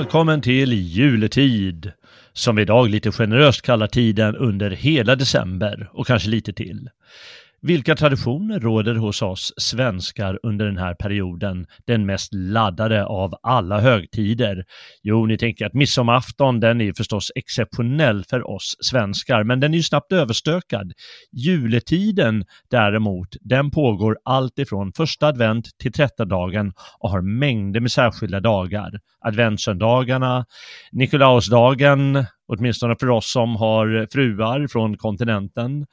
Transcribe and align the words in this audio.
Välkommen 0.00 0.40
till 0.40 0.72
juletid, 0.72 1.92
som 2.32 2.56
vi 2.56 2.62
idag 2.62 2.90
lite 2.90 3.12
generöst 3.12 3.62
kallar 3.62 3.86
tiden 3.86 4.36
under 4.36 4.70
hela 4.70 5.16
december 5.16 5.90
och 5.92 6.06
kanske 6.06 6.28
lite 6.28 6.52
till. 6.52 6.88
Vilka 7.62 7.96
traditioner 7.96 8.60
råder 8.60 8.94
hos 8.94 9.22
oss 9.22 9.52
svenskar 9.56 10.38
under 10.42 10.66
den 10.66 10.76
här 10.76 10.94
perioden, 10.94 11.66
den 11.86 12.06
mest 12.06 12.34
laddade 12.34 13.04
av 13.04 13.34
alla 13.42 13.80
högtider? 13.80 14.64
Jo, 15.02 15.26
ni 15.26 15.38
tänker 15.38 15.66
att 15.66 15.74
midsommarafton, 15.74 16.60
den 16.60 16.80
är 16.80 16.92
förstås 16.92 17.32
exceptionell 17.34 18.24
för 18.30 18.50
oss 18.50 18.76
svenskar, 18.80 19.44
men 19.44 19.60
den 19.60 19.72
är 19.74 19.76
ju 19.76 19.82
snabbt 19.82 20.12
överstökad. 20.12 20.92
Juletiden 21.32 22.44
däremot, 22.70 23.28
den 23.40 23.70
pågår 23.70 24.18
allt 24.24 24.58
ifrån 24.58 24.92
första 24.96 25.26
advent 25.26 25.68
till 25.78 25.92
trettondagen 25.92 26.72
och 26.98 27.10
har 27.10 27.20
mängder 27.20 27.80
med 27.80 27.92
särskilda 27.92 28.40
dagar. 28.40 28.90
Adventssöndagarna, 29.20 30.46
Nikolausdagen, 30.92 32.24
åtminstone 32.48 32.96
för 33.00 33.08
oss 33.10 33.32
som 33.32 33.56
har 33.56 34.06
fruar 34.12 34.66
från 34.66 34.96
kontinenten, 34.96 35.86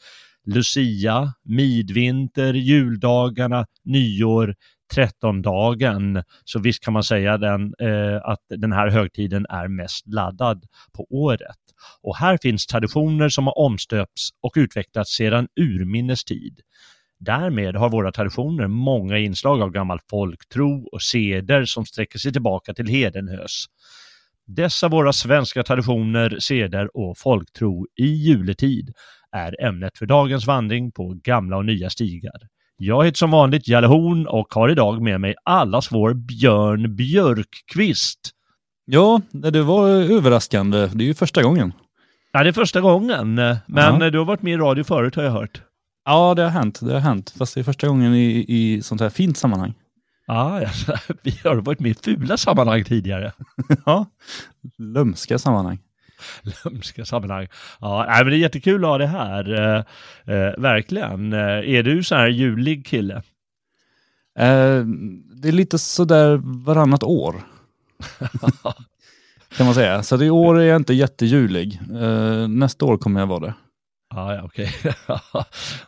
Lucia, 0.47 1.33
midvinter, 1.43 2.53
juldagarna, 2.53 3.65
nyår, 3.83 4.55
trettondagen. 4.93 6.23
Så 6.45 6.59
visst 6.59 6.83
kan 6.83 6.93
man 6.93 7.03
säga 7.03 7.37
den, 7.37 7.73
eh, 7.79 8.15
att 8.23 8.41
den 8.49 8.71
här 8.71 8.89
högtiden 8.89 9.45
är 9.49 9.67
mest 9.67 10.07
laddad 10.07 10.65
på 10.93 11.07
året. 11.09 11.57
Och 12.01 12.17
här 12.17 12.37
finns 12.41 12.65
traditioner 12.65 13.29
som 13.29 13.47
har 13.47 13.57
omstöpts 13.57 14.29
och 14.41 14.53
utvecklats 14.55 15.15
sedan 15.15 15.47
urminnes 15.59 16.23
tid. 16.23 16.61
Därmed 17.19 17.75
har 17.75 17.89
våra 17.89 18.11
traditioner 18.11 18.67
många 18.67 19.17
inslag 19.17 19.61
av 19.61 19.71
gammal 19.71 19.99
folktro 20.09 20.89
och 20.91 21.01
seder 21.01 21.65
som 21.65 21.85
sträcker 21.85 22.19
sig 22.19 22.33
tillbaka 22.33 22.73
till 22.73 22.87
hedenhös. 22.87 23.65
Dessa 24.45 24.87
våra 24.87 25.13
svenska 25.13 25.63
traditioner, 25.63 26.37
seder 26.39 26.97
och 26.97 27.17
folktro 27.17 27.87
i 27.95 28.07
juletid 28.07 28.93
är 29.35 29.63
ämnet 29.63 29.97
för 29.97 30.05
dagens 30.05 30.47
vandring 30.47 30.91
på 30.91 31.15
gamla 31.23 31.57
och 31.57 31.65
nya 31.65 31.89
stigar. 31.89 32.41
Jag 32.77 33.05
heter 33.05 33.17
som 33.17 33.31
vanligt 33.31 33.67
Jalle 33.67 33.87
Horn 33.87 34.27
och 34.27 34.53
har 34.53 34.69
idag 34.69 35.01
med 35.01 35.21
mig 35.21 35.35
allas 35.43 35.91
vår 35.91 36.13
Björn 36.13 36.95
Björkqvist. 36.95 38.19
Ja, 38.85 39.21
det 39.31 39.61
var 39.61 39.89
överraskande. 39.89 40.87
Det 40.93 41.03
är 41.03 41.07
ju 41.07 41.13
första 41.13 41.43
gången. 41.43 41.73
Ja, 42.31 42.43
det 42.43 42.49
är 42.49 42.53
första 42.53 42.81
gången, 42.81 43.35
men 43.35 43.57
Ja. 43.67 44.09
du 44.09 44.17
har 44.17 44.25
varit 44.25 44.41
med 44.41 44.53
i 44.53 44.57
radio 44.57 44.83
förut 44.83 45.15
har 45.15 45.23
jag 45.23 45.31
hört. 45.31 45.61
Ja, 46.05 46.33
det 46.35 46.41
har 46.43 46.49
hänt. 46.49 46.79
Det 46.81 46.93
har 46.93 46.99
hänt. 46.99 47.33
Fast 47.37 47.53
det 47.53 47.59
är 47.61 47.63
första 47.63 47.87
gången 47.87 48.13
i, 48.13 48.45
i 48.47 48.81
sånt 48.81 49.01
här 49.01 49.09
fint 49.09 49.37
sammanhang. 49.37 49.73
Ja, 50.27 50.61
ja, 50.61 50.69
vi 51.23 51.39
har 51.43 51.55
varit 51.55 51.79
med 51.79 51.91
i 51.91 51.93
fula 51.93 52.37
sammanhang 52.37 52.83
tidigare. 52.83 53.31
ja, 53.85 54.05
lömska 54.77 55.37
sammanhang. 55.39 55.79
Lömska 56.63 57.05
sammanhang. 57.05 57.47
Ja, 57.79 58.05
nej, 58.07 58.23
men 58.23 58.31
det 58.31 58.37
är 58.37 58.39
jättekul 58.39 58.83
att 58.83 58.89
ha 58.89 58.97
det 58.97 59.07
här. 59.07 59.53
Eh, 59.53 60.35
eh, 60.35 60.53
verkligen. 60.57 61.33
Eh, 61.33 61.69
är 61.69 61.83
du 61.83 62.03
så 62.03 62.15
här 62.15 62.27
julig 62.27 62.85
kille? 62.85 63.15
Eh, 64.39 64.83
det 65.41 65.47
är 65.47 65.51
lite 65.51 65.77
sådär 65.77 66.39
varannat 66.65 67.03
år. 67.03 67.35
kan 69.57 69.65
man 69.65 69.75
säga. 69.75 70.03
Så 70.03 70.17
det 70.17 70.25
i 70.25 70.29
år 70.29 70.59
är 70.59 70.65
jag 70.65 70.75
inte 70.75 70.93
jättejulig. 70.93 71.79
Eh, 72.01 72.47
nästa 72.47 72.85
år 72.85 72.97
kommer 72.97 73.19
jag 73.19 73.27
vara 73.27 73.39
det. 73.39 73.53
Ja, 74.09 74.35
ja 74.35 74.41
okej. 74.43 74.71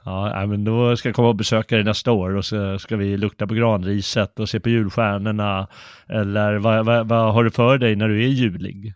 ja, 0.03 0.31
nej, 0.35 0.47
men 0.47 0.63
då 0.63 0.97
ska 0.97 1.09
jag 1.09 1.15
komma 1.15 1.27
och 1.27 1.35
besöka 1.35 1.75
dig 1.75 1.83
nästa 1.83 2.11
år 2.11 2.35
och 2.35 2.45
så 2.45 2.79
ska 2.79 2.97
vi 2.97 3.17
lukta 3.17 3.47
på 3.47 3.53
granriset 3.53 4.39
och 4.39 4.49
se 4.49 4.59
på 4.59 4.69
julstjärnorna. 4.69 5.67
Eller 6.07 6.57
vad, 6.57 6.85
vad, 6.85 7.07
vad 7.07 7.33
har 7.33 7.43
du 7.43 7.51
för 7.51 7.77
dig 7.77 7.95
när 7.95 8.07
du 8.07 8.23
är 8.23 8.27
julig? 8.27 8.93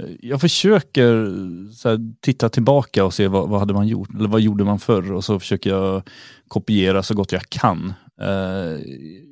Eh, 0.00 0.10
Jag 0.20 0.40
försöker 0.40 1.26
så 1.72 1.88
här, 1.88 1.98
titta 2.20 2.48
tillbaka 2.48 3.04
och 3.04 3.14
se 3.14 3.28
vad, 3.28 3.48
vad 3.48 3.60
hade 3.60 3.74
man 3.74 3.88
gjort, 3.88 4.14
eller 4.14 4.28
vad 4.28 4.40
gjorde 4.40 4.64
man 4.64 4.78
förr 4.78 5.12
och 5.12 5.24
så 5.24 5.40
försöker 5.40 5.70
jag 5.70 6.02
kopiera 6.48 7.02
så 7.02 7.14
gott 7.14 7.32
jag 7.32 7.48
kan. 7.48 7.94
Eh, 8.20 8.80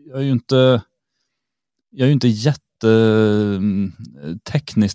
jag 0.06 0.19
är 0.20 0.24
ju 0.24 0.30
inte, 0.30 0.82
jag 1.91 2.08
är 2.08 2.12
inte 2.12 2.28
jätte 2.28 2.64
mm, 3.56 3.92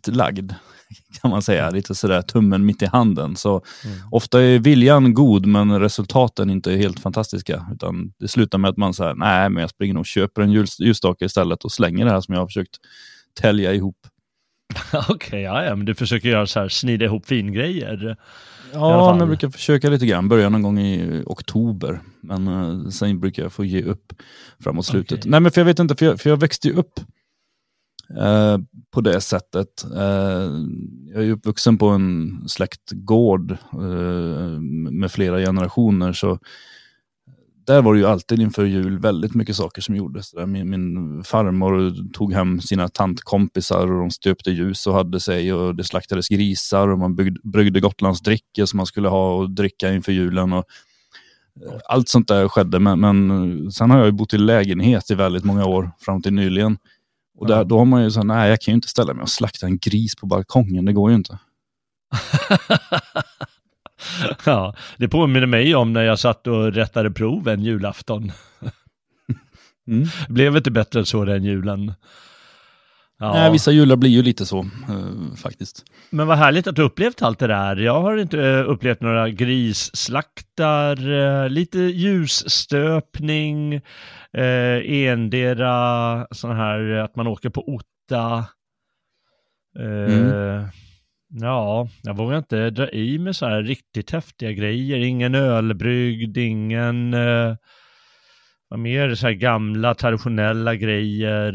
lagd 0.08 0.52
kan 1.22 1.32
man 1.32 1.42
säga, 1.42 1.70
lite 1.70 1.96
sådär 1.96 2.22
tummen 2.22 2.66
mitt 2.66 2.82
i 2.82 2.86
handen. 2.86 3.36
Så 3.36 3.64
ofta 4.12 4.42
är 4.44 4.60
viljan 4.60 5.14
god 5.14 5.46
men 5.46 5.80
resultaten 5.80 6.50
inte 6.50 6.72
helt 6.72 7.00
fantastiska. 7.00 7.66
Utan 7.74 8.14
det 8.20 8.28
slutar 8.28 8.58
med 8.58 8.70
att 8.70 8.78
man 8.78 8.94
säger 8.94 9.16
nej 9.16 9.50
men 9.50 9.62
jag 9.62 9.70
springer 9.70 9.98
och 9.98 10.06
köper 10.06 10.42
en 10.42 10.52
ljus, 10.52 10.80
ljusstake 10.80 11.26
istället 11.26 11.64
och 11.66 11.72
slänger 11.72 12.06
det 12.06 12.12
här 12.12 12.22
som 12.22 12.34
jag 12.34 12.42
har 12.42 12.48
försökt 12.48 12.78
tälja 13.42 13.74
ihop. 13.74 13.98
Okej, 15.10 15.42
ja, 15.42 15.64
ja, 15.64 15.76
men 15.76 15.86
du 15.86 15.96
försöker 15.96 16.30
göra 16.30 16.48
så 16.48 16.60
här, 16.60 16.70
snida 16.70 17.06
ihop 17.06 17.26
fingrejer. 17.26 18.18
Ja, 18.74 19.12
men 19.12 19.20
jag 19.20 19.28
brukar 19.28 19.50
försöka 19.50 19.90
lite 19.90 20.06
grann. 20.06 20.30
Börja 20.30 20.50
någon 20.50 20.62
gång 20.62 20.80
i 20.80 21.24
oktober. 21.26 22.00
Men 22.22 22.48
eh, 22.48 22.90
sen 22.90 23.20
brukar 23.20 23.44
jag 23.44 23.54
få 23.54 23.66
ge 23.66 23.84
upp 23.84 24.14
framåt 24.64 24.86
slutet. 24.86 25.20
Okej. 25.20 25.32
Nej, 25.32 25.40
men 25.40 25.52
för 25.52 25.62
jag 25.62 25.66
vet 25.66 25.80
inte, 25.80 25.96
för 25.96 26.06
jag, 26.06 26.20
för 26.20 26.30
jag 26.30 26.38
växte 26.38 26.68
ju 26.68 26.74
upp 26.74 27.00
eh, 28.18 28.58
på 28.92 29.02
det 29.02 29.22
sättet. 29.22 29.86
Eh, 29.96 30.52
jag 31.14 31.22
är 31.22 31.26
ju 31.26 31.32
uppvuxen 31.32 31.78
på 31.78 31.88
en 31.88 32.44
släktgård 32.48 33.52
eh, 33.74 34.60
med 34.92 35.12
flera 35.12 35.40
generationer. 35.40 36.14
Så 36.14 36.40
där 37.70 37.82
var 37.82 37.94
det 37.94 38.00
ju 38.00 38.06
alltid 38.06 38.40
inför 38.40 38.66
jul 38.66 39.00
väldigt 39.00 39.36
mycket 39.36 39.56
saker 39.56 39.82
som 39.82 39.96
gjordes. 39.96 40.36
Min, 40.48 40.70
min 40.70 41.24
farmor 41.24 41.94
tog 42.14 42.34
hem 42.34 42.62
sina 42.62 42.90
tantkompisar 42.90 43.92
och 43.92 44.00
de 44.00 44.12
stöpte 44.12 44.52
ljus 44.52 44.88
och 44.88 44.94
hade 44.94 45.20
sig 45.20 45.54
och 45.54 45.76
det 45.76 45.84
slaktades 45.84 46.28
grisar 46.28 46.88
och 46.88 47.00
man 47.00 47.16
byggde, 47.16 47.40
bryggde 47.44 47.80
Gotlandsdricka 47.80 48.68
som 48.68 48.78
man 48.78 48.86
skulle 48.86 49.10
ha 49.10 49.36
och 49.36 49.50
dricka 49.50 49.94
inför 49.94 50.12
julen. 50.12 50.54
Och, 50.54 50.66
eh, 51.66 51.80
allt 51.86 52.10
sånt 52.10 52.28
där 52.28 52.48
skedde, 52.48 52.80
men, 52.80 53.00
men 53.00 53.72
sen 53.72 53.92
har 53.92 53.98
jag 53.98 54.06
ju 54.06 54.12
bott 54.12 54.34
i 54.34 54.38
lägenhet 54.38 55.12
i 55.12 55.16
väldigt 55.16 55.44
många 55.44 55.66
år, 55.66 55.92
fram 56.00 56.22
till 56.22 56.34
nyligen. 56.34 56.78
Och 57.38 57.48
där, 57.48 57.64
då 57.64 57.78
har 57.78 57.86
man 57.86 58.04
ju 58.04 58.12
så 58.12 58.24
nej 58.24 58.50
jag 58.50 58.62
kan 58.62 58.72
ju 58.72 58.76
inte 58.76 58.88
ställa 58.88 59.14
mig 59.14 59.24
och 59.24 59.30
slakta 59.30 59.66
en 59.66 59.78
gris 59.78 60.16
på 60.16 60.26
balkongen, 60.26 60.86
det 60.86 60.94
går 60.94 61.10
ju 61.10 61.16
inte. 61.16 61.40
ja, 64.46 64.76
det 64.98 65.08
påminner 65.08 65.48
mig 65.48 65.76
om 65.76 65.94
när 65.94 66.04
jag 66.04 66.20
satt 66.20 66.48
och 66.48 66.74
rättade 66.74 67.12
prov 67.12 67.48
en 67.48 67.64
julafton. 67.64 68.32
Mm. 69.88 70.08
Blev 70.30 70.58
inte 70.58 70.72
bättre 70.72 71.00
än 71.00 71.06
så 71.06 71.26
den 71.26 71.44
julen. 71.44 71.94
Ja. 73.20 73.34
Nej, 73.34 73.52
vissa 73.52 73.72
jular 73.72 73.96
blir 73.96 74.10
ju 74.10 74.22
lite 74.24 74.46
så 74.46 74.60
eh, 74.60 75.36
faktiskt. 75.38 75.84
Men 76.10 76.28
vad 76.28 76.38
härligt 76.38 76.68
att 76.68 76.76
du 76.76 76.82
upplevt 76.82 77.22
allt 77.22 77.40
det 77.40 77.48
där. 77.48 77.76
Jag 77.76 78.02
har 78.02 78.18
inte 78.18 78.42
eh, 78.42 78.70
upplevt 78.70 79.02
några 79.02 79.30
grisslaktar, 79.30 81.12
eh, 81.12 81.50
lite 81.50 81.80
ljusstöpning, 81.80 83.74
eh, 84.34 85.04
endera 85.08 86.28
sån 86.32 86.56
här 86.56 86.80
att 86.92 87.16
man 87.16 87.28
åker 87.28 87.50
på 87.50 87.64
otta. 87.76 88.46
Eh, 89.80 90.14
Mm. 90.14 90.68
Ja, 91.30 91.88
jag 92.02 92.18
vågar 92.18 92.38
inte 92.38 92.70
dra 92.70 92.90
i 92.90 93.20
med 93.20 93.36
så 93.36 93.46
här 93.46 93.64
riktigt 93.64 94.12
häftiga 94.12 94.52
grejer. 94.52 94.98
Ingen 94.98 95.36
ölbrygd, 95.36 96.38
ingen 96.38 97.14
eh, 97.14 97.56
vad 98.70 98.80
mer 98.80 99.16
så 99.16 99.28
här 99.28 99.34
gamla 99.34 99.96
traditionella 99.96 100.76
grejer. 100.76 101.52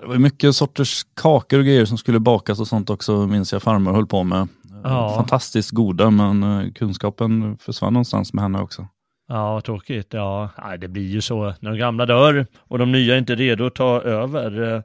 Det 0.00 0.06
var 0.06 0.14
ju 0.14 0.20
mycket 0.20 0.54
sorters 0.54 1.02
kakor 1.14 1.58
och 1.58 1.64
grejer 1.64 1.84
som 1.84 1.98
skulle 1.98 2.20
bakas 2.20 2.60
och 2.60 2.68
sånt 2.68 2.90
också, 2.90 3.26
minns 3.26 3.52
jag 3.52 3.62
farmor 3.62 3.92
höll 3.92 4.06
på 4.06 4.22
med. 4.22 4.48
Ja. 4.84 5.14
Fantastiskt 5.16 5.70
goda, 5.70 6.10
men 6.10 6.42
eh, 6.42 6.72
kunskapen 6.72 7.58
försvann 7.58 7.92
någonstans 7.92 8.32
med 8.32 8.42
henne 8.42 8.60
också. 8.60 8.88
Ja, 9.28 9.60
tråkigt. 9.60 10.06
Ja, 10.10 10.50
Nej, 10.62 10.78
det 10.78 10.88
blir 10.88 11.08
ju 11.08 11.20
så 11.20 11.54
när 11.60 11.70
de 11.70 11.78
gamla 11.78 12.06
dör 12.06 12.46
och 12.58 12.78
de 12.78 12.92
nya 12.92 13.14
är 13.14 13.18
inte 13.18 13.34
redo 13.34 13.66
att 13.66 13.74
ta 13.74 14.00
över. 14.00 14.82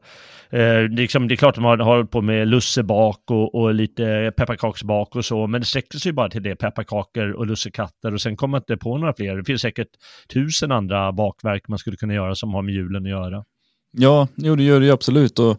Eh, 0.49 0.89
liksom, 0.89 1.27
det 1.27 1.33
är 1.33 1.35
klart 1.35 1.49
att 1.49 1.55
de 1.55 1.63
har 1.63 1.77
hållit 1.77 2.11
på 2.11 2.21
med 2.21 2.47
lussebak 2.47 3.21
och, 3.29 3.55
och 3.55 3.73
lite 3.73 4.33
pepparkaksbak 4.37 5.15
och 5.15 5.25
så, 5.25 5.47
men 5.47 5.61
det 5.61 5.67
sträcker 5.67 5.97
sig 5.97 6.13
bara 6.13 6.29
till 6.29 6.43
det, 6.43 6.55
pepparkakor 6.55 7.31
och 7.31 7.47
lussekatter 7.47 8.13
och 8.13 8.21
sen 8.21 8.37
kommer 8.37 8.51
man 8.51 8.61
inte 8.61 8.77
på 8.77 8.97
några 8.97 9.13
fler. 9.13 9.37
Det 9.37 9.43
finns 9.43 9.61
säkert 9.61 9.89
tusen 10.33 10.71
andra 10.71 11.11
bakverk 11.11 11.67
man 11.67 11.79
skulle 11.79 11.97
kunna 11.97 12.13
göra 12.13 12.35
som 12.35 12.53
har 12.53 12.61
med 12.61 12.73
julen 12.73 13.03
att 13.03 13.09
göra. 13.09 13.43
Ja, 13.91 14.27
jo, 14.35 14.55
det 14.55 14.63
gör 14.63 14.79
det 14.79 14.85
ju 14.85 14.91
absolut. 14.91 15.39
Och 15.39 15.57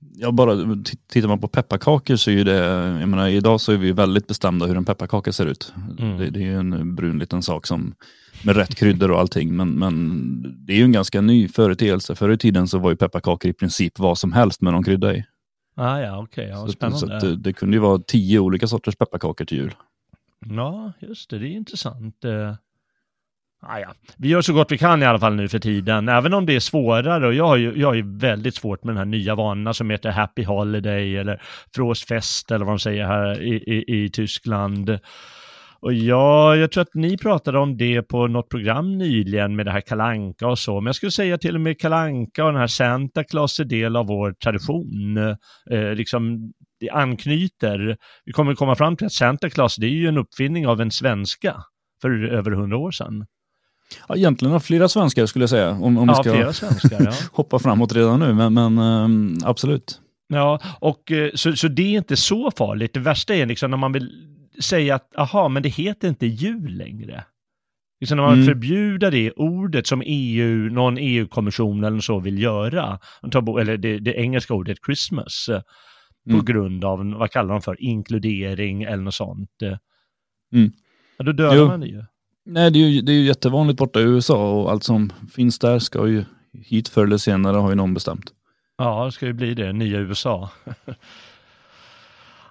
Ja, 0.00 0.32
bara 0.32 0.56
tittar 1.08 1.28
man 1.28 1.40
på 1.40 1.48
pepparkakor 1.48 2.16
så 2.16 2.30
är 2.30 2.34
ju 2.34 2.44
det, 2.44 2.56
jag 3.00 3.08
menar 3.08 3.28
idag 3.28 3.60
så 3.60 3.72
är 3.72 3.76
vi 3.76 3.92
väldigt 3.92 4.26
bestämda 4.26 4.66
hur 4.66 4.76
en 4.76 4.84
pepparkaka 4.84 5.32
ser 5.32 5.46
ut. 5.46 5.72
Mm. 5.98 6.18
Det, 6.18 6.30
det, 6.30 6.40
är 6.40 6.44
ju 6.44 6.58
en 6.58 6.94
brun 6.94 7.18
liten 7.18 7.42
sak 7.42 7.66
som 7.66 7.94
med 8.44 8.56
rätt 8.56 8.74
kryddor 8.74 9.10
och 9.10 9.20
allting, 9.20 9.56
men, 9.56 9.78
men 9.78 10.42
det 10.66 10.72
är 10.72 10.76
ju 10.76 10.84
en 10.84 10.92
ganska 10.92 11.20
ny 11.20 11.48
företeelse. 11.48 12.14
Förr 12.14 12.32
i 12.32 12.38
tiden 12.38 12.68
så 12.68 12.78
var 12.78 12.90
ju 12.90 12.96
pepparkakor 12.96 13.50
i 13.50 13.54
princip 13.54 13.98
vad 13.98 14.18
som 14.18 14.32
helst 14.32 14.62
med 14.62 14.72
någon 14.72 14.84
krydda 14.84 15.14
i. 15.14 15.24
Ah, 15.74 15.98
ja, 15.98 16.22
okej, 16.22 16.52
okay. 16.52 16.60
ja, 16.60 16.68
spännande. 16.68 16.98
Så, 16.98 17.20
så 17.20 17.26
det, 17.26 17.36
det, 17.36 17.52
kunde 17.52 17.76
ju 17.76 17.80
vara 17.80 17.98
tio 17.98 18.38
olika 18.38 18.66
sorters 18.66 18.96
pepparkakor 18.96 19.44
till 19.44 19.58
jul. 19.58 19.74
Ja, 20.46 20.92
just 21.00 21.30
det, 21.30 21.38
det 21.38 21.46
är 21.46 21.56
intressant. 21.56 22.24
Ah, 23.62 23.78
ja. 23.78 23.94
Vi 24.16 24.28
gör 24.28 24.40
så 24.40 24.52
gott 24.52 24.72
vi 24.72 24.78
kan 24.78 25.02
i 25.02 25.06
alla 25.06 25.18
fall 25.18 25.34
nu 25.34 25.48
för 25.48 25.58
tiden, 25.58 26.08
även 26.08 26.34
om 26.34 26.46
det 26.46 26.56
är 26.56 26.60
svårare 26.60 27.26
och 27.26 27.34
jag 27.34 27.46
har 27.46 27.56
ju, 27.56 27.72
jag 27.76 27.88
har 27.88 27.94
ju 27.94 28.18
väldigt 28.18 28.54
svårt 28.54 28.84
med 28.84 28.94
de 28.94 28.98
här 28.98 29.04
nya 29.04 29.34
vanorna 29.34 29.74
som 29.74 29.90
heter 29.90 30.10
Happy 30.10 30.44
Holiday 30.44 31.16
eller 31.16 31.42
Frostfest 31.74 32.50
eller 32.50 32.64
vad 32.64 32.74
de 32.74 32.78
säger 32.78 33.04
här 33.04 33.42
i, 33.42 33.54
i, 33.54 34.04
i 34.04 34.10
Tyskland. 34.10 34.98
Och 35.80 35.92
ja, 35.92 36.56
jag 36.56 36.72
tror 36.72 36.82
att 36.82 36.94
ni 36.94 37.18
pratade 37.18 37.58
om 37.58 37.76
det 37.76 38.02
på 38.02 38.26
något 38.26 38.48
program 38.48 38.98
nyligen 38.98 39.56
med 39.56 39.66
det 39.66 39.72
här 39.72 39.80
kalanka 39.80 40.46
och 40.46 40.58
så, 40.58 40.80
men 40.80 40.86
jag 40.86 40.94
skulle 40.94 41.12
säga 41.12 41.38
till 41.38 41.54
och 41.54 41.60
med 41.60 41.80
kalanka 41.80 42.44
och 42.44 42.52
den 42.52 42.60
här 42.60 42.66
Santa 42.66 43.24
Claus 43.24 43.60
är 43.60 43.64
del 43.64 43.96
av 43.96 44.06
vår 44.06 44.32
tradition. 44.32 45.16
Eh, 45.70 45.94
liksom, 45.94 46.52
det 46.80 46.90
anknyter. 46.90 47.96
Vi 48.24 48.32
kommer 48.32 48.54
komma 48.54 48.74
fram 48.74 48.96
till 48.96 49.06
att 49.06 49.12
Santa 49.12 49.50
Claus, 49.50 49.76
det 49.76 49.86
är 49.86 49.90
ju 49.90 50.08
en 50.08 50.18
uppfinning 50.18 50.66
av 50.66 50.80
en 50.80 50.90
svenska 50.90 51.56
för 52.02 52.24
över 52.24 52.50
hundra 52.50 52.76
år 52.76 52.90
sedan. 52.90 53.26
Ja, 54.08 54.16
egentligen 54.16 54.54
av 54.54 54.60
flera 54.60 54.88
svenskar 54.88 55.26
skulle 55.26 55.42
jag 55.42 55.50
säga. 55.50 55.70
Om, 55.70 55.98
om 55.98 56.08
ja, 56.08 56.22
vi 56.24 56.30
ska 56.30 56.52
svenskar, 56.52 57.04
ja. 57.04 57.12
hoppa 57.32 57.58
framåt 57.58 57.92
redan 57.92 58.20
nu, 58.20 58.34
men, 58.34 58.54
men 58.54 58.78
um, 58.78 59.38
absolut. 59.44 60.00
Ja, 60.28 60.60
och 60.80 61.12
eh, 61.12 61.30
så, 61.34 61.56
så 61.56 61.68
det 61.68 61.82
är 61.82 61.98
inte 61.98 62.16
så 62.16 62.50
farligt. 62.50 62.94
Det 62.94 63.00
värsta 63.00 63.34
är 63.34 63.46
liksom 63.46 63.70
när 63.70 63.78
man 63.78 63.92
vill 63.92 64.10
säga 64.60 64.94
att, 64.94 65.16
aha, 65.16 65.48
men 65.48 65.62
det 65.62 65.68
heter 65.68 66.08
inte 66.08 66.26
jul 66.26 66.76
längre. 66.76 67.24
Liksom 68.00 68.16
när 68.16 68.24
man 68.24 68.34
mm. 68.34 68.46
förbjuder 68.46 69.10
det 69.10 69.32
ordet 69.32 69.86
som 69.86 70.02
EU, 70.06 70.70
någon 70.70 70.98
EU-kommission 70.98 71.84
eller 71.84 72.00
så 72.00 72.20
vill 72.20 72.42
göra, 72.42 72.98
eller 73.60 73.76
det, 73.76 73.98
det 73.98 74.14
engelska 74.14 74.54
ordet 74.54 74.78
Christmas, 74.86 75.48
eh, 75.48 75.62
mm. 76.26 76.38
på 76.38 76.44
grund 76.44 76.84
av, 76.84 77.12
vad 77.12 77.30
kallar 77.30 77.52
de 77.52 77.62
för, 77.62 77.82
inkludering 77.82 78.82
eller 78.82 79.02
något 79.02 79.14
sånt. 79.14 79.50
Mm. 80.52 80.72
Ja, 81.16 81.24
då 81.24 81.32
dödar 81.32 81.56
jo. 81.56 81.66
man 81.66 81.80
det 81.80 81.86
ju. 81.86 82.04
Nej, 82.46 82.70
det 82.70 82.78
är, 82.78 82.88
ju, 82.88 83.00
det 83.00 83.12
är 83.12 83.16
ju 83.16 83.26
jättevanligt 83.26 83.78
borta 83.78 84.00
i 84.00 84.02
USA 84.02 84.52
och 84.52 84.70
allt 84.70 84.84
som 84.84 85.12
finns 85.34 85.58
där 85.58 85.78
ska 85.78 86.08
ju 86.08 86.24
hit 86.52 86.88
förr 86.88 87.04
eller 87.04 87.16
senare 87.16 87.56
har 87.56 87.70
ju 87.70 87.76
någon 87.76 87.94
bestämt. 87.94 88.32
Ja, 88.78 89.04
det 89.04 89.12
ska 89.12 89.26
ju 89.26 89.32
bli 89.32 89.54
det, 89.54 89.72
nya 89.72 89.98
USA. 89.98 90.50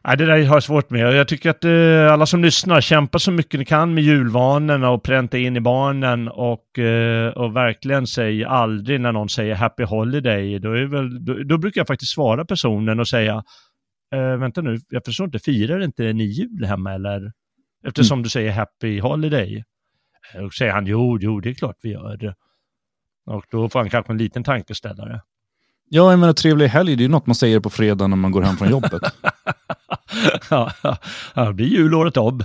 Nej, 0.03 0.17
det 0.17 0.25
där 0.25 0.45
har 0.45 0.55
jag 0.55 0.63
svårt 0.63 0.89
med. 0.89 1.15
Jag 1.15 1.27
tycker 1.27 1.49
att 1.49 1.65
eh, 1.65 2.13
alla 2.13 2.25
som 2.25 2.43
lyssnar 2.43 2.81
kämpar 2.81 3.19
så 3.19 3.31
mycket 3.31 3.59
ni 3.59 3.65
kan 3.65 3.93
med 3.93 4.03
julvanorna 4.03 4.89
och 4.89 5.03
pränta 5.03 5.37
in 5.37 5.57
i 5.57 5.61
barnen 5.61 6.27
och, 6.27 6.79
eh, 6.79 7.31
och 7.31 7.55
verkligen 7.55 8.07
säg 8.07 8.45
aldrig 8.45 9.01
när 9.01 9.11
någon 9.11 9.29
säger 9.29 9.55
Happy 9.55 9.83
Holiday. 9.83 10.59
Då, 10.59 10.71
är 10.71 10.85
väl, 10.85 11.25
då, 11.25 11.33
då 11.33 11.57
brukar 11.57 11.81
jag 11.81 11.87
faktiskt 11.87 12.13
svara 12.13 12.45
personen 12.45 12.99
och 12.99 13.07
säga 13.07 13.43
eh, 14.15 14.37
vänta 14.37 14.61
nu, 14.61 14.77
jag 14.89 15.05
förstår 15.05 15.25
inte, 15.25 15.39
firar 15.39 15.83
inte 15.83 16.13
ni 16.13 16.23
jul 16.23 16.65
hemma 16.65 16.93
eller? 16.93 17.31
Eftersom 17.87 18.15
mm. 18.15 18.23
du 18.23 18.29
säger 18.29 18.51
Happy 18.51 18.99
Holiday. 18.99 19.63
Och 20.45 20.53
säger 20.53 20.71
han 20.71 20.85
jo, 20.85 21.17
jo, 21.21 21.39
det 21.39 21.49
är 21.49 21.53
klart 21.53 21.77
vi 21.81 21.91
gör 21.91 22.17
det. 22.17 22.35
Och 23.25 23.45
då 23.51 23.69
får 23.69 23.79
han 23.79 23.89
kanske 23.89 24.13
en 24.13 24.17
liten 24.17 24.43
tankeställare. 24.43 25.21
Ja, 25.89 26.11
jag 26.11 26.19
menar 26.19 26.33
trevlig 26.33 26.67
helg, 26.67 26.95
det 26.95 27.05
är 27.05 27.09
något 27.09 27.27
man 27.27 27.35
säger 27.35 27.59
på 27.59 27.69
fredag 27.69 28.07
när 28.07 28.15
man 28.17 28.31
går 28.31 28.41
hem 28.41 28.57
från 28.57 28.69
jobbet. 28.69 29.01
ja, 30.49 30.71
det 31.35 31.53
blir 31.53 31.67
julåret 31.67 32.17
om. 32.17 32.43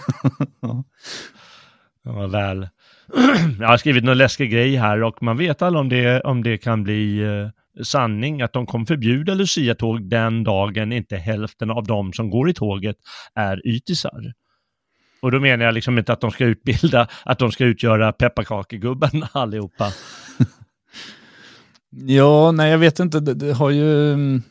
ja. 0.60 0.84
ja, 2.02 2.26
väl. 2.26 2.68
Jag 3.60 3.68
har 3.68 3.76
skrivit 3.76 4.04
någon 4.04 4.18
läskig 4.18 4.50
grej 4.50 4.76
här 4.76 5.02
och 5.02 5.22
man 5.22 5.36
vet 5.36 5.62
aldrig 5.62 5.80
om 5.80 5.88
det, 5.88 6.20
om 6.20 6.42
det 6.42 6.58
kan 6.58 6.82
bli 6.82 7.22
eh, 7.22 7.48
sanning 7.84 8.42
att 8.42 8.52
de 8.52 8.66
kommer 8.66 8.86
förbjuda 8.86 9.34
Lucia-tåg 9.34 10.08
den 10.08 10.44
dagen 10.44 10.92
inte 10.92 11.16
hälften 11.16 11.70
av 11.70 11.84
de 11.84 12.12
som 12.12 12.30
går 12.30 12.50
i 12.50 12.54
tåget 12.54 12.96
är 13.34 13.66
ytisar. 13.66 14.32
Och 15.22 15.30
då 15.30 15.40
menar 15.40 15.64
jag 15.64 15.74
liksom 15.74 15.98
inte 15.98 16.12
att 16.12 16.20
de 16.20 16.30
ska 16.30 16.44
utbilda, 16.44 17.08
att 17.24 17.38
de 17.38 17.52
ska 17.52 17.64
utgöra 17.64 18.12
pepparkakegubben 18.12 19.24
allihopa. 19.32 19.92
ja, 21.90 22.52
nej 22.52 22.70
jag 22.70 22.78
vet 22.78 22.98
inte, 23.00 23.20
det, 23.20 23.34
det 23.34 23.52
har 23.52 23.70
ju... 23.70 24.12
Mm, 24.12 24.42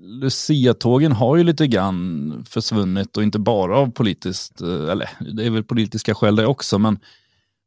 Lucia-tågen 0.00 1.12
har 1.12 1.36
ju 1.36 1.44
lite 1.44 1.66
grann 1.66 2.44
försvunnit 2.48 3.16
och 3.16 3.22
inte 3.22 3.38
bara 3.38 3.78
av 3.78 3.90
politiskt, 3.90 4.60
eh, 4.60 4.90
eller 4.90 5.08
det 5.34 5.46
är 5.46 5.50
väl 5.50 5.64
politiska 5.64 6.14
skäl 6.14 6.36
det 6.36 6.46
också, 6.46 6.78
men, 6.78 6.98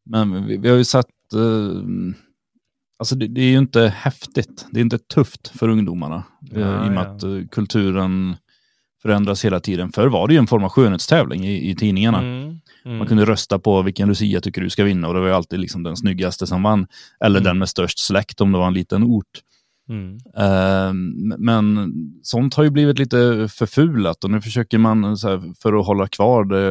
men 0.05 0.45
vi, 0.45 0.57
vi 0.57 0.69
har 0.69 0.77
ju 0.77 0.83
sett, 0.83 1.33
eh, 1.33 1.81
alltså 2.99 3.15
det, 3.15 3.27
det, 3.27 3.41
är 3.41 3.49
ju 3.49 3.57
inte 3.57 3.93
häftigt, 3.97 4.65
det 4.71 4.79
är 4.79 4.81
inte 4.81 4.99
tufft 4.99 5.47
för 5.47 5.69
ungdomarna 5.69 6.23
ja, 6.39 6.59
eh, 6.59 6.85
i 6.85 6.89
och 6.89 6.93
med 6.93 7.05
ja. 7.05 7.15
att 7.15 7.23
eh, 7.23 7.47
kulturen 7.51 8.35
förändras 9.01 9.45
hela 9.45 9.59
tiden. 9.59 9.91
Förr 9.91 10.07
var 10.07 10.27
det 10.27 10.33
ju 10.33 10.37
en 10.37 10.47
form 10.47 10.63
av 10.63 10.69
skönhetstävling 10.69 11.45
i, 11.45 11.69
i 11.69 11.75
tidningarna. 11.75 12.19
Mm, 12.19 12.59
mm. 12.85 12.97
Man 12.97 13.07
kunde 13.07 13.25
rösta 13.25 13.59
på 13.59 13.81
vilken 13.81 14.07
Lucia 14.07 14.41
tycker 14.41 14.61
du 14.61 14.69
ska 14.69 14.83
vinna 14.83 15.07
och 15.07 15.13
det 15.13 15.19
var 15.19 15.27
ju 15.27 15.33
alltid 15.33 15.59
liksom 15.59 15.83
den 15.83 15.97
snyggaste 15.97 16.47
som 16.47 16.63
vann. 16.63 16.87
Eller 17.23 17.39
mm. 17.39 17.43
den 17.43 17.57
med 17.57 17.69
störst 17.69 17.99
släkt 17.99 18.41
om 18.41 18.51
det 18.51 18.57
var 18.57 18.67
en 18.67 18.73
liten 18.73 19.03
ort. 19.03 19.41
Uh, 19.91 20.93
men 21.37 21.93
sånt 22.23 22.53
har 22.53 22.63
ju 22.63 22.69
blivit 22.69 22.99
lite 22.99 23.47
förfulat 23.51 24.23
och 24.23 24.31
nu 24.31 24.41
försöker 24.41 24.77
man 24.77 25.03
här, 25.03 25.61
för 25.61 25.79
att 25.79 25.85
hålla 25.85 26.07
kvar 26.07 26.43
det, 26.43 26.61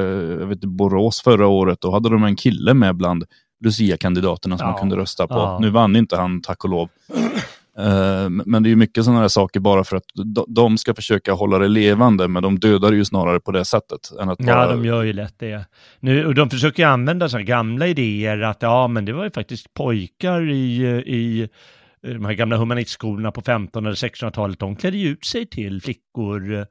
jag 0.40 0.46
vet 0.46 0.60
Borås 0.60 1.22
förra 1.22 1.46
året, 1.46 1.80
då 1.80 1.92
hade 1.92 2.08
de 2.08 2.24
en 2.24 2.36
kille 2.36 2.74
med 2.74 2.96
bland 2.96 3.24
Lucia-kandidaterna 3.64 4.58
som 4.58 4.66
ja. 4.66 4.70
man 4.72 4.80
kunde 4.80 4.96
rösta 4.96 5.26
på. 5.26 5.34
Ja. 5.34 5.58
Nu 5.60 5.70
vann 5.70 5.96
inte 5.96 6.16
han, 6.16 6.42
tack 6.42 6.64
och 6.64 6.70
lov. 6.70 6.88
Eh, 7.86 8.28
men 8.28 8.62
det 8.62 8.68
är 8.68 8.70
ju 8.70 8.76
mycket 8.76 9.04
sådana 9.04 9.20
här 9.20 9.28
saker 9.28 9.60
bara 9.60 9.84
för 9.84 9.96
att 9.96 10.04
de 10.48 10.78
ska 10.78 10.94
försöka 10.94 11.32
hålla 11.32 11.58
det 11.58 11.68
levande, 11.68 12.28
men 12.28 12.42
de 12.42 12.58
dödar 12.58 12.92
ju 12.92 13.04
snarare 13.04 13.40
på 13.40 13.52
det 13.52 13.64
sättet. 13.64 14.00
Än 14.20 14.28
att 14.28 14.38
bara... 14.38 14.48
Ja, 14.48 14.66
de 14.66 14.84
gör 14.84 15.02
ju 15.02 15.12
lätt 15.12 15.38
det. 15.38 15.64
Nu, 16.00 16.26
och 16.26 16.34
de 16.34 16.50
försöker 16.50 16.86
använda 16.86 17.28
sådana 17.28 17.44
gamla 17.44 17.86
idéer 17.86 18.40
att 18.40 18.62
ja, 18.62 18.88
men 18.88 19.04
det 19.04 19.12
var 19.12 19.24
ju 19.24 19.30
faktiskt 19.30 19.74
pojkar 19.74 20.50
i, 20.50 20.82
i 21.06 21.48
de 22.02 22.24
här 22.24 22.32
gamla 22.32 22.56
humanistskolorna 22.56 23.32
på 23.32 23.40
1500 23.40 23.88
eller 23.88 23.96
1600-talet, 23.96 24.58
de 24.58 24.76
klädde 24.76 24.96
ju 24.96 25.08
ut 25.08 25.24
sig 25.24 25.46
till 25.46 25.82
flickor 25.82 26.66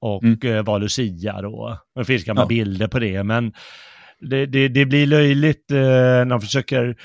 och 0.00 0.24
mm. 0.24 0.38
Eh, 0.42 0.62
var 0.62 0.78
Lucia 0.78 1.42
då. 1.42 1.78
Det 1.94 2.04
finns 2.04 2.24
gamla 2.24 2.42
ja. 2.42 2.46
bilder 2.46 2.88
på 2.88 2.98
det, 2.98 3.22
men 3.22 3.52
det, 4.20 4.46
det, 4.46 4.68
det 4.68 4.86
blir 4.86 5.06
löjligt 5.06 5.70
eh, 5.70 5.76
när 5.78 6.24
de 6.24 6.40
försöker, 6.40 6.84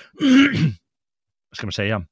vad 1.50 1.58
ska 1.58 1.68
man 1.68 1.72
säga, 1.72 2.06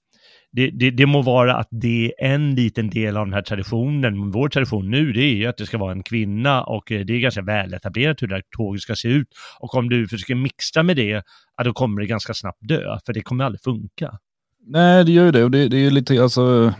det, 0.52 0.70
det, 0.70 0.92
det, 0.92 1.06
må 1.06 1.22
vara 1.22 1.56
att 1.56 1.68
det 1.72 2.14
är 2.18 2.34
en 2.34 2.56
liten 2.56 2.90
del 2.90 3.18
av 3.18 3.26
den 3.26 3.34
här 3.34 3.42
traditionen. 3.42 4.32
Vår 4.32 4.50
tradition 4.50 4.92
nu 4.92 5.14
det 5.14 5.24
är 5.24 5.36
ju 5.36 5.46
att 5.46 5.58
det 5.58 5.66
ska 5.66 5.78
vara 5.78 5.92
en 5.92 6.04
kvinna 6.04 6.64
och 6.64 6.92
eh, 6.92 7.06
det 7.06 7.14
är 7.14 7.20
ganska 7.20 7.42
väletablerat 7.42 8.22
hur 8.22 8.28
det 8.28 8.36
här 8.36 8.44
tåget 8.58 8.82
ska 8.82 8.96
se 8.96 9.08
ut. 9.08 9.28
Och 9.60 9.76
om 9.76 9.90
du 9.90 10.08
försöker 10.08 10.36
mixa 10.36 10.84
med 10.84 10.96
det, 10.96 11.24
ja, 11.58 11.64
då 11.64 11.74
kommer 11.74 12.02
det 12.02 12.08
ganska 12.08 12.34
snabbt 12.34 12.68
dö, 12.68 12.98
för 13.06 13.14
det 13.14 13.22
kommer 13.22 13.44
aldrig 13.44 13.62
funka. 13.62 14.20
Nej, 14.68 15.06
det 15.06 15.12
gör 15.12 15.26
ju 15.26 15.32
det. 15.32 15.44
Och 15.44 15.52
det, 15.52 15.68
det 15.68 15.78
är 15.78 15.82
ju 15.82 15.90
lite, 15.90 16.24
alltså, 16.24 16.74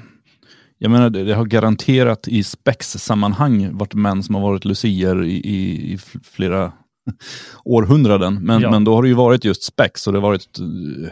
jag 0.78 0.92
menar, 0.92 1.10
det, 1.10 1.24
det 1.24 1.34
har 1.34 1.46
garanterat 1.46 2.28
i 2.28 2.44
spex-sammanhang 2.44 3.78
varit 3.78 3.94
män 3.94 4.24
som 4.24 4.36
har 4.36 4.42
varit 4.42 4.66
lucier 4.66 5.24
i, 5.24 5.34
i, 5.34 5.94
i 5.94 5.98
flera 6.24 6.74
århundraden. 7.66 8.46
Men, 8.46 8.62
ja. 8.62 8.72
men 8.72 8.84
då 8.84 8.96
har 8.96 9.02
det 9.02 9.08
ju 9.08 9.14
varit 9.14 9.46
just 9.46 9.64
spex 9.64 10.08
och 10.08 10.14
det 10.14 10.20
har 10.20 10.30
varit 10.30 10.60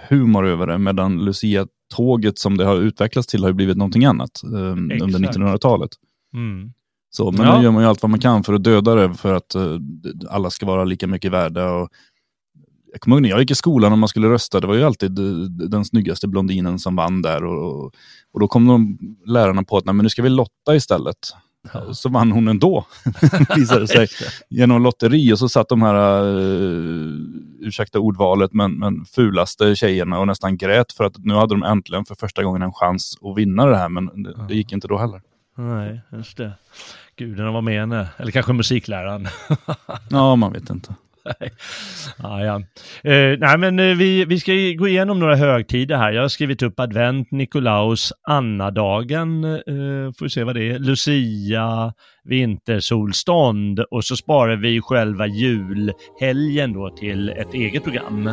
humor 0.10 0.48
över 0.48 0.68
det. 0.68 0.78
Medan 0.78 1.26
Lucia-tåget 1.26 2.40
som 2.40 2.58
det 2.58 2.66
har 2.66 2.76
utvecklats 2.76 3.28
till 3.28 3.42
har 3.44 3.50
ju 3.50 3.54
blivit 3.54 3.78
någonting 3.78 4.06
annat 4.06 4.42
um, 4.44 4.92
under 5.02 5.20
1900-talet. 5.20 5.92
Mm. 6.34 6.72
Så, 7.10 7.32
men 7.32 7.46
ja. 7.46 7.58
nu 7.58 7.64
gör 7.64 7.72
man 7.72 7.84
ju 7.84 7.90
allt 7.90 8.02
vad 8.02 8.10
man 8.10 8.20
kan 8.20 8.44
för 8.44 8.54
att 8.54 8.64
döda 8.64 8.96
det 8.96 9.14
för 9.14 9.34
att 9.34 9.56
uh, 9.56 9.80
alla 10.30 10.50
ska 10.50 10.66
vara 10.66 10.84
lika 10.84 11.08
mycket 11.08 11.32
värda. 11.32 11.72
Och, 11.72 11.90
jag 12.96 13.02
kommer 13.02 13.16
ihåg 13.16 13.22
när 13.22 13.30
jag 13.30 13.40
gick 13.40 13.52
i 13.52 13.56
skolan 13.56 13.92
och 13.92 13.98
man 13.98 14.10
skulle 14.10 14.30
rösta, 14.30 14.60
det 14.60 14.68
var 14.68 14.76
ju 14.76 14.84
alltid 14.84 15.12
den 15.70 15.86
snyggaste 15.86 16.28
blondinen 16.28 16.80
som 16.80 16.96
vann 16.96 17.22
där. 17.22 17.44
Och, 17.44 17.86
och 18.34 18.40
då 18.40 18.48
kom 18.48 18.68
de 18.68 18.98
lärarna 19.26 19.64
på 19.64 19.78
att 19.78 19.86
nej, 19.86 19.96
men 19.96 20.04
nu 20.04 20.10
ska 20.10 20.22
vi 20.22 20.30
lotta 20.30 20.76
istället. 20.76 21.18
Så 21.94 22.10
vann 22.10 22.32
hon 22.32 22.48
ändå, 22.48 22.86
visade 23.56 23.82
det 23.82 23.88
sig, 23.88 24.08
genom 24.50 24.84
lotteri. 24.84 25.34
Och 25.34 25.40
så 25.40 25.50
satt 25.50 25.70
de 25.70 25.82
här, 25.82 26.24
uh, 26.24 27.14
ursäkta 27.60 28.00
ordvalet, 28.00 28.54
men, 28.54 28.80
men 28.80 29.06
fulaste 29.06 29.76
tjejerna 29.76 30.20
och 30.20 30.28
nästan 30.28 30.58
grät 30.58 30.92
för 30.92 31.04
att 31.04 31.18
nu 31.18 31.34
hade 31.34 31.54
de 31.54 31.64
äntligen 31.64 32.06
för 32.06 32.16
första 32.16 32.44
gången 32.44 32.62
en 32.62 32.74
chans 32.74 33.18
att 33.22 33.38
vinna 33.38 33.66
det 33.66 33.78
här, 33.78 33.90
men 33.90 34.24
det, 34.24 34.36
det 34.48 34.56
gick 34.56 34.72
inte 34.72 34.88
då 34.88 34.98
heller. 34.98 35.22
Nej, 35.58 36.02
just 36.12 36.38
det. 36.38 36.52
Gudarna 37.16 37.52
var 37.52 37.62
med 37.62 37.80
henne, 37.80 38.08
eller 38.18 38.32
kanske 38.32 38.54
musikläraren. 38.54 39.28
ja, 40.10 40.36
man 40.36 40.54
vet 40.54 40.70
inte. 40.70 40.96
Ja, 42.24 42.44
ja. 42.44 42.56
Eh, 43.12 43.38
nej, 43.40 43.58
men 43.58 43.80
eh, 43.80 43.96
vi, 43.98 44.26
vi 44.26 44.40
ska 44.40 44.52
gå 44.52 44.88
igenom 44.88 45.20
några 45.20 45.36
högtider 45.36 45.98
här. 45.98 46.12
Jag 46.12 46.22
har 46.22 46.30
skrivit 46.30 46.64
upp 46.64 46.80
advent, 46.80 47.32
Nikolaus, 47.32 48.14
Annadagen, 48.28 49.44
eh, 49.44 50.14
får 50.20 50.28
se 50.28 50.44
vad 50.44 50.56
det 50.56 50.72
är, 50.72 50.80
Lucia, 50.80 51.94
vintersolstånd 52.24 53.80
och 53.80 54.04
så 54.04 54.16
sparar 54.16 54.56
vi 54.56 54.82
själva 54.82 55.28
julhelgen 55.28 56.74
då 56.74 56.90
till 56.90 57.30
ett 57.30 57.54
eget 57.54 57.84
program. 57.84 58.30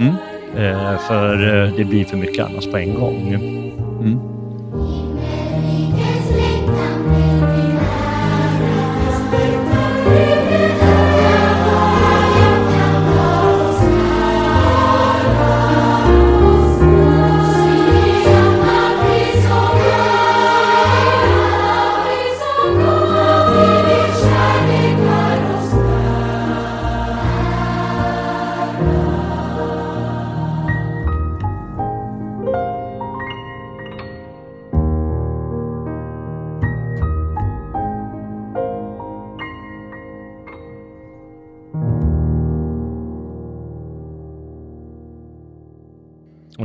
Mm. 0.00 0.14
Eh, 0.56 0.98
för 0.98 1.64
eh, 1.64 1.74
det 1.76 1.84
blir 1.84 2.04
för 2.04 2.16
mycket 2.16 2.44
annars 2.44 2.66
på 2.66 2.78
en 2.78 2.94
gång. 2.94 3.34
Mm. 4.00 4.37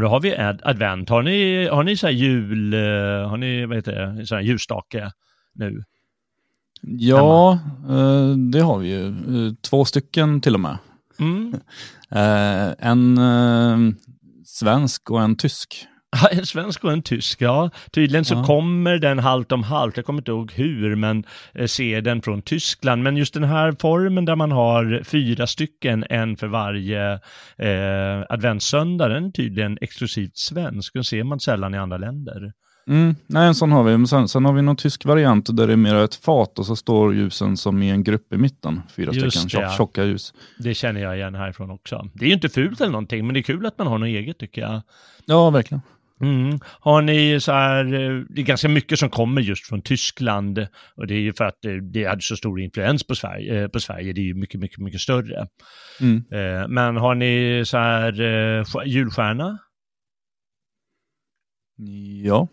Då 0.03 0.09
har 0.09 0.19
vi 0.19 0.37
ad 0.37 0.61
advent. 0.63 1.09
Har 1.09 1.23
ni, 1.23 1.67
har 1.67 1.83
ni 1.83 1.97
så 1.97 2.07
här 2.07 2.13
jul, 2.13 2.73
eh, 2.73 3.29
har 3.29 3.37
ni, 3.37 3.65
vad 3.65 3.77
heter 3.77 4.05
det, 4.05 4.27
så 4.27 4.35
här 4.35 4.41
ljusstake 4.41 5.11
nu? 5.53 5.83
Ja, 6.81 7.59
eh, 7.89 8.29
det 8.29 8.59
har 8.59 8.77
vi 8.77 8.87
ju. 8.87 9.07
Eh, 9.07 9.53
två 9.69 9.85
stycken 9.85 10.41
till 10.41 10.53
och 10.53 10.59
med. 10.59 10.77
Mm. 11.19 11.55
en 12.79 13.95
svensk 14.45 15.11
och 15.11 15.21
en 15.21 15.35
tysk. 15.35 15.87
En 16.31 16.45
svensk 16.45 16.83
och 16.83 16.91
en 16.91 17.01
tysk, 17.01 17.41
ja. 17.41 17.69
Tydligen 17.91 18.25
så 18.25 18.33
ja. 18.33 18.43
kommer 18.43 18.97
den 18.97 19.19
halvt 19.19 19.51
om 19.51 19.63
halvt, 19.63 19.97
jag 19.97 20.05
kommer 20.05 20.19
inte 20.19 20.31
ihåg 20.31 20.51
hur, 20.51 20.95
men 20.95 21.23
eh, 21.53 21.67
ser 21.67 22.01
den 22.01 22.21
från 22.21 22.41
Tyskland. 22.41 23.03
Men 23.03 23.17
just 23.17 23.33
den 23.33 23.43
här 23.43 23.75
formen 23.79 24.25
där 24.25 24.35
man 24.35 24.51
har 24.51 25.01
fyra 25.03 25.47
stycken, 25.47 26.05
en 26.09 26.37
för 26.37 26.47
varje 26.47 27.13
eh, 27.57 28.23
adventssöndag, 28.29 29.07
den 29.07 29.25
är 29.25 29.31
tydligen 29.31 29.77
exklusivt 29.81 30.37
svensk. 30.37 30.93
Den 30.93 31.03
ser 31.03 31.23
man 31.23 31.39
sällan 31.39 31.73
i 31.73 31.77
andra 31.77 31.97
länder. 31.97 32.53
Mm, 32.87 33.15
nej, 33.27 33.47
en 33.47 33.55
sån 33.55 33.71
har 33.71 33.83
vi. 33.83 33.97
Men 33.97 34.07
sen, 34.07 34.27
sen, 34.27 34.45
har 34.45 34.53
vi 34.53 34.61
någon 34.61 34.75
tysk 34.75 35.05
variant 35.05 35.57
där 35.57 35.67
det 35.67 35.73
är 35.73 35.77
mer 35.77 35.95
ett 35.95 36.15
fat 36.15 36.59
och 36.59 36.65
så 36.65 36.75
står 36.75 37.13
ljusen 37.13 37.57
som 37.57 37.83
i 37.83 37.89
en 37.89 38.03
grupp 38.03 38.33
i 38.33 38.37
mitten. 38.37 38.81
Fyra 38.95 39.11
Just 39.11 39.39
stycken 39.39 39.61
det, 39.61 39.75
tjocka 39.77 40.03
ljus. 40.03 40.33
Det 40.59 40.73
känner 40.73 41.01
jag 41.01 41.17
igen 41.17 41.35
härifrån 41.35 41.71
också. 41.71 42.09
Det 42.13 42.25
är 42.25 42.27
ju 42.27 42.33
inte 42.33 42.49
fult 42.49 42.81
eller 42.81 42.91
någonting, 42.91 43.25
men 43.25 43.33
det 43.33 43.39
är 43.39 43.41
kul 43.41 43.65
att 43.65 43.77
man 43.77 43.87
har 43.87 43.97
något 43.97 44.07
eget 44.07 44.37
tycker 44.37 44.61
jag. 44.61 44.81
Ja, 45.25 45.49
verkligen. 45.49 45.81
Mm. 46.21 46.59
Har 46.79 47.01
ni 47.01 47.39
så 47.39 47.51
här, 47.51 47.85
eh, 47.85 48.23
det 48.29 48.41
är 48.41 48.45
ganska 48.45 48.69
mycket 48.69 48.99
som 48.99 49.09
kommer 49.09 49.41
just 49.41 49.67
från 49.67 49.81
Tyskland 49.81 50.67
och 50.95 51.07
det 51.07 51.13
är 51.13 51.19
ju 51.19 51.33
för 51.33 51.43
att 51.43 51.65
eh, 51.65 51.73
det 51.73 52.05
hade 52.05 52.21
så 52.21 52.35
stor 52.35 52.61
influens 52.61 53.07
på 53.07 53.15
Sverige, 53.15 53.63
eh, 53.63 53.67
på 53.67 53.79
Sverige 53.79 54.13
det 54.13 54.21
är 54.21 54.25
ju 54.25 54.33
mycket, 54.33 54.59
mycket, 54.59 54.77
mycket 54.77 55.01
större. 55.01 55.47
Mm. 56.01 56.23
Men 56.73 56.97
har 56.97 57.15
ni 57.15 57.63
så 57.65 57.77
här 57.77 58.13
julstjärna? 58.85 59.57
Ja, 61.77 62.23
ja. 62.23 62.47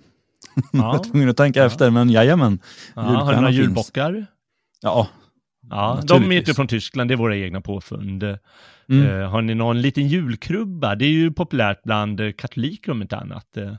jag 0.72 0.82
var 0.82 1.04
tvungen 1.04 1.28
att 1.28 1.36
tänka 1.36 1.60
ja. 1.60 1.66
efter, 1.66 1.90
men 1.90 2.10
jajamän. 2.10 2.58
Ja, 2.94 3.02
har 3.02 3.32
ni 3.32 3.40
några 3.40 3.50
julbockar? 3.50 4.26
Ja, 4.80 5.08
Ja, 5.70 6.00
de 6.04 6.32
är 6.32 6.38
inte 6.38 6.54
från 6.54 6.68
Tyskland, 6.68 7.10
det 7.10 7.14
är 7.14 7.16
våra 7.16 7.36
egna 7.36 7.60
påfund. 7.60 8.22
Mm. 8.22 9.06
Uh, 9.06 9.28
har 9.28 9.42
ni 9.42 9.54
någon 9.54 9.82
liten 9.82 10.08
julkrubba? 10.08 10.94
Det 10.94 11.04
är 11.04 11.10
ju 11.10 11.32
populärt 11.32 11.82
bland 11.82 12.20
uh, 12.20 12.32
katoliker 12.32 12.92
om 12.92 13.02
inte 13.02 13.16
annat. 13.16 13.46
Uh. 13.58 13.72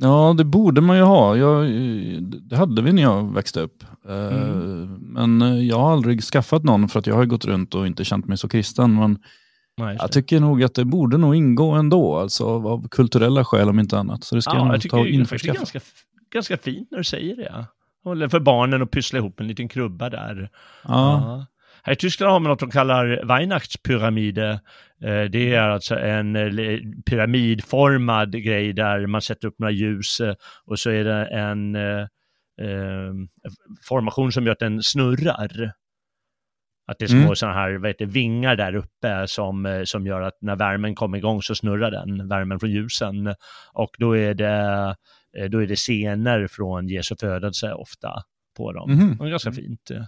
Ja, 0.00 0.34
det 0.38 0.44
borde 0.44 0.80
man 0.80 0.96
ju 0.96 1.02
ha. 1.02 1.36
Jag, 1.36 1.70
det 2.22 2.56
hade 2.56 2.82
vi 2.82 2.92
när 2.92 3.02
jag 3.02 3.34
växte 3.34 3.60
upp. 3.60 3.84
Mm. 4.08 4.94
Men 4.94 5.66
jag 5.66 5.78
har 5.78 5.92
aldrig 5.92 6.22
skaffat 6.22 6.64
någon 6.64 6.88
för 6.88 6.98
att 6.98 7.06
jag 7.06 7.14
har 7.14 7.24
gått 7.24 7.44
runt 7.44 7.74
och 7.74 7.86
inte 7.86 8.04
känt 8.04 8.26
mig 8.26 8.38
så 8.38 8.48
kristen. 8.48 8.94
Men 8.94 9.18
Nej, 9.78 9.96
jag 10.00 10.12
tycker 10.12 10.40
nog 10.40 10.62
att 10.62 10.74
det 10.74 10.84
borde 10.84 11.18
nog 11.18 11.36
ingå 11.36 11.70
ändå, 11.70 12.16
alltså 12.16 12.44
av 12.44 12.88
kulturella 12.88 13.44
skäl 13.44 13.68
om 13.68 13.78
inte 13.78 13.98
annat. 13.98 14.24
Så 14.24 14.34
det 14.34 14.42
ska 14.42 14.52
ja, 14.52 14.58
jag 14.58 14.72
nog 14.72 14.90
ta 14.90 14.98
och 14.98 15.08
införskaffa. 15.08 15.52
Det 15.52 15.56
är 15.56 15.58
ganska, 15.58 15.80
ganska 16.32 16.56
fint 16.56 16.90
när 16.90 16.98
du 16.98 17.04
säger 17.04 17.36
det. 17.36 17.66
Håller 18.04 18.28
för 18.28 18.40
barnen 18.40 18.82
att 18.82 18.90
pyssla 18.90 19.18
ihop 19.18 19.40
en 19.40 19.48
liten 19.48 19.68
krubba 19.68 20.10
där. 20.10 20.50
Ja. 20.84 21.46
Här 21.82 21.92
i 21.92 21.96
Tyskland 21.96 22.32
har 22.32 22.40
man 22.40 22.50
något 22.50 22.60
de 22.60 22.70
kallar 22.70 23.24
Weihnachtspyramide. 23.24 24.60
Eh, 25.02 25.22
det 25.22 25.54
är 25.54 25.60
alltså 25.60 25.98
en 25.98 26.36
eh, 26.36 26.78
pyramidformad 27.10 28.42
grej 28.42 28.72
där 28.72 29.06
man 29.06 29.22
sätter 29.22 29.48
upp 29.48 29.58
några 29.58 29.72
ljus 29.72 30.20
eh, 30.20 30.34
och 30.64 30.78
så 30.78 30.90
är 30.90 31.04
det 31.04 31.24
en 31.24 31.76
formation 33.88 34.32
som 34.32 34.44
gör 34.44 34.52
att 34.52 34.58
den 34.58 34.82
snurrar. 34.82 35.72
Att 36.86 36.98
det 36.98 37.04
är 37.04 37.08
små 37.08 37.18
mm. 37.18 37.36
sådana 37.36 37.56
här 37.56 37.78
vad 37.78 37.90
heter, 37.90 38.06
vingar 38.06 38.56
där 38.56 38.74
uppe 38.74 39.24
som, 39.26 39.82
som 39.86 40.06
gör 40.06 40.20
att 40.20 40.38
när 40.40 40.56
värmen 40.56 40.94
kommer 40.94 41.18
igång 41.18 41.42
så 41.42 41.54
snurrar 41.54 41.90
den, 41.90 42.28
värmen 42.28 42.60
från 42.60 42.70
ljusen. 42.70 43.34
Och 43.72 43.90
då 43.98 44.16
är 44.16 44.34
det 44.34 44.96
då 45.50 45.62
är 45.62 45.66
det 45.66 45.76
scener 45.76 46.46
från 46.46 46.88
Jesu 46.88 47.16
födelse 47.20 47.72
ofta 47.72 48.22
på 48.56 48.72
dem. 48.72 48.90
Mm. 48.90 49.16
Det 49.16 49.24
är 49.24 49.30
ganska 49.30 49.52
fint. 49.52 49.90
Uh. 49.90 50.04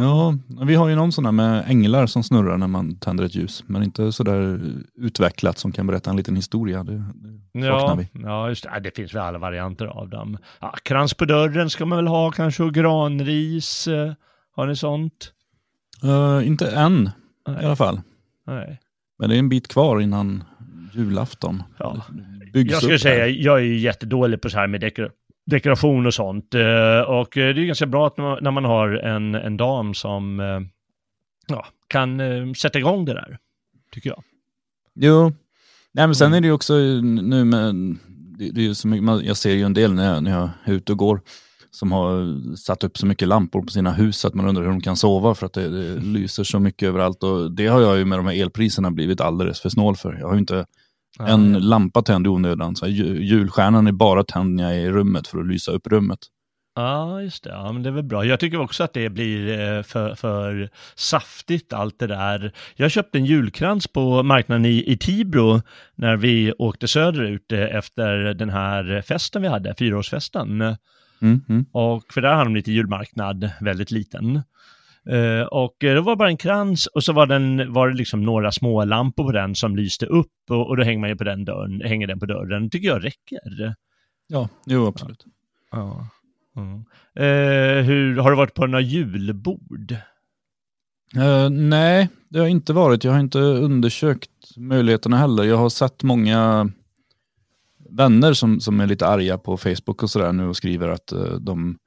Ja, 0.00 0.34
vi 0.66 0.74
har 0.74 0.88
ju 0.88 0.94
någon 0.94 1.12
sån 1.12 1.24
här 1.24 1.32
med 1.32 1.64
änglar 1.68 2.06
som 2.06 2.22
snurrar 2.22 2.58
när 2.58 2.66
man 2.66 2.98
tänder 2.98 3.24
ett 3.24 3.34
ljus, 3.34 3.64
men 3.66 3.82
inte 3.82 4.12
så 4.12 4.22
där 4.22 4.60
utvecklat 4.94 5.58
som 5.58 5.72
kan 5.72 5.86
berätta 5.86 6.10
en 6.10 6.16
liten 6.16 6.36
historia. 6.36 6.84
Det, 6.84 7.04
det 7.52 7.66
ja, 7.66 7.94
vi. 7.94 8.08
Ja, 8.12 8.48
just 8.48 8.64
det. 8.64 8.80
Det 8.82 8.96
finns 8.96 9.14
väl 9.14 9.22
alla 9.22 9.38
varianter 9.38 9.86
av 9.86 10.08
dem. 10.08 10.38
Ja, 10.60 10.74
krans 10.82 11.14
på 11.14 11.24
dörren 11.24 11.70
ska 11.70 11.86
man 11.86 11.98
väl 11.98 12.06
ha 12.06 12.30
kanske 12.30 12.62
och 12.62 12.74
granris. 12.74 13.88
Eh, 13.88 14.12
har 14.52 14.66
ni 14.66 14.76
sånt? 14.76 15.32
Uh, 16.04 16.46
inte 16.46 16.70
än 16.70 17.10
Nej. 17.46 17.62
i 17.62 17.66
alla 17.66 17.76
fall. 17.76 18.00
Nej. 18.46 18.80
Men 19.18 19.28
det 19.28 19.36
är 19.36 19.38
en 19.38 19.48
bit 19.48 19.68
kvar 19.68 20.00
innan 20.00 20.44
julafton. 20.94 21.62
Ja 21.78 22.04
Jag 22.52 22.82
skulle 22.82 22.98
säga, 22.98 23.26
jag 23.26 23.58
är 23.58 23.62
ju 23.62 23.78
jättedålig 23.78 24.40
på 24.40 24.50
så 24.50 24.58
här 24.58 24.66
med 24.66 24.80
dekor 24.80 25.10
dekoration 25.46 26.06
och 26.06 26.14
sånt. 26.14 26.54
Eh, 26.54 27.00
och 27.00 27.36
eh, 27.36 27.54
det 27.54 27.60
är 27.60 27.66
ganska 27.66 27.86
bra 27.86 28.06
att 28.06 28.16
när 28.16 28.50
man 28.50 28.64
har 28.64 28.88
en, 28.88 29.34
en 29.34 29.56
dam 29.56 29.94
som 29.94 30.40
eh, 30.40 30.60
ja, 31.46 31.66
kan 31.88 32.20
sätta 32.54 32.78
igång 32.78 33.04
det 33.04 33.14
där, 33.14 33.38
tycker 33.92 34.10
jag. 34.10 34.22
Jo, 34.94 35.32
Nej, 35.94 36.06
men 36.06 36.14
sen 36.14 36.26
mm. 36.26 36.36
är 36.36 36.40
det 36.40 36.46
ju 36.46 36.52
också 36.52 36.74
nu 36.74 37.44
med, 37.44 37.74
det, 38.38 38.50
det 38.50 38.66
är 38.66 38.74
så 38.74 38.88
mycket, 38.88 39.26
jag 39.26 39.36
ser 39.36 39.54
ju 39.54 39.62
en 39.62 39.74
del 39.74 39.94
när 39.94 40.14
jag, 40.14 40.22
när 40.22 40.30
jag 40.30 40.50
är 40.64 40.72
ute 40.72 40.92
och 40.92 40.98
går, 40.98 41.20
som 41.70 41.92
har 41.92 42.56
satt 42.56 42.84
upp 42.84 42.98
så 42.98 43.06
mycket 43.06 43.28
lampor 43.28 43.62
på 43.62 43.68
sina 43.72 43.92
hus 43.92 44.24
att 44.24 44.34
man 44.34 44.48
undrar 44.48 44.62
hur 44.62 44.70
de 44.70 44.80
kan 44.80 44.96
sova 44.96 45.34
för 45.34 45.46
att 45.46 45.52
det, 45.52 45.68
det 45.68 46.00
lyser 46.00 46.44
så 46.44 46.58
mycket 46.58 46.88
överallt. 46.88 47.22
Och 47.22 47.52
det 47.52 47.66
har 47.66 47.80
jag 47.80 47.98
ju 47.98 48.04
med 48.04 48.18
de 48.18 48.26
här 48.26 48.42
elpriserna 48.42 48.90
blivit 48.90 49.20
alldeles 49.20 49.60
för 49.60 49.68
snål 49.68 49.96
för. 49.96 50.16
Jag 50.20 50.26
har 50.26 50.34
ju 50.34 50.40
inte 50.40 50.66
en 51.20 51.52
lampa 51.52 52.02
tänd 52.02 52.26
i 52.26 52.28
onödan. 52.28 52.76
Så 52.76 52.86
julstjärnan 52.86 53.86
är 53.86 53.92
bara 53.92 54.24
tänd 54.24 54.54
när 54.54 54.64
jag 54.64 54.72
är 54.72 54.80
i 54.80 54.90
rummet 54.90 55.28
för 55.28 55.38
att 55.38 55.46
lysa 55.46 55.72
upp 55.72 55.86
rummet. 55.86 56.18
Ja, 56.76 57.22
just 57.22 57.44
det. 57.44 57.50
Ja, 57.50 57.72
men 57.72 57.82
det 57.82 57.88
är 57.88 57.92
väl 57.92 58.04
bra. 58.04 58.24
Jag 58.24 58.40
tycker 58.40 58.60
också 58.60 58.84
att 58.84 58.92
det 58.92 59.10
blir 59.10 59.60
eh, 59.60 59.82
för, 59.82 60.14
för 60.14 60.70
saftigt 60.94 61.72
allt 61.72 61.98
det 61.98 62.06
där. 62.06 62.52
Jag 62.76 62.90
köpte 62.90 63.18
en 63.18 63.24
julkrans 63.24 63.86
på 63.86 64.22
marknaden 64.22 64.64
i, 64.64 64.92
i 64.92 64.98
Tibro 64.98 65.60
när 65.94 66.16
vi 66.16 66.52
åkte 66.52 66.88
söderut 66.88 67.52
eh, 67.52 67.76
efter 67.76 68.34
den 68.34 68.50
här 68.50 69.02
festen 69.02 69.42
vi 69.42 69.48
hade, 69.48 69.74
fyraårsfesten. 69.78 70.60
Mm, 71.22 71.40
mm. 71.48 71.66
Och 71.72 72.12
för 72.12 72.20
där 72.20 72.34
har 72.34 72.44
de 72.44 72.54
lite 72.54 72.72
julmarknad, 72.72 73.50
väldigt 73.60 73.90
liten. 73.90 74.42
Uh, 75.12 75.42
och 75.42 75.76
det 75.78 76.00
var 76.00 76.16
bara 76.16 76.28
en 76.28 76.36
krans 76.36 76.86
och 76.86 77.04
så 77.04 77.12
var, 77.12 77.26
den, 77.26 77.72
var 77.72 77.88
det 77.88 77.94
liksom 77.94 78.22
några 78.22 78.52
små 78.52 78.84
lampor 78.84 79.24
på 79.24 79.32
den 79.32 79.54
som 79.54 79.76
lyste 79.76 80.06
upp 80.06 80.50
och, 80.50 80.68
och 80.68 80.76
då 80.76 80.82
hänger 80.82 81.00
man 81.00 81.10
ju 81.10 81.16
på 81.16 81.24
den 81.24 81.44
dörren, 81.44 81.80
hänger 81.80 82.06
den 82.06 82.20
på 82.20 82.26
dörren. 82.26 82.70
Tycker 82.70 82.88
jag 82.88 83.04
räcker. 83.04 83.74
Ja, 84.26 84.48
jo 84.66 84.86
absolut. 84.86 85.24
Ja. 85.70 86.08
Mm. 86.56 86.84
Eh, 87.16 87.84
hur, 87.84 88.16
har 88.16 88.30
du 88.30 88.36
varit 88.36 88.54
på 88.54 88.66
några 88.66 88.80
julbord? 88.80 89.92
Eh, 91.16 91.50
nej, 91.50 92.08
det 92.28 92.38
har 92.38 92.46
inte 92.46 92.72
varit. 92.72 93.04
Jag 93.04 93.12
har 93.12 93.20
inte 93.20 93.38
undersökt 93.38 94.56
möjligheterna 94.56 95.16
heller. 95.16 95.44
Jag 95.44 95.56
har 95.56 95.68
sett 95.68 96.02
många 96.02 96.70
vänner 97.90 98.32
som, 98.32 98.60
som 98.60 98.80
är 98.80 98.86
lite 98.86 99.06
arga 99.06 99.38
på 99.38 99.56
Facebook 99.56 100.02
och 100.02 100.10
sådär 100.10 100.32
nu 100.32 100.48
och 100.48 100.56
skriver 100.56 100.88
att 100.88 101.12
uh, 101.12 101.34
de, 101.40 101.78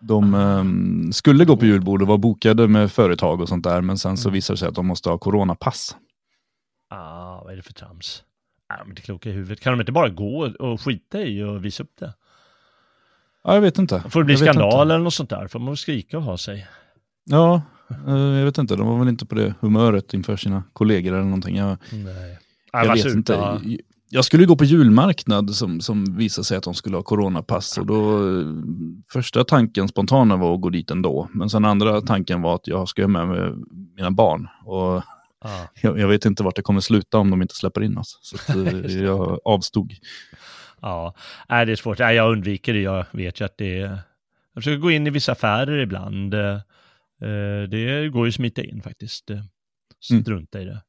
de 0.00 0.34
um, 0.34 1.12
skulle 1.12 1.44
gå 1.44 1.56
på 1.56 1.66
julbord 1.66 2.02
och 2.02 2.08
var 2.08 2.18
bokade 2.18 2.68
med 2.68 2.92
företag 2.92 3.40
och 3.40 3.48
sånt 3.48 3.64
där, 3.64 3.80
men 3.80 3.98
sen 3.98 4.16
så 4.16 4.28
mm. 4.28 4.34
visar 4.34 4.54
det 4.54 4.58
sig 4.58 4.68
att 4.68 4.74
de 4.74 4.86
måste 4.86 5.10
ha 5.10 5.18
coronapass. 5.18 5.96
Ah, 6.90 7.40
vad 7.44 7.52
är 7.52 7.56
det 7.56 7.62
för 7.62 7.72
trams? 7.72 8.22
Ah, 8.68 8.76
de 8.76 8.86
är 8.86 8.90
inte 8.90 9.02
kloka 9.02 9.28
i 9.28 9.32
huvudet. 9.32 9.60
Kan 9.60 9.72
de 9.72 9.80
inte 9.80 9.92
bara 9.92 10.08
gå 10.08 10.52
och 10.58 10.80
skita 10.80 11.22
i 11.22 11.42
och 11.42 11.64
visa 11.64 11.82
upp 11.82 11.92
det? 11.98 12.14
Ja, 13.44 13.54
jag 13.54 13.60
vet 13.60 13.78
inte. 13.78 14.02
Får 14.10 14.20
det 14.20 14.24
bli 14.24 14.36
skandal 14.36 14.90
eller 14.90 15.04
något 15.04 15.14
sånt 15.14 15.30
där? 15.30 15.48
Får 15.48 15.58
man 15.58 15.76
skrika 15.76 16.18
och 16.18 16.24
ha 16.24 16.38
sig? 16.38 16.66
Ja, 17.24 17.62
uh, 18.08 18.38
jag 18.38 18.44
vet 18.44 18.58
inte. 18.58 18.76
De 18.76 18.86
var 18.86 18.98
väl 18.98 19.08
inte 19.08 19.26
på 19.26 19.34
det 19.34 19.54
humöret 19.60 20.14
inför 20.14 20.36
sina 20.36 20.62
kollegor 20.72 21.12
eller 21.12 21.24
någonting. 21.24 21.56
Jag, 21.56 21.76
Nej. 21.92 22.38
jag 22.72 22.94
vet 22.94 23.04
inte 23.04 23.60
jag 24.14 24.24
skulle 24.24 24.44
gå 24.44 24.56
på 24.56 24.64
julmarknad 24.64 25.54
som, 25.54 25.80
som 25.80 26.16
visade 26.16 26.44
sig 26.44 26.56
att 26.56 26.64
de 26.64 26.74
skulle 26.74 26.96
ha 26.96 27.02
coronapass. 27.02 27.78
Och 27.78 27.86
då, 27.86 28.20
första 29.12 29.44
tanken 29.44 29.88
spontana 29.88 30.36
var 30.36 30.54
att 30.54 30.60
gå 30.60 30.70
dit 30.70 30.90
ändå. 30.90 31.28
Men 31.34 31.50
sen 31.50 31.64
andra 31.64 32.00
tanken 32.00 32.42
var 32.42 32.54
att 32.54 32.66
jag 32.66 32.88
ska 32.88 33.08
med 33.08 33.28
mig 33.28 33.52
mina 33.96 34.10
barn. 34.10 34.48
Och 34.64 34.96
ah. 35.38 35.66
jag, 35.82 35.98
jag, 35.98 36.08
vet 36.08 36.24
inte 36.24 36.42
vart 36.42 36.56
det 36.56 36.62
kommer 36.62 36.80
sluta 36.80 37.18
om 37.18 37.30
de 37.30 37.42
inte 37.42 37.54
släpper 37.54 37.82
in 37.82 37.98
oss. 37.98 38.18
Så 38.22 38.66
eh, 38.66 39.02
jag 39.02 39.40
avstod. 39.44 39.92
Ja, 40.80 41.14
Nej, 41.48 41.66
det 41.66 41.72
är 41.72 41.76
svårt. 41.76 41.98
Nej, 41.98 42.16
jag 42.16 42.32
undviker 42.32 42.74
det. 42.74 42.80
Jag 42.80 43.06
vet 43.12 43.40
ju 43.40 43.44
att 43.44 43.58
det 43.58 43.80
är... 43.80 43.98
Jag 44.54 44.62
försöker 44.62 44.78
gå 44.78 44.90
in 44.90 45.06
i 45.06 45.10
vissa 45.10 45.32
affärer 45.32 45.78
ibland. 45.78 46.34
Eh, 46.34 46.58
det 47.68 48.08
går 48.08 48.26
ju 48.26 48.28
att 48.28 48.34
smita 48.34 48.62
in 48.62 48.82
faktiskt. 48.82 49.30
Mm. 49.30 50.22
Strunta 50.22 50.58
mm. 50.58 50.68
i 50.68 50.72
det. 50.72 50.82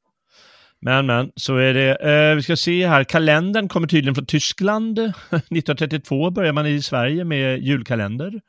Men, 0.83 1.05
men, 1.05 1.31
så 1.35 1.55
är 1.55 1.73
det. 1.73 1.95
Eh, 1.95 2.35
vi 2.35 2.43
ska 2.43 2.55
se 2.57 2.87
här, 2.87 3.03
kalendern 3.03 3.67
kommer 3.67 3.87
tydligen 3.87 4.15
från 4.15 4.25
Tyskland. 4.25 4.99
1932 5.29 6.31
börjar 6.31 6.53
man 6.53 6.67
i 6.67 6.81
Sverige 6.81 7.23
med 7.23 7.59
julkalender. 7.59 8.41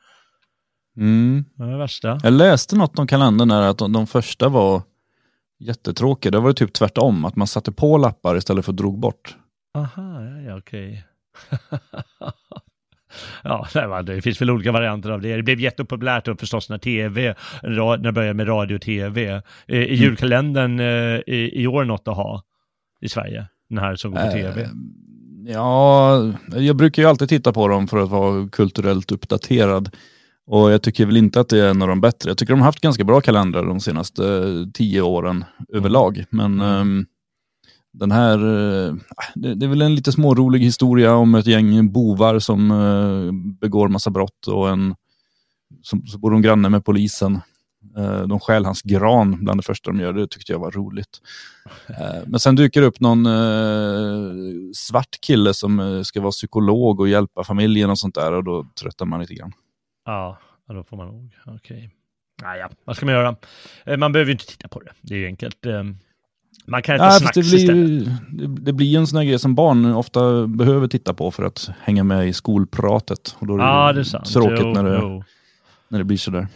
Mm. 0.97 1.45
Det 1.55 1.63
är 1.63 1.77
värsta. 1.77 2.19
Jag 2.23 2.33
läste 2.33 2.75
något 2.75 2.99
om 2.99 3.07
kalendern 3.07 3.51
här, 3.51 3.61
att 3.61 3.77
de, 3.77 3.93
de 3.93 4.07
första 4.07 4.49
var 4.49 4.81
jättetråkiga. 5.59 6.31
Det 6.31 6.39
var 6.39 6.53
typ 6.53 6.73
tvärtom, 6.73 7.25
att 7.25 7.35
man 7.35 7.47
satte 7.47 7.71
på 7.71 7.97
lappar 7.97 8.37
istället 8.37 8.65
för 8.65 8.73
drog 8.73 8.99
bort. 8.99 9.35
Aha, 9.77 10.21
ja, 10.23 10.41
ja 10.41 10.57
okej. 10.57 11.05
Ja, 13.43 14.01
det 14.01 14.21
finns 14.21 14.41
väl 14.41 14.49
olika 14.49 14.71
varianter 14.71 15.09
av 15.09 15.21
det. 15.21 15.35
Det 15.35 15.43
blev 15.43 15.59
jättepopulärt 15.59 16.25
då 16.25 16.35
förstås 16.35 16.69
när 16.69 16.77
tv, 16.77 17.35
när 17.63 17.97
det 17.97 18.11
började 18.11 18.33
med 18.33 18.47
radio 18.47 18.75
och 18.75 18.81
tv. 18.81 19.27
Eh, 19.27 19.41
är 19.67 19.83
mm. 19.83 19.95
julkalendern 19.95 20.79
eh, 20.79 21.21
i 21.35 21.67
år 21.67 21.83
något 21.83 22.07
att 22.07 22.15
ha 22.15 22.43
i 23.01 23.09
Sverige? 23.09 23.45
Den 23.69 23.77
här 23.77 23.95
som 23.95 24.11
går 24.11 24.19
på 24.19 24.31
tv? 24.31 24.61
Eh, 24.61 24.67
ja, 25.45 26.33
jag 26.55 26.75
brukar 26.75 27.03
ju 27.03 27.09
alltid 27.09 27.29
titta 27.29 27.53
på 27.53 27.67
dem 27.67 27.87
för 27.87 27.97
att 27.97 28.09
vara 28.09 28.49
kulturellt 28.49 29.11
uppdaterad. 29.11 29.89
Och 30.47 30.71
jag 30.71 30.81
tycker 30.81 31.05
väl 31.05 31.17
inte 31.17 31.39
att 31.39 31.49
det 31.49 31.59
är 31.59 31.69
en 31.69 31.81
av 31.81 31.87
de 31.87 32.01
bättre. 32.01 32.29
Jag 32.29 32.37
tycker 32.37 32.53
de 32.53 32.59
har 32.59 32.65
haft 32.65 32.81
ganska 32.81 33.03
bra 33.03 33.21
kalendrar 33.21 33.65
de 33.65 33.79
senaste 33.79 34.23
tio 34.73 35.01
åren 35.01 35.45
överlag. 35.73 36.25
Men 36.29 36.61
mm. 36.61 36.81
um, 36.81 37.05
den 37.99 38.11
här, 38.11 38.37
eh, 38.37 38.93
det, 39.35 39.55
det 39.55 39.65
är 39.65 39.69
väl 39.69 39.81
en 39.81 39.95
lite 39.95 40.11
smårolig 40.11 40.59
historia 40.59 41.15
om 41.15 41.35
ett 41.35 41.47
gäng 41.47 41.91
bovar 41.91 42.39
som 42.39 42.71
eh, 42.71 43.31
begår 43.59 43.87
massa 43.87 44.09
brott 44.09 44.47
och 44.47 44.69
en, 44.69 44.95
som, 45.81 46.07
så 46.07 46.17
bor 46.17 46.31
de 46.31 46.41
granne 46.41 46.69
med 46.69 46.85
polisen. 46.85 47.39
Eh, 47.97 48.21
de 48.21 48.39
stjäl 48.39 48.65
hans 48.65 48.81
gran 48.81 49.43
bland 49.43 49.59
det 49.59 49.63
första 49.63 49.91
de 49.91 49.99
gör, 49.99 50.13
det 50.13 50.27
tyckte 50.27 50.51
jag 50.51 50.59
var 50.59 50.71
roligt. 50.71 51.21
Men 52.25 52.39
sen 52.39 52.55
dyker 52.55 52.81
det 52.81 52.87
upp 52.87 52.99
någon 52.99 53.25
svart 54.73 55.21
kille 55.21 55.53
som 55.53 56.01
ska 56.05 56.21
vara 56.21 56.31
psykolog 56.31 56.99
och 56.99 57.09
hjälpa 57.09 57.43
familjen 57.43 57.89
och 57.89 57.99
sånt 57.99 58.15
där 58.15 58.33
och 58.33 58.43
då 58.43 58.67
tröttar 58.81 59.05
man 59.05 59.19
lite 59.19 59.33
grann. 59.33 59.51
Ja, 60.05 60.39
då 60.67 60.83
får 60.83 60.97
man 60.97 61.07
nog, 61.07 61.31
okej. 61.45 61.77
Okay. 61.77 61.89
Naja, 62.41 62.69
vad 62.85 62.95
ska 62.95 63.05
man 63.05 63.15
göra? 63.15 63.35
Man 63.97 64.11
behöver 64.11 64.29
ju 64.29 64.31
inte 64.31 64.45
titta 64.45 64.67
på 64.67 64.79
det, 64.79 64.91
det 65.01 65.13
är 65.13 65.19
ju 65.19 65.25
enkelt. 65.25 65.65
Man 66.67 66.81
kan 66.81 66.95
äta 66.95 67.05
ja, 67.05 67.11
snacks 67.11 67.35
det 67.35 67.41
blir, 67.41 67.67
det, 68.29 68.47
det 68.47 68.73
blir 68.73 68.97
en 68.97 69.07
sån 69.07 69.17
här 69.17 69.25
grej 69.25 69.39
som 69.39 69.55
barn 69.55 69.85
ofta 69.85 70.47
behöver 70.47 70.87
titta 70.87 71.13
på 71.13 71.31
för 71.31 71.43
att 71.43 71.69
hänga 71.81 72.03
med 72.03 72.27
i 72.27 72.33
skolpratet. 72.33 73.35
Och 73.39 73.47
då 73.47 73.53
är 73.53 73.57
det, 73.57 73.63
ja, 73.63 73.93
det 73.93 73.99
är 73.99 74.33
tråkigt 74.33 74.59
jo, 74.61 74.73
när, 74.73 74.83
det, 74.83 74.99
jo. 75.01 75.23
när 75.87 75.99
det 75.99 76.05
blir 76.05 76.17
sådär. 76.17 76.47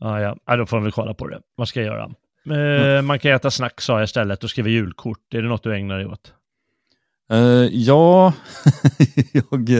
Ja, 0.00 0.20
ja. 0.20 0.36
ja, 0.46 0.56
då 0.56 0.66
får 0.66 0.80
vi 0.80 0.90
kolla 0.90 1.14
på 1.14 1.28
det. 1.28 1.40
Vad 1.56 1.68
ska 1.68 1.82
jag 1.82 1.86
göra? 1.86 2.10
Mm. 2.46 3.06
Man 3.06 3.18
kan 3.18 3.32
äta 3.32 3.50
snacks 3.50 3.84
sa 3.84 3.92
jag 3.92 4.04
istället 4.04 4.44
och 4.44 4.50
skriva 4.50 4.68
julkort. 4.68 5.34
Är 5.34 5.42
det 5.42 5.48
något 5.48 5.62
du 5.62 5.76
ägnar 5.76 5.96
dig 5.96 6.06
åt? 6.06 6.32
Uh, 7.32 7.68
ja, 7.72 8.32
jag 9.32 9.70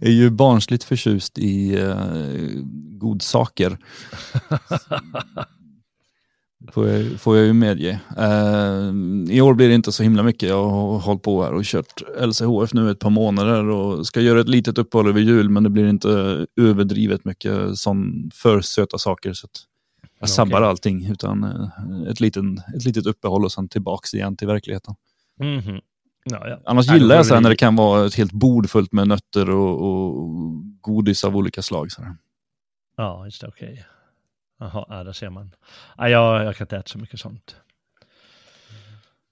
är 0.00 0.10
ju 0.10 0.30
barnsligt 0.30 0.84
förtjust 0.84 1.38
i 1.38 1.78
uh, 1.82 1.94
godsaker. 2.98 3.78
Får 6.72 6.88
jag, 6.88 7.20
får 7.20 7.36
jag 7.36 7.46
ju 7.46 7.52
medge. 7.52 8.00
Uh, 8.18 9.34
I 9.34 9.40
år 9.40 9.54
blir 9.54 9.68
det 9.68 9.74
inte 9.74 9.92
så 9.92 10.02
himla 10.02 10.22
mycket. 10.22 10.48
Jag 10.48 10.68
har 10.68 10.98
hållit 10.98 11.22
på 11.22 11.42
här 11.42 11.52
och 11.52 11.64
kört 11.64 12.02
LCHF 12.20 12.74
nu 12.74 12.90
ett 12.90 12.98
par 12.98 13.10
månader 13.10 13.68
och 13.68 14.06
ska 14.06 14.20
göra 14.20 14.40
ett 14.40 14.48
litet 14.48 14.78
uppehåll 14.78 15.08
över 15.08 15.20
jul 15.20 15.48
men 15.50 15.62
det 15.62 15.70
blir 15.70 15.88
inte 15.88 16.08
överdrivet 16.60 17.24
mycket 17.24 17.76
sån 17.76 18.30
för 18.34 18.60
söta 18.60 18.98
saker. 18.98 19.32
Så 19.32 19.48
jag 20.20 20.28
sabbar 20.28 20.58
okay. 20.58 20.68
allting 20.68 21.10
utan 21.10 21.44
uh, 21.44 22.10
ett, 22.10 22.20
liten, 22.20 22.62
ett 22.76 22.84
litet 22.84 23.06
uppehåll 23.06 23.44
och 23.44 23.52
sen 23.52 23.68
tillbaks 23.68 24.14
igen 24.14 24.36
till 24.36 24.46
verkligheten. 24.46 24.94
Mm 25.40 25.60
-hmm. 25.60 25.80
ja, 26.24 26.48
ja. 26.48 26.60
Annars 26.64 26.92
gillar 26.92 27.16
jag 27.16 27.26
så 27.26 27.40
när 27.40 27.50
det 27.50 27.56
kan 27.56 27.76
vara 27.76 28.06
ett 28.06 28.14
helt 28.14 28.32
bord 28.32 28.70
fullt 28.70 28.92
med 28.92 29.08
nötter 29.08 29.50
och, 29.50 29.82
och 29.82 30.14
godis 30.80 31.24
av 31.24 31.36
olika 31.36 31.62
slag. 31.62 31.92
Så 31.92 32.02
Ja, 32.96 33.24
just 33.24 33.40
det, 33.40 33.48
okej. 33.48 33.72
Okay. 33.72 33.84
Jaha, 34.60 34.86
ja, 34.88 35.04
där 35.04 35.12
ser 35.12 35.30
man. 35.30 35.50
Ja, 35.96 36.08
jag, 36.08 36.44
jag 36.44 36.56
kan 36.56 36.64
inte 36.64 36.76
äta 36.76 36.88
så 36.88 36.98
mycket 36.98 37.20
sånt. 37.20 37.56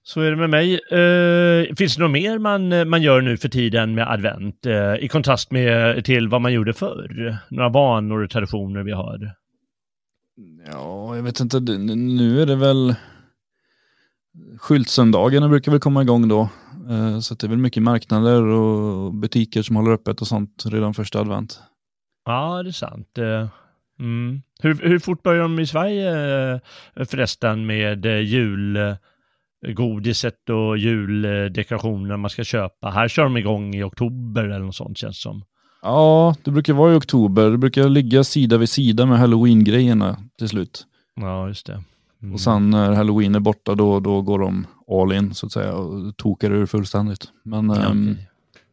Så 0.03 0.21
är 0.21 0.31
det 0.31 0.37
med 0.37 0.49
mig. 0.49 0.73
Uh, 0.73 1.75
finns 1.75 1.95
det 1.95 2.03
något 2.03 2.11
mer 2.11 2.39
man, 2.39 2.89
man 2.89 3.01
gör 3.01 3.21
nu 3.21 3.37
för 3.37 3.49
tiden 3.49 3.95
med 3.95 4.11
advent 4.11 4.65
uh, 4.65 4.95
i 4.95 5.07
kontrast 5.07 5.51
med, 5.51 6.05
till 6.05 6.27
vad 6.27 6.41
man 6.41 6.53
gjorde 6.53 6.73
förr? 6.73 7.37
Några 7.49 7.69
vanor 7.69 8.23
och 8.23 8.29
traditioner 8.29 8.83
vi 8.83 8.91
har? 8.91 9.31
Ja, 10.71 11.15
jag 11.15 11.23
vet 11.23 11.39
inte. 11.39 11.59
Nu 11.59 12.41
är 12.41 12.45
det 12.45 12.55
väl 12.55 12.95
skyltsöndagarna 14.57 15.49
brukar 15.49 15.71
väl 15.71 15.81
komma 15.81 16.01
igång 16.01 16.27
då. 16.27 16.49
Uh, 16.89 17.19
så 17.19 17.35
det 17.35 17.47
är 17.47 17.49
väl 17.49 17.57
mycket 17.57 17.83
marknader 17.83 18.43
och 18.43 19.13
butiker 19.13 19.61
som 19.61 19.75
håller 19.75 19.91
öppet 19.91 20.21
och 20.21 20.27
sånt 20.27 20.63
redan 20.65 20.93
första 20.93 21.19
advent. 21.19 21.61
Ja, 22.25 22.63
det 22.63 22.69
är 22.69 22.71
sant. 22.71 23.17
Mm. 23.99 24.41
Hur, 24.59 24.73
hur 24.73 24.99
fort 24.99 25.23
börjar 25.23 25.41
de 25.41 25.59
i 25.59 25.67
Sverige 25.67 26.11
eh, 26.53 26.59
förresten 27.05 27.65
med 27.65 28.05
eh, 28.05 28.19
julgodiset 29.63 30.49
och 30.49 30.77
juldekorationer 30.77 32.17
man 32.17 32.29
ska 32.29 32.43
köpa? 32.43 32.89
Här 32.89 33.07
kör 33.07 33.23
de 33.23 33.37
igång 33.37 33.75
i 33.75 33.83
oktober 33.83 34.43
eller 34.43 34.65
något 34.65 34.75
sånt 34.75 34.97
känns 34.97 35.21
som. 35.21 35.43
Ja, 35.81 36.35
det 36.43 36.51
brukar 36.51 36.73
vara 36.73 36.93
i 36.93 36.97
oktober. 36.97 37.51
Det 37.51 37.57
brukar 37.57 37.89
ligga 37.89 38.23
sida 38.23 38.57
vid 38.57 38.69
sida 38.69 39.05
med 39.05 39.19
halloween-grejerna 39.19 40.17
till 40.37 40.49
slut. 40.49 40.85
Ja, 41.15 41.47
just 41.47 41.65
det. 41.65 41.83
Mm. 42.21 42.33
Och 42.33 42.39
sen 42.39 42.69
när 42.69 42.93
halloween 42.93 43.35
är 43.35 43.39
borta 43.39 43.75
då, 43.75 43.99
då 43.99 44.21
går 44.21 44.39
de 44.39 44.67
all 44.87 45.13
in 45.13 45.33
så 45.33 45.45
att 45.45 45.51
säga 45.51 45.73
och 45.73 46.17
tokar 46.17 46.51
ur 46.51 46.65
fullständigt. 46.65 47.31
Men 47.43 47.69
ja, 47.69 47.85
um, 47.89 48.11
okay. 48.11 48.23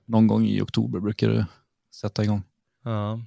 någon 0.06 0.26
gång 0.26 0.46
i 0.46 0.60
oktober 0.60 1.00
brukar 1.00 1.28
det 1.28 1.46
sätta 1.94 2.24
igång. 2.24 2.42
Ja. 2.84 3.20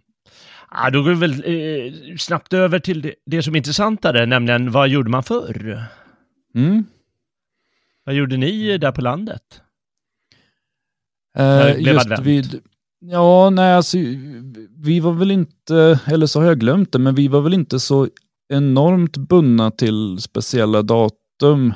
Ja, 0.71 0.89
då 0.89 1.03
går 1.03 1.10
vi 1.10 1.15
väl 1.15 1.32
eh, 1.32 2.15
snabbt 2.17 2.53
över 2.53 2.80
till 2.80 3.01
det, 3.01 3.13
det, 3.25 3.43
som 3.43 3.56
är 3.56 3.58
intressantare, 3.58 4.25
nämligen 4.25 4.71
vad 4.71 4.89
gjorde 4.89 5.10
man 5.10 5.23
förr? 5.23 5.86
Mm. 6.56 6.86
Vad 8.03 8.15
gjorde 8.15 8.38
ni 8.38 8.77
där 8.77 8.91
på 8.91 9.01
landet? 9.01 9.62
Eh, 11.38 11.80
just 11.80 12.06
advent? 12.06 12.27
vid, 12.27 12.62
ja, 12.99 13.49
nej, 13.49 13.73
alltså, 13.73 13.97
vi 14.77 14.99
var 14.99 15.13
väl 15.13 15.32
inte, 15.32 15.99
eller 16.06 16.25
så 16.25 16.39
har 16.39 16.47
jag 16.47 16.60
glömt 16.60 16.91
det, 16.91 16.99
men 16.99 17.15
vi 17.15 17.27
var 17.27 17.41
väl 17.41 17.53
inte 17.53 17.80
så 17.80 18.08
enormt 18.53 19.17
bundna 19.17 19.71
till 19.71 20.17
speciella 20.19 20.82
datum 20.82 21.73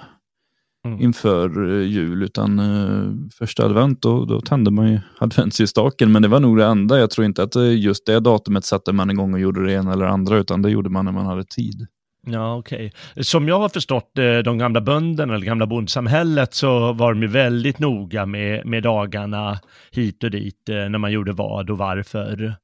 mm. 0.88 1.02
inför 1.02 1.60
uh, 1.60 1.88
jul, 1.88 2.24
utan 2.24 2.60
uh, 2.60 3.14
första 3.34 3.66
advent, 3.66 4.02
då, 4.02 4.26
då 4.26 4.42
tände 4.42 4.72
man 4.72 4.92
ju 4.92 5.00
adventsljusstaken. 5.20 6.12
Men 6.12 6.22
det 6.22 6.28
var 6.28 6.40
nog 6.40 6.58
det 6.58 6.66
enda. 6.66 7.00
Jag 7.00 7.12
tror 7.12 7.26
inte 7.26 7.44
att 7.44 7.56
uh, 7.56 7.76
just 7.76 8.06
det 8.06 8.20
datumet 8.20 8.66
satte 8.66 8.94
man 8.94 9.10
igång 9.12 9.34
och 9.34 9.40
gjorde 9.40 9.66
det 9.66 9.74
ena 9.74 9.94
eller 9.94 10.06
andra, 10.06 10.38
utan 10.38 10.62
det 10.62 10.70
gjorde 10.70 10.90
man 10.90 11.06
när 11.06 11.12
man 11.12 11.26
hade 11.26 11.44
tid. 11.44 11.88
Ja, 12.28 12.56
okej. 12.56 12.94
Okay. 13.12 13.24
Som 13.24 13.48
jag 13.48 13.60
har 13.60 13.70
förstått 13.70 14.12
de 14.46 14.58
gamla 14.58 14.82
bönderna, 14.82 15.36
eller 15.36 15.46
gamla 15.46 15.68
bondsamhället, 15.68 16.54
så 16.54 16.94
var 16.94 17.14
de 17.14 17.22
ju 17.22 17.28
väldigt 17.28 17.80
noga 17.80 18.26
med, 18.26 18.66
med 18.66 18.84
dagarna 18.84 19.60
hit 19.92 20.24
och 20.24 20.32
dit, 20.32 20.64
när 20.68 20.98
man 20.98 21.12
gjorde 21.12 21.32
vad 21.32 21.70
och 21.70 21.78
varför. 21.78 22.56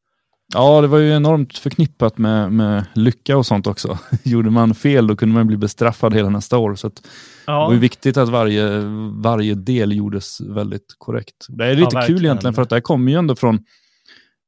Ja, 0.53 0.81
det 0.81 0.88
var 0.88 0.97
ju 0.97 1.15
enormt 1.15 1.57
förknippat 1.57 2.17
med, 2.17 2.51
med 2.51 2.86
lycka 2.93 3.38
och 3.38 3.45
sånt 3.45 3.67
också. 3.67 3.99
Gjorde 4.23 4.49
man 4.49 4.75
fel 4.75 5.07
då 5.07 5.15
kunde 5.15 5.36
man 5.36 5.47
bli 5.47 5.57
bestraffad 5.57 6.13
hela 6.13 6.29
nästa 6.29 6.57
år. 6.57 6.75
Så 6.75 6.91
ja. 7.45 7.53
det 7.53 7.65
var 7.65 7.73
ju 7.73 7.79
viktigt 7.79 8.17
att 8.17 8.29
varje, 8.29 8.79
varje 9.12 9.55
del 9.55 9.91
gjordes 9.91 10.41
väldigt 10.41 10.95
korrekt. 10.97 11.45
Det 11.49 11.65
är 11.65 11.75
lite 11.75 11.95
ja, 11.95 12.01
kul 12.01 12.25
egentligen 12.25 12.53
för 12.53 12.62
att 12.62 12.69
det 12.69 12.75
här 12.75 12.81
kommer 12.81 13.12
ju 13.12 13.17
ändå 13.17 13.36
från 13.36 13.60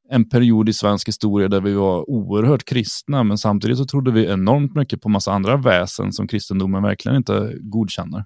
en 0.09 0.29
period 0.29 0.69
i 0.69 0.73
svensk 0.73 1.07
historia 1.07 1.47
där 1.47 1.62
vi 1.62 1.73
var 1.73 2.09
oerhört 2.09 2.65
kristna, 2.65 3.23
men 3.23 3.38
samtidigt 3.38 3.77
så 3.77 3.85
trodde 3.85 4.12
vi 4.12 4.25
enormt 4.25 4.75
mycket 4.75 5.01
på 5.01 5.09
massa 5.09 5.31
andra 5.31 5.57
väsen 5.57 6.13
som 6.13 6.27
kristendomen 6.27 6.83
verkligen 6.83 7.17
inte 7.17 7.53
godkänner. 7.59 8.25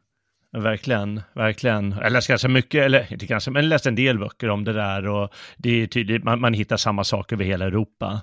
Verkligen, 0.57 1.21
verkligen. 1.33 1.95
Jag 2.01 2.11
läste 2.11 2.31
ganska 2.31 2.47
mycket, 2.47 2.85
eller 2.85 3.13
inte 3.13 3.25
ganska, 3.25 3.51
men 3.51 3.69
läste 3.69 3.89
en 3.89 3.95
del 3.95 4.19
böcker 4.19 4.49
om 4.49 4.63
det 4.63 4.73
där 4.73 5.07
och 5.07 5.33
det 5.57 5.69
är 5.69 5.87
tydligt, 5.87 6.23
man, 6.23 6.41
man 6.41 6.53
hittar 6.53 6.77
samma 6.77 7.03
saker 7.03 7.35
över 7.35 7.45
hela 7.45 7.65
Europa. 7.65 8.21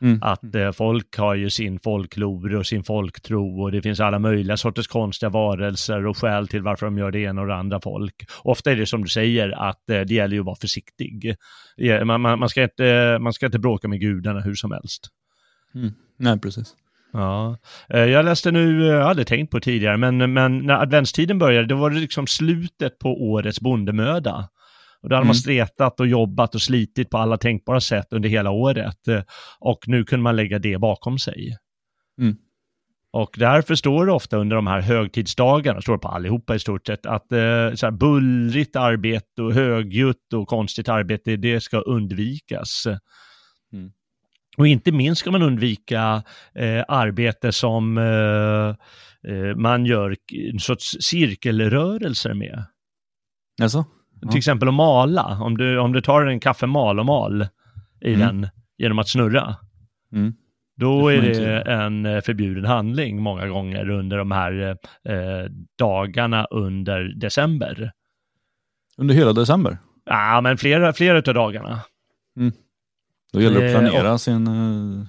Mm. 0.00 0.18
Att 0.22 0.54
eh, 0.54 0.72
folk 0.72 1.16
har 1.16 1.34
ju 1.34 1.50
sin 1.50 1.80
folklore 1.80 2.58
och 2.58 2.66
sin 2.66 2.84
folktro 2.84 3.62
och 3.62 3.72
det 3.72 3.82
finns 3.82 4.00
alla 4.00 4.18
möjliga 4.18 4.56
sorters 4.56 4.86
konstiga 4.86 5.30
varelser 5.30 6.06
och 6.06 6.16
skäl 6.16 6.48
till 6.48 6.62
varför 6.62 6.86
de 6.86 6.98
gör 6.98 7.10
det 7.10 7.18
ena 7.20 7.40
och 7.40 7.46
det 7.46 7.54
andra 7.54 7.80
folk. 7.80 8.14
Ofta 8.42 8.70
är 8.72 8.76
det 8.76 8.86
som 8.86 9.02
du 9.02 9.08
säger 9.08 9.68
att 9.68 9.90
eh, 9.90 10.00
det 10.00 10.14
gäller 10.14 10.34
ju 10.34 10.40
att 10.40 10.46
vara 10.46 10.56
försiktig. 10.56 11.36
Man, 12.04 12.20
man, 12.20 12.38
man, 12.38 12.48
ska 12.48 12.62
inte, 12.62 13.18
man 13.20 13.32
ska 13.32 13.46
inte 13.46 13.58
bråka 13.58 13.88
med 13.88 14.00
gudarna 14.00 14.40
hur 14.40 14.54
som 14.54 14.72
helst. 14.72 15.08
Mm. 15.74 15.90
Nej, 16.16 16.40
precis. 16.40 16.74
Ja, 17.12 17.58
eh, 17.88 18.04
jag 18.04 18.24
läste 18.24 18.50
nu, 18.50 18.84
jag 18.84 19.04
hade 19.04 19.24
tänkt 19.24 19.50
på 19.50 19.60
tidigare, 19.60 19.96
men, 19.96 20.32
men 20.32 20.58
när 20.58 20.74
adventstiden 20.74 21.38
började, 21.38 21.66
då 21.66 21.76
var 21.76 21.90
det 21.90 22.00
liksom 22.00 22.26
slutet 22.26 22.98
på 22.98 23.08
årets 23.08 23.60
bondemöda. 23.60 24.48
Och 25.02 25.08
då 25.08 25.14
hade 25.14 25.22
mm. 25.22 25.26
man 25.26 25.34
stretat 25.34 26.00
och 26.00 26.06
jobbat 26.06 26.54
och 26.54 26.62
slitit 26.62 27.10
på 27.10 27.18
alla 27.18 27.36
tänkbara 27.36 27.80
sätt 27.80 28.06
under 28.10 28.28
hela 28.28 28.50
året. 28.50 29.08
Eh, 29.08 29.22
och 29.60 29.78
nu 29.86 30.04
kunde 30.04 30.22
man 30.22 30.36
lägga 30.36 30.58
det 30.58 30.78
bakom 30.78 31.18
sig. 31.18 31.56
Mm. 32.20 32.36
Och 33.12 33.34
därför 33.38 33.74
står 33.74 34.06
det 34.06 34.12
ofta 34.12 34.36
under 34.36 34.56
de 34.56 34.66
här 34.66 34.80
högtidsdagarna, 34.80 35.80
står 35.80 35.92
det 35.92 35.98
på 35.98 36.08
allihopa 36.08 36.54
i 36.54 36.58
stort 36.58 36.86
sett, 36.86 37.06
att 37.06 37.32
eh, 37.32 37.74
så 37.74 37.86
här 37.86 37.90
bullrigt 37.90 38.76
arbete 38.76 39.42
och 39.42 39.52
högljutt 39.52 40.32
och 40.34 40.48
konstigt 40.48 40.88
arbete, 40.88 41.36
det 41.36 41.60
ska 41.60 41.78
undvikas. 41.78 42.86
Mm. 43.72 43.92
Och 44.56 44.66
inte 44.66 44.92
minst 44.92 45.20
ska 45.20 45.30
man 45.30 45.42
undvika 45.42 46.22
eh, 46.54 46.84
arbete 46.88 47.52
som 47.52 47.98
eh, 47.98 48.68
eh, 49.32 49.56
man 49.56 49.86
gör 49.86 50.16
en 50.52 50.60
sorts 50.60 50.96
cirkelrörelser 51.00 52.34
med. 52.34 52.64
Alltså? 53.62 53.84
Ja. 54.20 54.30
Till 54.30 54.38
exempel 54.38 54.68
att 54.68 54.74
mala, 54.74 55.38
om 55.40 55.56
du, 55.56 55.78
om 55.78 55.92
du 55.92 56.00
tar 56.00 56.26
en 56.26 56.40
kaffemal 56.40 57.00
och 57.00 57.06
mal 57.06 57.46
i 58.00 58.14
mm. 58.14 58.20
den 58.20 58.48
genom 58.78 58.98
att 58.98 59.08
snurra. 59.08 59.56
Mm. 60.12 60.34
Då 60.76 61.08
det 61.08 61.14
är 61.14 61.22
det 61.22 61.60
en 61.60 62.06
eh, 62.06 62.20
förbjuden 62.20 62.64
handling 62.64 63.22
många 63.22 63.46
gånger 63.46 63.90
under 63.90 64.18
de 64.18 64.30
här 64.30 64.76
eh, 65.08 65.50
dagarna 65.78 66.44
under 66.44 67.02
december. 67.02 67.92
Under 68.96 69.14
hela 69.14 69.32
december? 69.32 69.78
Ja, 70.04 70.40
men 70.40 70.58
flera, 70.58 70.92
flera 70.92 71.18
av 71.18 71.34
dagarna. 71.34 71.80
Mm. 72.36 72.52
Då 73.32 73.40
gäller 73.40 73.60
det 73.60 73.66
att 73.66 73.74
eh, 73.74 73.80
planera 73.80 74.12
och, 74.12 74.20
sin... 74.20 74.46
Eh, 74.46 75.06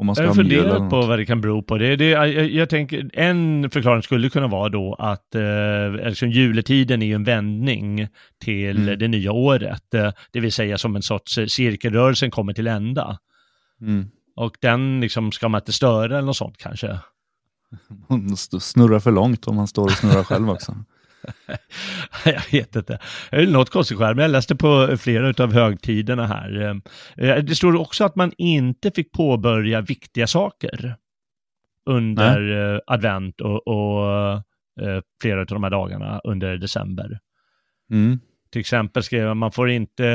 om 0.00 0.06
man 0.06 0.14
ska 0.14 0.24
jag 0.24 0.30
har 0.30 0.34
funderat 0.34 0.90
på 0.90 1.00
vad 1.06 1.18
det 1.18 1.26
kan 1.26 1.40
bero 1.40 1.62
på. 1.62 1.78
Det, 1.78 1.96
det, 1.96 2.08
jag, 2.08 2.50
jag, 2.50 2.68
tänker, 2.68 3.10
en 3.12 3.70
förklaring 3.70 4.02
skulle 4.02 4.30
kunna 4.30 4.46
vara 4.46 4.68
då 4.68 4.94
att 4.94 5.34
eh, 5.34 6.08
liksom 6.08 6.30
juletiden 6.30 7.02
är 7.02 7.14
en 7.14 7.24
vändning 7.24 8.08
till 8.38 8.76
mm. 8.76 8.98
det 8.98 9.08
nya 9.08 9.32
året. 9.32 9.94
Eh, 9.94 10.12
det 10.30 10.40
vill 10.40 10.52
säga 10.52 10.78
som 10.78 10.96
en 10.96 11.02
sorts 11.02 11.34
cirkelrörelsen 11.34 12.30
kommer 12.30 12.52
till 12.52 12.66
ända. 12.66 13.18
Mm. 13.80 14.10
Och 14.36 14.56
den 14.60 15.00
liksom 15.00 15.32
ska 15.32 15.48
man 15.48 15.60
inte 15.60 15.72
störa 15.72 16.18
eller 16.18 16.26
något 16.26 16.36
sånt 16.36 16.56
kanske. 16.58 16.98
Snurra 18.60 19.00
för 19.00 19.10
långt 19.10 19.46
om 19.46 19.56
man 19.56 19.68
står 19.68 19.84
och 19.84 19.90
snurrar 19.90 20.24
själv 20.24 20.50
också. 20.50 20.76
jag 22.24 22.52
vet 22.52 22.76
inte. 22.76 22.98
Det 23.30 23.36
är 23.36 23.46
något 23.46 23.70
konstigt 23.70 23.98
men 23.98 24.18
jag 24.18 24.30
läste 24.30 24.56
på 24.56 24.96
flera 24.96 25.44
av 25.44 25.52
högtiderna 25.52 26.26
här. 26.26 26.80
Eh, 27.16 27.36
det 27.36 27.54
står 27.54 27.76
också 27.76 28.04
att 28.04 28.16
man 28.16 28.32
inte 28.38 28.90
fick 28.90 29.12
påbörja 29.12 29.80
viktiga 29.80 30.26
saker 30.26 30.96
under 31.86 32.40
Nej. 32.40 32.74
Eh, 32.74 32.80
advent 32.86 33.40
och, 33.40 33.68
och 33.68 34.06
eh, 34.80 35.02
flera 35.22 35.40
av 35.40 35.46
de 35.46 35.62
här 35.62 35.70
dagarna 35.70 36.20
under 36.24 36.56
december. 36.56 37.18
Mm. 37.90 38.20
Till 38.52 38.60
exempel 38.60 39.02
skrev 39.02 39.26
man, 39.26 39.36
man 39.36 39.52
får 39.52 39.70
inte 39.70 40.06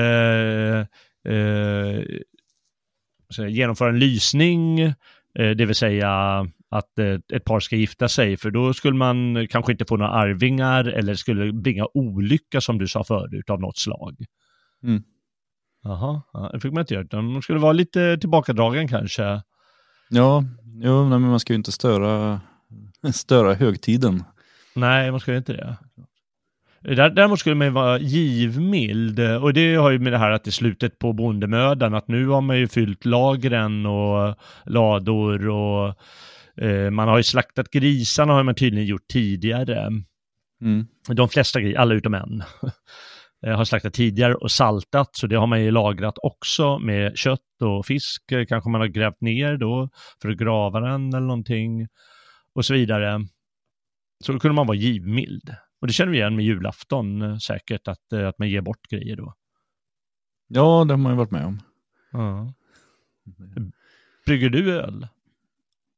eh, 1.28 2.02
genomföra 3.48 3.90
en 3.90 4.00
lysning, 4.00 4.94
det 5.34 5.66
vill 5.66 5.76
säga 5.76 6.48
att 6.78 7.00
eh, 7.00 7.20
ett 7.34 7.46
par 7.46 7.60
ska 7.60 7.76
gifta 7.76 8.10
sig, 8.10 8.38
för 8.38 8.52
då 8.52 8.74
skulle 8.74 8.96
man 8.98 9.48
kanske 9.48 9.72
inte 9.72 9.86
få 9.86 9.98
några 9.98 10.12
arvingar 10.12 10.86
eller 10.86 11.16
skulle 11.16 11.54
bringa 11.54 11.88
olycka 11.94 12.62
som 12.62 12.78
du 12.78 12.88
sa 12.88 13.04
förut 13.04 13.50
av 13.50 13.62
något 13.62 13.78
slag. 13.78 14.26
Mm. 14.84 15.04
Jaha, 15.84 16.22
ja, 16.34 16.50
det 16.54 16.60
fick 16.60 16.74
man 16.74 16.82
inte 16.82 16.94
göra, 16.94 17.04
utan 17.04 17.26
man 17.26 17.42
skulle 17.42 17.60
vara 17.60 17.74
lite 17.74 18.18
tillbakadragen 18.18 18.88
kanske. 18.88 19.42
Ja, 20.10 20.44
jo, 20.82 21.06
men 21.06 21.22
man 21.22 21.40
ska 21.40 21.54
ju 21.54 21.58
inte 21.58 21.72
störa, 21.72 22.42
störa 23.14 23.54
högtiden. 23.54 24.24
Nej, 24.76 25.12
man 25.12 25.20
ska 25.20 25.32
ju 25.32 25.38
inte 25.38 25.54
det. 25.54 25.78
Däremot 26.96 27.40
skulle 27.40 27.56
man 27.56 27.74
vara 27.74 28.00
givmild 28.00 29.20
och 29.20 29.54
det 29.54 29.76
har 29.76 29.92
ju 29.92 30.00
med 30.00 30.14
det 30.14 30.18
här 30.18 30.32
att 30.32 30.44
det 30.44 30.50
är 30.50 30.52
slutet 30.52 31.00
på 31.00 31.14
bondemödan, 31.14 31.94
att 31.94 32.08
nu 32.08 32.28
har 32.28 32.42
man 32.42 32.58
ju 32.58 32.68
fyllt 32.68 33.06
lagren 33.06 33.86
och 33.86 34.36
lador 34.66 35.48
och 35.50 35.96
man 36.92 37.08
har 37.08 37.18
ju 37.18 37.24
slaktat 37.24 37.72
grisarna 37.72 38.34
har 38.34 38.44
man 38.44 38.56
tydligen 38.56 38.88
gjort 38.88 39.08
tidigare. 39.08 39.92
Mm. 40.62 40.88
De 41.08 41.30
flesta 41.30 41.62
grisar, 41.62 41.80
alla 41.80 41.94
utom 41.94 42.14
en, 42.14 42.44
eh, 43.46 43.58
har 43.58 43.66
slaktat 43.66 43.94
tidigare 43.94 44.36
och 44.36 44.52
saltat, 44.52 45.16
så 45.16 45.28
det 45.28 45.36
har 45.36 45.48
man 45.48 45.64
ju 45.64 45.72
lagrat 45.72 46.16
också 46.24 46.80
med 46.80 47.18
kött 47.18 47.62
och 47.62 47.86
fisk, 47.86 48.32
eh, 48.32 48.46
kanske 48.46 48.70
man 48.70 48.82
har 48.82 48.88
grävt 48.88 49.22
ner 49.22 49.58
då 49.58 49.90
för 50.22 50.30
att 50.30 50.38
grava 50.38 50.80
den 50.80 51.10
eller 51.10 51.28
någonting 51.28 51.88
och 52.56 52.66
så 52.66 52.74
vidare. 52.74 53.28
Så 54.24 54.32
då 54.32 54.40
kunde 54.40 54.56
man 54.56 54.68
vara 54.68 54.78
givmild. 54.78 55.56
Och 55.82 55.88
det 55.88 55.94
känner 55.94 56.12
vi 56.12 56.18
igen 56.18 56.36
med 56.36 56.46
julafton 56.46 57.40
säkert, 57.40 57.88
att, 57.88 58.14
att 58.14 58.40
man 58.40 58.50
ger 58.50 58.62
bort 58.62 58.88
grejer 58.90 59.16
då. 59.16 59.34
Ja, 60.48 60.86
det 60.88 60.94
har 60.94 60.98
man 60.98 61.12
ju 61.12 61.18
varit 61.18 61.32
med 61.32 61.46
om. 61.46 61.62
Ja. 62.12 62.54
Brygger 64.26 64.50
du 64.50 64.80
öl? 64.80 65.08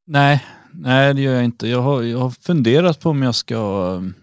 Nej, 0.10 0.44
nej 0.72 1.14
det 1.14 1.22
gör 1.22 1.34
jag 1.34 1.46
inte. 1.46 1.68
Jag 1.68 1.82
har, 1.82 2.02
jag 2.02 2.20
har 2.20 2.30
funderat 2.30 3.00
på 3.00 3.10
om 3.10 3.22
jag 3.22 3.36
ska 3.36 3.58
um, 3.96 4.14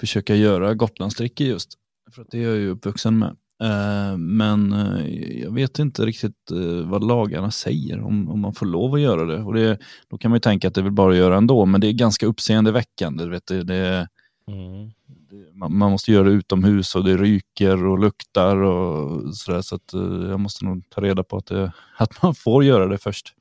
försöka 0.00 0.34
göra 0.34 0.74
Gotlandsdricka 0.74 1.44
just. 1.44 1.72
För 2.10 2.22
att 2.22 2.28
det 2.30 2.38
är 2.38 2.42
jag 2.42 2.56
ju 2.56 2.68
uppvuxen 2.68 3.18
med. 3.18 3.36
Uh, 3.62 4.16
men 4.16 4.72
uh, 4.72 5.40
jag 5.42 5.54
vet 5.54 5.78
inte 5.78 6.06
riktigt 6.06 6.50
uh, 6.52 6.88
vad 6.88 7.04
lagarna 7.04 7.50
säger 7.50 8.00
om, 8.00 8.28
om 8.28 8.40
man 8.40 8.54
får 8.54 8.66
lov 8.66 8.94
att 8.94 9.00
göra 9.00 9.24
det. 9.24 9.42
Och 9.42 9.54
det, 9.54 9.78
Då 10.08 10.18
kan 10.18 10.30
man 10.30 10.36
ju 10.36 10.40
tänka 10.40 10.68
att 10.68 10.74
det 10.74 10.80
är 10.80 10.82
väl 10.82 10.92
bara 10.92 11.12
att 11.12 11.18
göra 11.18 11.36
ändå, 11.36 11.66
men 11.66 11.80
det 11.80 11.86
är 11.86 11.92
ganska 11.92 12.26
uppseendeväckande. 12.26 13.26
Vet 13.26 13.46
du, 13.46 13.62
det, 13.62 14.08
mm. 14.48 14.90
det 15.06 15.54
man, 15.54 15.76
man, 15.76 15.90
måste 15.90 16.12
göra 16.12 16.24
det 16.24 16.30
utomhus 16.30 16.94
och 16.94 17.04
det 17.04 17.16
ryker 17.16 17.84
och 17.86 17.98
luktar 17.98 18.56
och 18.56 19.36
sådär. 19.36 19.62
Så 19.62 19.74
att, 19.74 19.90
jag 20.28 20.40
måste 20.40 20.64
nog 20.64 20.90
ta 20.90 21.00
reda 21.00 21.22
på 21.24 21.36
att, 21.36 21.46
det, 21.46 21.72
att 21.96 22.22
man 22.22 22.34
får 22.34 22.64
göra 22.64 22.86
det 22.86 22.98
först. 22.98 23.34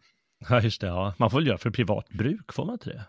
Ja, 0.49 0.62
just 0.62 0.82
det. 0.82 0.88
Ja. 0.88 1.13
Man 1.17 1.30
får 1.30 1.38
väl 1.38 1.47
göra 1.47 1.58
för 1.58 1.69
privat 1.69 2.10
bruk, 2.10 2.54
får 2.54 2.65
man 2.65 2.73
inte 2.73 2.89
det? 2.89 3.06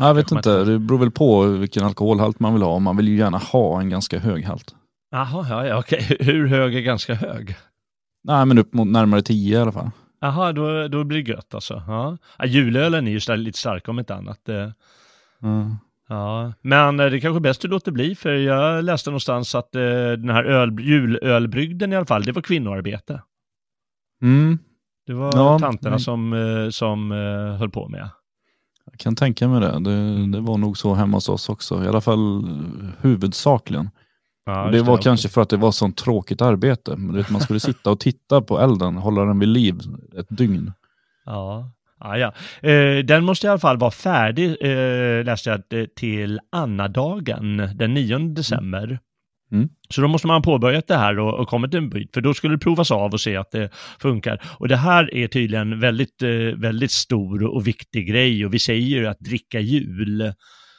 Jag 0.00 0.14
vet 0.14 0.32
inte, 0.32 0.64
det 0.64 0.78
beror 0.78 0.98
väl 0.98 1.10
på 1.10 1.42
vilken 1.42 1.84
alkoholhalt 1.84 2.40
man 2.40 2.52
vill 2.52 2.62
ha. 2.62 2.78
Man 2.78 2.96
vill 2.96 3.08
ju 3.08 3.16
gärna 3.16 3.38
ha 3.38 3.80
en 3.80 3.90
ganska 3.90 4.18
hög 4.18 4.44
halt. 4.44 4.74
Jaha, 5.10 5.46
ja, 5.48 5.66
ja, 5.66 5.78
okej. 5.78 6.16
Hur 6.20 6.46
hög 6.46 6.74
är 6.74 6.80
ganska 6.80 7.14
hög? 7.14 7.56
Nej, 8.24 8.46
men 8.46 8.58
upp 8.58 8.74
mot 8.74 8.88
närmare 8.88 9.22
10 9.22 9.58
i 9.58 9.60
alla 9.60 9.72
fall. 9.72 9.90
Jaha, 10.20 10.52
då, 10.52 10.88
då 10.88 11.04
blir 11.04 11.22
det 11.22 11.30
gött 11.30 11.54
alltså. 11.54 11.82
Ja. 11.86 12.18
Ja, 12.38 12.46
julölen 12.46 13.08
är 13.08 13.10
ju 13.10 13.36
lite 13.36 13.58
stark 13.58 13.88
om 13.88 13.98
inte 13.98 14.14
annat. 14.14 14.48
Mm. 15.42 15.76
Ja, 16.08 16.52
men 16.62 16.96
det 16.96 17.04
är 17.04 17.20
kanske 17.20 17.38
är 17.38 17.40
bäst 17.40 17.62
du 17.62 17.68
låter 17.68 17.92
bli, 17.92 18.14
för 18.14 18.34
jag 18.34 18.84
läste 18.84 19.10
någonstans 19.10 19.54
att 19.54 19.74
eh, 19.74 19.82
den 20.18 20.30
här 20.30 20.44
öl, 20.44 20.80
julölbrygden 20.80 21.92
i 21.92 21.96
alla 21.96 22.06
fall, 22.06 22.22
det 22.22 22.32
var 22.32 22.42
kvinnoarbete. 22.42 23.22
Mm, 24.22 24.58
det 25.10 25.16
var 25.16 25.32
ja, 25.34 25.58
tanterna 25.58 25.90
men... 25.90 26.00
som, 26.00 26.32
eh, 26.32 26.70
som 26.70 27.12
eh, 27.12 27.58
höll 27.58 27.70
på 27.70 27.88
med. 27.88 28.10
Jag 28.90 28.98
kan 28.98 29.16
tänka 29.16 29.48
mig 29.48 29.60
det. 29.60 29.80
det. 29.80 30.26
Det 30.26 30.40
var 30.40 30.58
nog 30.58 30.78
så 30.78 30.94
hemma 30.94 31.16
hos 31.16 31.28
oss 31.28 31.48
också, 31.48 31.84
i 31.84 31.88
alla 31.88 32.00
fall 32.00 32.48
huvudsakligen. 33.00 33.90
Ja, 34.46 34.70
det 34.70 34.82
var 34.82 34.96
det. 34.96 35.02
kanske 35.02 35.28
för 35.28 35.42
att 35.42 35.48
det 35.48 35.56
var 35.56 35.72
sånt 35.72 35.96
tråkigt 35.96 36.42
arbete. 36.42 36.96
Man 37.30 37.40
skulle 37.40 37.60
sitta 37.60 37.90
och 37.90 38.00
titta 38.00 38.40
på 38.40 38.60
elden, 38.60 38.96
hålla 38.96 39.24
den 39.24 39.38
vid 39.38 39.48
liv 39.48 39.80
ett 40.18 40.26
dygn. 40.28 40.72
Ja, 41.26 41.70
ja, 42.00 42.18
ja. 42.18 42.32
Eh, 42.70 43.04
den 43.04 43.24
måste 43.24 43.46
i 43.46 43.50
alla 43.50 43.58
fall 43.58 43.78
vara 43.78 43.90
färdig, 43.90 44.56
eh, 44.60 45.24
läste 45.24 45.50
jag, 45.50 45.94
till 45.96 46.40
Annadagen 46.52 47.56
den 47.74 47.94
9 47.94 48.18
december. 48.18 48.98
Mm. 49.52 49.68
Så 49.88 50.00
då 50.00 50.08
måste 50.08 50.26
man 50.26 50.36
ha 50.36 50.42
påbörjat 50.42 50.86
det 50.86 50.96
här 50.96 51.18
och, 51.18 51.40
och 51.40 51.48
kommit 51.48 51.74
en 51.74 51.90
bit, 51.90 52.10
för 52.14 52.20
då 52.20 52.34
skulle 52.34 52.54
det 52.54 52.58
provas 52.58 52.90
av 52.90 53.12
och 53.12 53.20
se 53.20 53.36
att 53.36 53.50
det 53.50 53.70
funkar. 54.00 54.42
Och 54.58 54.68
det 54.68 54.76
här 54.76 55.14
är 55.14 55.28
tydligen 55.28 55.80
väldigt, 55.80 56.22
eh, 56.22 56.28
väldigt 56.56 56.90
stor 56.90 57.44
och 57.44 57.66
viktig 57.66 58.08
grej 58.08 58.46
och 58.46 58.54
vi 58.54 58.58
säger 58.58 58.86
ju 58.86 59.06
att 59.06 59.20
dricka 59.20 59.60
jul 59.60 60.32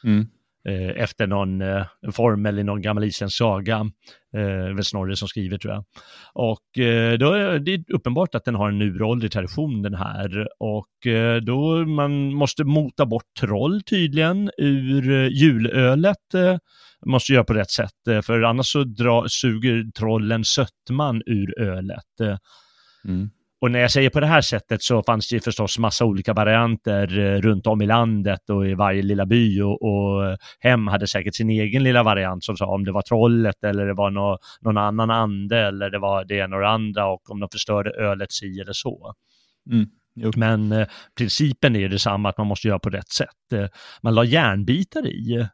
Mm. 0.03 0.27
eh, 0.67 1.03
efter 1.03 1.27
någon 1.27 1.61
eh, 1.61 1.85
formel 2.11 2.59
i 2.59 2.63
någon 2.63 2.81
gammal 2.81 3.03
isländsk 3.03 3.37
saga. 3.37 3.85
Eh, 4.35 4.75
väl 4.75 4.83
Snorre 4.83 5.15
som 5.15 5.27
skriver 5.27 5.57
tror 5.57 5.73
jag. 5.73 5.83
Och 6.33 6.83
eh, 6.83 7.17
då 7.17 7.31
är 7.31 7.59
det 7.59 7.83
uppenbart 7.93 8.35
att 8.35 8.45
den 8.45 8.55
har 8.55 8.69
en 8.69 8.81
uråldrig 8.81 9.31
tradition 9.31 9.81
den 9.81 9.93
här. 9.93 10.47
Och 10.59 11.07
eh, 11.07 11.41
då 11.41 11.85
man 11.85 12.33
måste 12.33 12.63
mota 12.63 13.05
bort 13.05 13.33
troll 13.39 13.81
tydligen 13.81 14.51
ur 14.57 15.11
eh, 15.11 15.27
julölet. 15.27 16.17
Måste 17.05 17.33
göra 17.33 17.43
på 17.43 17.53
rätt 17.53 17.71
sätt, 17.71 18.07
eh, 18.09 18.21
för 18.21 18.41
annars 18.41 18.71
så 18.71 18.83
dra, 18.83 19.25
suger 19.29 19.91
trollen 19.91 20.43
sötman 20.45 21.21
ur 21.25 21.59
ölet. 21.61 22.19
Eh, 22.21 22.37
Mm. 23.05 23.29
och 23.61 23.71
när 23.71 23.79
jag 23.79 23.91
säger 23.91 24.09
på 24.09 24.19
det 24.19 24.27
här 24.27 24.41
sättet 24.41 24.83
så 24.83 25.03
fanns 25.03 25.29
det 25.29 25.43
förstås 25.43 25.79
massa 25.79 26.05
olika 26.05 26.33
varianter 26.33 27.19
eh, 27.19 27.41
runt 27.41 27.67
om 27.67 27.81
i 27.81 27.85
landet 27.85 28.49
och 28.49 28.67
i 28.67 28.73
varje 28.73 29.01
lilla 29.01 29.25
by 29.25 29.61
och, 29.61 29.81
och 29.81 30.37
hem 30.59 30.87
hade 30.87 31.07
säkert 31.07 31.35
sin 31.35 31.49
egen 31.49 31.83
lilla 31.83 32.03
variant 32.03 32.43
som 32.43 32.57
sa 32.57 32.65
om 32.65 32.85
det 32.85 32.91
var 32.91 33.01
trollet 33.01 33.63
eller 33.63 33.85
det 33.85 33.93
var 33.93 34.11
nå, 34.11 34.37
någon 34.61 34.77
annan 34.77 35.09
ande 35.11 35.57
eller 35.57 35.89
det 35.89 35.99
var 35.99 36.25
det 36.25 36.35
ena 36.35 36.55
och 36.55 36.61
det 36.61 36.69
andra 36.69 37.07
och 37.07 37.31
om 37.31 37.39
de 37.39 37.49
förstörde 37.51 37.89
ölet 37.91 38.31
si 38.31 38.59
eller 38.59 38.73
så. 38.73 39.13
Mm. 39.71 39.85
Men 40.35 40.71
eh, 40.71 40.87
principen 41.17 41.75
är 41.75 41.89
detsamma 41.89 42.29
att 42.29 42.37
man 42.37 42.47
måste 42.47 42.67
göra 42.67 42.79
på 42.79 42.89
rätt 42.89 43.09
sätt. 43.09 43.69
Man 44.01 44.15
la 44.15 44.23
järnbitar 44.23 45.07
i. 45.07 45.47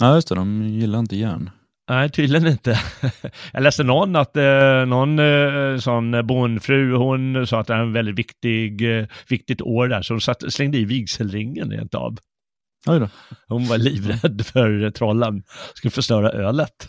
Ja, 0.00 0.14
just 0.14 0.28
det. 0.28 0.34
De 0.34 0.62
gillar 0.62 0.98
inte 0.98 1.16
järn. 1.16 1.50
Nej, 1.88 2.10
tydligen 2.10 2.46
inte. 2.46 2.80
Jag 3.52 3.62
läste 3.62 3.82
någon 3.84 4.16
att 4.16 4.36
eh, 4.36 4.84
någon 4.86 5.18
eh, 5.18 5.78
sån 5.78 6.26
bondfru, 6.26 6.94
hon 6.96 7.46
sa 7.46 7.60
att 7.60 7.66
det 7.66 7.74
är 7.74 7.78
en 7.78 7.92
väldigt 7.92 8.18
viktig, 8.18 8.98
eh, 8.98 9.06
viktigt 9.28 9.62
år 9.62 9.88
där, 9.88 10.02
så 10.02 10.14
hon 10.14 10.20
satt, 10.20 10.52
slängde 10.52 10.78
i 10.78 10.84
vigselringen 10.84 11.70
rent 11.70 11.94
av. 11.94 12.16
Oj 12.86 13.00
då. 13.00 13.08
Hon 13.48 13.66
var 13.66 13.78
livrädd 13.78 14.46
för 14.46 14.90
trollen, 14.90 15.42
skulle 15.74 15.90
förstöra 15.90 16.30
ölet. 16.30 16.88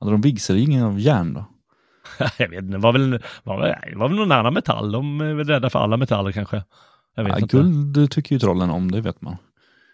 Hade 0.00 0.12
de 0.12 0.20
vigselringen 0.20 0.82
av 0.84 1.00
järn 1.00 1.34
då? 1.34 1.44
Jag 2.38 2.48
vet 2.48 2.58
inte, 2.62 2.72
det 2.72 2.78
var 2.78 2.92
väl, 2.92 3.22
var, 3.44 3.60
väl- 3.60 3.96
var 3.98 4.08
väl 4.08 4.16
någon 4.16 4.32
annan 4.32 4.54
metall, 4.54 4.92
de 4.92 5.20
är 5.20 5.34
väl 5.34 5.46
rädda 5.46 5.70
för 5.70 5.78
alla 5.78 5.96
metaller 5.96 6.32
kanske. 6.32 6.62
Jag 7.16 7.24
vet 7.24 7.32
Ja, 7.32 7.38
inte. 7.38 7.56
guld 7.56 8.10
tycker 8.10 8.34
ju 8.34 8.38
trollen 8.38 8.70
om, 8.70 8.90
det 8.90 9.00
vet 9.00 9.20
man. 9.20 9.36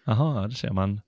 Jaha, 0.05 0.47
det 0.47 0.55
ser 0.55 0.71
man. 0.71 1.01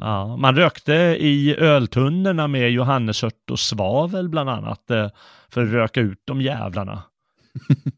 Ja, 0.00 0.36
man 0.36 0.56
rökte 0.56 0.92
i 1.20 1.56
öltunnorna 1.58 2.48
med 2.48 2.70
johannesört 2.70 3.50
och 3.50 3.60
svavel 3.60 4.28
bland 4.28 4.50
annat 4.50 4.90
eh, 4.90 5.08
för 5.48 5.62
att 5.64 5.72
röka 5.72 6.00
ut 6.00 6.22
de 6.24 6.40
jävlarna. 6.40 7.02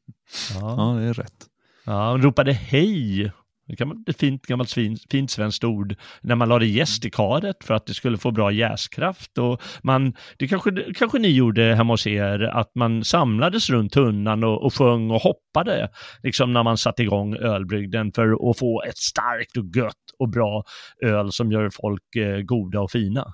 Ja, 0.55 0.75
Ja, 0.79 0.95
det 1.01 1.05
är 1.05 1.15
rätt. 1.15 1.47
ja 1.85 1.93
man 1.93 2.23
ropade 2.23 2.53
hej. 2.53 3.33
Det 3.69 3.77
kan 3.77 3.89
vara 3.89 3.99
ett 4.07 4.19
fint 4.19 4.47
gammalt 4.47 4.73
fint, 4.73 5.01
fint 5.11 5.31
svenskt 5.31 5.65
ord 5.65 5.95
när 6.21 6.35
man 6.35 6.49
lade 6.49 6.67
jäst 6.67 7.05
i 7.05 7.11
karet 7.11 7.65
för 7.65 7.75
att 7.75 7.87
det 7.87 7.95
skulle 7.95 8.19
få 8.19 8.31
bra 8.31 8.53
jäskraft. 8.53 9.39
Och 9.39 9.63
man, 9.83 10.15
det 10.39 10.49
kanske, 10.49 10.71
kanske 10.95 11.19
ni 11.19 11.29
gjorde 11.29 11.75
hemma 11.75 11.93
hos 11.93 12.07
er, 12.07 12.43
att 12.43 12.75
man 12.75 13.05
samlades 13.05 13.71
runt 13.71 13.93
tunnan 13.93 14.45
och, 14.45 14.65
och 14.65 14.75
sjöng 14.75 15.11
och 15.11 15.21
hoppade 15.21 15.89
liksom 16.23 16.53
när 16.53 16.63
man 16.63 16.77
satte 16.77 17.03
igång 17.03 17.37
ölbrygden 17.37 18.13
för 18.13 18.51
att 18.51 18.59
få 18.59 18.83
ett 18.83 18.99
starkt 18.99 19.57
och 19.57 19.77
gött 19.77 19.95
och 20.19 20.29
bra 20.29 20.65
öl 21.05 21.33
som 21.33 21.53
gör 21.53 21.71
folk 21.71 22.17
eh, 22.17 22.41
goda 22.41 22.81
och 22.81 22.91
fina. 22.91 23.25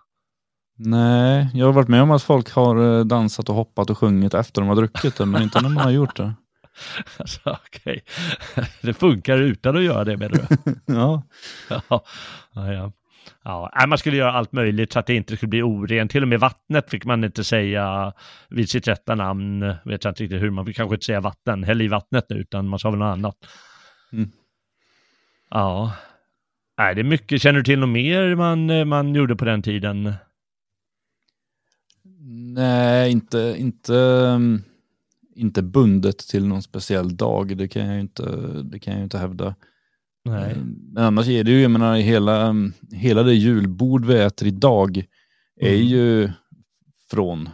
Nej, 0.79 1.49
jag 1.55 1.66
har 1.66 1.73
varit 1.73 1.88
med 1.88 2.03
om 2.03 2.11
att 2.11 2.23
folk 2.23 2.51
har 2.51 2.99
eh, 2.99 3.05
dansat 3.05 3.49
och 3.49 3.55
hoppat 3.55 3.90
och 3.90 3.99
sjungit 3.99 4.35
efter 4.35 4.61
de 4.61 4.68
har 4.68 4.77
druckit 4.77 5.16
det, 5.16 5.27
men 5.27 5.42
inte 5.42 5.61
när 5.61 5.68
man 5.68 5.85
har 5.85 5.90
gjort 5.90 6.16
det. 6.16 6.35
Alltså, 7.19 7.41
okej. 7.45 8.05
Det 8.83 8.95
funkar 8.95 9.39
utan 9.39 9.77
att 9.77 9.83
göra 9.83 10.05
det 10.05 10.17
menar 10.17 10.39
du? 10.49 10.75
Ja, 10.95 11.23
Ja, 11.69 12.05
ja, 12.55 12.93
ja. 13.45 13.87
Man 13.87 13.99
skulle 13.99 14.17
göra 14.17 14.33
allt 14.33 14.53
möjligt 14.53 14.93
så 14.93 14.99
att 14.99 15.07
det 15.07 15.15
inte 15.15 15.37
skulle 15.37 15.51
bli 15.51 15.63
orent. 15.63 16.11
Till 16.11 16.23
och 16.23 16.29
med 16.29 16.41
vattnet 16.41 16.91
fick 16.91 17.05
man 17.05 17.25
inte 17.25 17.45
säga 17.45 18.13
vid 18.49 18.71
sitt 18.71 18.89
rätta 18.89 19.15
namn. 19.15 19.61
Vet 19.85 20.05
jag 20.05 20.11
inte 20.11 20.23
riktigt 20.23 20.43
hur. 20.43 20.51
Man 20.51 20.67
fick 20.67 20.77
kanske 20.77 20.95
inte 20.95 21.07
säga 21.07 21.21
vatten, 21.21 21.65
häll 21.65 21.83
i 21.83 21.89
vattnet 21.89 22.27
nu, 22.29 22.37
utan 22.37 22.69
man 22.69 22.79
sa 22.79 22.91
väl 22.91 22.99
något 22.99 23.13
annat. 23.13 23.37
Mm. 24.13 24.31
Ja. 25.51 25.93
Nej, 26.79 26.95
det 26.95 27.01
är 27.01 27.05
mycket. 27.05 27.43
Känner 27.43 27.59
du 27.59 27.65
till 27.65 27.79
något 27.79 27.89
mer 27.89 28.35
man, 28.35 28.89
man 28.89 29.15
gjorde 29.15 29.37
på 29.37 29.45
den 29.45 29.63
tiden? 29.63 30.15
nej, 32.55 33.11
inte, 33.11 33.55
inte, 33.59 33.97
mm, 34.35 34.63
inte 35.35 35.62
bundet 35.62 36.18
till 36.18 36.47
någon 36.47 36.62
speciell 36.62 37.16
dag. 37.16 37.57
Det 37.57 37.68
kan 37.68 37.87
jag 37.87 37.95
ju 37.95 38.01
inte, 38.01 38.23
det 38.62 38.79
kan 38.79 38.95
jag 38.95 39.03
inte 39.03 39.18
hävda. 39.18 39.55
Nej. 40.25 40.51
Eh, 40.53 40.57
Men 40.92 41.05
annars 41.05 41.29
är 41.29 41.45
det 41.45 41.51
ju, 41.51 41.61
jag 41.62 41.71
menar, 41.71 41.97
hela, 41.97 42.47
mm, 42.47 42.73
hela 42.92 43.23
det 43.23 43.35
julbord 43.35 44.05
vi 44.05 44.14
äter 44.18 44.49
idag 44.49 44.99
är 45.61 45.75
Mm. 45.75 45.87
ju 45.87 46.31
från 47.11 47.49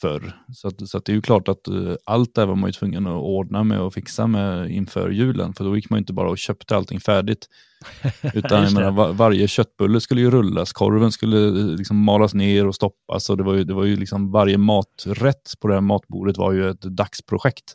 förr. 0.00 0.32
Så, 0.54 0.68
att, 0.68 0.88
så 0.88 0.98
att 0.98 1.04
det 1.04 1.12
är 1.12 1.14
ju 1.14 1.22
klart 1.22 1.48
att 1.48 1.68
eh, 1.68 1.94
allt 2.04 2.34
det 2.34 2.46
var 2.46 2.54
man 2.54 2.68
ju 2.68 2.72
tvungen 2.72 3.06
att 3.06 3.22
ordna 3.22 3.64
med 3.64 3.80
och 3.80 3.94
fixa 3.94 4.26
med 4.26 4.70
inför 4.70 5.10
julen. 5.10 5.54
För 5.54 5.64
då 5.64 5.76
gick 5.76 5.90
man 5.90 5.96
ju 5.96 6.00
inte 6.00 6.12
bara 6.12 6.30
och 6.30 6.38
köpte 6.38 6.76
allting 6.76 7.00
färdigt. 7.00 7.46
Utan 8.34 8.62
jag 8.62 8.74
menar, 8.74 8.90
var, 8.90 9.12
varje 9.12 9.48
köttbulle 9.48 10.00
skulle 10.00 10.20
ju 10.20 10.30
rullas, 10.30 10.72
korven 10.72 11.12
skulle 11.12 11.46
eh, 11.46 11.66
liksom 11.76 12.04
malas 12.04 12.34
ner 12.34 12.66
och 12.66 12.74
stoppas. 12.74 13.30
Och 13.30 13.36
det 13.36 13.42
var 13.42 13.54
ju, 13.54 13.64
det 13.64 13.74
var 13.74 13.84
ju 13.84 13.96
liksom 13.96 14.30
varje 14.30 14.58
maträtt 14.58 15.52
på 15.60 15.68
det 15.68 15.74
här 15.74 15.80
matbordet 15.80 16.36
var 16.36 16.52
ju 16.52 16.70
ett 16.70 16.82
dagsprojekt. 16.82 17.74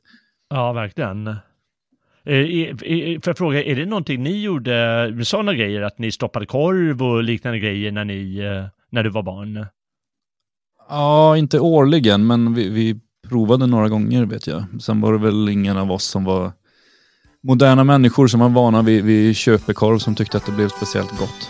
Ja, 0.49 0.73
verkligen. 0.73 1.27
Eh, 1.27 2.77
Får 3.23 3.29
jag 3.29 3.38
fråga, 3.38 3.63
är 3.63 3.75
det 3.75 3.86
någonting 3.86 4.23
ni 4.23 4.41
gjorde 4.41 5.25
sådana 5.25 5.53
grejer, 5.53 5.81
att 5.81 5.99
ni 5.99 6.12
stoppade 6.12 6.45
korv 6.45 7.03
och 7.03 7.23
liknande 7.23 7.59
grejer 7.59 7.91
när, 7.91 8.05
ni, 8.05 8.41
när 8.89 9.03
du 9.03 9.09
var 9.09 9.23
barn? 9.23 9.65
Ja, 10.89 11.38
inte 11.38 11.60
årligen, 11.60 12.28
men 12.28 12.54
vi, 12.54 12.69
vi 12.69 13.00
provade 13.30 13.67
några 13.67 13.89
gånger 13.89 14.26
vet 14.26 14.48
jag. 14.48 14.63
Sen 14.82 15.02
var 15.02 15.13
det 15.13 15.19
väl 15.19 15.50
ingen 15.50 15.78
av 15.78 15.91
oss 15.91 16.04
som 16.04 16.24
var 16.24 16.52
moderna 17.43 17.84
människor 17.84 18.28
som 18.28 18.39
var 18.39 18.50
vana 18.50 18.82
vid, 18.82 19.04
vid 19.04 19.36
köpekorv 19.36 19.98
som 20.00 20.15
tyckte 20.15 20.38
att 20.38 20.46
det 20.46 20.52
blev 20.52 20.69
speciellt 20.69 21.19
gott. 21.19 21.50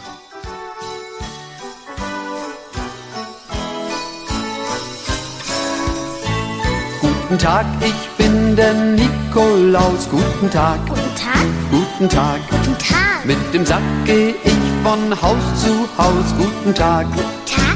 Guten 7.01 7.37
Tag, 7.37 7.65
ich 7.81 8.09
bin 8.17 8.55
der 8.55 8.73
Nikolaus. 8.73 10.07
Guten 10.11 10.49
Tag, 10.51 10.79
Guten 10.87 11.15
Tag, 11.15 11.47
guten 11.71 12.09
Tag. 12.09 12.39
guten 12.49 12.77
Tag, 12.77 13.25
Mit 13.25 13.37
dem 13.53 13.65
Sack 13.65 13.81
geh 14.05 14.29
ich 14.43 14.63
von 14.83 15.21
Haus 15.21 15.63
zu 15.63 15.87
Haus. 15.97 16.33
Guten 16.37 16.73
Tag, 16.75 17.07
Tag, 17.45 17.72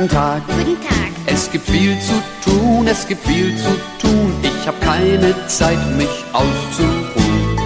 guten 0.00 0.14
Tag. 0.14 0.42
guten 0.46 0.80
Tag. 0.80 1.12
Es 1.26 1.50
gibt 1.50 1.68
viel 1.68 1.98
zu 2.00 2.14
tun, 2.42 2.86
es 2.86 3.06
gibt 3.06 3.26
viel 3.26 3.54
zu 3.56 3.68
tun. 4.00 4.32
Ich 4.42 4.66
hab 4.66 4.80
keine 4.80 5.34
Zeit, 5.46 5.78
mich 5.96 6.24
auszuruhen. 6.32 7.58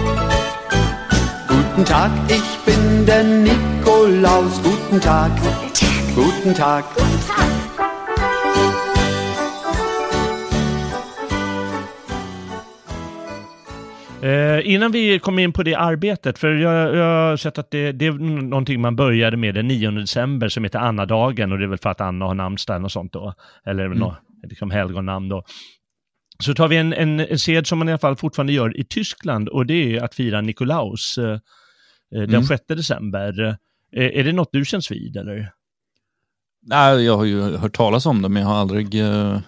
Guten 1.47 1.85
Tag, 1.85 2.11
ich 2.27 2.57
bin 2.65 3.05
der 3.05 3.23
Nikolaus. 3.23 4.61
Guten 4.63 4.99
Tag, 4.99 5.31
Guten 5.37 5.73
Tag, 5.73 6.15
guten 6.15 6.53
Tag. 6.53 7.04
Eh, 14.25 14.73
innan 14.73 14.91
vi 14.91 15.19
kommer 15.19 15.43
in 15.43 15.53
på 15.53 15.63
det 15.63 15.75
arbetet, 15.75 16.39
för 16.39 16.47
jag, 16.51 16.95
jag 16.95 17.29
har 17.29 17.37
sett 17.37 17.57
att 17.57 17.71
det, 17.71 17.91
det 17.91 18.05
är 18.05 18.11
någonting 18.41 18.81
man 18.81 18.95
började 18.95 19.37
med 19.37 19.55
den 19.55 19.67
9 19.67 19.91
december 19.91 20.49
som 20.49 20.63
heter 20.63 20.79
Anna-dagen 20.79 21.51
och 21.51 21.57
det 21.57 21.63
är 21.63 21.67
väl 21.67 21.77
för 21.77 21.89
att 21.89 22.01
Anna 22.01 22.25
har 22.25 22.33
namnsdag 22.33 22.83
och 22.83 22.91
sånt 22.91 23.13
då, 23.13 23.33
eller 23.65 23.85
mm. 23.85 23.97
något, 23.97 24.17
liksom 24.43 24.71
helgonnamn 24.71 25.29
då. 25.29 25.43
Så 26.39 26.53
tar 26.53 26.67
vi 26.67 26.77
en, 26.77 26.93
en, 26.93 27.19
en 27.19 27.39
sed 27.39 27.67
som 27.67 27.79
man 27.79 27.89
i 27.89 27.91
alla 27.91 27.99
fall 27.99 28.15
fortfarande 28.15 28.53
gör 28.53 28.79
i 28.79 28.83
Tyskland 28.83 29.49
och 29.49 29.65
det 29.65 29.95
är 29.95 30.03
att 30.03 30.15
fira 30.15 30.41
Nikolaus 30.41 31.17
eh, 31.17 31.31
eh, 31.33 31.39
den 32.09 32.29
Mm. 32.29 32.43
6 32.43 32.63
december. 32.67 33.57
Eh, 33.95 34.19
är 34.19 34.23
det 34.23 34.31
något 34.31 34.49
du 34.51 34.65
känns 34.65 34.91
vid 34.91 35.17
eller? 35.17 35.51
Nej, 36.61 37.05
jag 37.05 37.17
har 37.17 37.25
ju 37.25 37.41
hört 37.41 37.75
talas 37.75 38.05
om 38.05 38.21
det, 38.21 38.29
men 38.29 38.41
jag 38.41 38.49
har 38.49 38.57
aldrig, 38.57 39.01
eh, 39.01 39.39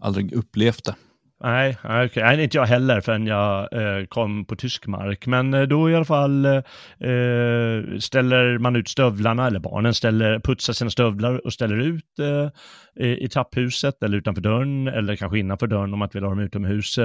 aldrig 0.00 0.32
upplevt 0.32 0.84
det. 0.84 0.94
Nej, 1.42 1.76
okej. 1.84 2.22
nej, 2.22 2.42
inte 2.42 2.56
jag 2.56 2.66
heller 2.66 3.00
förrän 3.00 3.26
jag 3.26 3.72
eh, 3.72 4.04
kom 4.06 4.44
på 4.44 4.56
tysk 4.56 4.86
mark. 4.86 5.26
Men 5.26 5.54
eh, 5.54 5.62
då 5.62 5.90
i 5.90 5.94
alla 5.94 6.04
fall 6.04 6.44
eh, 6.44 6.62
ställer 7.98 8.58
man 8.58 8.76
ut 8.76 8.88
stövlarna, 8.88 9.46
eller 9.46 9.60
barnen 9.60 9.94
ställer, 9.94 10.38
putsar 10.40 10.72
sina 10.72 10.90
stövlar 10.90 11.46
och 11.46 11.52
ställer 11.52 11.76
ut 11.76 12.18
eh, 12.18 13.04
i, 13.06 13.24
i 13.24 13.28
trapphuset 13.28 14.02
eller 14.02 14.18
utanför 14.18 14.42
dörren 14.42 14.88
eller 14.88 15.16
kanske 15.16 15.38
innanför 15.38 15.66
dörren 15.66 15.92
om 15.92 15.98
man 15.98 16.08
vill 16.12 16.22
ha 16.22 16.30
dem 16.30 16.38
utomhus. 16.40 16.98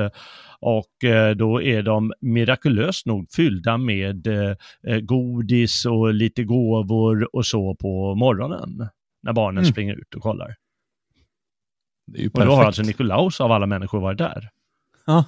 Och 0.59 1.03
eh, 1.09 1.35
då 1.35 1.61
är 1.61 1.83
de 1.83 2.13
mirakulöst 2.21 3.05
nog 3.05 3.27
fyllda 3.35 3.77
med 3.77 4.27
eh, 4.27 4.99
godis 5.01 5.85
och 5.85 6.13
lite 6.13 6.43
gåvor 6.43 7.35
och 7.35 7.45
så 7.45 7.75
på 7.75 8.15
morgonen 8.15 8.89
när 9.23 9.33
barnen 9.33 9.57
Mm. 9.63 9.71
springer 9.71 9.93
ut 9.93 10.15
och 10.15 10.21
kollar. 10.21 10.55
Det 12.07 12.17
är 12.17 12.21
ju 12.21 12.27
Och 12.27 12.33
då 12.33 12.41
har 12.41 12.47
perfekt. 12.49 12.65
alltså 12.67 12.81
Nikolaus 12.81 13.41
av 13.41 13.51
alla 13.51 13.65
människor 13.65 13.99
varit 14.01 14.17
där. 14.17 14.49
Ja. 15.05 15.25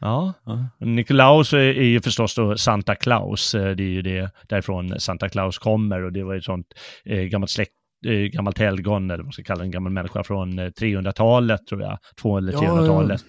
Ja, 0.00 0.32
Ja. 0.44 0.66
Nikolaus 0.78 1.52
är 1.52 1.58
är 1.58 1.82
ju 1.82 2.00
förstås 2.00 2.34
då 2.34 2.56
Santa 2.56 2.94
Claus. 2.94 3.54
Eh, 3.54 3.70
Det 3.76 3.82
är 3.82 3.88
ju 3.88 4.02
det 4.02 4.30
därifrån 4.48 5.00
Santa 5.00 5.28
Claus 5.28 5.58
kommer 5.58 6.02
och 6.02 6.12
det 6.12 6.22
var 6.24 6.32
ju 6.32 6.38
ett 6.38 6.44
sånt 6.44 6.66
eh, 7.04 7.18
gammalt 7.22 7.50
släkt 7.50 7.72
eh, 8.06 8.12
gammalt 8.12 8.58
helgon, 8.58 9.04
eller 9.10 9.16
vad 9.18 9.26
man 9.26 9.32
ska 9.32 9.42
kalla 9.42 9.64
en 9.64 9.70
gammal 9.70 9.92
människa 9.92 10.24
från 10.24 10.58
eh, 10.58 10.66
300-talet 10.66 11.66
tror 11.66 11.82
jag, 11.82 11.98
200 12.22 12.52
eller 12.52 12.64
Ja, 12.66 12.72
300-talet. 12.80 13.24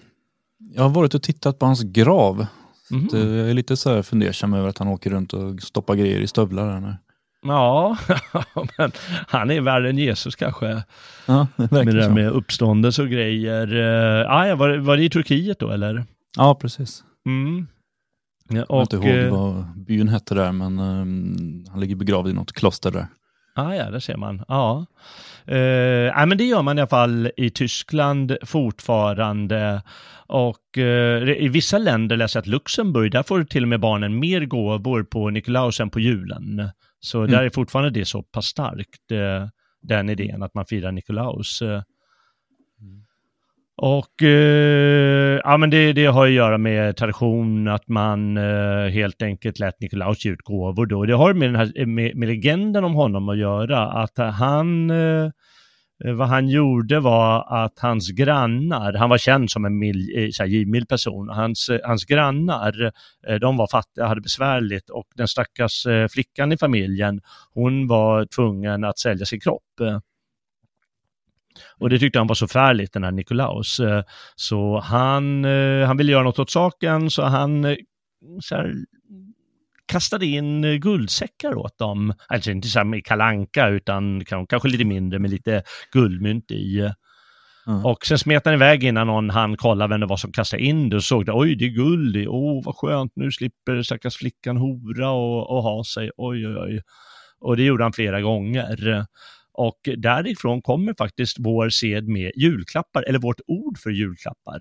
Jag 0.74 0.82
har 0.82 0.90
varit 0.90 1.14
och 1.14 1.22
tittat 1.22 1.58
på 1.58 1.66
hans 1.66 1.82
grav. 1.82 2.46
Det- 3.10 3.18
Jag 3.18 3.50
är 3.50 3.54
lite 3.54 3.76
så 3.76 3.94
här 3.94 4.02
fundersam 4.02 4.54
över 4.54 4.68
att 4.68 4.78
han 4.78 4.88
åker 4.88 5.10
runt 5.10 5.32
och 5.32 5.62
stoppar 5.62 5.94
grejer 5.94 6.20
i 6.20 6.26
stövlar. 6.26 6.66
Där 6.72 6.80
nu. 6.80 6.96
Ja, 7.44 7.96
men 8.78 8.92
han 9.28 9.50
är 9.50 9.60
värre 9.60 9.88
än 9.88 9.98
Jesus 9.98 10.36
kanske. 10.36 10.82
Ja, 11.26 11.46
det 11.56 11.72
Med 11.72 11.86
det 11.86 11.92
där 11.92 12.10
med 12.10 12.30
uppståndelse 12.30 13.02
och 13.02 13.08
grejer. 13.08 13.76
Eh, 14.22 14.32
ah, 14.32 14.46
ja, 14.46 14.56
var, 14.56 14.76
var 14.76 14.96
det 14.96 15.04
i 15.04 15.10
Turkiet 15.10 15.58
då 15.58 15.70
eller? 15.70 16.04
Ja, 16.36 16.54
precis. 16.54 17.04
Mm. 17.26 17.66
Ja, 18.48 18.56
Jag 18.56 18.66
kommer 18.68 18.80
och, 18.80 18.94
inte 18.94 19.08
ihåg 19.08 19.24
eh, 19.24 19.30
vad 19.30 19.64
byn 19.76 20.08
hette 20.08 20.34
där, 20.34 20.52
men 20.52 20.78
ehm, 20.78 21.64
han 21.70 21.80
ligger 21.80 21.96
begravd 21.96 22.28
i 22.28 22.32
något 22.32 22.52
kloster 22.52 22.90
där. 22.90 23.06
Ah, 23.54 23.74
ja, 23.74 23.90
där 23.90 24.00
ser 24.00 24.16
man. 24.16 24.44
Ja. 24.48 24.86
Eh, 25.46 26.14
nej, 26.16 26.26
men 26.26 26.38
det 26.38 26.44
gör 26.44 26.62
man 26.62 26.78
i 26.78 26.80
alla 26.80 26.88
fall 26.88 27.30
i 27.36 27.50
Tyskland 27.50 28.36
fortfarande. 28.42 29.82
Och 30.26 30.78
eh, 30.78 31.28
i 31.28 31.48
vissa 31.48 31.78
länder 31.78 32.16
läser 32.16 32.38
jag 32.38 32.42
att 32.42 32.46
Luxemburg, 32.46 33.12
där 33.12 33.22
får 33.22 33.44
till 33.44 33.62
och 33.62 33.68
med 33.68 33.80
barnen 33.80 34.18
mer 34.18 34.44
gåvor 34.44 35.02
på 35.02 35.30
Nikolaus 35.30 35.80
än 35.80 35.90
på 35.90 36.00
julen. 36.00 36.68
Så 37.04 37.18
Mm. 37.18 37.30
där 37.30 37.42
är 37.44 37.50
fortfarande 37.50 37.90
det 37.90 38.04
så 38.04 38.22
pass 38.22 38.46
starkt, 38.46 39.10
eh, 39.12 39.48
den 39.82 40.10
idén 40.10 40.42
att 40.42 40.54
man 40.54 40.66
firar 40.66 40.92
Nikolaus. 40.92 41.62
Eh, 41.62 41.82
Och 43.76 44.22
eh, 44.22 45.40
ja, 45.44 45.56
men 45.56 45.70
det, 45.70 45.92
det 45.92 46.06
har 46.06 46.26
att 46.26 46.32
göra 46.32 46.58
med 46.58 46.96
tradition 46.96 47.68
att 47.68 47.88
man 47.88 48.36
eh, 48.36 48.86
helt 48.88 49.22
enkelt 49.22 49.58
lät 49.58 49.80
Nikolaus 49.80 50.24
ge 50.24 50.30
ut 50.30 50.42
gåvor 50.42 50.86
då. 50.86 51.04
Det 51.04 51.12
har 51.14 51.34
med, 51.34 51.48
den 51.48 51.56
här, 51.56 51.86
med, 51.86 52.16
med 52.16 52.28
legenden 52.28 52.84
om 52.84 52.94
honom 52.94 53.28
att 53.28 53.38
göra. 53.38 53.78
Att 53.92 54.18
han, 54.18 54.90
eh, 54.90 55.30
Eh, 56.04 56.12
vad 56.12 56.28
han 56.28 56.48
gjorde 56.48 57.00
var 57.00 57.64
att 57.64 57.78
hans 57.78 58.10
grannar, 58.10 58.92
han 58.92 59.10
var 59.10 59.18
känd 59.18 59.50
som 59.50 59.64
en 59.64 59.82
eh, 59.82 60.30
så 60.32 60.42
här, 60.42 60.50
givmild 60.50 60.88
person, 60.88 61.28
hans, 61.28 61.68
eh, 61.68 61.80
hans 61.84 62.04
grannar, 62.04 62.92
de 63.40 63.56
var 63.56 63.66
fattiga, 63.66 64.06
hade 64.06 64.20
besvärligt 64.20 64.90
och 64.90 65.06
den 65.14 65.28
stackars 65.28 65.86
flickan 66.10 66.52
i 66.52 66.56
familjen, 66.56 67.20
hon 67.54 67.86
var 67.86 68.26
tvungen 68.26 68.84
att 68.84 68.98
sälja 68.98 69.26
sin 69.26 69.40
kropp. 69.40 69.62
Och 71.78 71.90
det 71.90 71.98
tyckte 71.98 72.18
han 72.18 72.26
var 72.26 72.34
så 72.34 72.48
färligt, 72.48 72.92
den 72.92 73.04
här 73.04 73.10
Nikolaus. 73.10 73.80
Så 74.36 74.80
han, 74.80 75.44
han 75.86 75.96
ville 75.96 76.12
göra 76.12 76.22
något 76.22 76.38
åt 76.38 76.50
saken, 76.50 77.10
så 77.10 77.22
han 77.22 77.76
så 78.40 78.54
här, 78.54 78.74
kastade 79.86 80.26
in 80.26 80.64
eh, 80.64 80.74
guldsäckar 80.74 81.54
åt 81.54 81.78
dem. 81.78 82.14
Alltså 82.28 82.50
inte 82.50 82.68
här 82.78 82.84
med 82.84 83.04
kalanka 83.04 83.68
utan 83.68 84.24
kan- 84.24 84.46
kanske 84.46 84.68
lite 84.68 84.84
mindre 84.84 85.18
med 85.18 85.30
lite 85.30 85.62
guldmynt 85.92 86.50
i. 86.50 86.90
Ja. 87.66 87.90
Och 87.90 88.06
sen 88.06 88.18
smet 88.18 88.44
han 88.44 88.54
iväg 88.54 88.84
innan 88.84 89.06
någon 89.06 89.30
han 89.30 89.56
kolla 89.56 89.86
vem 89.86 90.00
det 90.00 90.06
var 90.06 90.16
som 90.16 90.32
kastade 90.32 90.62
in 90.62 90.88
det 90.88 90.96
och 90.96 91.04
såg 91.04 91.26
det. 91.26 91.32
Oj, 91.32 91.54
det 91.54 91.64
är 91.64 91.68
guld 91.68 92.16
i. 92.16 92.26
Åh, 92.28 92.62
vad 92.64 92.76
skönt. 92.76 93.12
Nu 93.16 93.30
slipper 93.32 93.82
stackars 93.82 94.16
flickan 94.16 94.56
hora 94.56 95.10
och, 95.10 95.50
och 95.56 95.62
ha 95.62 95.84
sig. 95.84 96.10
Oj, 96.16 96.46
oj, 96.46 96.56
oj. 96.56 96.82
Och 97.40 97.56
det 97.56 97.62
gjorde 97.62 97.84
han 97.84 97.92
flera 97.92 98.20
gånger. 98.20 99.06
Och 99.52 99.80
därifrån 99.96 100.62
kommer 100.62 100.94
faktiskt 100.98 101.36
vår 101.40 101.68
sed 101.68 102.08
med 102.08 102.32
julklappar, 102.36 103.02
eller 103.02 103.18
vårt 103.18 103.40
ord 103.46 103.78
för 103.78 103.90
julklappar. 103.90 104.60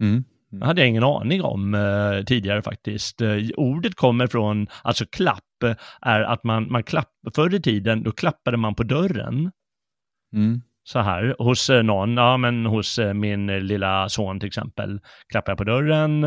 Mm. 0.00 0.24
Det 0.60 0.66
hade 0.66 0.80
jag 0.80 0.88
ingen 0.88 1.04
aning 1.04 1.42
om 1.42 1.74
eh, 1.74 2.24
tidigare 2.24 2.62
faktiskt. 2.62 3.20
Eh, 3.20 3.36
ordet 3.56 3.94
kommer 3.94 4.26
från, 4.26 4.66
alltså 4.82 5.06
klapp, 5.06 5.62
eh, 5.64 5.74
är 6.00 6.20
att 6.20 6.44
man, 6.44 6.72
man 6.72 6.82
klapp, 6.82 7.10
förr 7.34 7.54
i 7.54 7.62
tiden 7.62 8.02
då 8.02 8.12
klappade 8.12 8.56
man 8.56 8.74
på 8.74 8.82
dörren 8.82 9.50
Mm. 10.34 10.60
så 10.84 10.98
här 10.98 11.34
hos 11.38 11.70
eh, 11.70 11.82
någon, 11.82 12.16
ja 12.16 12.36
men 12.36 12.66
hos 12.66 12.98
eh, 12.98 13.14
min 13.14 13.46
lilla 13.46 14.08
son 14.08 14.40
till 14.40 14.46
exempel, 14.46 15.00
klappar 15.28 15.52
jag 15.52 15.58
på 15.58 15.64
dörren 15.64 16.24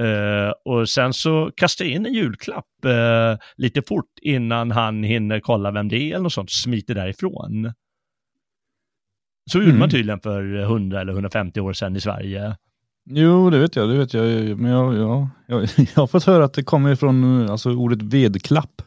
eh, 0.00 0.50
och 0.64 0.88
sen 0.88 1.12
så 1.12 1.50
kastar 1.56 1.84
jag 1.84 1.94
in 1.94 2.06
en 2.06 2.12
julklapp 2.14 2.84
eh, 2.84 3.36
lite 3.56 3.82
fort 3.82 4.10
innan 4.22 4.70
han 4.70 5.02
hinner 5.02 5.40
kolla 5.40 5.70
vem 5.70 5.88
det 5.88 5.96
är 5.96 6.08
eller 6.14 6.18
något 6.22 6.32
sånt, 6.32 6.50
smiter 6.50 6.94
därifrån. 6.94 7.72
Så 9.50 9.58
gjorde 9.58 9.68
Mm. 9.70 9.78
man 9.80 9.90
tydligen 9.90 10.20
för 10.20 10.54
100 10.54 11.00
eller 11.00 11.12
150 11.12 11.60
år 11.60 11.72
sedan 11.72 11.96
i 11.96 12.00
Sverige. 12.00 12.56
Jo, 13.04 13.50
det 13.50 13.58
vet 13.58 13.76
jag. 13.76 13.88
Det 13.88 13.98
vet 13.98 14.14
jag. 14.14 14.24
Men 14.58 14.70
jag, 14.70 14.94
ja, 14.94 15.28
jag, 15.46 15.62
jag 15.76 16.02
har 16.02 16.06
fått 16.06 16.24
höra 16.24 16.44
att 16.44 16.54
det 16.54 16.62
kommer 16.62 16.94
från 16.94 17.48
alltså, 17.50 17.70
ordet 17.70 18.02
vedklapp. 18.02 18.82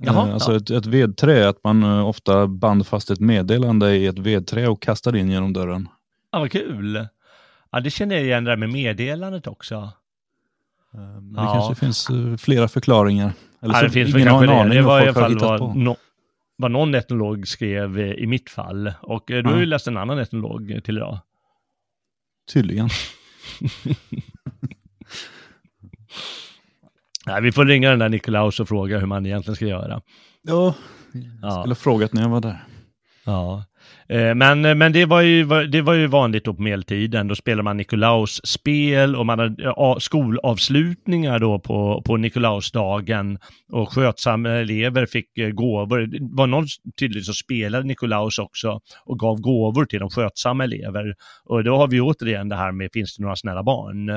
Jaha, 0.00 0.26
Eh, 0.28 0.34
alltså 0.34 0.50
ja. 0.50 0.56
ett, 0.56 0.70
ett 0.70 0.86
vedträ, 0.86 1.48
att 1.48 1.64
man 1.64 1.82
eh, 1.82 2.08
ofta 2.08 2.46
band 2.46 2.86
fast 2.86 3.10
ett 3.10 3.20
meddelande 3.20 3.96
i 3.96 4.06
ett 4.06 4.18
vedträ 4.18 4.68
och 4.68 4.82
kastade 4.82 5.18
in 5.18 5.30
genom 5.30 5.52
dörren. 5.52 5.88
Ja, 6.32 6.38
vad 6.38 6.50
kul. 6.50 7.06
Ja, 7.72 7.80
det 7.80 7.90
känner 7.90 8.14
jag 8.14 8.24
igen 8.24 8.44
det 8.44 8.50
där 8.50 8.56
med 8.56 8.70
meddelandet 8.70 9.46
också. 9.46 9.74
Eh, 10.94 11.00
Men 11.00 11.34
Ja. 11.36 11.42
Det 11.42 11.48
kanske 11.52 11.74
finns 11.74 12.08
flera 12.42 12.68
förklaringar. 12.68 13.32
Eller 13.62 13.74
Ja, 13.74 13.80
så 13.80 13.86
det 13.86 13.92
finns 13.92 14.14
ingen 14.14 14.28
har 14.28 14.42
en 14.42 14.48
det. 14.48 14.60
aning 14.60 14.74
Det 14.74 14.82
vad 14.82 14.92
var 14.92 15.00
i 15.00 15.02
alla 15.02 15.12
fall 15.14 15.38
vad, 15.38 15.76
no, 15.76 15.96
vad 16.56 16.70
någon 16.70 16.94
etnolog 16.94 17.48
skrev 17.48 17.98
i 17.98 18.26
mitt 18.26 18.50
fall. 18.50 18.92
Och 19.02 19.22
du 19.26 19.42
har 19.44 19.58
ju 19.58 19.66
läst 19.66 19.86
en 19.86 19.96
annan 19.96 20.18
etnolog 20.18 20.80
till 20.84 20.96
idag. 20.96 21.18
Tydligen. 22.52 22.88
Nej, 27.26 27.42
vi 27.42 27.52
får 27.52 27.64
ringa 27.64 27.90
den 27.90 27.98
där 27.98 28.08
Nikolaus 28.08 28.60
och 28.60 28.68
fråga 28.68 28.98
hur 28.98 29.06
man 29.06 29.26
egentligen 29.26 29.56
ska 29.56 29.66
göra. 29.66 30.02
Ja, 30.42 30.74
jag 31.12 31.24
Ja. 31.42 31.50
skulle 31.60 31.70
ha 31.70 31.74
frågat 31.74 32.12
när 32.12 32.22
jag 32.22 32.28
var 32.28 32.40
där. 32.40 32.64
Ja. 33.24 33.64
Eh, 34.12 34.34
Men, 34.34 34.78
men 34.78 34.92
det, 34.92 35.04
var 35.04 35.20
ju, 35.20 35.44
det 35.66 35.82
var 35.82 35.94
ju 35.94 36.06
vanligt 36.06 36.44
då 36.44 36.54
på 36.54 36.62
medeltiden. 36.62 37.28
Då 37.28 37.34
spelade 37.34 37.62
man 37.62 37.76
Nikolaus 37.76 38.40
spel 38.44 39.16
och 39.16 39.26
man 39.26 39.38
hade 39.38 40.00
skolavslutningar 40.00 41.38
då 41.38 41.58
på, 41.58 42.02
på 42.06 42.16
Nikolausdagen. 42.16 43.38
Och 43.68 43.92
skötsamma 43.92 44.48
elever 44.48 45.06
fick 45.06 45.38
eh, 45.38 45.50
gåvor. 45.50 46.00
Det 46.00 46.18
var 46.20 46.46
någon 46.46 46.66
tydligt 46.98 47.24
som 47.24 47.34
spelade 47.34 47.86
Nikolaus 47.86 48.38
också 48.38 48.80
och 49.04 49.18
gav 49.18 49.40
gåvor 49.40 49.84
till 49.84 50.00
de 50.00 50.10
skötsamma 50.10 50.64
elever. 50.64 51.14
Och 51.44 51.64
då 51.64 51.76
har 51.76 51.88
vi 51.88 52.00
återigen 52.00 52.48
det 52.48 52.56
här 52.56 52.72
med 52.72 52.90
finns 52.92 53.16
det 53.16 53.22
några 53.22 53.36
snälla 53.36 53.62
barn? 53.62 54.08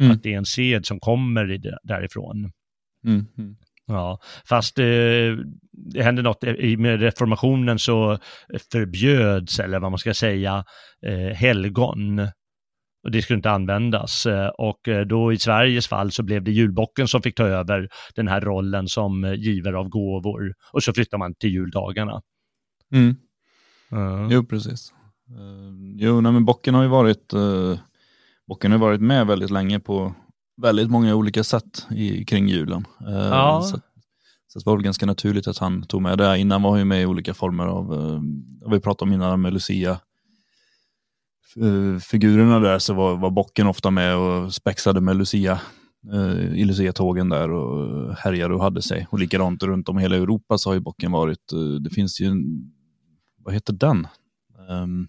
Mm. 0.00 0.12
Att 0.12 0.22
det 0.22 0.32
är 0.34 0.38
en 0.38 0.46
sed 0.46 0.86
som 0.86 1.00
kommer 1.00 1.60
därifrån. 1.82 2.50
Mm. 3.04 3.26
Ja, 3.86 4.18
fast 4.48 4.78
eh, 4.78 4.84
det 5.72 6.02
hände 6.02 6.22
något 6.22 6.44
i 6.44 6.76
med 6.76 7.00
reformationen 7.00 7.78
så 7.78 8.18
förbjöds, 8.72 9.58
eller 9.58 9.78
vad 9.78 9.90
man 9.90 9.98
ska 9.98 10.14
säga, 10.14 10.64
eh, 11.06 11.36
helgon. 11.36 12.28
Och 13.04 13.10
det 13.10 13.22
skulle 13.22 13.36
inte 13.36 13.50
användas. 13.50 14.26
Eh, 14.26 14.48
Och 14.48 14.88
eh, 14.88 15.06
då 15.06 15.32
i 15.32 15.38
Sveriges 15.38 15.88
fall 15.88 16.10
så 16.10 16.22
blev 16.22 16.42
det 16.42 16.50
julbocken 16.50 17.08
som 17.08 17.22
fick 17.22 17.34
ta 17.34 17.44
över 17.44 17.88
den 18.14 18.28
här 18.28 18.40
rollen 18.40 18.88
som 18.88 19.24
eh, 19.24 19.34
givare 19.34 19.78
av 19.78 19.88
gåvor. 19.88 20.54
Och 20.72 20.82
så 20.82 20.92
flyttar 20.92 21.18
man 21.18 21.34
till 21.34 21.50
juldagarna. 21.50 22.22
Mm. 22.92 23.16
Ja. 23.90 24.28
Jo, 24.30 24.44
precis. 24.44 24.92
Uh, 25.30 25.96
jo, 25.96 26.20
nej, 26.20 26.32
men 26.32 26.44
bocken 26.44 26.74
har 26.74 26.82
ju 26.82 26.88
varit, 26.88 27.34
uh, 27.34 27.78
bocken 28.48 28.72
har 28.72 28.78
varit 28.78 29.00
med 29.00 29.26
väldigt 29.26 29.50
länge 29.50 29.80
på 29.80 30.14
väldigt 30.56 30.90
många 30.90 31.14
olika 31.14 31.44
sätt 31.44 31.86
i, 31.90 32.24
kring 32.24 32.48
julen. 32.48 32.86
Eh, 33.06 33.14
Ja. 33.14 33.62
Så, 33.62 33.80
så 34.46 34.58
det 34.58 34.66
var 34.66 34.76
väl 34.76 34.84
ganska 34.84 35.06
naturligt 35.06 35.48
att 35.48 35.58
han 35.58 35.82
tog 35.82 36.02
med 36.02 36.18
det. 36.18 36.38
Innan 36.38 36.62
var 36.62 36.70
han 36.70 36.78
ju 36.78 36.84
med 36.84 37.02
i 37.02 37.06
olika 37.06 37.34
former 37.34 37.66
av, 37.66 37.92
uh, 37.92 38.20
vi 38.70 38.80
pratade 38.80 39.08
om 39.08 39.14
innan 39.14 39.40
med 39.40 39.52
Lucia, 39.52 40.00
eh, 41.56 41.98
figurerna 41.98 42.58
där 42.58 42.78
så 42.78 42.94
var, 42.94 43.16
var 43.16 43.30
bocken 43.30 43.66
ofta 43.66 43.90
med 43.90 44.16
och 44.16 44.54
spexade 44.54 45.00
med 45.00 45.16
Lucia 45.16 45.60
eh, 46.12 46.54
i 46.54 46.64
Lucia-tågen 46.64 47.28
där 47.28 47.50
och 47.50 48.14
härjade 48.16 48.54
och 48.54 48.62
hade 48.62 48.82
sig. 48.82 49.06
Och 49.10 49.18
likadant 49.18 49.62
runt 49.62 49.88
om 49.88 49.98
hela 49.98 50.16
Europa 50.16 50.58
så 50.58 50.70
har 50.70 50.74
ju 50.74 50.80
bocken 50.80 51.12
varit, 51.12 51.52
eh, 51.52 51.58
det 51.80 51.90
finns 51.90 52.20
ju 52.20 52.26
en, 52.26 52.72
vad 53.38 53.54
heter 53.54 53.72
den? 53.72 54.06
Um, 54.68 55.08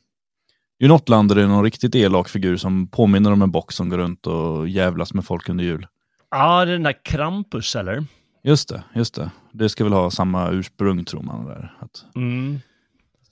är 0.79 0.87
något 0.87 1.09
land 1.09 1.29
där 1.29 1.35
det 1.35 1.41
är 1.41 1.47
någon 1.47 1.63
riktigt 1.63 1.95
elak 1.95 2.29
figur 2.29 2.57
som 2.57 2.87
påminner 2.87 3.31
om 3.31 3.41
en 3.41 3.51
bock 3.51 3.71
som 3.71 3.89
går 3.89 3.97
runt 3.97 4.27
och 4.27 4.67
jävlas 4.69 5.13
med 5.13 5.25
folk 5.25 5.49
under 5.49 5.63
jul. 5.63 5.87
ja, 6.31 6.65
det 6.65 6.71
är 6.71 6.73
den 6.73 6.83
där 6.83 7.03
Krampus 7.05 7.75
eller? 7.75 8.03
Just 8.43 8.69
det, 8.69 8.83
just 8.93 9.15
det. 9.15 9.29
Det 9.51 9.69
ska 9.69 9.83
väl 9.83 9.93
ha 9.93 10.11
samma 10.11 10.49
ursprung 10.51 11.05
tror 11.05 11.21
man. 11.21 11.45
Där. 11.45 11.73
Att 11.79 12.05
Mm. 12.15 12.59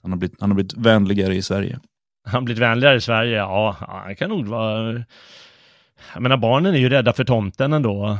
han, 0.02 0.12
har 0.12 0.18
blivit, 0.18 0.41
han 0.41 0.50
har 0.50 0.56
blivit 0.56 0.74
vänligare 0.74 1.36
i 1.36 1.41
Sverige. 1.41 1.80
Han 2.26 2.34
har 2.34 2.41
blivit 2.41 2.62
vänligare 2.62 2.96
i 2.96 3.02
Sverige, 3.02 3.38
ja, 3.38 3.78
ja, 3.82 4.02
han 4.06 4.16
kan 4.16 4.30
nog 4.30 4.46
vara... 4.48 5.04
Jag 6.14 6.22
menar 6.22 6.38
barnen 6.38 6.74
är 6.74 6.78
ju 6.80 6.89
rädda 6.89 7.14
för 7.14 7.24
tomten 7.24 7.74
ändå. 7.74 8.18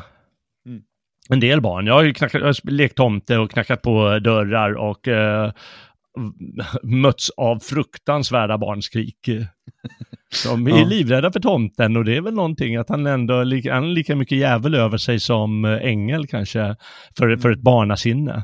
Mm. 0.66 0.82
En 1.30 1.40
del 1.40 1.62
barn. 1.62 1.88
Jag 1.88 1.94
har 1.94 2.04
ju 2.04 2.14
knackat, 2.14 2.42
jag 2.42 2.48
har 2.48 2.72
lekt 2.72 2.96
tomte 2.98 3.38
och 3.38 3.52
knackat 3.52 3.82
på 3.82 4.20
dörrar 4.20 4.74
och 4.74 5.08
eh, 5.08 5.52
mötts 6.84 7.30
av 7.30 7.60
fruktansvärda 7.60 8.58
barnskrik. 8.58 9.18
De 10.46 10.68
är 10.68 10.72
Ja. 10.72 10.86
livrädda 10.86 11.32
för 11.32 11.40
tomten 11.40 11.98
och 11.98 12.06
det 12.06 12.16
är 12.18 12.22
väl 12.22 12.34
någonting 12.34 12.76
att 12.76 12.90
han 12.90 13.06
ändå 13.08 13.34
han 13.38 13.46
är 13.46 13.94
lika 13.94 14.16
mycket 14.16 14.38
jävel 14.38 14.76
över 14.76 14.98
sig 14.98 15.20
som 15.20 15.66
eh, 15.66 15.72
ängel 15.82 16.28
kanske 16.28 16.76
för, 17.18 17.38
för 17.38 17.52
ett 17.52 17.62
barnasinne. 17.62 18.44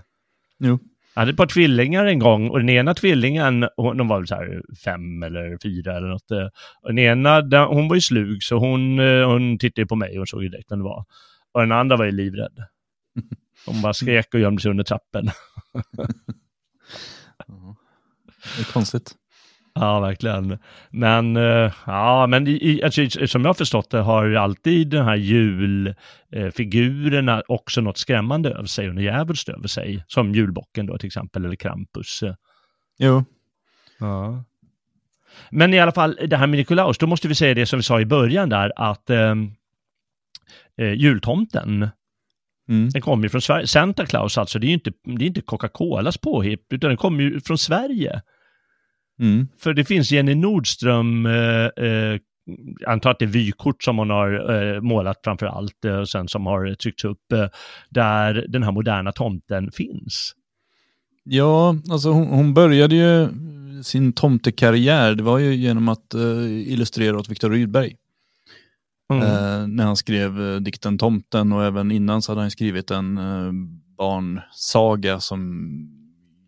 Jo. 0.60 0.80
Jag 1.16 1.22
hade 1.22 1.32
ett 1.32 1.38
par 1.38 1.46
tvillingar 1.48 2.06
en 2.06 2.20
gång 2.20 2.50
och 2.50 2.60
den 2.60 2.70
ena 2.70 2.94
tvillingen, 2.94 3.68
hon- 3.78 3.98
de 3.98 4.08
var 4.08 4.18
väl 4.18 4.28
så 4.28 4.36
här 4.36 4.62
fem 4.84 5.24
eller 5.24 5.58
fyra 5.64 5.98
eller 5.98 6.08
något. 6.08 6.32
eh, 6.32 6.48
Och 6.82 6.90
den 6.90 7.00
ena, 7.00 7.66
hon 7.66 7.88
var 7.88 7.96
ju 7.96 8.02
slug 8.02 8.44
så 8.44 8.58
hon, 8.58 9.00
eh, 9.00 9.28
hon 9.30 9.58
tittade 9.58 9.88
på 9.88 9.96
mig 9.96 10.20
och 10.20 10.28
såg 10.30 10.44
ju 10.44 10.50
direkt 10.50 10.72
vem 10.72 10.80
det 10.80 10.86
var. 10.86 11.06
Och 11.54 11.62
den 11.62 11.72
andra 11.72 11.98
var 11.98 12.06
ju 12.06 12.12
livrädd. 12.12 12.64
Hon 13.66 13.82
bara 13.82 13.94
skrek 13.94 14.34
och 14.34 14.40
gömde 14.40 14.62
sig 14.62 14.72
under 14.72 14.84
trappen. 14.84 15.30
Det 18.58 18.62
är 18.62 18.66
konstigt. 18.74 19.16
Ja, 19.74 20.00
verkligen. 20.00 20.58
Men, 20.89 21.38
eh, 21.38 21.72
ja, 21.86 22.28
men 22.28 22.47
i, 22.47 22.52
i, 22.52 22.84
alltså, 22.84 23.28
som 23.28 23.41
jag 23.41 23.50
har 23.50 23.54
förstått 23.54 23.89
det 23.89 24.00
har 24.00 24.34
alltid 24.34 24.88
de 24.88 25.02
här 25.02 25.16
julfigurerna 25.16 27.43
också 27.47 27.82
något 27.82 27.97
skrämmande 27.97 28.50
över 28.50 28.68
sig 28.68 28.89
och 28.89 28.95
något 28.95 29.04
djävulskt 29.04 29.50
över 29.50 29.68
sig. 29.68 30.04
Som 30.08 30.34
julbocken 30.34 30.86
då 30.86 30.97
till 30.97 31.08
exempel, 31.08 31.45
eller 31.45 31.56
Krampus. 31.56 32.24
Jo. 32.97 33.26
Ja. 34.00 34.43
Men 35.52 35.74
i 35.74 35.80
alla 35.80 35.91
fall, 35.91 36.20
det 36.28 36.38
här 36.38 36.47
med 36.47 36.60
Nikolaus, 36.60 36.97
då 36.97 37.08
måste 37.08 37.28
vi 37.28 37.36
säga 37.36 37.54
det 37.54 37.66
som 37.66 37.80
vi 37.80 37.84
sa 37.84 38.02
i 38.02 38.06
början 38.06 38.50
där, 38.50 38.72
att 38.76 39.10
eh, 39.10 39.36
eh, 40.78 40.93
jultomten, 40.93 41.89
Mm. 42.70 42.89
den 42.89 43.02
kommer 43.02 43.24
ju 43.24 43.30
från 43.30 43.41
Sverige. 43.41 43.68
Santa 43.68 44.06
Claus 44.06 44.38
alltså, 44.38 44.60
det 44.60 44.66
är 44.66 44.68
ju 44.68 44.74
inte, 44.74 44.91
det 45.04 45.26
är 45.26 45.28
inte 45.28 45.41
Coca-Colas 45.41 46.18
påhipp, 46.18 46.74
utan 46.74 46.88
den 46.88 46.97
kommer 46.97 47.24
ju 47.24 47.39
från 47.39 47.58
Sverige. 47.58 48.22
Mm. 49.20 49.48
För 49.58 49.74
det 49.74 49.86
finns 49.86 50.12
Jenny 50.12 50.36
Nordström, 50.36 51.26
eh, 51.26 51.66
eh, 51.86 52.20
jag 52.80 52.92
antar 52.92 53.12
att 53.12 53.20
det 53.20 53.26
är 53.26 53.28
vykort 53.28 53.84
som 53.84 53.98
hon 53.98 54.10
har 54.10 54.54
eh, 54.76 54.82
målat 54.82 55.20
framför 55.24 55.46
allt, 55.46 55.86
eh, 55.86 55.96
och 55.96 56.10
sen 56.10 56.28
som 56.28 56.46
har 56.46 56.74
tryckts 56.74 57.06
upp, 57.06 57.32
eh, 57.34 57.48
där 57.90 58.46
den 58.50 58.64
här 58.64 58.72
moderna 58.72 59.12
tomten 59.12 59.72
finns. 59.72 60.34
Ja, 61.24 61.76
alltså 61.90 62.10
hon, 62.10 62.28
hon 62.28 62.54
började 62.54 62.96
ju 62.96 63.28
sin 63.84 64.14
tomtekarriär, 64.14 65.16
det 65.16 65.24
var 65.24 65.38
ju 65.38 65.56
genom 65.56 65.90
att 65.90 66.14
eh, 66.14 66.72
illustrera 66.74 67.18
åt 67.18 67.30
Viktor 67.30 67.50
Rydberg. 67.50 67.96
Mm. 69.14 69.24
Eh, 69.24 69.68
när 69.68 69.84
han 69.84 69.98
skrev 69.98 70.42
eh, 70.42 70.60
dikten 70.60 70.98
Tomten 70.98 71.52
och 71.52 71.66
även 71.66 71.92
innan 71.92 72.22
så 72.22 72.32
hade 72.32 72.42
han 72.42 72.52
skrivit 72.52 72.92
en 72.92 73.20
barnsaga 73.98 75.20
som 75.20 75.66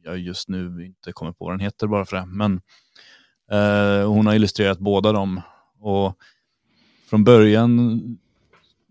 jag 0.04 0.20
just 0.20 0.50
nu 0.50 0.86
inte 0.86 1.12
kommer 1.12 1.32
på 1.32 1.46
vad 1.46 1.54
den 1.54 1.60
heter 1.60 1.88
bara 1.88 2.06
för 2.06 2.18
det. 2.18 2.26
Men 2.26 2.62
eh, 3.52 4.10
hon 4.10 4.28
har 4.28 4.34
illustrerat 4.34 4.80
båda 4.80 5.12
dem 5.12 5.42
och 5.80 6.18
från 7.10 7.24
början 7.24 8.02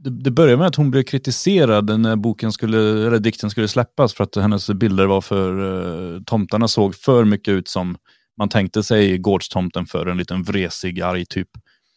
det, 0.05 0.11
det 0.11 0.31
började 0.31 0.57
med 0.57 0.67
att 0.67 0.77
hon 0.77 0.91
blev 0.91 1.03
kritiserad 1.03 2.01
när 2.01 2.17
boken 2.17 2.53
skulle, 2.53 3.07
eller 3.07 3.19
dikten 3.19 3.51
skulle 3.51 3.69
släppas 3.69 4.15
för 4.15 4.25
att 4.25 4.37
hennes 4.37 4.71
bilder 4.71 5.07
var 5.07 5.21
för, 5.21 6.15
eh, 6.17 6.23
tomtarna 6.23 6.69
såg 6.69 6.95
för 6.95 7.25
mycket 7.25 7.53
ut 7.53 7.69
som 7.69 7.97
man 8.37 8.49
tänkte 8.49 8.83
sig 8.83 9.19
gårdstomten 9.19 9.87
för 9.87 10.07
en 10.07 10.17
liten 10.17 10.43
vresig, 10.43 11.01
arg 11.01 11.27
typ. 11.27 11.49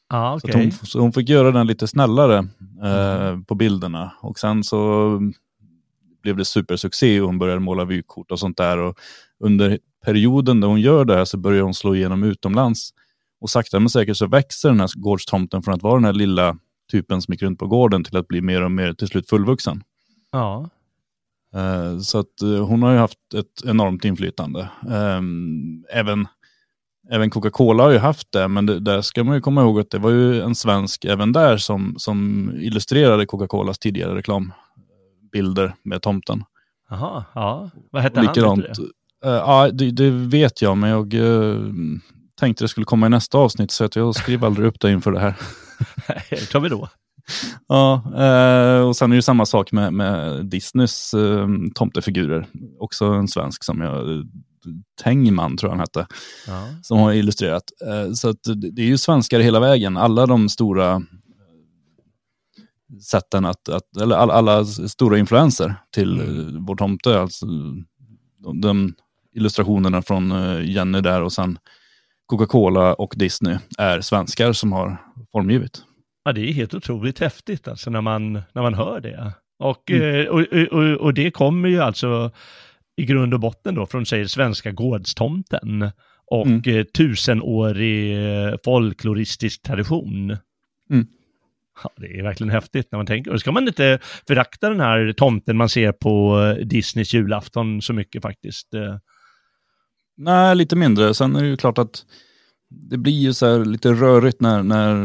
Ja, 0.10 0.40
Så, 0.42 0.48
okej. 0.48 0.68
att 0.68 0.80
hon, 0.80 0.88
så 0.88 1.00
hon 1.00 1.14
fick 1.14 1.30
göra 1.30 1.52
den 1.52 1.68
lite 1.68 1.88
snällare 1.88 2.38
eh, 2.84 3.40
på 3.48 3.56
bilderna. 3.56 4.12
Och 4.22 4.40
sen 4.40 4.64
så 4.64 5.20
blev 6.24 6.36
det 6.36 6.46
supersuccé 6.46 7.22
och 7.22 7.28
hon 7.28 7.40
började 7.40 7.60
måla 7.60 7.86
vykort 7.86 8.32
och 8.32 8.40
sånt 8.40 8.58
där. 8.58 8.78
Och 8.78 8.98
under 9.40 9.80
perioden 10.06 10.62
där 10.62 10.68
hon 10.68 10.82
gör 10.82 11.06
det 11.06 11.16
här 11.16 11.26
så 11.26 11.38
börjar 11.38 11.64
hon 11.64 11.74
slå 11.74 11.96
igenom 11.96 12.24
utomlands. 12.24 12.90
Och 13.42 13.50
sakta 13.50 13.80
men 13.80 13.90
säkert 13.90 14.18
så 14.18 14.28
växer 14.28 14.70
den 14.70 14.80
här 14.80 14.90
gårdstomten 14.96 15.64
från 15.64 15.74
att 15.74 15.84
vara 15.84 15.96
den 15.96 16.06
här 16.06 16.14
lilla 16.14 16.58
typen 16.92 17.22
som 17.22 17.32
gick 17.32 17.42
runt 17.42 17.60
på 17.60 17.68
gården 17.68 18.04
till 18.04 18.18
att 18.18 18.28
bli 18.28 18.42
mer 18.42 18.62
och 18.62 18.72
mer 18.72 18.94
till 18.94 19.08
slut 19.08 19.30
fullvuxen. 19.30 19.84
Ja. 20.32 20.70
Eh, 21.56 22.00
Så 22.00 22.20
att 22.20 22.42
eh, 22.42 22.66
hon 22.68 22.84
har 22.84 22.92
ju 22.92 22.98
haft 22.98 23.34
ett 23.36 23.66
enormt 23.66 24.06
inflytande. 24.06 24.70
Ehm, 24.92 25.84
Även, 25.94 26.28
även 27.12 27.30
Coca-Cola 27.30 27.84
har 27.84 27.92
ju 27.92 27.98
haft 27.98 28.32
det, 28.32 28.48
men 28.48 28.66
det, 28.66 28.80
där 28.80 29.02
ska 29.02 29.24
man 29.24 29.36
ju 29.36 29.42
komma 29.42 29.62
ihåg 29.62 29.80
att 29.80 29.90
det 29.90 29.98
var 30.00 30.10
ju 30.10 30.42
en 30.42 30.56
svensk 30.56 31.06
även 31.06 31.32
där 31.32 31.58
som, 31.58 31.96
som 31.98 32.50
illustrerade 32.56 33.26
Coca-Colas 33.26 33.80
tidigare 33.80 34.16
reklambilder 35.34 35.76
med 35.84 36.02
tomten. 36.02 36.44
Jaha, 36.90 37.26
ja. 37.36 37.70
Vad 37.92 38.02
hette 38.02 38.20
han? 38.20 38.28
likadant, 38.28 38.80
eh, 39.26 39.32
ja, 39.32 39.70
det, 39.72 39.92
det 39.92 40.10
vet 40.10 40.62
jag, 40.62 40.78
men 40.78 40.90
jag 40.90 41.14
eh, 41.14 41.58
tänkte 42.40 42.64
det 42.64 42.68
skulle 42.68 42.86
komma 42.86 43.06
i 43.06 43.10
nästa 43.10 43.38
avsnitt, 43.38 43.72
så 43.72 43.86
att 43.86 43.96
jag 43.96 44.16
skriver 44.16 44.48
aldrig 44.48 44.68
upp 44.68 44.80
det 44.80 44.92
inför 44.92 45.12
det 45.12 45.20
här. 45.20 45.36
det? 46.30 46.52
tar 46.52 46.60
vi 46.60 46.70
då. 46.70 46.90
Ja, 47.68 47.94
eh, 48.18 48.88
och 48.88 48.96
sen 48.96 49.12
är 49.12 49.16
det 49.16 49.22
samma 49.22 49.46
sak 49.46 49.72
med, 49.72 49.94
med 49.94 50.46
Disneys 50.46 51.16
tomtefigurer. 51.76 52.48
Också 52.80 53.06
en 53.06 53.28
svensk 53.28 53.64
som 53.64 53.82
jag, 53.82 54.26
Tengman 55.04 55.58
tror 55.58 55.70
jag 55.70 55.78
han 55.78 55.80
hette, 55.80 56.08
Ja. 56.48 56.68
som 56.82 57.00
har 57.00 57.14
illustrerat. 57.14 57.64
Så 58.16 58.34
det, 58.72 58.82
är 58.82 58.86
ju 58.86 58.98
svenskar 58.98 59.40
hela 59.40 59.60
vägen. 59.60 59.98
Alla 59.98 60.26
de 60.26 60.50
stora 60.50 61.02
sätten 63.02 63.46
att, 63.46 63.70
att 63.70 63.98
eller 64.02 64.16
alla, 64.16 64.34
alla 64.34 64.66
stora 64.66 65.18
influenser 65.18 65.76
till 65.94 66.22
mm. 66.22 66.66
vår 66.66 66.76
tomte. 66.76 67.20
Alltså, 67.20 67.46
de, 68.38 68.62
de 68.62 68.94
illustrationerna 69.36 70.02
från 70.02 70.32
eh, 70.32 70.70
Jenny 70.70 71.02
där 71.02 71.22
och 71.22 71.34
sen 71.34 71.58
Coca-Cola 72.26 72.94
och 72.94 73.14
Disney 73.18 73.58
är 73.78 74.02
svenskar 74.02 74.54
som 74.54 74.72
har 74.72 74.98
formgivit. 75.32 75.82
Ja, 76.24 76.32
det 76.32 76.50
är 76.50 76.54
helt 76.54 76.74
otroligt 76.74 77.20
häftigt 77.20 77.68
alltså 77.68 77.90
när 77.90 78.02
man, 78.02 78.34
när 78.34 78.62
man 78.62 78.74
hör 78.74 79.00
det. 79.00 79.34
Och, 79.60 79.92
Mm. 79.92 80.22
eh, 80.22 80.28
och, 80.28 80.42
och, 80.72 80.84
och 80.84 81.14
det 81.14 81.32
kommer 81.32 81.70
ju 81.70 81.80
alltså 81.82 82.32
i 82.96 83.06
grund 83.06 83.34
och 83.34 83.40
botten 83.40 83.76
då 83.76 83.86
från 83.86 84.06
säger 84.06 84.26
svenska 84.28 84.72
gårdstomten 84.72 85.90
och 86.26 86.48
Mm. 86.48 86.62
eh, 86.66 86.84
tusenårig 86.84 88.26
eh, 88.26 88.56
folkloristisk 88.64 89.62
tradition. 89.62 90.38
Mm. 90.90 91.08
Ja, 91.84 91.90
det 91.98 92.20
är 92.20 92.24
verkligen 92.24 92.52
häftigt 92.52 92.88
när 92.92 93.00
man 93.00 93.06
tänker. 93.06 93.32
Och 93.32 93.40
ska 93.40 93.52
man 93.52 93.68
inte 93.68 94.00
förakta 94.28 94.70
den 94.70 94.80
här 94.80 95.14
tomten 95.18 95.58
man 95.58 95.70
ser 95.70 95.92
på 95.92 96.40
eh, 96.42 96.66
Disneys 96.66 97.14
julafton 97.14 97.82
så 97.82 97.94
mycket 97.94 98.22
faktiskt. 98.22 98.74
eh. 98.74 98.98
Nej, 100.18 100.56
lite 100.56 100.76
mindre. 100.76 101.14
Sen 101.14 101.36
är 101.36 101.42
det 101.42 101.48
ju 101.48 101.58
klart 101.58 101.78
att 101.78 102.06
det 102.70 102.98
blir 102.98 103.14
ju 103.14 103.34
så 103.34 103.46
här 103.46 103.66
lite 103.66 103.94
rörigt 103.94 104.42
när, 104.42 104.64
när 104.64 104.96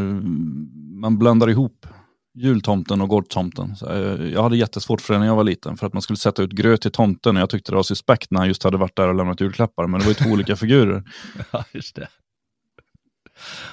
man 1.00 1.18
blandar 1.18 1.50
ihop 1.50 1.86
jultomten 2.34 3.00
och 3.00 3.08
gårdstomten. 3.08 3.76
Så 3.76 3.86
jag, 4.32 4.42
hade 4.42 4.56
jättesvårt 4.56 5.00
för 5.00 5.14
det 5.14 5.20
när 5.20 5.26
jag 5.26 5.36
var 5.36 5.44
liten, 5.44 5.76
för 5.76 5.86
att 5.86 5.92
man 5.92 6.02
skulle 6.02 6.16
sätta 6.16 6.42
ut 6.42 6.50
gröt 6.50 6.82
till 6.82 6.90
tomten 6.92 7.36
och 7.36 7.42
jag 7.42 7.50
tyckte 7.50 7.72
det 7.72 7.76
var 7.76 7.82
suspekt 7.82 8.30
när 8.30 8.38
han 8.38 8.48
just 8.48 8.62
hade 8.62 8.76
varit 8.76 8.96
där 8.96 9.08
och 9.08 9.14
lämnat 9.14 9.40
julklappar, 9.40 9.86
men 9.86 10.00
det 10.00 10.06
var 10.06 10.10
ju 10.10 10.14
två 10.14 10.30
olika 10.30 10.56
figurer. 10.56 11.02
Ja, 11.52 11.64
just 11.72 11.96
det. 11.96 12.08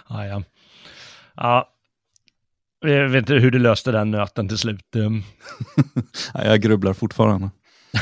Ja, 0.09 0.25
ja. 0.25 0.43
ja. 1.35 1.74
Jag 2.88 3.09
vet 3.09 3.19
inte 3.19 3.33
hur 3.33 3.51
du 3.51 3.59
löste 3.59 3.91
den 3.91 4.11
nöten 4.11 4.47
till 4.47 4.57
slut. 4.57 4.81
Nej, 6.36 6.45
jag 6.47 6.61
grubblar 6.61 6.93
fortfarande. 6.93 7.49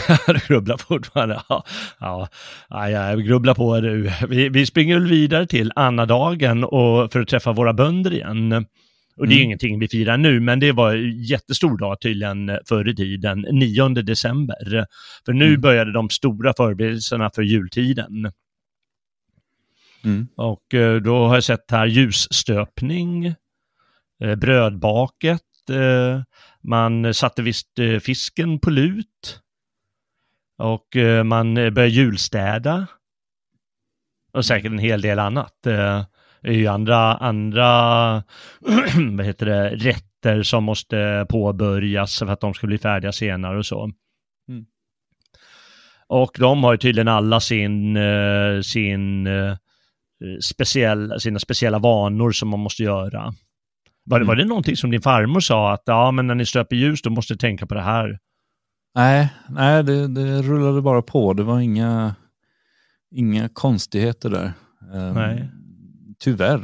Du 0.28 0.40
grubblar 0.48 0.78
fortfarande. 0.78 1.42
Ja, 1.50 1.64
ja. 2.00 2.28
ja 2.70 2.90
jag 2.90 3.26
grubblar 3.26 3.54
på 3.54 3.80
det. 3.82 4.14
Vi, 4.30 4.50
vi 4.50 4.66
springer 4.66 5.00
väl 5.00 5.08
vidare 5.10 5.48
till 5.48 5.72
Annadagen 5.76 6.64
och 6.64 7.12
för 7.14 7.20
att 7.22 7.28
träffa 7.28 7.52
våra 7.54 7.74
bönder 7.74 8.14
igen. 8.14 8.66
Och 9.18 9.28
det 9.28 9.34
är 9.34 9.38
Mm. 9.38 9.46
ingenting 9.46 9.80
vi 9.80 9.88
firar 9.88 10.18
nu, 10.18 10.40
men 10.40 10.60
det 10.60 10.72
var 10.72 10.94
en 10.96 11.24
jättestor 11.24 11.78
dag 11.78 12.02
tydligen 12.02 12.60
förr 12.70 12.90
i 12.90 12.96
tiden, 12.96 13.46
9 13.52 13.90
december. 13.90 14.86
För 15.26 15.34
nu 15.34 15.48
Mm. 15.48 15.62
började 15.62 15.92
de 15.94 16.10
stora 16.10 16.54
förberedelserna 16.58 17.30
för 17.36 17.42
jultiden. 17.42 18.32
Mm. 20.06 20.28
Och 20.38 20.74
eh, 20.74 20.96
då 21.02 21.28
har 21.28 21.34
jag 21.34 21.44
sett 21.44 21.72
här 21.72 21.86
ljusstöpning, 21.86 23.26
eh, 23.26 23.34
brödbaket, 24.36 25.70
eh, 25.70 26.22
man 26.62 27.14
satte 27.14 27.42
visst 27.42 27.80
eh, 27.80 28.00
fisken 28.00 28.60
på 28.60 28.70
lut 28.70 29.40
och 30.58 30.96
eh, 30.96 31.24
man 31.24 31.58
eh, 31.58 31.70
började 31.70 31.94
julstäda 31.94 32.88
och 34.34 34.46
säkert 34.46 34.72
en 34.72 34.80
hel 34.80 35.02
del 35.02 35.20
annat. 35.20 35.68
Eh, 35.68 36.06
Det 36.42 36.50
är 36.50 36.54
ju 36.54 36.68
andra, 36.68 37.16
andra 37.16 37.68
vad 39.12 39.26
heter 39.26 39.46
det, 39.46 39.70
rätter 39.70 40.44
som 40.44 40.64
måste 40.64 41.26
påbörjas 41.30 42.20
för 42.20 42.28
att 42.28 42.42
de 42.42 42.54
ska 42.54 42.68
bli 42.68 42.78
färdiga 42.78 43.12
senare 43.12 43.58
och 43.58 43.66
så. 43.66 43.84
Mm. 44.50 44.66
Och 46.08 46.32
de 46.40 46.64
har 46.64 46.74
ju 46.74 46.78
tydligen 46.78 47.08
alla 47.08 47.40
sin, 47.40 47.98
eh, 47.98 48.62
sin 48.62 49.28
eh, 49.28 49.56
speciell, 50.42 51.20
sina 51.20 51.40
speciella 51.40 51.80
vanor 51.80 52.32
som 52.32 52.50
man 52.50 52.60
måste 52.60 52.84
göra. 52.84 53.34
Var, 54.06 54.20
det- 54.20 54.26
var 54.26 54.36
det 54.36 54.46
någonting 54.46 54.76
som 54.78 54.92
din 54.92 55.02
farmor 55.02 55.40
sa 55.40 55.74
att 55.74 55.84
ja, 55.86 56.12
men 56.12 56.28
när 56.28 56.36
ni 56.36 56.46
stöper 56.46 56.76
ljus 56.76 57.02
då 57.02 57.10
måste 57.10 57.34
du 57.34 57.38
tänka 57.38 57.66
på 57.68 57.74
det 57.74 57.82
här? 57.82 58.20
Nej, 58.96 59.34
nej 59.50 59.84
det, 59.84 60.08
det 60.08 60.42
rullade 60.42 60.82
bara 60.82 61.02
på. 61.02 61.34
Det 61.34 61.44
var 61.44 61.60
inga, 61.60 62.16
Inga 63.16 63.50
konstigheter 63.50 64.30
där. 64.30 64.54
Um, 64.94 65.14
Nej. 65.14 65.50
Tyvärr, 66.20 66.58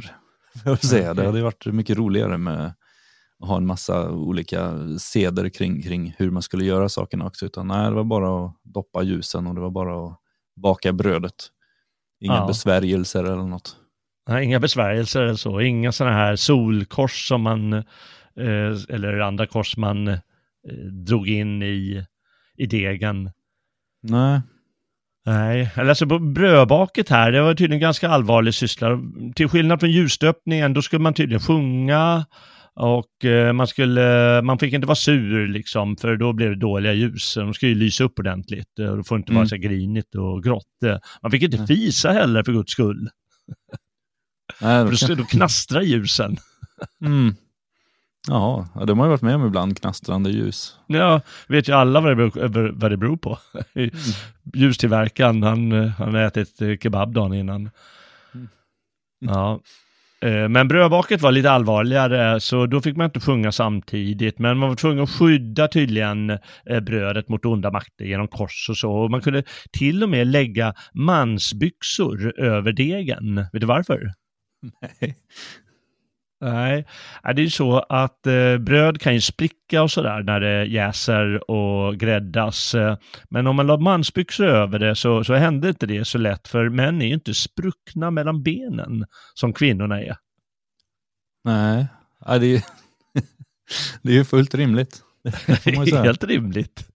får 0.62 0.70
jag 0.72 0.84
säga. 0.84 1.14
Det 1.14 1.26
hade 1.26 1.42
varit 1.42 1.66
mycket 1.66 1.96
roligare 1.98 2.38
med 2.38 2.66
att 3.40 3.48
ha 3.48 3.56
en 3.56 3.66
massa 3.66 4.10
olika 4.10 4.72
seder 4.98 5.48
kring, 5.48 5.82
kring 5.82 6.14
hur 6.18 6.30
man 6.30 6.42
skulle 6.42 6.64
göra 6.64 6.88
sakerna 6.88 7.26
också. 7.26 7.46
Utan 7.46 7.68
nej, 7.68 7.88
det 7.88 7.94
var 7.96 8.04
bara 8.04 8.46
att 8.46 8.54
doppa 8.64 9.02
ljusen 9.02 9.46
och 9.46 9.54
det 9.54 9.60
var 9.60 9.70
bara 9.70 10.06
att 10.06 10.18
baka 10.56 10.92
brödet. 10.92 11.34
Inga 12.20 12.34
Ja. 12.34 12.46
besvärjelser 12.46 13.24
eller 13.24 13.36
något. 13.46 13.76
Nej, 14.30 14.44
inga 14.44 14.60
besvärjelser 14.60 15.22
eller 15.22 15.34
så, 15.34 15.60
inga 15.60 15.92
sådana 15.92 16.16
här 16.16 16.36
solkors 16.36 17.28
som 17.28 17.42
man, 17.42 17.72
eh, 17.72 17.82
eller 18.88 19.18
andra 19.20 19.46
kors 19.46 19.76
man 19.76 20.08
eh, 20.08 20.18
drog 21.06 21.28
in 21.28 21.62
i, 21.62 22.04
i 22.56 22.66
degen. 22.66 23.30
Nej, 24.02 24.40
Nej, 25.26 25.70
eller 25.74 25.88
alltså 25.88 26.06
på 26.06 26.18
brödbaket 26.18 27.08
här, 27.08 27.32
det 27.32 27.42
var 27.42 27.54
tydligen 27.54 27.80
ganska 27.80 28.08
allvarlig 28.08 28.54
syssla. 28.54 29.00
Till 29.34 29.48
skillnad 29.48 29.80
från 29.80 29.90
ljusstöpningen, 29.90 30.74
då 30.74 30.82
skulle 30.82 31.02
man 31.02 31.14
tydligen 31.14 31.40
sjunga 31.40 32.26
och 32.74 33.24
eh, 33.24 33.52
man 33.52 33.66
skulle, 33.66 34.42
man 34.42 34.58
fick 34.58 34.72
inte 34.72 34.86
vara 34.86 34.94
sur 34.96 35.48
liksom, 35.48 35.96
för 35.96 36.16
då 36.16 36.32
blev 36.32 36.50
det 36.50 36.56
dåliga 36.56 36.92
ljus. 36.92 37.34
De 37.34 37.54
skulle 37.54 37.72
ju 37.72 37.78
lysa 37.78 38.04
upp 38.04 38.18
ordentligt 38.18 38.78
och 38.78 38.96
det 38.96 39.04
får 39.04 39.18
inte 39.18 39.32
vara 39.32 39.40
Mm. 39.40 39.48
så 39.48 39.54
här 39.54 39.62
grinigt 39.62 40.14
och 40.14 40.42
grått. 40.44 40.64
Man 41.22 41.30
fick 41.30 41.42
inte 41.42 41.66
fisa 41.66 42.12
heller 42.12 42.42
för 42.42 42.52
guds 42.52 42.72
skull, 42.72 43.08
nej 44.60 44.84
då 44.84 44.96
kan... 44.96 45.16
då 45.16 45.24
knastrar 45.24 45.80
ljusen. 45.82 46.36
mm. 47.04 47.34
Ja, 48.28 48.68
de 48.86 48.98
har 48.98 49.06
ju 49.06 49.10
varit 49.10 49.22
med 49.22 49.34
om 49.34 49.46
ibland, 49.46 49.80
knastrande 49.80 50.30
ljus. 50.30 50.76
Ja, 50.86 51.20
vet 51.48 51.68
ju 51.68 51.72
alla 51.72 52.00
vad 52.00 52.10
det 52.10 52.16
beror, 52.16 52.72
vad 52.72 52.90
det 52.90 52.96
beror 52.96 53.16
på. 53.16 53.38
Ljustillverkaren, 54.54 55.42
han, 55.42 55.72
han 55.72 56.14
har 56.14 56.22
ätit 56.22 56.62
eh, 56.62 56.76
kebab 56.76 57.14
dagen 57.14 57.34
innan. 57.34 57.70
Ja. 59.20 59.60
Eh, 60.22 60.48
Men 60.48 60.68
brödbaket 60.68 61.20
var 61.20 61.32
lite 61.32 61.50
allvarligare, 61.50 62.40
så 62.40 62.66
då 62.66 62.80
fick 62.80 62.96
man 62.96 63.04
inte 63.04 63.20
sjunga 63.20 63.52
samtidigt. 63.52 64.38
Men 64.38 64.58
man 64.58 64.68
var 64.68 64.76
tvungen 64.76 65.04
att 65.04 65.10
skydda 65.10 65.68
tydligen 65.68 66.30
eh, 66.30 66.80
brödet 66.80 67.28
mot 67.28 67.44
onda 67.44 67.70
makter 67.70 68.04
genom 68.04 68.28
kors 68.28 68.66
och 68.70 68.76
så. 68.76 68.92
Och 68.92 69.10
man 69.10 69.20
kunde 69.20 69.42
till 69.72 70.02
och 70.02 70.08
med 70.08 70.26
lägga 70.26 70.74
mansbyxor 70.94 72.40
över 72.40 72.72
degen. 72.72 73.36
Vet 73.52 73.60
du 73.60 73.66
varför? 73.66 74.12
Nej. 74.60 75.16
Nej, 76.40 76.86
det 77.22 77.28
är 77.28 77.44
ju 77.44 77.50
så 77.50 77.78
att 77.78 78.26
eh, 78.26 78.58
bröd 78.58 79.00
kan 79.00 79.14
ju 79.14 79.20
spricka 79.20 79.82
och 79.82 79.90
sådär 79.90 80.22
när 80.22 80.40
det 80.40 80.64
jäser 80.64 81.50
och 81.50 81.96
gräddas. 81.96 82.74
Eh, 82.74 82.96
men 83.28 83.46
om 83.46 83.56
man 83.56 83.66
la 83.66 83.76
mansbyxor 83.76 84.46
över 84.46 84.78
det 84.78 84.94
så, 84.94 85.24
så 85.24 85.34
hände 85.34 85.68
inte 85.68 85.86
det 85.86 86.04
så 86.04 86.18
lätt, 86.18 86.48
för 86.48 86.68
män 86.68 87.02
är 87.02 87.06
ju 87.06 87.14
inte 87.14 87.34
spruckna 87.34 88.10
mellan 88.10 88.42
benen 88.42 89.04
som 89.34 89.52
kvinnorna 89.52 90.00
är. 90.00 90.16
Nej, 91.44 91.86
ja, 92.26 92.38
det, 92.38 92.56
är, 92.56 92.62
det 94.02 94.12
är 94.12 94.16
ju 94.16 94.24
fullt 94.24 94.54
rimligt. 94.54 95.02
Det 95.22 95.86
säga. 95.86 96.02
Helt 96.02 96.24
rimligt. 96.24 96.89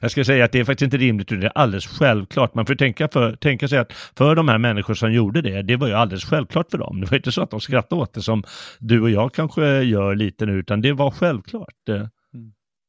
Jag 0.00 0.10
ska 0.10 0.24
säga 0.24 0.44
att 0.44 0.52
det 0.52 0.60
är 0.60 0.64
faktiskt 0.64 0.84
inte 0.84 0.96
rimligt, 0.96 1.32
utan 1.32 1.40
det 1.40 1.46
är 1.46 1.58
alldeles 1.58 1.86
självklart. 1.86 2.54
Man 2.54 2.66
får 2.66 2.74
tänka, 2.74 3.08
för, 3.08 3.36
tänka 3.36 3.68
sig 3.68 3.78
att 3.78 3.92
för 4.16 4.34
de 4.34 4.48
här 4.48 4.58
människor 4.58 4.94
som 4.94 5.12
gjorde 5.12 5.42
det, 5.42 5.62
det 5.62 5.76
var 5.76 5.88
ju 5.88 5.94
alldeles 5.94 6.24
självklart 6.24 6.70
för 6.70 6.78
dem. 6.78 7.00
Det 7.00 7.10
var 7.10 7.16
inte 7.16 7.32
så 7.32 7.42
att 7.42 7.50
de 7.50 7.60
skrattade 7.60 8.02
åt 8.02 8.14
det 8.14 8.22
som 8.22 8.42
du 8.78 9.00
och 9.00 9.10
jag 9.10 9.34
kanske 9.34 9.82
gör 9.82 10.14
lite 10.14 10.46
nu, 10.46 10.52
utan 10.52 10.80
det 10.80 10.92
var 10.92 11.10
självklart. 11.10 11.88
Eh, 11.88 12.06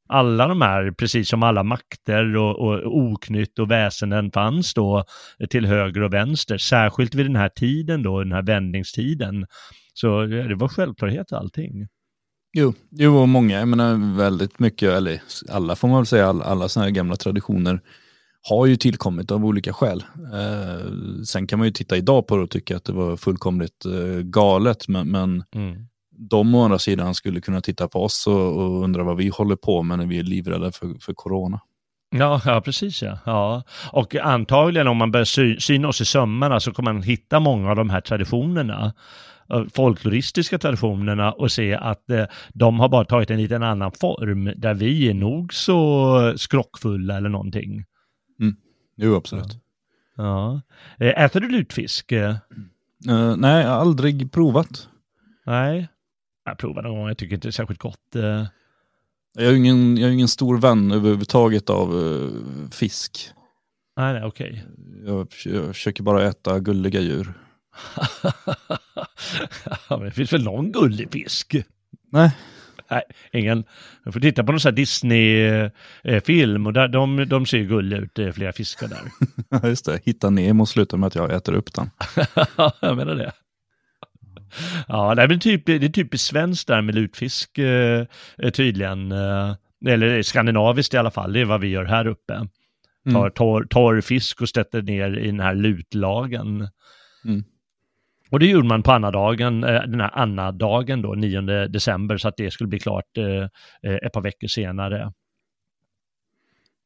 Alla 0.10 0.48
de 0.48 0.62
här, 0.62 0.92
precis 0.92 1.30
som 1.30 1.44
alla 1.44 1.64
makter 1.64 2.38
och, 2.38 2.60
och 2.60 2.98
oknytt 2.98 3.60
och 3.60 3.72
väsenden 3.72 4.32
fanns 4.32 4.74
då 4.74 5.04
till 5.50 5.66
höger 5.66 6.02
och 6.04 6.14
vänster, 6.14 6.58
särskilt 6.58 7.16
vid 7.16 7.26
den 7.26 7.36
här 7.36 7.50
tiden 7.50 8.04
då, 8.04 8.20
den 8.20 8.32
här 8.32 8.42
vändningstiden. 8.42 9.46
Så 9.94 10.08
ja, 10.08 10.48
det 10.48 10.56
var 10.56 10.68
självklarhet 10.68 11.34
allting. 11.34 11.88
Jo, 12.54 12.74
jo, 12.92 13.18
och 13.18 13.30
många, 13.30 13.60
jag 13.60 13.68
menar 13.68 14.18
väldigt 14.18 14.60
mycket, 14.60 14.90
eller 14.90 15.22
alla 15.50 15.76
får 15.76 15.88
man 15.88 15.98
väl 15.98 16.06
säga, 16.06 16.28
alla, 16.28 16.44
alla 16.44 16.70
sådana 16.70 16.86
här 16.86 16.96
gamla 16.96 17.16
traditioner 17.16 17.82
har 18.50 18.66
ju 18.66 18.76
tillkommit 18.76 19.32
av 19.32 19.46
olika 19.46 19.74
skäl. 19.74 20.04
Eh, 20.34 20.92
sen 21.26 21.48
kan 21.48 21.60
man 21.60 21.68
ju 21.68 21.72
titta 21.72 21.98
idag 21.98 22.28
på 22.28 22.38
det 22.38 22.44
och 22.44 22.50
tycka 22.50 22.78
att 22.78 22.86
det 22.86 22.94
var 22.94 23.18
fullkomligt 23.18 23.86
eh, 23.86 24.22
galet, 24.24 24.88
men, 24.88 25.12
men 25.12 25.44
Mm. 25.56 25.76
de 26.30 26.56
å 26.56 26.64
andra 26.64 26.80
sidan 26.80 27.16
skulle 27.16 27.42
kunna 27.42 27.62
titta 27.62 27.88
på 27.88 28.04
oss 28.04 28.28
och, 28.28 28.58
och 28.58 28.84
undra 28.84 29.04
vad 29.04 29.18
vi 29.18 29.30
håller 29.30 29.56
på 29.56 29.84
med 29.84 29.98
när 29.98 30.06
vi 30.06 30.20
är 30.20 30.24
livrädda 30.24 30.72
för, 30.72 31.02
för 31.02 31.14
corona. 31.14 31.60
Ja, 32.16 32.42
ja, 32.46 32.62
precis 32.62 33.02
ja. 33.02 33.18
ja. 33.26 33.64
Och 33.92 34.16
antagligen 34.16 34.88
om 34.88 34.98
man 34.98 35.12
börjar 35.12 35.26
sy 35.26 35.60
syna 35.60 35.88
oss 35.88 36.02
i 36.02 36.06
sömmarna 36.06 36.60
så 36.60 36.72
kommer 36.72 36.94
man 36.94 37.04
hitta 37.04 37.40
många 37.40 37.70
av 37.70 37.76
de 37.76 37.90
här 37.90 38.02
traditionerna, 38.02 38.94
folkloristiska 39.74 40.58
traditionerna 40.60 41.32
och 41.32 41.52
se 41.52 41.74
att 41.74 42.10
eh, 42.10 42.26
de 42.54 42.80
har 42.80 42.90
bara 42.90 43.06
tagit 43.06 43.30
en 43.30 43.38
liten 43.38 43.64
annan 43.64 43.92
form 43.92 44.54
där 44.56 44.74
vi 44.74 45.10
är 45.10 45.14
nog 45.14 45.54
så 45.54 46.34
skrockfulla 46.38 47.18
eller 47.18 47.30
någonting. 47.30 47.86
Jo, 48.98 49.16
absolut. 49.16 49.58
Ja. 50.18 50.62
Eh, 51.00 51.24
Äter 51.24 51.40
du 51.40 51.50
lutfisk? 51.50 52.12
Eh, 52.12 52.36
nej, 53.38 53.66
aldrig 53.66 54.32
provat. 54.32 54.88
Nej. 55.46 55.88
Jag 56.46 56.58
provar 56.58 56.82
någon 56.82 56.98
gång, 56.98 57.08
jag 57.08 57.18
tycker 57.18 57.36
inte 57.36 57.48
det 57.48 57.50
är 57.50 57.52
särskilt 57.52 57.80
gott. 57.80 58.16
Jag 59.34 59.48
är 59.48 59.54
ingen, 59.56 59.98
jag 59.98 60.10
är 60.10 60.14
ingen 60.14 60.28
stor 60.28 60.58
vän 60.58 60.92
överhuvudtaget 60.92 61.70
av 61.70 61.90
eh, 61.90 62.30
fisk. 62.72 63.30
Nej, 63.98 64.14
nej, 64.14 64.24
okej. 64.24 64.66
Jag, 65.06 65.28
jag 65.46 65.68
försöker 65.76 66.04
bara 66.04 66.24
äta 66.24 66.60
gulliga 66.60 67.02
djur. 67.02 67.34
det 70.00 70.12
finns 70.12 70.34
väl 70.34 70.44
någon 70.44 70.72
gullig 70.72 71.12
fisk? 71.12 71.56
Nej. 72.12 72.32
Nej, 72.92 73.04
ingen. 73.34 73.64
Jag 74.04 74.14
får 74.14 74.20
titta 74.20 74.44
på 74.44 74.52
någon 74.52 74.60
sån 74.60 74.70
här 74.70 74.76
Disney-film 74.76 76.68
och 76.68 76.74
där, 76.74 76.88
de, 76.88 77.26
de 77.30 77.46
ser 77.46 77.60
gulliga 77.60 78.00
ut, 78.00 78.20
är 78.20 78.32
flera 78.32 78.54
fiskar 78.54 78.88
där. 78.88 79.02
Ja, 79.62 79.68
just 79.68 79.86
det. 79.86 80.00
Hitta 80.04 80.30
Nemo 80.30 80.66
slutar 80.66 80.98
med 80.98 81.08
att 81.08 81.16
jag 81.16 81.32
äter 81.32 81.54
upp 81.54 81.74
den. 81.74 81.90
jag 82.82 82.98
menar 82.98 83.16
det. 83.16 83.32
Ja, 84.88 85.16
det 85.16 85.22
är, 85.22 85.28
väl 85.28 85.40
typ, 85.40 85.66
det 85.66 85.74
är 85.74 85.90
typiskt 85.90 86.28
svenskt 86.28 86.68
där 86.68 86.82
med 86.82 86.96
lutfisk 86.96 87.58
eh, 87.58 88.06
tydligen. 88.54 89.12
Eh, 89.12 89.56
eller 89.88 90.22
skandinaviskt 90.22 90.94
i 90.94 90.98
alla 90.98 91.12
fall, 91.12 91.34
det 91.34 91.40
är 91.40 91.46
vad 91.46 91.62
vi 91.62 91.68
gör 91.68 91.86
här 91.86 92.08
uppe. 92.08 92.48
Tar 93.12 93.30
torr, 93.30 93.64
torr 93.70 94.02
fisk 94.02 94.42
och 94.42 94.50
sätter 94.50 94.82
ner 94.82 95.18
i 95.18 95.26
den 95.26 95.40
här 95.40 95.56
lutlagen. 95.56 96.68
Mm. 97.26 97.44
Och 98.32 98.40
det 98.40 98.46
gjorde 98.46 98.68
man 98.68 98.84
på 98.84 98.92
Anna-dagen, 98.92 99.64
eh, 99.64 99.70
den 99.82 100.00
här 100.02 100.12
Anna-dagen 100.14 101.02
då, 101.02 101.14
9 101.14 101.42
december, 101.68 102.18
så 102.18 102.28
att 102.28 102.38
det 102.38 102.52
skulle 102.52 102.68
bli 102.68 102.80
klart 102.80 103.18
eh, 103.18 103.26
eh, 103.92 103.96
ett 104.06 104.14
par 104.14 104.22
veckor 104.22 104.48
senare. 104.48 105.14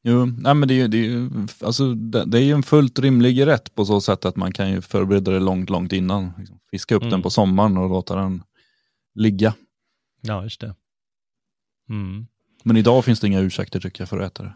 Jo, 0.04 0.26
nej, 0.26 0.54
men 0.54 0.68
det, 0.68 0.74
är 0.74 0.76
ju- 0.76 0.88
det, 0.88 0.98
är 0.98 1.02
ju, 1.04 1.30
alltså, 1.64 1.94
det, 1.94 2.38
är 2.38 2.42
ju 2.42 2.52
en 2.52 2.64
fullt 2.64 3.00
rimlig 3.00 3.46
rätt 3.48 3.76
på 3.76 3.86
så 3.86 4.02
sätt 4.02 4.26
att 4.26 4.36
man 4.36 4.52
kan 4.52 4.72
ju 4.72 4.82
förbereda 4.82 5.32
det 5.32 5.40
långt, 5.40 5.70
långt 5.70 5.94
innan. 5.94 6.32
Liksom, 6.38 6.60
fiska 6.72 6.96
upp 6.96 7.02
Mm. 7.02 7.12
den 7.12 7.22
på 7.22 7.30
sommaren 7.30 7.78
och 7.78 7.90
låta 7.90 8.16
den 8.16 8.44
ligga. 9.16 9.54
Ja, 10.22 10.44
just 10.44 10.62
det. 10.62 10.76
Mm. 11.90 12.28
Men 12.64 12.78
idag 12.78 13.06
finns 13.06 13.20
det 13.20 13.28
inga 13.28 13.40
ursäkter 13.40 13.80
tycker 13.80 14.02
jag 14.02 14.10
för 14.10 14.20
att 14.20 14.32
äta 14.32 14.44
det. 14.44 14.54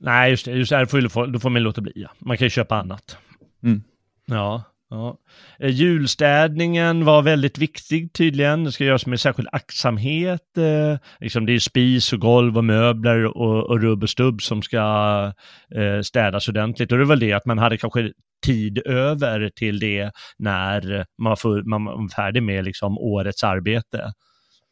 Nej, 0.00 0.30
just 0.30 0.44
det. 0.44 0.52
Just 0.52 0.70
det 0.70 0.76
här 0.76 0.86
får, 0.86 1.00
ju- 1.00 1.32
då 1.32 1.38
får 1.40 1.50
man 1.50 1.62
låta 1.62 1.80
bli. 1.80 1.92
Ja. 1.94 2.10
Man 2.18 2.36
kan 2.36 2.44
ju 2.46 2.50
köpa 2.50 2.76
annat. 2.80 3.16
Mm. 3.62 3.82
Ja. 4.26 4.62
Ja. 4.90 5.18
Eh, 5.58 5.70
julstädningen 5.70 7.04
var 7.04 7.22
väldigt 7.22 7.58
viktig 7.58 8.12
tydligen. 8.12 8.64
Det 8.64 8.72
ska 8.72 8.84
göras 8.84 9.06
med 9.06 9.20
särskild 9.20 9.48
aktsamhet. 9.52 10.58
Eh, 10.58 10.98
liksom 11.20 11.46
det 11.46 11.52
är 11.52 11.58
spis 11.58 12.12
och 12.12 12.20
golv 12.20 12.56
och 12.56 12.64
möbler 12.64 13.24
och, 13.24 13.70
och 13.70 13.80
rubb 13.80 14.02
och 14.02 14.10
stubb 14.10 14.42
som 14.42 14.62
ska 14.62 15.32
eh, 15.74 16.00
städas 16.02 16.48
ordentligt. 16.48 16.92
Och 16.92 16.98
det 16.98 17.04
var 17.04 17.16
det 17.16 17.32
att 17.32 17.46
man 17.46 17.58
hade 17.58 17.78
kanske 17.78 18.12
tid 18.46 18.78
över 18.86 19.50
till 19.56 19.78
det 19.78 20.10
när 20.38 21.06
man 21.18 21.30
var, 21.30 21.36
full, 21.36 21.64
man 21.64 21.84
var 21.84 22.08
färdig 22.08 22.42
med 22.42 22.64
liksom 22.64 22.98
årets 22.98 23.44
arbete 23.44 24.12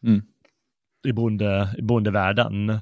Mm. 0.07 0.23
i, 1.07 1.13
bonde, 1.13 1.75
i 1.79 1.83
bondevärlden. 1.83 2.81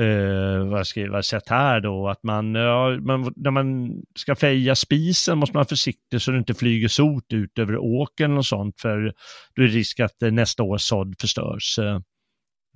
Eh, 0.00 0.66
vad 0.66 0.86
jag 0.94 1.06
jag 1.06 1.24
sett 1.24 1.48
här 1.48 1.80
då, 1.80 2.08
att 2.08 2.22
man, 2.22 2.54
ja, 2.54 2.98
man, 3.00 3.32
när 3.36 3.50
man 3.50 3.90
ska 4.14 4.34
feja 4.34 4.74
spisen 4.74 5.38
måste 5.38 5.56
man 5.56 5.60
vara 5.60 5.68
försiktig 5.68 6.22
så 6.22 6.30
det 6.30 6.38
inte 6.38 6.54
flyger 6.54 6.88
sot 6.88 7.32
ut 7.32 7.58
över 7.58 7.78
åkern 7.78 8.36
och 8.36 8.46
sånt, 8.46 8.80
för 8.80 9.12
då 9.54 9.62
är 9.62 9.66
det 9.66 9.74
risk 9.74 10.00
att 10.00 10.22
eh, 10.22 10.30
nästa 10.30 10.62
års 10.62 10.82
sådd 10.82 11.14
förstörs. 11.20 11.78
Eh, 11.78 12.00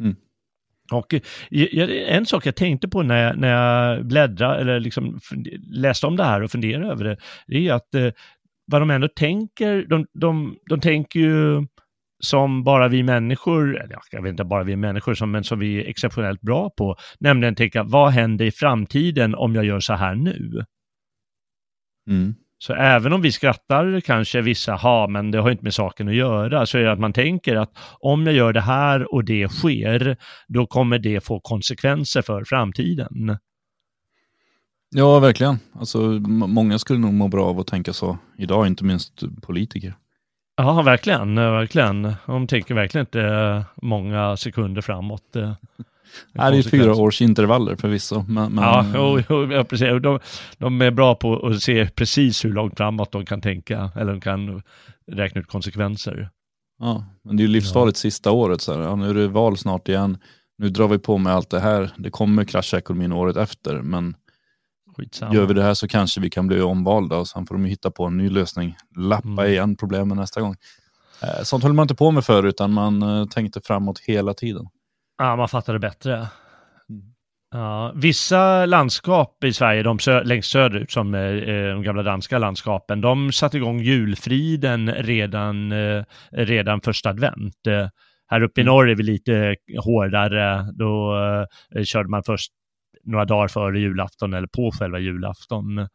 Mm. 0.01 0.17
Och 0.93 1.15
eh, 1.15 1.21
en 2.15 2.27
sak 2.27 2.47
jag 2.47 2.57
tänkte 2.57 2.89
på 2.89 3.03
när 3.03 3.25
jag, 3.25 3.39
när 3.39 3.49
jag 3.49 4.07
bläddrade, 4.07 4.61
eller 4.61 4.81
liksom 4.81 5.21
läste 5.71 6.07
om 6.07 6.17
det 6.17 6.25
här 6.25 6.43
och 6.43 6.51
funderade 6.51 6.93
över 6.93 7.05
det, 7.05 7.17
det 7.47 7.69
är 7.69 7.73
att 7.73 7.95
eh, 7.95 8.09
vad 8.67 8.83
de 8.83 8.91
ändå 8.91 9.09
tänker, 9.09 9.87
de, 9.89 10.07
de, 10.13 10.59
de 10.69 10.81
tänker 10.81 11.21
ju 11.21 11.67
som 12.21 12.65
bara 12.65 12.89
vi 12.89 13.03
människor, 13.03 13.81
eller 13.81 13.93
ja, 13.95 14.01
jag 14.11 14.23
vet 14.23 14.31
inte 14.31 14.45
bara 14.45 14.65
vi 14.65 14.77
människor, 14.77 15.15
som, 15.15 15.31
men 15.31 15.45
som 15.45 15.59
vi 15.59 15.81
är 15.81 15.89
exceptionellt 15.89 16.41
bra 16.41 16.71
på, 16.71 16.97
nämligen 17.21 17.55
tänka 17.55 17.83
vad 17.83 18.13
händer 18.13 18.45
i 18.45 18.51
framtiden 18.51 19.35
om 19.35 19.55
jag 19.55 19.65
gör 19.65 19.81
så 19.81 19.93
här 19.93 20.15
nu? 20.15 20.65
Mm. 22.09 22.35
Så 22.59 22.75
även 22.75 23.13
om 23.13 23.23
vi 23.23 23.33
skrattar 23.33 24.01
kanske 24.01 24.41
vissa, 24.41 24.75
ha 24.75 25.09
men 25.09 25.31
det 25.31 25.39
har 25.39 25.51
inte 25.51 25.65
med 25.65 25.75
saken 25.75 26.09
att 26.09 26.15
göra, 26.15 26.67
så 26.67 26.79
är 26.79 26.83
det 26.83 26.93
att 26.93 26.99
man 26.99 27.13
tänker 27.13 27.57
att 27.57 27.71
om 28.01 28.27
jag 28.27 28.35
gör 28.35 28.53
det 28.53 28.61
här 28.61 29.15
och 29.15 29.25
det 29.25 29.49
sker, 29.49 30.17
då 30.49 30.67
kommer 30.67 30.99
det 30.99 31.25
få 31.25 31.41
konsekvenser 31.41 32.23
för 32.23 32.45
framtiden. 32.45 33.39
Ja, 34.91 35.19
verkligen. 35.19 35.59
Alltså, 35.73 35.99
många 36.29 36.79
skulle 36.79 36.99
nog 36.99 37.15
må 37.15 37.29
bra 37.29 37.47
av 37.47 37.61
att 37.61 37.67
tänka 37.67 37.93
så 37.93 38.19
idag, 38.39 38.67
inte 38.67 38.85
minst 38.85 39.23
politiker. 39.43 39.95
Ja, 40.61 40.83
verkligen, 40.83 41.35
verkligen. 41.35 42.15
De 42.27 42.47
tänker 42.47 42.75
verkligen 42.75 43.03
inte 43.03 43.65
många 43.83 44.37
sekunder 44.37 44.83
framåt. 44.83 45.37
Eh, 45.37 45.53
det 46.33 46.41
är 46.41 46.71
fyra 46.71 46.95
års 46.95 47.23
intervaller 47.23 47.77
förvisso. 47.77 48.25
Men, 48.29 48.53
men... 48.53 48.65
Ja, 48.65 48.87
jo, 48.95 49.21
jo, 49.29 49.65
precis. 49.65 50.03
De, 50.03 50.19
de 50.59 50.83
är 50.83 50.91
bra 50.91 51.15
på 51.15 51.47
att 51.47 51.63
se 51.63 51.89
precis 51.89 52.45
hur 52.45 52.53
långt 52.53 52.77
framåt 52.77 53.13
de 53.13 53.25
kan 53.27 53.41
tänka, 53.41 53.91
eller 53.97 54.13
de 54.13 54.21
kan 54.21 54.63
räkna 55.07 55.41
ut 55.41 55.47
konsekvenser. 55.47 56.31
Ja, 56.79 57.05
men 57.25 57.37
det 57.37 57.41
är 57.41 57.45
ju 57.45 57.53
livsfarligt 57.53 57.99
ja. 57.99 58.01
sista 58.01 58.31
året. 58.31 58.61
Så 58.61 58.75
här. 58.75 58.81
Ja, 58.81 58.97
nu 58.97 59.11
är 59.11 59.15
det 59.15 59.29
val 59.29 59.57
snart 59.57 59.89
igen. 59.89 60.19
Nu 60.59 60.69
drar 60.69 60.89
vi 60.89 60.99
på 60.99 61.19
med 61.19 61.33
allt 61.33 61.51
det 61.51 61.61
här. 61.61 61.91
Det 61.97 62.11
kommer 62.11 62.45
krascha 62.45 62.79
ekonomin 62.79 63.13
året 63.13 63.37
efter, 63.37 63.81
men 63.83 64.15
Skitsamma. 64.99 65.35
Gör 65.35 65.47
vi 65.47 65.55
det 65.55 65.63
här 65.63 65.75
så 65.75 65.89
kanske 65.89 66.21
vi 66.21 66.31
kan 66.31 66.47
bli 66.47 66.61
omvalda 66.61 67.17
och 67.17 67.29
sen 67.29 67.47
får 67.47 67.55
de 67.55 67.65
hitta 67.65 67.91
på 67.91 68.05
en 68.05 68.17
ny 68.17 68.31
lösning. 68.31 68.77
Lappa 68.97 69.29
mm. 69.29 69.47
igen 69.47 69.77
problemen 69.77 70.17
nästa 70.17 70.41
gång. 70.41 70.57
Eh, 71.23 71.43
sånt 71.43 71.65
höll 71.65 71.73
man 71.73 71.85
inte 71.85 71.95
på 71.95 72.11
med 72.11 72.25
förr 72.25 72.47
utan 72.47 72.73
man 72.73 73.03
eh, 73.03 73.27
tänkte 73.27 73.61
framåt 73.61 73.99
hela 73.99 74.35
tiden. 74.35 74.67
Ja, 75.19 75.37
man 75.37 75.49
fattar 75.49 75.73
det 75.73 75.79
bättre. 75.79 76.15
Mm. 76.15 77.03
Ja, 77.51 77.93
vissa 77.95 78.67
landskap 78.67 79.45
i 79.45 79.53
Sverige, 79.53 79.83
de 79.83 79.99
sö 79.99 80.23
längst 80.23 80.51
söderut, 80.51 80.91
som 80.91 81.15
eh, 81.15 81.21
de 81.75 81.83
gamla 81.83 82.03
danska 82.03 82.39
landskapen, 82.39 83.01
de 83.01 83.33
satte 83.33 83.57
igång 83.57 83.81
julfriden 83.81 84.93
redan, 84.93 85.73
eh, 85.73 86.05
redan 86.31 86.81
första 86.81 87.11
advent. 87.11 87.67
Eh, 87.67 87.89
här 88.31 88.43
uppe 88.43 88.61
i 88.61 88.63
mm. 88.63 88.75
norr 88.75 88.89
är 88.89 88.95
vi 88.95 89.03
lite 89.03 89.57
hårdare. 89.79 90.73
Då 90.73 91.17
eh, 91.75 91.85
körde 91.85 92.09
man 92.09 92.23
först 92.23 92.53
några 93.09 93.25
dagar 93.25 93.49
före 93.49 93.81
julafton 93.81 94.35
eller 94.35 94.49
på 94.49 94.73
själva 94.73 94.99
julafton. 94.99 95.89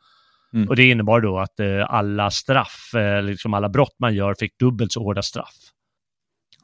Mm. 0.53 0.69
Och 0.69 0.75
det 0.75 0.89
innebar 0.89 1.21
då 1.21 1.39
att 1.39 1.59
eh, 1.59 1.85
alla 1.89 2.31
straff, 2.31 2.93
eh, 2.95 3.23
liksom 3.23 3.53
alla 3.53 3.69
brott 3.69 3.95
man 3.99 4.15
gör 4.15 4.35
fick 4.39 4.59
dubbelt 4.59 4.91
så 4.91 5.03
hårda 5.03 5.21
straff. 5.21 5.55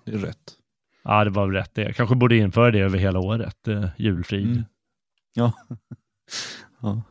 Det 0.05 0.11
är 0.11 0.17
rätt. 0.17 0.55
Ja, 1.03 1.23
det 1.23 1.29
var 1.29 1.45
väl 1.45 1.55
rätt 1.55 1.75
det. 1.75 1.81
Jag 1.81 1.95
kanske 1.95 2.15
borde 2.15 2.37
införa 2.37 2.71
det 2.71 2.79
över 2.79 2.97
hela 2.97 3.19
året, 3.19 3.67
eh, 3.67 3.85
julfrid. 3.97 4.47
Mm. 4.47 4.63
Ja. 5.33 5.51
ja. 6.81 7.01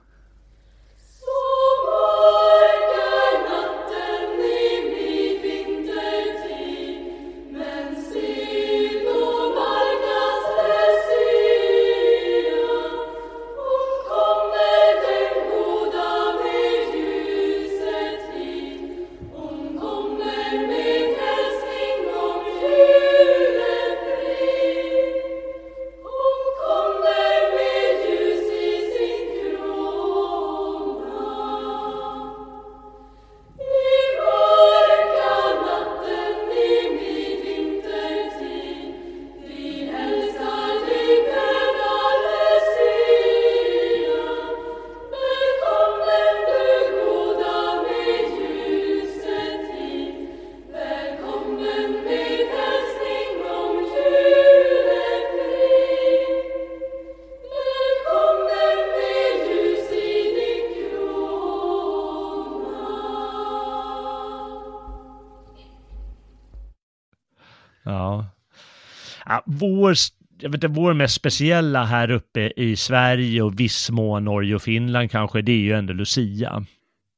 Vår, 69.58 69.94
jag 70.40 70.48
vet 70.50 70.64
inte, 70.64 70.68
vår 70.68 70.94
mest 70.94 71.14
speciella 71.14 71.84
här 71.84 72.10
uppe 72.10 72.52
i 72.56 72.76
Sverige 72.76 73.42
och 73.42 73.60
viss 73.60 73.90
mån 73.90 74.24
Norge 74.24 74.54
och 74.54 74.62
Finland 74.62 75.10
kanske, 75.10 75.42
det 75.42 75.52
är 75.52 75.60
ju 75.60 75.72
ändå 75.72 75.92
Lucia. 75.92 76.66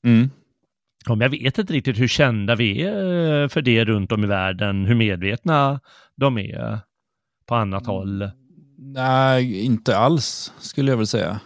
Mm. 0.04 0.30
Om 1.06 1.20
jag 1.20 1.28
vet 1.28 1.58
inte 1.58 1.72
riktigt 1.72 1.98
hur 1.98 2.08
kända 2.08 2.56
vi 2.56 2.82
är 2.82 3.48
för 3.48 3.62
det 3.62 3.84
runt 3.84 4.12
om 4.12 4.24
i 4.24 4.26
världen, 4.26 4.86
hur 4.86 4.94
medvetna 4.94 5.80
de 6.16 6.38
är 6.38 6.78
på 7.46 7.54
annat 7.54 7.82
mm. 7.82 7.94
håll. 7.94 8.30
Nej, 8.78 9.64
inte 9.64 9.96
alls 9.96 10.52
skulle 10.58 10.90
jag 10.90 10.96
väl 10.96 11.06
säga. 11.06 11.40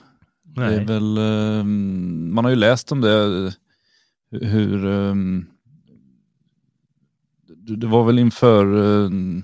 Nej. 0.57 0.69
Det 0.69 0.75
är 0.75 0.85
väl, 0.85 1.19
ehm, 1.19 2.35
man 2.35 2.45
har 2.45 2.51
ju 2.51 2.57
läst 2.57 2.93
om 2.93 3.01
det, 3.01 3.53
hur, 4.31 4.87
ehm, 4.87 5.47
det 7.67 7.87
var 7.87 8.05
väl 8.05 8.19
inför 8.19 8.65
ehm, 9.07 9.43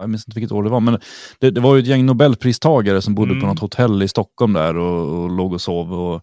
jag 0.00 0.10
minns 0.10 0.28
inte 0.28 0.40
vilket 0.40 0.52
år 0.52 0.62
det 0.62 0.70
var, 0.70 0.80
men 0.80 0.98
det, 1.38 1.50
det 1.50 1.60
var 1.60 1.74
ju 1.74 1.80
ett 1.80 1.86
gäng 1.86 2.06
nobelpristagare 2.06 3.02
som 3.02 3.14
bodde 3.14 3.30
mm. 3.30 3.40
på 3.40 3.46
något 3.46 3.58
hotell 3.58 4.02
i 4.02 4.08
Stockholm 4.08 4.52
där 4.52 4.76
och, 4.76 5.22
och 5.22 5.30
låg 5.30 5.52
och 5.52 5.60
sov. 5.60 5.92
Och 5.92 6.22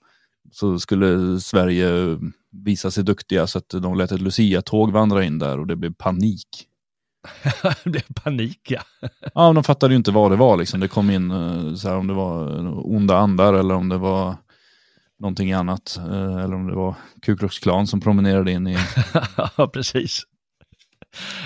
så 0.51 0.79
skulle 0.79 1.39
Sverige 1.39 2.17
visa 2.51 2.91
sig 2.91 3.03
duktiga 3.03 3.47
så 3.47 3.57
att 3.57 3.69
de 3.69 3.97
lät 3.97 4.11
ett 4.11 4.21
Lucia-tåg 4.21 4.91
vandra 4.91 5.23
in 5.23 5.39
där 5.39 5.59
och 5.59 5.67
det 5.67 5.75
blev 5.75 5.93
panik. 5.93 6.47
det 7.83 7.89
blev 7.89 8.13
panik 8.23 8.71
ja. 8.71 8.81
ja, 9.33 9.53
de 9.53 9.63
fattade 9.63 9.93
ju 9.93 9.97
inte 9.97 10.11
vad 10.11 10.31
det 10.31 10.35
var 10.35 10.57
liksom. 10.57 10.79
Det 10.79 10.87
kom 10.87 11.09
in 11.09 11.31
eh, 11.31 11.73
så 11.73 11.87
här, 11.89 11.97
om 11.97 12.07
det 12.07 12.13
var 12.13 12.71
onda 12.95 13.17
andar 13.17 13.53
eller 13.53 13.75
om 13.75 13.89
det 13.89 13.97
var 13.97 14.35
någonting 15.19 15.51
annat. 15.51 15.97
Eh, 15.97 16.37
eller 16.43 16.53
om 16.53 16.67
det 16.67 16.75
var 16.75 16.95
Ku 17.21 17.37
Klux 17.37 17.59
Klan 17.59 17.87
som 17.87 18.01
promenerade 18.01 18.51
in 18.51 18.67
i... 18.67 18.77
ja, 19.57 19.67
precis. 19.67 20.23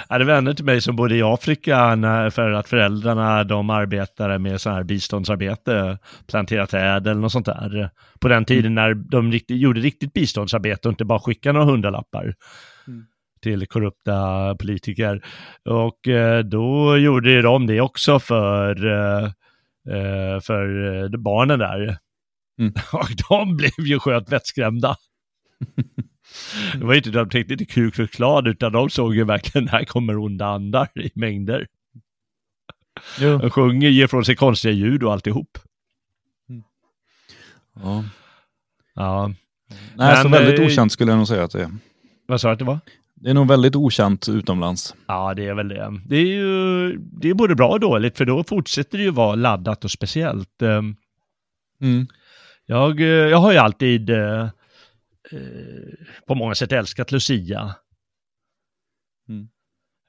Ja, 0.09 0.18
det 0.18 0.26
vänner 0.26 0.53
till 0.53 0.66
mig 0.66 0.82
som 0.82 0.95
bodde 0.95 1.16
i 1.16 1.22
Afrika 1.22 1.95
när, 1.95 2.30
för 2.30 2.51
att 2.51 2.70
föräldrarna 2.70 3.43
de 3.43 3.70
arbetade 3.70 4.39
med 4.39 4.62
så 4.62 4.70
här 4.70 4.84
biståndsarbete, 4.84 5.97
plantera 6.28 6.68
träd 6.68 7.07
eller 7.07 7.22
något 7.22 7.32
sånt 7.32 7.45
där. 7.45 7.89
På 8.20 8.28
den 8.28 8.45
tiden 8.45 8.72
mm. 8.72 8.74
när 8.74 8.93
de 8.93 9.32
riktigt, 9.32 9.57
gjorde 9.57 9.80
riktigt 9.80 10.14
biståndsarbete 10.14 10.88
och 10.88 10.91
inte 10.91 11.05
bara 11.05 11.20
skickade 11.20 11.53
några 11.53 11.72
hundralappar 11.72 12.36
mm. 12.88 13.05
till 13.41 13.68
korrupta 13.68 14.55
politiker. 14.55 15.26
Och 15.70 16.07
eh, 16.07 16.39
då 16.39 16.97
gjorde 16.97 17.41
de 17.41 17.68
det 17.68 17.82
också 17.82 18.20
för, 18.20 18.86
eh, 18.86 19.24
eh 19.95 20.39
för 20.39 21.18
barnen 21.18 21.59
där. 21.59 21.97
Mm. 22.59 22.74
Och 22.93 23.09
de 23.30 23.57
blev 23.57 23.86
ju 23.86 23.99
skönt 23.99 24.32
vettskrämda. 24.32 24.95
Det 26.73 26.86
var 26.86 26.93
inte 26.93 27.09
de 27.09 27.29
tänkte 27.29 27.53
inte 27.53 27.65
kuk 27.65 27.95
för 27.95 28.47
utan 28.47 28.71
de 28.71 28.89
såg 28.89 29.15
ju 29.15 29.23
verkligen 29.23 29.67
här 29.67 29.86
kommer 29.86 30.17
onda 30.17 30.45
andar 30.45 30.88
i 30.95 31.11
mängder. 31.13 31.67
Jo. 33.19 33.38
De 33.38 33.49
sjunger, 33.49 33.89
ger 33.89 34.07
från 34.07 34.25
sig 34.25 34.36
konstiga 34.36 34.73
ljud 34.73 35.03
och 35.03 35.13
alltihop. 35.13 35.57
Ja. 37.75 38.03
Ja. 38.95 39.27
Nej, 39.95 40.13
Men, 40.13 40.23
så 40.23 40.29
väldigt 40.29 40.59
äh, 40.59 40.65
okänt 40.65 40.91
skulle 40.91 41.11
jag 41.11 41.17
nog 41.17 41.27
säga 41.27 41.43
att 41.43 41.51
det 41.51 41.61
är. 41.61 41.71
Vad 42.27 42.41
sa 42.41 42.47
du 42.47 42.53
att 42.53 42.59
det 42.59 42.65
var? 42.65 42.79
Det 43.15 43.29
är 43.29 43.34
nog 43.34 43.47
väldigt 43.47 43.75
okänt 43.75 44.29
utomlands. 44.29 44.95
Ja, 45.07 45.34
det 45.34 45.47
är 45.47 45.53
väl 45.53 45.67
det. 45.67 46.01
Det 46.05 46.15
är 46.15 46.25
ju 46.25 46.97
det 46.97 47.29
är 47.29 47.34
både 47.34 47.55
bra 47.55 47.69
och 47.69 47.79
dåligt, 47.79 48.17
för 48.17 48.25
då 48.25 48.43
fortsätter 48.43 48.97
det 48.97 49.03
ju 49.03 49.11
vara 49.11 49.36
laddat 49.36 49.84
och 49.84 49.91
speciellt. 49.91 50.61
Ehm, 50.61 50.95
mm. 51.82 52.07
Jag, 52.65 53.01
eh, 53.01 53.07
jag 53.07 53.38
har 53.38 53.51
ju 53.51 53.57
alltid 53.57 54.09
eh, 54.09 54.17
Eh, 54.17 54.49
på 56.27 56.36
många 56.36 56.55
sätt 56.55 56.71
älskat 56.71 57.11
Lucia. 57.11 57.75
Mm. 59.29 59.47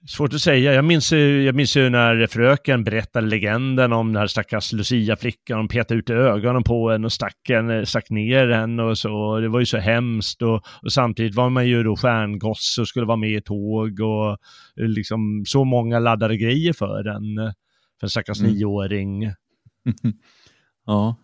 Svårt 0.07 0.35
att 0.35 0.41
säga. 0.41 0.75
Jag 0.75 0.85
minns, 0.85 1.12
jag 1.12 1.55
minns 1.55 1.77
ju 1.77 1.91
när 1.91 2.27
fröken 2.27 2.85
berättade 2.85 3.27
legenden 3.27 3.93
om 3.93 4.12
den 4.12 4.20
här 4.20 4.27
stackars 4.27 4.73
Lucia-flickan. 4.73 5.59
De 5.59 5.68
petade 5.68 5.99
ut 6.01 6.11
ögonen 6.11 6.62
på 6.62 6.91
en 6.91 7.05
och 7.05 7.12
stack, 7.12 7.51
en, 7.51 7.87
stack 7.87 8.11
ner 8.11 8.51
en 8.51 8.81
och 8.81 8.99
så. 8.99 9.41
Det 9.41 9.49
var 9.49 9.61
ju 9.61 9.66
så 9.66 9.79
hemskt 9.79 10.43
och, 10.43 10.62
och 10.83 10.93
samtidigt 10.93 11.35
var 11.35 11.51
man 11.51 11.66
ju 11.68 11.83
då 11.83 11.97
stjärngosse 11.97 12.81
och 12.81 12.89
skulle 12.89 13.07
vara 13.07 13.16
med 13.16 13.31
i 13.31 13.41
tåg 13.41 14.01
och 14.01 14.39
liksom 14.77 15.43
så 15.47 15.64
många 15.64 15.99
laddade 15.99 16.37
grejer 16.37 16.73
för 16.73 17.09
en. 17.09 17.53
För 18.01 18.07
en 18.07 18.11
stackars 18.11 18.41
mm. 18.41 18.53
nioåring. 18.53 19.23
ja. 20.87 21.16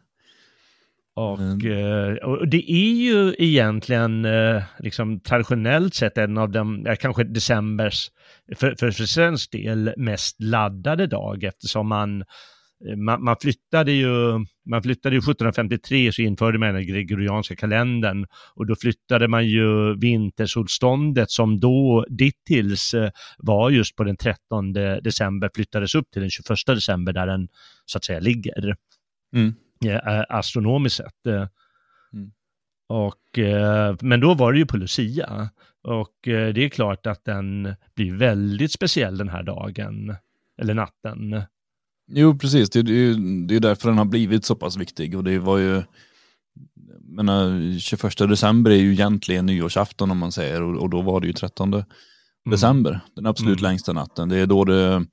Och, 1.19 1.39
Mm. 1.41 1.61
eh, 1.67 2.15
och 2.15 2.49
det 2.49 2.73
är 2.73 2.95
ju 2.95 3.35
egentligen 3.39 4.25
eh, 4.25 4.63
liksom 4.79 5.21
traditionellt 5.21 5.95
sett 5.95 6.19
en 6.19 6.39
av 6.39 6.51
de, 6.51 6.97
kanske 7.01 7.25
decembers, 7.25 8.11
för, 8.57 8.75
för, 8.79 8.91
för 8.91 9.05
svensk 9.05 9.53
del, 9.53 9.95
mest 9.97 10.43
laddade 10.43 11.07
dag 11.07 11.45
eftersom 11.45 11.89
man, 11.89 12.21
eh, 12.89 12.97
man, 12.97 13.25
man 13.25 13.37
flyttade 13.41 13.93
ju, 13.93 14.15
man 14.71 14.83
flyttade 14.83 15.15
ju 15.17 15.19
1753 15.19 16.13
så 16.13 16.23
införde 16.23 16.59
man 16.59 16.75
den 16.75 16.87
gregorianska 16.87 17.57
kalendern 17.57 18.27
och 18.55 18.67
då 18.67 18.77
flyttade 18.77 19.29
man 19.29 19.47
ju 19.47 19.99
vintersolståndet 19.99 21.31
som 21.31 21.61
då 21.61 22.07
dittills 22.09 22.95
var 23.39 23.71
just 23.71 23.97
på 23.97 24.05
den 24.05 24.17
13 24.17 24.73
december 25.03 25.51
flyttades 25.55 25.95
upp 25.95 26.11
till 26.11 26.21
den 26.23 26.31
21 26.31 26.47
december 26.67 27.13
där 27.13 27.27
den 27.27 27.49
så 27.87 27.99
att 27.99 28.05
säga 28.05 28.21
ligger 28.21 28.77
Mm. 29.35 29.55
Eh, 29.87 30.25
astronomiskt 30.29 30.97
sett. 30.97 31.27
eh. 31.27 31.47
Mm. 32.13 32.31
Och, 32.89 33.39
eh, 33.39 33.97
men 34.01 34.21
då 34.21 34.35
var 34.35 34.53
det 34.53 34.59
ju 34.59 34.67
på 34.67 34.77
Lucia. 34.77 35.49
Och 35.83 36.29
eh, 36.29 36.55
det 36.55 36.65
är 36.65 36.69
klart 36.69 37.07
att 37.07 37.25
den 37.25 37.75
blir 37.95 38.13
väldigt 38.17 38.73
speciell 38.73 39.19
den 39.19 39.29
här 39.29 39.43
dagen, 39.43 40.15
eller 40.63 40.75
natten. 40.75 41.43
Jo, 42.11 42.39
precis. 42.39 42.71
Det, 42.71 42.79
är- 42.79 42.85
ju- 42.85 43.47
det 43.47 43.57
är 43.57 43.61
därför 43.61 43.89
den 43.89 43.99
har 43.99 44.05
blivit 44.05 44.45
så 44.45 44.55
pass 44.57 44.77
viktig. 44.77 45.17
Och 45.17 45.25
det 45.25 45.39
var 45.39 45.59
ju, 45.59 45.83
menar, 47.03 47.79
21 47.79 48.17
december 48.29 48.71
är 48.71 48.75
ju 48.77 48.93
egentligen 48.93 49.47
nyårsafton 49.47 50.11
om 50.11 50.19
man 50.19 50.33
säger. 50.33 50.63
Och, 50.63 50.83
och 50.83 50.91
då 50.91 51.03
var 51.03 51.21
det 51.21 51.27
ju 51.27 51.33
13 51.33 51.85
december, 52.51 53.01
den 53.17 53.27
absolut 53.27 53.59
Mm. 53.61 53.71
längsta 53.71 53.93
natten. 53.93 54.29
Det 54.29 54.37
är 54.37 54.47
då 54.47 54.65
det, 54.65 55.05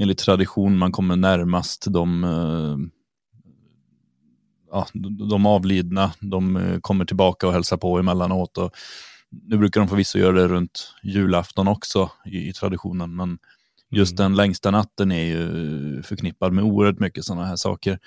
enligt 0.00 0.18
tradition, 0.18 0.78
man 0.78 0.92
kommer 0.92 1.16
närmast 1.16 1.86
de, 1.92 2.24
eh, 2.24 2.76
ja, 4.74 4.86
de 5.28 5.46
avlidna. 5.46 6.12
De 6.20 6.56
eh, 6.56 6.78
kommer 6.80 7.04
tillbaka 7.04 7.46
och 7.46 7.52
hälsar 7.52 7.76
på 7.76 7.98
emellanåt. 7.98 8.58
Och 8.58 8.70
nu 9.30 9.58
brukar 9.58 9.80
de 9.80 9.88
förvisso 9.88 10.18
göra 10.18 10.32
det 10.32 10.48
runt 10.48 10.94
julafton 11.02 11.68
också 11.68 12.10
i, 12.26 12.48
i 12.48 12.52
traditionen. 12.52 13.16
Men 13.16 13.38
just 13.90 14.12
Mm. 14.20 14.22
den 14.22 14.36
längsta 14.36 14.70
natten 14.70 15.12
är 15.12 15.24
ju 15.24 16.02
förknippad 16.02 16.52
med 16.52 16.64
oerhört 16.64 16.98
mycket 16.98 17.24
sådana 17.24 17.46
här 17.46 17.56
saker. 17.56 17.98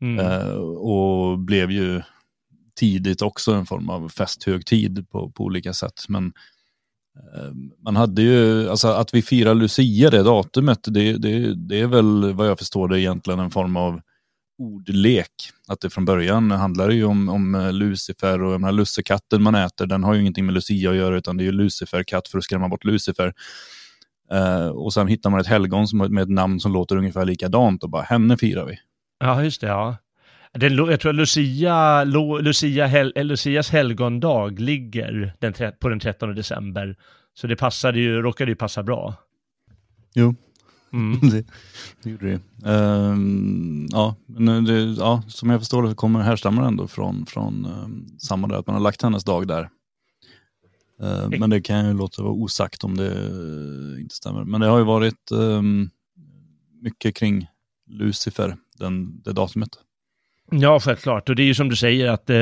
Mm. 0.00 0.26
Eh, 0.26 0.52
och 0.58 1.38
blev 1.38 1.70
ju 1.70 2.02
tidigt 2.76 3.22
också 3.22 3.52
en 3.52 3.66
form 3.66 3.90
av 3.90 4.08
festhögtid 4.08 5.10
på, 5.10 5.30
på 5.30 5.44
olika 5.44 5.72
sätt. 5.72 6.04
Men 6.08 6.32
eh, 7.34 7.52
man 7.84 7.96
hade 7.96 8.22
ju, 8.22 8.70
alltså 8.70 8.88
att 8.88 9.14
vi 9.14 9.22
firar 9.22 9.54
Lucia 9.54 10.10
det 10.10 10.22
datumet, 10.22 10.78
det, 10.84 11.12
det, 11.18 11.54
det 11.54 11.80
är 11.80 11.86
väl 11.86 12.32
vad 12.32 12.48
jag 12.48 12.58
förstår 12.58 12.88
det 12.88 13.00
egentligen 13.00 13.40
en 13.40 13.50
form 13.50 13.76
av 13.76 14.00
ordlek. 14.58 15.32
Att 15.68 15.80
det 15.80 15.90
från 15.90 16.04
början 16.04 16.50
handlar 16.50 16.90
ju 16.90 17.04
om, 17.04 17.28
om 17.28 17.54
eh, 17.54 17.72
Lucifer 17.72 18.42
och 18.42 18.52
den 18.52 18.64
här 18.64 18.72
lussekatten 18.72 19.42
man 19.42 19.54
äter, 19.54 19.86
den 19.86 20.04
har 20.04 20.14
ju 20.14 20.20
ingenting 20.20 20.46
med 20.46 20.54
Lucia 20.54 20.90
att 20.90 20.96
göra 20.96 21.16
utan 21.16 21.36
det 21.36 21.42
är 21.42 21.46
ju 21.46 21.52
Lucifer-katt 21.52 22.28
för 22.28 22.38
att 22.38 22.44
skrämma 22.44 22.68
bort 22.68 22.84
Lucifer. 22.84 23.32
Eh, 24.32 24.68
och 24.68 24.92
sen 24.92 25.08
hittar 25.08 25.30
man 25.30 25.40
ett 25.40 25.46
helgon 25.46 25.88
som, 25.88 25.98
med 25.98 26.22
ett 26.22 26.28
namn 26.28 26.60
som 26.60 26.72
låter 26.72 26.96
ungefär 26.96 27.24
likadant 27.24 27.82
och 27.82 27.90
bara 27.90 28.02
henne 28.02 28.36
firar 28.36 28.64
vi. 28.64 28.78
Ja, 29.20 29.42
just 29.44 29.60
det. 29.60 29.66
Ja. 29.66 29.96
Den, 30.52 30.76
jag 30.76 31.00
tror 31.00 31.10
att 31.10 31.16
Lucia, 31.16 32.04
Lucia 32.40 32.86
hel, 32.86 33.12
eh, 33.16 33.24
Lucias 33.24 33.70
helgondag 33.70 34.60
ligger 34.60 35.34
den, 35.38 35.54
på 35.80 35.88
den 35.88 36.00
13 36.00 36.34
december. 36.34 36.96
Så 37.34 37.46
det 37.46 37.56
passade 37.56 37.98
ju, 37.98 38.22
råkade 38.22 38.50
ju 38.50 38.56
passa 38.56 38.82
bra. 38.82 39.14
Jo, 40.14 40.34
Mm. 40.92 41.20
det, 41.30 41.44
det 42.02 42.10
gjorde 42.10 42.26
det. 42.26 42.70
Ehm, 42.70 43.86
ja, 43.90 44.16
men 44.26 44.64
det, 44.64 44.80
ja, 44.80 45.22
som 45.28 45.50
jag 45.50 45.60
förstår 45.60 45.82
det 45.82 45.88
så 45.88 45.94
kommer 45.94 46.20
härstammar 46.20 46.62
ändå 46.62 46.88
från, 46.88 47.26
från 47.26 47.66
um, 47.66 48.06
samma 48.18 48.48
där, 48.48 48.56
att 48.56 48.66
man 48.66 48.74
har 48.74 48.82
lagt 48.82 49.02
hennes 49.02 49.24
dag 49.24 49.48
där. 49.48 49.70
Ehm, 51.02 51.40
men 51.40 51.50
det 51.50 51.60
kan 51.60 51.86
ju 51.86 51.94
låta 51.94 52.22
vara 52.22 52.32
osagt 52.32 52.84
om 52.84 52.96
det 52.96 53.30
uh, 53.30 54.00
inte 54.00 54.14
stämmer. 54.14 54.44
Men 54.44 54.60
det 54.60 54.66
har 54.66 54.78
ju 54.78 54.84
varit 54.84 55.32
um, 55.32 55.90
mycket 56.82 57.14
kring 57.14 57.46
Lucifer, 57.86 58.56
den, 58.78 59.22
det 59.22 59.32
datumet. 59.32 59.70
Ja, 60.50 60.80
självklart. 60.80 61.28
Och 61.28 61.36
det 61.36 61.42
är 61.42 61.46
ju 61.46 61.54
som 61.54 61.68
du 61.68 61.76
säger 61.76 62.08
att 62.08 62.30
eh, 62.30 62.38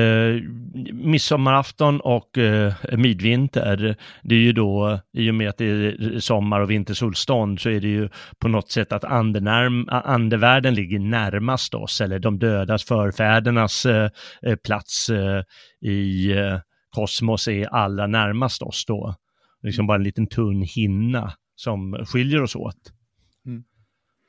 midsommarafton 0.93 2.01
och 2.01 2.39
eh, 2.39 2.73
midvinter, 2.93 3.97
det 4.23 4.35
är 4.35 4.39
ju 4.39 4.53
då, 4.53 4.89
eh, 4.89 4.99
i 5.13 5.31
och 5.31 5.35
med 5.35 5.49
att 5.49 5.59
det 5.59 5.65
är 5.65 6.21
sommar 6.21 6.61
och 6.61 6.71
vintersolstånd, 6.71 7.61
så 7.61 7.71
är 7.71 7.81
det 7.81 7.89
ju 7.89 8.09
på 8.39 8.49
något 8.49 8.71
sätt 8.71 8.93
att 8.93 9.05
andenärm, 9.05 9.89
andevärlden 9.89 10.75
ligger 10.75 10.99
närmast 10.99 11.75
oss, 11.75 12.01
eller 12.01 12.19
de 12.19 12.39
dödas 12.39 12.85
förfädernas 12.85 13.87
eh, 13.87 14.11
eh, 14.43 14.57
plats 14.57 15.11
eh, 15.11 15.43
i 15.91 16.33
eh, 16.33 16.59
kosmos 16.91 17.49
är 17.49 17.67
allra 17.67 18.07
närmast 18.07 18.63
oss 18.63 18.85
då. 18.87 19.15
Liksom 19.63 19.87
bara 19.87 19.97
en 19.97 20.05
liten 20.05 20.27
tunn 20.27 20.63
hinna 20.63 21.33
som 21.57 22.07
skiljer 22.07 22.43
oss 22.43 22.57
åt. 22.57 22.93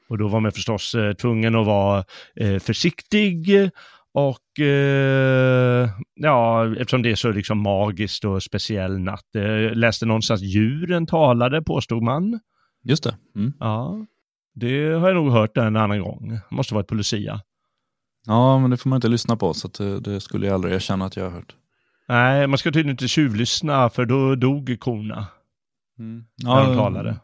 Och 0.10 0.18
då 0.18 0.28
var 0.28 0.40
man 0.40 0.52
förstås 0.52 0.96
eh, 0.96 1.14
tvungen 1.14 1.56
att 1.56 1.66
vara 1.66 2.04
eh, 2.36 2.60
försiktig 2.60 3.70
och 4.14 4.60
eh, 4.60 5.90
ja, 6.16 6.66
eftersom 6.76 7.02
det 7.02 7.12
är 7.12 7.16
så 7.16 7.32
liksom 7.32 7.58
magiskt 7.62 8.26
och 8.26 8.44
speciell 8.44 9.00
natt. 9.00 9.36
Eh, 9.36 9.76
läste 9.76 10.06
någonstans 10.06 10.42
djuren 10.42 11.06
talade, 11.06 11.62
påstod 11.62 12.04
man. 12.04 12.40
Just 12.84 13.04
det. 13.04 13.18
Mm. 13.36 13.54
Ja, 13.60 14.06
det 14.56 14.94
har 14.94 15.08
jag 15.08 15.16
nog 15.16 15.32
hört 15.32 15.58
en 15.58 15.76
annan 15.76 16.02
gång. 16.02 16.40
Måste 16.50 16.74
varit 16.74 16.88
på 16.88 16.96
Lucia. 16.96 17.42
Ja, 18.26 18.60
men 18.60 18.72
det 18.72 18.78
får 18.78 18.90
man 18.90 18.98
inte 18.98 19.08
lyssna 19.08 19.36
på, 19.36 19.54
så 19.54 19.68
det, 19.68 20.00
det 20.00 20.20
skulle 20.20 20.46
jag 20.46 20.54
aldrig 20.54 20.74
erkänna 20.74 21.06
att 21.06 21.16
jag 21.16 21.24
har 21.24 21.32
hört. 21.32 21.56
Nej, 22.08 22.48
man 22.48 22.58
ska 22.58 22.70
tydligen 22.70 22.90
inte 22.92 23.08
tjuvlyssna 23.08 23.90
för 23.90 24.06
då 24.06 24.36
dog 24.36 24.78
korna 24.80 25.28
när 26.44 26.66
de 26.66 26.76
talade. 26.76 27.20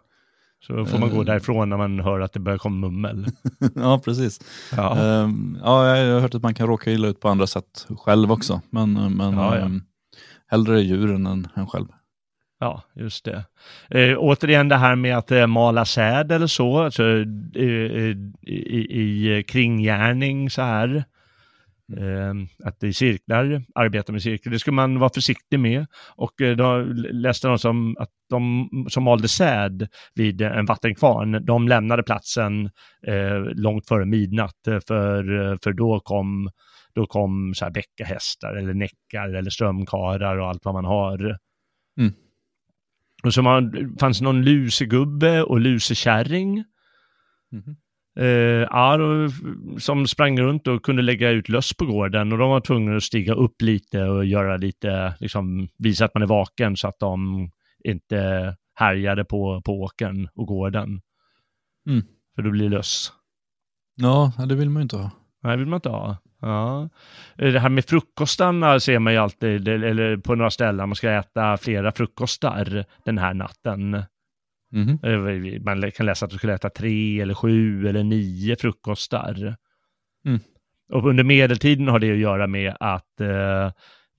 Så 0.68 0.86
får 0.86 1.00
man 1.00 1.10
gå 1.10 1.20
Eh. 1.20 1.26
därifrån 1.26 1.70
när 1.70 1.78
man 1.78 2.00
hör 2.00 2.20
att 2.20 2.34
det 2.34 2.40
börjar 2.40 2.58
komma 2.58 2.88
mummel. 2.88 3.26
ja, 3.76 4.02
precis. 4.06 4.40
Ja. 4.78 4.98
Ehm, 4.98 5.58
ja, 5.64 5.98
jag 5.98 6.14
har 6.14 6.22
hört 6.22 6.36
att 6.36 6.44
man 6.44 6.54
kan 6.54 6.68
råka 6.68 6.92
illa 6.92 7.08
ut 7.08 7.20
på 7.20 7.30
andra 7.30 7.48
sätt 7.48 7.88
själv 7.98 8.32
också. 8.32 8.62
Men, 8.70 8.94
men 9.18 9.34
Ja, 9.34 9.58
ja. 9.58 9.66
ehm, 9.66 9.82
hellre 10.48 10.82
djuren 10.82 11.26
än, 11.26 11.48
än 11.56 11.68
själv. 11.68 11.86
Ja, 12.60 12.82
just 12.96 13.26
det. 13.26 13.44
Eh, 13.90 14.18
återigen 14.18 14.70
det 14.70 14.76
här 14.76 14.96
med 14.96 15.18
att 15.18 15.32
eh, 15.32 15.48
mala 15.48 15.86
säd 15.86 16.32
eller 16.32 16.48
så, 16.48 16.80
alltså, 16.80 17.04
eh, 17.04 17.64
eh, 17.64 18.18
i, 18.42 19.38
i 19.40 19.44
kringgärning 19.48 20.50
så 20.50 20.62
här. 20.62 21.04
Eh, 21.98 22.34
att 22.68 22.84
i 22.84 22.94
cirklar, 22.94 23.64
arbeta 23.76 24.12
med 24.12 24.22
cirklar, 24.22 24.54
det 24.54 24.60
skulle 24.60 24.76
man 24.76 25.00
vara 25.00 25.10
försiktig 25.14 25.60
med. 25.60 25.86
Och 26.16 26.42
eh, 26.42 26.56
då 26.56 26.78
läste 27.12 27.48
de 27.48 27.60
som 27.60 27.96
att 28.00 28.10
de 28.30 28.70
som 28.90 29.04
malde 29.04 29.28
säd 29.28 29.88
vid 30.16 30.42
en 30.42 30.66
vattenkvarn, 30.66 31.46
de 31.46 31.68
lämnade 31.68 32.04
platsen 32.04 32.66
eh, 33.08 33.40
långt 33.56 33.88
före 33.88 34.06
midnatt, 34.06 34.68
eh, 34.68 34.80
för, 34.88 35.52
eh, 35.52 35.58
för 35.64 35.74
då 35.74 36.00
kom, 36.00 36.50
då 36.94 37.06
kom 37.06 37.54
så 37.56 37.66
här 37.66 37.72
bäckahästar 37.72 38.56
eller 38.56 38.74
näckar 38.74 39.34
eller 39.34 39.50
strömkarar 39.50 40.38
och 40.38 40.48
allt 40.48 40.66
vad 40.66 40.74
man 40.74 40.86
har. 40.86 41.38
Och 43.24 43.34
så 43.34 43.42
man, 43.42 43.96
fanns 44.00 44.22
någon 44.22 44.42
lusegubbe 44.42 45.44
och 45.44 45.60
lusekärring. 45.60 46.64
Eh, 48.16 48.98
då, 48.98 49.30
som 49.80 50.08
sprang 50.08 50.40
runt 50.40 50.68
och 50.68 50.84
kunde 50.84 51.02
lägga 51.02 51.30
ut 51.30 51.50
löss 51.50 51.74
på 51.74 51.86
gården 51.86 52.32
och 52.32 52.38
de 52.38 52.50
var 52.50 52.60
tvungna 52.60 52.96
att 52.96 53.04
stiga 53.04 53.34
upp 53.34 53.62
lite 53.62 54.04
och 54.04 54.26
göra 54.26 54.58
lite, 54.58 55.16
liksom 55.20 55.68
visa 55.78 56.06
att 56.06 56.14
man 56.14 56.24
är 56.24 56.28
vaken 56.28 56.78
så 56.78 56.88
att 56.88 57.00
de 57.00 57.50
inte 57.84 58.56
härjade 58.76 59.26
på, 59.26 59.62
på 59.66 59.82
åkern 59.82 60.28
och 60.36 60.48
gården. 60.48 61.02
Mm. 61.90 62.06
För 62.36 62.42
då 62.42 62.52
blir 62.52 62.70
det 62.70 62.76
löss. 62.76 63.14
Ja, 63.96 64.32
det 64.50 64.56
vill 64.56 64.70
man 64.70 64.82
ju 64.82 64.84
inte 64.84 64.98
ha. 64.98 65.12
Nej, 65.44 65.58
vill 65.58 65.68
man 65.68 65.78
inte 65.78 65.90
ha. 65.90 66.18
Ja. 66.42 66.90
Eh, 67.38 67.54
Det 67.54 67.60
här 67.60 67.70
med 67.70 67.86
frukostarna 67.86 68.80
ser 68.80 69.00
man 69.00 69.14
ju 69.14 69.20
alltid, 69.20 69.68
eller 69.68 70.18
på 70.18 70.36
några 70.36 70.50
ställen, 70.52 70.90
man 70.90 70.96
ska 70.96 71.12
äta 71.12 71.58
flera 71.58 71.92
frukostar 71.92 72.86
den 73.06 73.18
här 73.18 73.34
natten. 73.34 74.04
Eh, 74.74 75.62
Man 75.62 75.92
kan 75.92 76.06
läsa 76.06 76.26
att 76.26 76.32
du 76.32 76.38
skulle 76.38 76.54
äta 76.54 76.70
tre 76.70 77.22
eller 77.22 77.34
sju 77.34 77.88
eller 77.88 78.04
nio 78.04 78.56
frukostar. 78.56 79.56
Mm. 80.26 80.40
Och 80.90 81.10
under 81.10 81.24
medeltiden 81.24 81.88
har 81.88 82.00
det 82.00 82.12
att 82.12 82.18
göra 82.18 82.48
med 82.48 82.78
att 82.80 83.22
eh, 83.22 83.72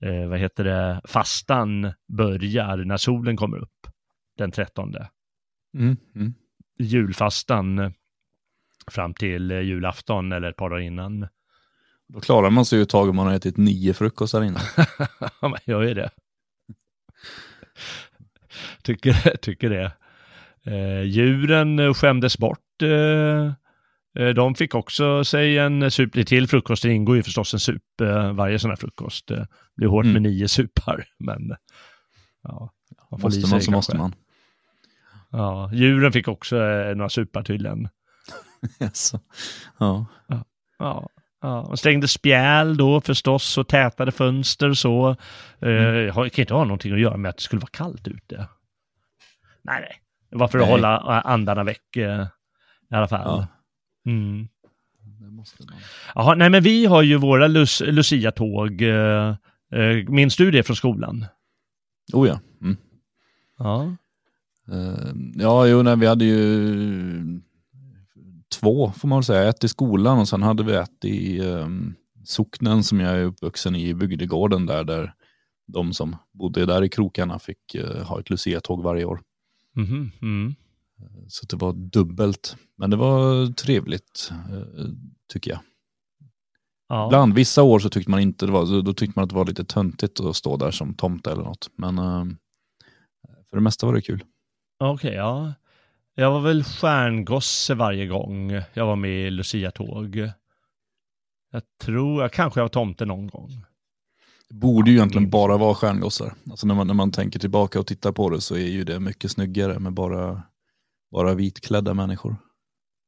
eh, 0.09 0.27
vad 0.29 0.39
heter 0.39 0.63
det, 0.63 1.01
fastan 1.05 1.93
börjar 2.07 2.77
när 2.77 2.97
solen 2.97 3.37
kommer 3.37 3.57
upp 3.57 3.87
den 4.37 4.51
13. 4.51 4.95
Mm. 5.77 5.97
Mm. 6.15 6.33
Julfastan 6.79 7.93
fram 8.91 9.13
till 9.13 9.51
eh, 9.51 9.59
julafton 9.59 10.31
eller 10.31 10.49
ett 10.49 10.57
par 10.57 10.69
dagar 10.69 10.81
innan. 10.81 11.27
Då 12.07 12.19
klarar 12.19 12.49
man 12.49 12.65
sig 12.65 12.79
ju 12.79 12.83
ett 12.83 12.89
tag 12.89 13.09
om 13.09 13.15
man 13.15 13.27
har 13.27 13.33
ätit 13.33 13.57
nio 13.57 13.93
frukostar 13.93 14.43
innan. 14.43 14.61
Ja, 15.41 15.47
man 15.47 15.59
gör 15.65 15.81
ju 15.81 15.93
det. 15.93 16.09
tycker, 18.83 19.37
tycker 19.37 19.69
det. 19.69 19.91
Eh, 20.65 21.01
djuren 21.03 21.79
eh, 21.79 21.93
skämdes 21.93 22.37
bort 22.37 22.81
eh, 22.83 23.53
Eh, 24.19 24.29
De 24.29 24.55
fick 24.55 24.75
också 24.75 25.23
sig 25.23 25.57
en 25.57 25.91
sup 25.91 26.27
till 26.27 26.47
frukost. 26.47 26.83
Det 26.83 26.91
ingår 26.93 27.15
ju 27.15 27.23
förstås 27.23 27.53
en 27.53 27.59
sup 27.59 27.81
eh, 28.01 28.33
varje 28.33 28.59
sån 28.59 28.71
här 28.71 28.75
frukost. 28.75 29.27
Det 29.27 29.47
blir 29.75 29.87
hårt 29.87 30.05
Mm. 30.05 30.13
med 30.13 30.21
nio 30.21 30.47
supar, 30.47 31.05
men 31.19 31.55
ja, 32.43 32.73
man 33.11 33.19
får 33.19 33.27
Måste 33.27 33.49
man 33.51 33.61
så 33.61 33.71
måste 33.71 33.97
man. 33.97 34.15
Ja, 35.31 35.69
djuren 35.73 36.11
fick 36.11 36.27
också 36.27 36.57
eh, 36.57 36.95
några 36.95 37.09
supar 37.09 37.43
tydligen. 37.43 37.87
Jaså. 38.79 39.19
Ja. 39.79 40.05
Ja, 40.27 41.09
ja. 41.41 41.61
Och 41.61 41.79
stängde 41.79 42.07
spjäl 42.07 42.77
då 42.77 43.01
förstås 43.01 43.57
och 43.57 43.67
tätade 43.67 44.11
fönster 44.11 44.69
och 44.69 44.77
så. 44.77 45.09
Eh, 45.61 45.69
Mm. 45.69 46.09
Har- 46.15 46.29
kan 46.29 46.43
inte 46.43 46.53
ha 46.53 46.63
någonting 46.63 46.93
att 46.93 46.99
göra 46.99 47.17
med 47.17 47.29
att 47.29 47.37
det 47.37 47.43
skulle 47.43 47.59
vara 47.59 47.69
kallt 47.73 48.07
ute. 48.07 48.47
Nej, 49.63 49.81
nej. 49.81 50.01
Det 50.35 50.39
var 50.39 50.47
för 50.47 50.57
att 50.57 50.65
Nej. 50.65 50.71
hålla 50.71 50.95
eh, 50.95 51.31
andarna 51.31 51.63
väck 51.63 51.95
eh, 51.95 52.25
i 52.91 52.95
alla 52.95 53.07
fall. 53.07 53.21
Ja. 53.25 53.47
Mm. 54.11 54.47
Jaha, 56.15 56.35
nej 56.35 56.49
men 56.49 56.63
vi 56.63 56.85
har 56.85 57.01
ju 57.01 57.17
våra 57.17 57.47
Lus 57.47 57.81
Lucia-tåg. 57.85 58.81
Eh, 58.81 59.35
eh, 59.71 60.09
minns 60.09 60.35
du 60.35 60.51
det 60.51 60.63
från 60.63 60.75
skolan? 60.75 61.25
Oh 62.13 62.27
ja. 62.27 62.39
Mm. 62.61 62.77
Ja. 63.57 63.95
Eh, 64.71 65.13
ja, 65.35 65.67
jo, 65.67 65.81
nej, 65.83 65.97
vi 65.97 66.07
hade 66.07 66.25
ju 66.25 67.41
två 68.59 68.91
får 68.91 69.07
man 69.07 69.19
väl 69.19 69.23
säga. 69.23 69.49
Ett 69.49 69.63
i 69.63 69.67
skolan 69.67 70.19
och 70.19 70.27
sen 70.27 70.41
hade 70.41 70.63
vi 70.63 70.75
ett 70.75 71.05
i 71.05 71.41
um, 71.41 71.95
socknen 72.23 72.83
som 72.83 72.99
jag 72.99 73.15
är 73.15 73.23
uppvuxen 73.23 73.75
i, 73.75 73.87
i 73.87 73.93
bygdegården 73.93 74.65
där, 74.65 74.83
där 74.83 75.13
de 75.67 75.93
som 75.93 76.15
bodde 76.31 76.65
där 76.65 76.83
i 76.83 76.89
krokarna 76.89 77.39
fick 77.39 77.75
eh, 77.75 78.03
ha 78.03 78.19
ett 78.19 78.29
Lucia-tåg 78.29 78.83
varje 78.83 79.05
år. 79.05 79.21
Mhm, 79.75 80.11
mm. 80.21 80.55
Så 81.27 81.45
det 81.45 81.55
var 81.55 81.73
dubbelt. 81.73 82.55
Men 82.77 82.89
det 82.89 82.95
var 82.97 83.53
trevligt, 83.53 84.31
eh, 84.31 84.85
tycker 85.33 85.51
jag. 85.51 85.59
ja. 86.89 87.07
Ibland, 87.07 87.33
vissa 87.33 87.63
år 87.63 87.79
så 87.79 87.89
tyckte 87.89 88.11
man 88.11 88.19
inte 88.19 88.45
det 88.45 88.51
var, 88.51 88.81
då 88.81 88.93
tyckte 88.93 89.19
man 89.19 89.23
att 89.23 89.29
det 89.29 89.35
var 89.35 89.45
lite 89.45 89.65
töntigt 89.65 90.19
att 90.19 90.35
stå 90.35 90.57
där 90.57 90.71
som 90.71 90.93
tomte 90.93 91.31
eller 91.31 91.43
något. 91.43 91.69
Men 91.75 91.97
eh, 91.97 92.25
för 93.49 93.57
det 93.57 93.61
mesta 93.63 93.85
var 93.85 93.93
det 93.93 94.01
kul. 94.01 94.23
Okej, 94.79 95.13
ja. 95.13 95.53
Jag 96.15 96.31
var 96.31 96.41
väl 96.41 96.63
stjärngosse 96.63 97.73
varje 97.73 98.07
gång 98.07 98.51
jag 98.73 98.85
var 98.85 98.95
med 98.95 99.27
i 99.27 99.29
Lucia-tåg. 99.29 100.29
Jag 101.51 101.61
tror, 101.81 102.21
jag 102.21 102.33
kanske 102.33 102.59
jag 102.59 102.63
var 102.63 102.69
tomte 102.69 103.05
någon 103.05 103.27
gång. 103.27 103.65
Borde 104.53 104.91
ju 104.91 104.97
egentligen 104.97 105.23
minns. 105.23 105.31
bara 105.31 105.57
vara 105.57 105.75
stjärngossar. 105.75 106.33
Alltså 106.49 106.67
när 106.67 106.75
man, 106.75 106.87
när 106.87 106.93
man 106.93 107.11
tänker 107.11 107.39
tillbaka 107.39 107.79
och 107.79 107.87
tittar 107.87 108.11
på 108.11 108.29
det 108.29 108.41
så 108.41 108.55
är 108.55 108.67
ju 108.67 108.83
det 108.83 108.99
mycket 108.99 109.31
snyggare 109.31 109.79
med 109.79 109.93
bara, 109.93 110.41
bara 111.11 111.33
vitklädda 111.33 111.93
människor. 111.93 112.35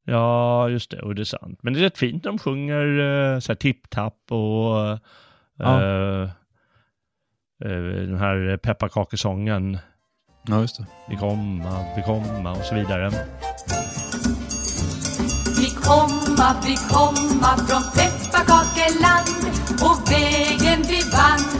Ja, 0.06 0.70
just 0.70 0.92
det, 0.92 1.02
och 1.02 1.16
det 1.16 1.22
är 1.22 1.26
sant. 1.26 1.60
Men 1.64 1.74
det 1.74 1.80
är 1.80 1.82
rätt 1.82 1.98
fint 1.98 2.24
de 2.24 2.38
sjunger 2.40 3.00
eh, 3.34 3.40
så 3.40 3.52
här 3.52 3.56
tipp-tapp 3.58 4.32
och 4.32 5.00
Ja. 5.60 5.82
eh, 5.84 6.22
eh, 7.66 7.82
den 8.08 8.18
här 8.18 8.58
pepparkakesången. 8.58 9.78
Ja, 10.48 10.62
just 10.62 10.78
det. 10.78 10.86
Vi 11.10 11.16
komma, 11.16 11.86
vi 11.96 12.04
komma 12.04 12.52
och 12.52 12.66
så 12.66 12.76
vidare. 12.76 13.10
Vi 15.60 15.70
komma, 15.70 16.56
vi 16.66 16.76
komma 16.90 17.58
från 17.58 17.84
pepparkakeland 17.96 19.28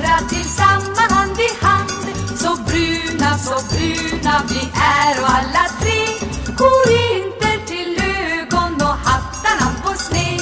vandrar 0.08 0.28
tillsammans 0.30 1.12
hand 1.12 1.40
i 1.40 1.66
hand. 1.66 1.92
Så 2.36 2.56
bruna, 2.64 3.38
så 3.38 3.76
bruna 3.76 4.42
vi 4.50 4.60
är 4.74 5.22
och 5.22 5.30
alla 5.30 5.66
tre. 5.82 6.28
Går 6.58 6.92
inte 7.16 7.68
till 7.68 8.02
ögon 8.02 8.74
och 8.82 8.98
hattarna 9.08 9.72
på 9.84 9.94
sned 9.94 10.42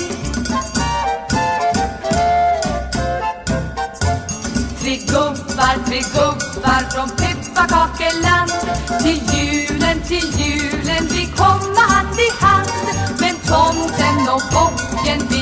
Tre 4.80 4.98
gubbar, 4.98 5.86
tre 5.86 6.00
gubbar 6.00 6.82
från 6.94 7.10
pepparkakeland. 7.10 8.52
Till 9.04 9.22
julen, 9.34 10.02
till 10.02 10.40
julen 10.40 11.08
vi 11.12 11.26
komma 11.38 11.82
hand 11.82 12.20
i 12.20 12.46
hand. 12.46 12.70
Men 13.20 13.36
tomten 13.36 14.30
och 14.30 14.42
bocken 14.54 15.35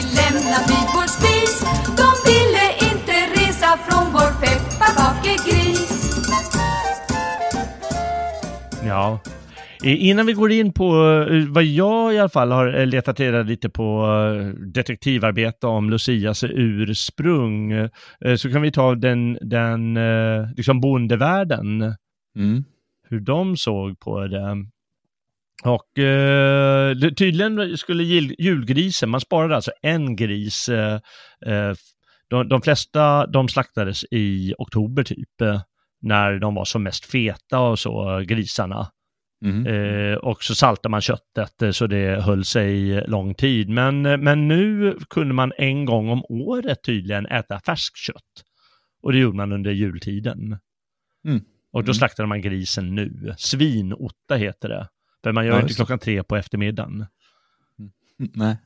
Ja. 8.85 9.19
Innan 9.83 10.25
vi 10.25 10.33
går 10.33 10.51
in 10.51 10.73
på 10.73 10.85
eh, 11.31 11.47
vad 11.47 11.63
jag 11.63 12.13
i 12.13 12.19
alla 12.19 12.29
fall 12.29 12.51
har 12.51 12.79
eh, 12.79 12.85
letat 12.87 13.19
reda 13.19 13.43
lite 13.43 13.69
på 13.69 14.05
eh, 14.05 14.45
detektivarbete 14.67 15.67
om 15.67 15.89
Lucias 15.89 16.43
ursprung 16.43 17.73
så 18.37 18.51
kan 18.51 18.61
vi 18.61 18.71
ta 18.71 18.95
den, 18.95 19.37
den 19.41 19.97
liksom 20.55 20.81
bondevärlden, 20.81 21.95
Mm. 22.35 22.63
hur 23.09 23.19
de 23.19 23.57
såg 23.57 23.99
på 23.99 24.27
det. 24.27 24.65
Och 25.63 25.89
tydligen 27.17 27.77
skulle 27.77 28.03
jul, 28.03 28.35
julgrisen, 28.39 29.09
man 29.09 29.21
sparade 29.21 29.55
alltså 29.55 29.71
en 29.81 30.15
gris, 30.15 30.69
de, 32.33 32.47
de 32.49 32.61
flesta 32.61 33.27
de 33.27 33.47
slaktades 33.47 34.03
i 34.11 34.53
oktober 34.57 35.03
typ, 35.03 35.41
eh, 35.41 35.61
när 36.01 36.39
de 36.39 36.55
var 36.55 36.65
som 36.65 36.83
mest 36.83 37.05
feta 37.05 37.59
och 37.59 37.79
så, 37.79 38.23
grisarna. 38.27 38.87
Mm. 39.45 39.65
Eh, 39.67 40.17
och 40.17 40.43
så 40.43 40.55
saltar 40.55 40.89
man 40.89 41.01
köttet 41.01 41.61
eh, 41.61 41.71
så 41.71 41.87
det 41.87 42.21
höll 42.23 42.45
sig 42.45 43.03
lång 43.07 43.33
tid. 43.35 43.69
Men, 43.69 44.05
eh, 44.05 44.17
men 44.17 44.47
nu 44.47 44.97
kunde 45.09 45.33
man 45.33 45.51
en 45.57 45.85
gång 45.85 46.09
om 46.09 46.23
året 46.29 46.83
tydligen 46.83 47.25
äta 47.25 47.59
färskkött. 47.59 48.43
Och 49.01 49.11
det 49.11 49.17
gjorde 49.19 49.37
man 49.37 49.51
under 49.51 49.71
jultiden. 49.71 50.57
Mm. 51.27 51.41
Och 51.71 51.83
då 51.83 51.89
Mm. 51.89 51.93
slaktade 51.93 52.27
man 52.27 52.41
grisen 52.41 52.95
nu. 52.95 53.33
Svinotta 53.37 54.35
heter 54.35 54.69
det. 54.69 54.87
För 55.23 55.31
man 55.31 55.45
gör 55.45 55.53
Ja, 55.53 55.61
inte 55.61 55.73
klockan 55.73 55.99
tre 55.99 56.23
på 56.23 56.35
eftermiddagen. 56.35 57.05
Nej. 58.17 58.57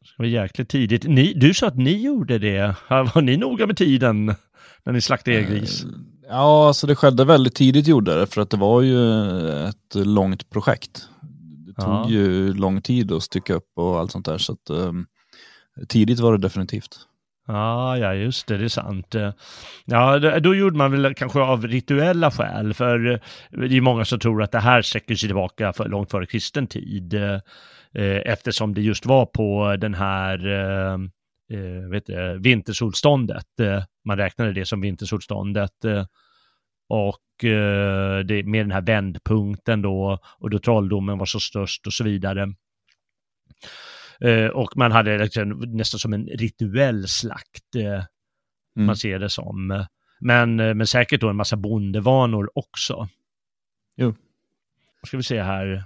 Det 0.00 0.14
var 0.22 0.26
jäkligt 0.26 0.68
tidigt. 0.68 1.04
Ni, 1.04 1.32
du 1.34 1.54
sa 1.54 1.66
att 1.66 1.76
ni 1.76 2.02
gjorde 2.02 2.38
det. 2.38 2.74
Var 2.88 3.20
ni 3.22 3.36
noga 3.36 3.66
med 3.66 3.76
tiden 3.76 4.34
när 4.84 4.92
ni 4.92 5.00
slaktade 5.00 5.36
er 5.36 5.42
gris? 5.42 5.84
Eh, 5.84 5.90
Ja, 6.32 6.66
alltså 6.66 6.86
det 6.86 6.96
skedde 6.96 7.24
väldigt 7.24 7.54
tidigt 7.54 7.86
gjorde 7.86 8.20
det 8.20 8.26
för 8.26 8.40
att 8.40 8.50
det 8.50 8.56
var 8.56 8.82
ju 8.82 8.98
ett 9.68 9.94
långt 9.94 10.50
projekt. 10.50 11.08
Det 11.66 11.72
tog 11.82 11.94
Ja. 11.94 12.06
ju 12.08 12.54
lång 12.54 12.82
tid 12.82 13.12
att 13.12 13.22
stycka 13.22 13.54
upp 13.54 13.68
och 13.76 13.98
allt 13.98 14.10
sånt 14.12 14.26
där 14.26 14.38
så 14.38 14.52
att 14.52 14.70
ehm, 14.70 15.06
tidigt 15.88 16.18
var 16.20 16.32
det 16.32 16.38
definitivt. 16.38 16.98
Ja, 17.46 17.98
ja, 17.98 18.14
just 18.14 18.46
det, 18.46 18.58
det 18.58 18.64
är 18.64 18.68
sant. 18.68 19.14
Ja, 19.84 20.18
då 20.40 20.54
gjorde 20.54 20.76
man 20.76 20.92
väl 21.02 21.14
kanske 21.14 21.40
av 21.40 21.66
rituella 21.66 22.30
skäl, 22.30 22.74
för 22.74 22.98
det 23.50 23.76
är 23.76 23.80
många 23.80 24.04
som 24.04 24.18
tror 24.18 24.42
att 24.42 24.52
det 24.52 24.60
här 24.60 24.82
sträcker 24.82 25.14
sig 25.14 25.28
tillbaka 25.28 25.72
för 25.72 25.88
långt 25.88 26.10
före 26.10 26.26
kristen 26.26 26.66
tid, 26.66 27.14
eftersom 28.24 28.74
det 28.74 28.80
just 28.82 29.06
var 29.06 29.26
på 29.26 29.76
den 29.76 29.94
här 29.94 30.46
eh, 30.46 30.92
eh, 31.58 31.88
vet 31.90 32.06
du, 32.06 32.38
vintersolståndet. 32.38 33.60
Eh, 33.60 33.82
Man 34.04 34.16
räknade 34.16 34.52
det 34.52 34.64
som 34.66 34.80
vintersolståndet. 34.80 35.84
eh, 35.84 36.04
Och 36.88 37.44
eh, 37.44 38.18
det, 38.18 38.42
med 38.42 38.64
den 38.64 38.70
här 38.72 38.80
vändpunkten 38.82 39.82
då, 39.82 40.18
och 40.38 40.50
då 40.50 40.58
trolldomen 40.58 41.18
var 41.18 41.26
så 41.26 41.40
störst 41.40 41.86
och 41.86 41.92
så 41.92 42.04
vidare. 42.04 42.54
Eh, 44.20 44.46
Och 44.46 44.76
man 44.76 44.92
hade 44.92 45.18
liksom 45.18 45.48
nästan 45.48 45.98
som 45.98 46.12
en 46.12 46.26
rituell 46.26 47.08
slakt, 47.08 47.74
eh, 47.76 48.04
Mm. 48.76 48.86
man 48.86 48.96
ser 48.96 49.18
det 49.18 49.30
som. 49.30 49.86
Men, 50.20 50.60
eh, 50.60 50.74
men 50.74 50.86
säkert 50.86 51.20
då 51.20 51.28
en 51.28 51.36
massa 51.36 51.56
bondevanor 51.56 52.50
också. 52.54 53.08
Jo. 53.96 54.14
Ska 55.06 55.16
vi 55.16 55.22
se 55.22 55.42
här. 55.42 55.84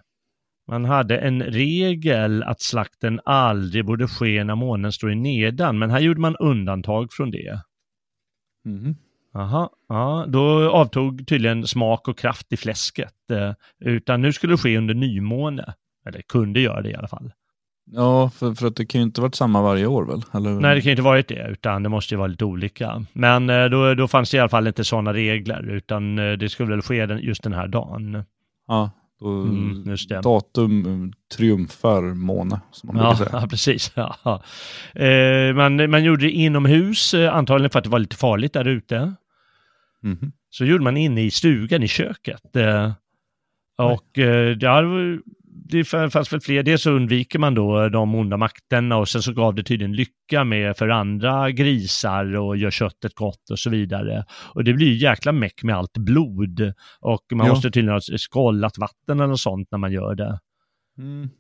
Man 0.69 0.85
hade 0.85 1.19
en 1.19 1.43
regel 1.43 2.43
att 2.43 2.61
slakten 2.61 3.21
aldrig 3.25 3.85
borde 3.85 4.09
ske 4.09 4.45
när 4.45 4.55
månen 4.55 4.93
står 4.93 5.13
i 5.13 5.15
nedan, 5.15 5.79
men 5.79 5.91
här 5.91 6.01
gjorde 6.01 6.21
man 6.21 6.37
undantag 6.37 7.13
från 7.13 7.31
det. 7.31 7.61
Mhm. 8.65 8.97
Aha, 9.35 9.71
ja, 9.89 10.25
då 10.29 10.71
avtog 10.71 11.27
tydligen 11.27 11.67
smak 11.67 12.09
och 12.09 12.19
kraft 12.19 12.53
i 12.53 12.57
fläsket, 12.57 13.31
eh, 13.31 13.53
utan 13.81 14.23
nu 14.23 14.33
skulle 14.33 14.53
det 14.53 14.59
ske 14.59 14.79
under 14.79 14.95
nymåne. 14.95 15.75
Eller 16.07 16.23
kunde 16.23 16.61
göra 16.61 16.83
det 16.83 16.91
i 16.91 16.95
alla 16.95 17.09
fall. 17.09 17.33
Ja, 17.91 18.31
för, 18.31 18.55
för 18.55 18.67
att 18.67 18.77
det 18.77 18.87
kan 18.87 19.01
ju 19.01 19.03
inte 19.03 19.21
varit 19.21 19.35
samma 19.35 19.63
varje 19.63 19.87
år 19.87 20.05
väl? 20.05 20.23
Eller? 20.33 20.51
Nej, 20.51 20.75
det 20.75 20.81
kan 20.81 20.89
ju 20.89 20.93
inte 20.93 21.03
varit 21.03 21.29
det, 21.29 21.49
utan 21.51 21.83
det 21.83 21.89
måste 21.89 22.15
ju 22.15 22.19
vara 22.19 22.27
lite 22.27 22.45
olika. 22.45 23.05
Men 23.13 23.51
eh, 23.51 23.65
då, 23.65 23.95
då 23.95 24.09
fanns 24.09 24.31
det 24.31 24.37
i 24.37 24.41
alla 24.41 24.49
fall 24.49 24.67
inte 24.67 24.85
sådana 24.85 25.13
regler, 25.13 25.69
utan 25.71 26.19
eh, 26.19 26.33
det 26.33 26.49
skulle 26.49 26.71
väl 26.71 26.83
ske 26.83 27.07
den, 27.07 27.19
just 27.19 27.43
den 27.43 27.53
här 27.53 27.69
dagen. 27.69 28.25
Ja, 28.69 28.91
då, 29.21 29.27
Mm, 29.43 29.97
datum 30.23 30.87
eh, 30.87 31.37
triumfar 31.37 32.03
måne, 32.15 32.61
som 32.71 32.87
man 32.87 32.97
brukar 32.97 33.09
Ja, 33.11 33.17
säga. 33.17 33.29
ja 33.41 33.47
precis. 33.49 33.93
Ja. 33.95 34.43
Eh, 35.03 35.55
man, 35.55 35.91
man 35.91 36.05
gjorde 36.05 36.25
det 36.25 36.31
inomhus, 36.31 37.15
eh, 37.15 37.35
antagligen 37.35 37.71
för 37.71 37.79
att 37.79 37.85
det 37.85 37.91
var 37.91 37.99
lite 37.99 38.17
farligt 38.17 38.53
där 38.53 38.69
ute. 38.69 39.15
Mhm. 40.03 40.33
Så 40.51 40.65
gjorde 40.65 40.85
man 40.85 40.97
inne 40.97 41.23
i 41.23 41.31
stugan, 41.31 41.83
i 41.83 41.89
köket. 41.89 42.57
Eh, 42.57 42.93
och 43.79 44.19
eh, 44.19 44.57
ja, 44.61 44.83
det 45.67 45.85
fanns 45.85 46.33
väl 46.33 46.41
fler. 46.41 46.63
Dels 46.63 46.83
så 46.83 46.91
undviker 46.91 47.39
man 47.39 47.55
då 47.55 47.89
de 47.89 48.15
onda 48.15 48.37
makterna 48.37 48.97
och 48.97 49.09
sen 49.09 49.23
så 49.23 49.33
gav 49.33 49.55
det 49.55 49.63
tydligen 49.63 49.97
lycka 49.97 50.45
med 50.45 50.77
för 50.77 50.89
andra 50.89 51.51
grisar 51.51 52.37
och 52.37 52.57
gör 52.57 52.71
köttet 52.71 53.15
gott 53.15 53.51
och 53.51 53.59
så 53.59 53.71
vidare. 53.71 54.25
Och 54.55 54.65
det 54.65 54.73
blir 54.73 54.87
ju 54.87 54.95
jäkla 54.95 55.33
meck 55.33 55.63
med 55.63 55.77
allt 55.77 55.99
blod. 55.99 56.73
Och 57.01 57.23
man 57.33 57.47
Ja. 57.47 57.53
måste 57.53 57.71
tydligen 57.71 57.95
ha 57.95 58.01
skållat 58.19 58.79
vatten 58.79 59.21
eller 59.21 59.27
något 59.27 59.41
sånt 59.41 59.69
när 59.71 59.79
man 59.79 59.93
gör 59.93 60.15
det. 60.15 60.39
Mm. 60.99 61.31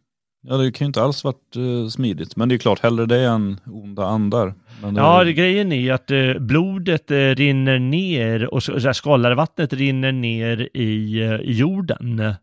Ja, 0.46 0.56
det 0.56 0.72
kan 0.72 0.84
ju 0.84 0.86
inte 0.86 1.02
alls 1.02 1.24
varit 1.24 1.56
eh, 1.56 1.88
smidigt. 1.88 2.36
Men 2.36 2.48
det 2.48 2.54
är 2.54 2.58
klart, 2.58 2.80
hellre 2.80 3.06
det 3.06 3.24
än 3.24 3.60
onda 3.66 4.04
andar. 4.06 4.54
Men 4.82 4.96
Ja, 4.96 5.24
det, 5.24 5.32
grejen 5.32 5.72
är 5.72 5.92
att 5.92 6.10
eh, 6.10 6.34
blodet 6.40 7.10
eh, 7.10 7.16
rinner 7.16 7.78
ner 7.78 8.54
och 8.54 8.62
så, 8.62 8.80
så 8.80 8.86
här, 8.88 9.34
vattnet 9.34 9.72
rinner 9.72 10.12
ner 10.12 10.68
i, 10.76 11.20
eh, 11.22 11.34
i 11.34 11.52
jorden. 11.52 12.34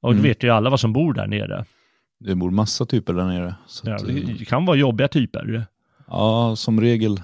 Och 0.00 0.10
Mm. 0.10 0.22
då 0.22 0.28
vet 0.28 0.42
ju 0.42 0.50
alla 0.50 0.70
vad 0.70 0.80
som 0.80 0.92
bor 0.92 1.12
där 1.14 1.26
nere. 1.26 1.64
det 2.20 2.34
bor 2.34 2.50
massa 2.50 2.86
typer 2.86 3.12
där 3.12 3.24
nere. 3.24 3.54
Ja, 3.84 3.92
eh, 3.92 4.14
det 4.38 4.44
kan 4.44 4.66
vara 4.66 4.76
jobbiga 4.76 5.08
typer. 5.08 5.66
ja, 6.06 6.56
som 6.56 6.80
regel 6.80 7.22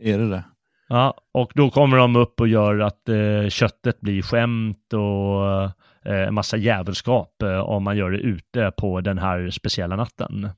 är 0.00 0.18
det 0.18 0.28
det. 0.28 0.44
Ja, 0.88 1.14
och 1.32 1.52
då 1.54 1.70
kommer 1.70 1.96
de 1.96 2.16
upp 2.16 2.40
och 2.40 2.48
gör 2.48 2.78
att 2.78 3.08
eh, 3.08 3.48
köttet 3.48 4.00
blir 4.00 4.22
skämt 4.22 4.92
och 4.92 6.12
eh, 6.12 6.30
massa 6.30 6.56
jävelskap 6.56 7.42
eh, 7.42 7.58
om 7.58 7.84
man 7.84 7.96
gör 7.96 8.10
det 8.10 8.18
ute 8.18 8.72
på 8.76 9.00
den 9.00 9.18
här 9.18 9.50
speciella 9.50 9.96
natten. 9.96 10.48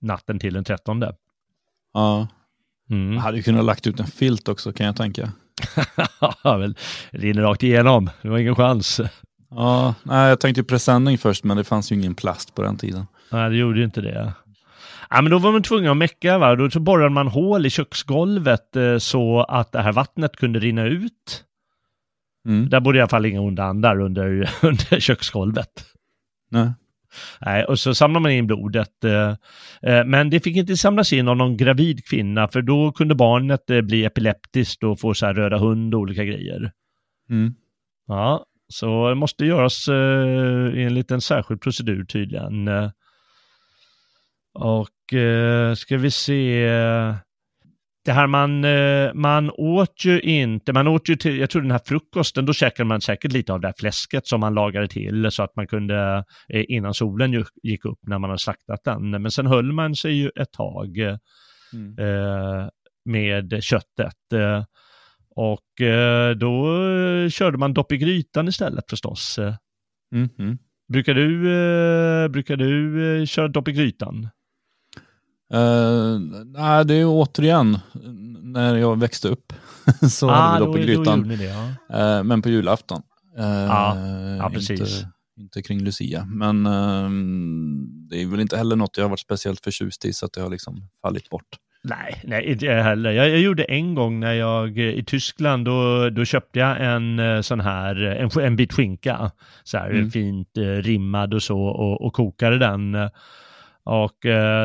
Natten 0.00 0.38
till 0.38 0.54
den 0.54 0.64
trettonde. 0.64 1.14
Ja. 1.94 2.28
Mm. 2.90 3.12
Jag 3.12 3.20
hade 3.20 3.36
ju 3.36 3.42
kunnat 3.42 3.64
lagt 3.64 3.86
ut 3.86 4.00
en 4.00 4.06
filt 4.06 4.48
också 4.48 4.72
kan 4.72 4.86
jag 4.86 4.96
tänka. 4.96 5.32
Ja, 6.44 6.56
väl, 6.56 6.74
rinner 7.10 7.42
rakt 7.42 7.62
igenom. 7.62 8.10
Det 8.22 8.28
var 8.28 8.38
ingen 8.38 8.54
chans. 8.54 9.00
Ja, 9.50 9.94
nej, 10.02 10.28
jag 10.28 10.40
tänkte 10.40 10.62
presenning 10.64 11.18
först 11.18 11.44
men 11.44 11.56
det 11.56 11.64
fanns 11.64 11.92
ju 11.92 11.96
ingen 11.96 12.14
plast 12.14 12.54
på 12.54 12.62
den 12.62 12.76
tiden. 12.76 13.06
Nej, 13.32 13.50
det 13.50 13.56
gjorde 13.56 13.78
ju 13.78 13.84
inte 13.84 14.00
det. 14.00 14.32
Ja, 15.10 15.22
men 15.22 15.30
då 15.30 15.38
var 15.38 15.52
man 15.52 15.62
tvungen 15.62 15.90
att 15.90 15.96
mecka. 15.96 16.38
Va? 16.38 16.56
Då 16.56 16.70
så 16.70 16.80
borrade 16.80 17.10
man 17.10 17.28
hål 17.28 17.66
i 17.66 17.70
köksgolvet 17.70 18.76
eh, 18.76 18.98
så 18.98 19.42
att 19.42 19.72
det 19.72 19.82
här 19.82 19.92
vattnet 19.92 20.36
kunde 20.36 20.58
rinna 20.58 20.84
ut. 20.84 21.44
Mm. 22.46 22.68
Där 22.68 22.80
bodde 22.80 22.98
i 22.98 23.00
alla 23.00 23.08
fall 23.08 23.26
inga 23.26 23.40
onda 23.40 23.64
andar 23.64 24.00
under, 24.00 24.50
under 24.62 25.00
köksgolvet. 25.00 25.84
Nej. 26.50 26.70
Nej, 27.40 27.64
och 27.64 27.78
så 27.78 27.94
samlar 27.94 28.20
man 28.20 28.30
in 28.30 28.46
blodet. 28.46 29.04
eh, 29.04 29.30
eh, 29.82 30.04
Men 30.04 30.30
det 30.30 30.40
fick 30.40 30.56
inte 30.56 30.76
samlas 30.76 31.12
in 31.12 31.28
av 31.28 31.36
någon 31.36 31.56
gravid 31.56 32.04
kvinna 32.06 32.48
för 32.48 32.62
då 32.62 32.92
kunde 32.92 33.14
barnet 33.14 33.70
eh, 33.70 33.80
bli 33.80 34.04
epileptiskt 34.04 34.84
och 34.84 35.00
få 35.00 35.14
så 35.14 35.26
här 35.26 35.34
röda 35.34 35.58
hund 35.58 35.94
och 35.94 36.00
olika 36.00 36.24
grejer. 36.24 36.72
Mm. 37.30 37.54
Ja, 38.06 38.44
så 38.72 39.08
det 39.08 39.14
måste 39.14 39.44
göras 39.44 39.88
eh, 39.88 40.84
enligt 40.86 41.10
en 41.10 41.20
särskild 41.20 41.60
procedur 41.60 42.04
tydligen. 42.04 42.68
Eh, 42.68 42.90
Och 44.54 45.12
eh, 45.18 45.74
ska 45.74 45.96
vi 45.96 46.10
se. 46.10 46.66
Det 48.04 48.12
här 48.12 48.26
man, 48.26 48.64
eh, 48.64 49.14
man 49.14 49.50
åt 49.50 50.04
ju 50.04 50.20
inte, 50.20 50.72
man 50.72 50.88
åt 50.88 51.08
ju 51.08 51.16
till, 51.16 51.38
jag 51.38 51.50
tror 51.50 51.62
den 51.62 51.70
här 51.70 51.80
frukosten, 51.86 52.46
då 52.46 52.52
käkade 52.52 52.84
man 52.88 53.00
säkert 53.00 53.32
lite 53.32 53.52
av 53.52 53.60
det 53.60 53.68
här 53.68 53.74
fläsket 53.78 54.26
som 54.26 54.40
man 54.40 54.54
lagade 54.54 54.88
till 54.88 55.30
så 55.30 55.42
att 55.42 55.56
man 55.56 55.66
kunde, 55.66 56.24
eh, 56.48 56.64
innan 56.68 56.94
solen 56.94 57.44
gick 57.62 57.84
upp 57.84 57.98
när 58.06 58.18
man 58.18 58.30
hade 58.30 58.38
slaktat 58.38 58.84
den. 58.84 59.10
Men 59.10 59.30
sen 59.30 59.46
höll 59.46 59.72
man 59.72 59.94
sig 59.94 60.12
ju 60.12 60.30
ett 60.40 60.52
tag 60.52 60.98
eh, 60.98 61.16
Mm. 61.72 61.98
eh, 61.98 62.68
med 63.04 63.62
köttet. 63.62 64.14
Och 65.40 65.80
eh, 65.80 66.34
då 66.36 66.82
eh, 66.86 67.28
körde 67.30 67.58
man 67.58 67.74
dopp 67.74 67.92
i 67.92 67.96
grytan 67.98 68.48
istället 68.48 68.90
förstås. 68.90 69.38
Mm. 70.14 70.28
Mm. 70.38 70.58
Brukar 70.88 71.14
du, 71.14 71.52
eh, 71.52 72.28
brukar 72.28 72.56
du 72.56 73.20
eh, 73.20 73.26
köra 73.26 73.48
dopp 73.48 73.68
i 73.68 73.72
grytan? 73.72 74.28
Eh, 75.54 76.18
nej, 76.44 76.84
det 76.84 76.94
är 76.94 77.04
återigen 77.06 77.78
när 78.42 78.76
jag 78.76 78.98
växte 79.00 79.28
upp 79.28 79.52
så 80.10 80.28
hade 80.28 80.60
vi 80.60 80.66
dopp 80.66 80.76
i 80.76 80.82
Ah, 80.82 80.86
grytan. 80.86 81.28
det, 81.28 81.44
ja. 81.44 81.68
Eh, 81.98 82.24
men 82.24 82.42
på 82.42 82.48
julafton. 82.48 83.02
Eh, 83.38 83.44
Ja, 83.44 83.96
ja, 84.38 84.50
precis. 84.50 84.80
Inte, 84.80 85.10
inte 85.40 85.62
kring 85.62 85.80
Lucia. 85.80 86.24
Men 86.24 86.66
ehm, 86.66 87.86
det 88.10 88.22
är 88.22 88.26
väl 88.26 88.40
inte 88.40 88.56
heller 88.56 88.76
något 88.76 88.96
jag 88.96 89.04
har 89.04 89.10
varit 89.10 89.20
speciellt 89.20 89.64
förtjust 89.64 90.04
i 90.04 90.12
så 90.12 90.26
att 90.26 90.32
det 90.32 90.40
har 90.40 90.50
liksom 90.50 90.88
fallit 91.02 91.30
bort. 91.30 91.56
Nej, 91.88 92.20
nej, 92.24 92.44
inte 92.44 92.66
jag 92.66 92.84
heller. 92.84 93.10
Jag, 93.10 93.28
jag 93.28 93.40
gjorde 93.40 93.64
en 93.64 93.94
gång 93.94 94.20
när 94.20 94.32
jag 94.32 94.78
eh, 94.78 94.84
i 94.84 95.04
Tyskland, 95.04 95.64
då, 95.64 96.10
då 96.10 96.24
köpte 96.24 96.58
jag 96.58 96.76
en 96.80 97.18
eh, 97.18 97.40
sån 97.40 97.60
här, 97.60 98.06
eh, 98.06 98.22
en, 98.22 98.30
en 98.44 98.56
bit 98.56 98.72
skinka, 98.72 99.30
så 99.64 99.78
här 99.78 99.90
Mm. 99.90 100.10
fint 100.10 100.48
rimmad 100.82 101.34
och 101.34 101.42
så, 101.42 101.60
och, 101.60 102.06
och 102.06 102.12
kokade 102.12 102.58
den. 102.58 102.94
Och 103.84 104.16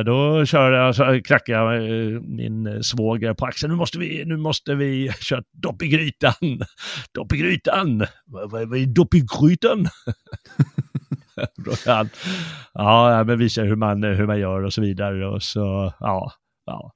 då 0.06 0.46
körde 0.46 0.78
jag, 0.78 0.96
så 0.96 1.22
knackade 1.26 1.58
jag 1.58 1.82
min 2.24 2.84
svåger 2.84 3.34
på 3.34 3.46
axeln, 3.46 3.72
nu 3.72 3.78
måste 3.78 4.00
vi, 4.00 4.24
nu 4.26 4.38
måste 4.38 4.76
vi 4.76 5.12
köra 5.20 5.44
dopp 5.52 5.82
i 5.84 5.88
grytan. 5.88 6.34
Dopp 7.14 7.34
i 7.34 7.38
grytan! 7.38 8.06
Vad, 8.26 8.78
är 8.78 8.86
dopp 8.86 9.14
i 9.14 9.20
grytan? 9.20 9.88
Ja, 12.74 13.24
men 13.24 13.38
visar 13.40 13.66
hur 13.66 13.76
man, 13.76 14.04
hur 14.04 14.28
man 14.28 14.40
gör 14.40 14.64
och 14.64 14.74
så 14.74 14.82
vidare. 14.82 15.28
Och 15.28 15.44
så, 15.44 15.94
ja, 16.00 16.32
ja. 16.66 16.92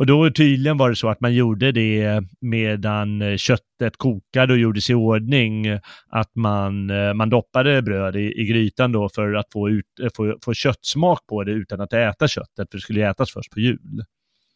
Och 0.00 0.06
då 0.06 0.30
tydligen 0.30 0.76
var 0.76 0.90
det 0.90 0.96
så 0.96 1.08
att 1.08 1.20
man 1.20 1.34
gjorde 1.34 1.72
det 1.72 2.22
medan 2.40 3.38
köttet 3.38 3.96
kokade 3.96 4.52
och 4.52 4.58
gjordes 4.58 4.90
i 4.90 4.94
ordning. 4.94 5.66
Att 6.08 6.34
man, 6.34 6.90
eh, 6.90 7.14
man 7.14 7.30
doppade 7.30 7.82
bröd 7.82 8.16
i, 8.16 8.40
i 8.40 8.44
grytan 8.44 8.92
då 8.92 9.08
för 9.08 9.34
att 9.34 9.52
få, 9.52 9.68
ut, 9.70 9.84
eh, 10.02 10.08
få, 10.16 10.36
få 10.44 10.54
köttsmak 10.54 11.26
på 11.26 11.44
det 11.44 11.52
utan 11.52 11.80
att 11.80 11.92
äta 11.92 12.28
köttet, 12.28 12.70
för 12.70 12.78
det 12.78 12.80
skulle 12.80 13.10
ätas 13.10 13.32
först 13.32 13.52
på 13.52 13.60
jul. 13.60 14.04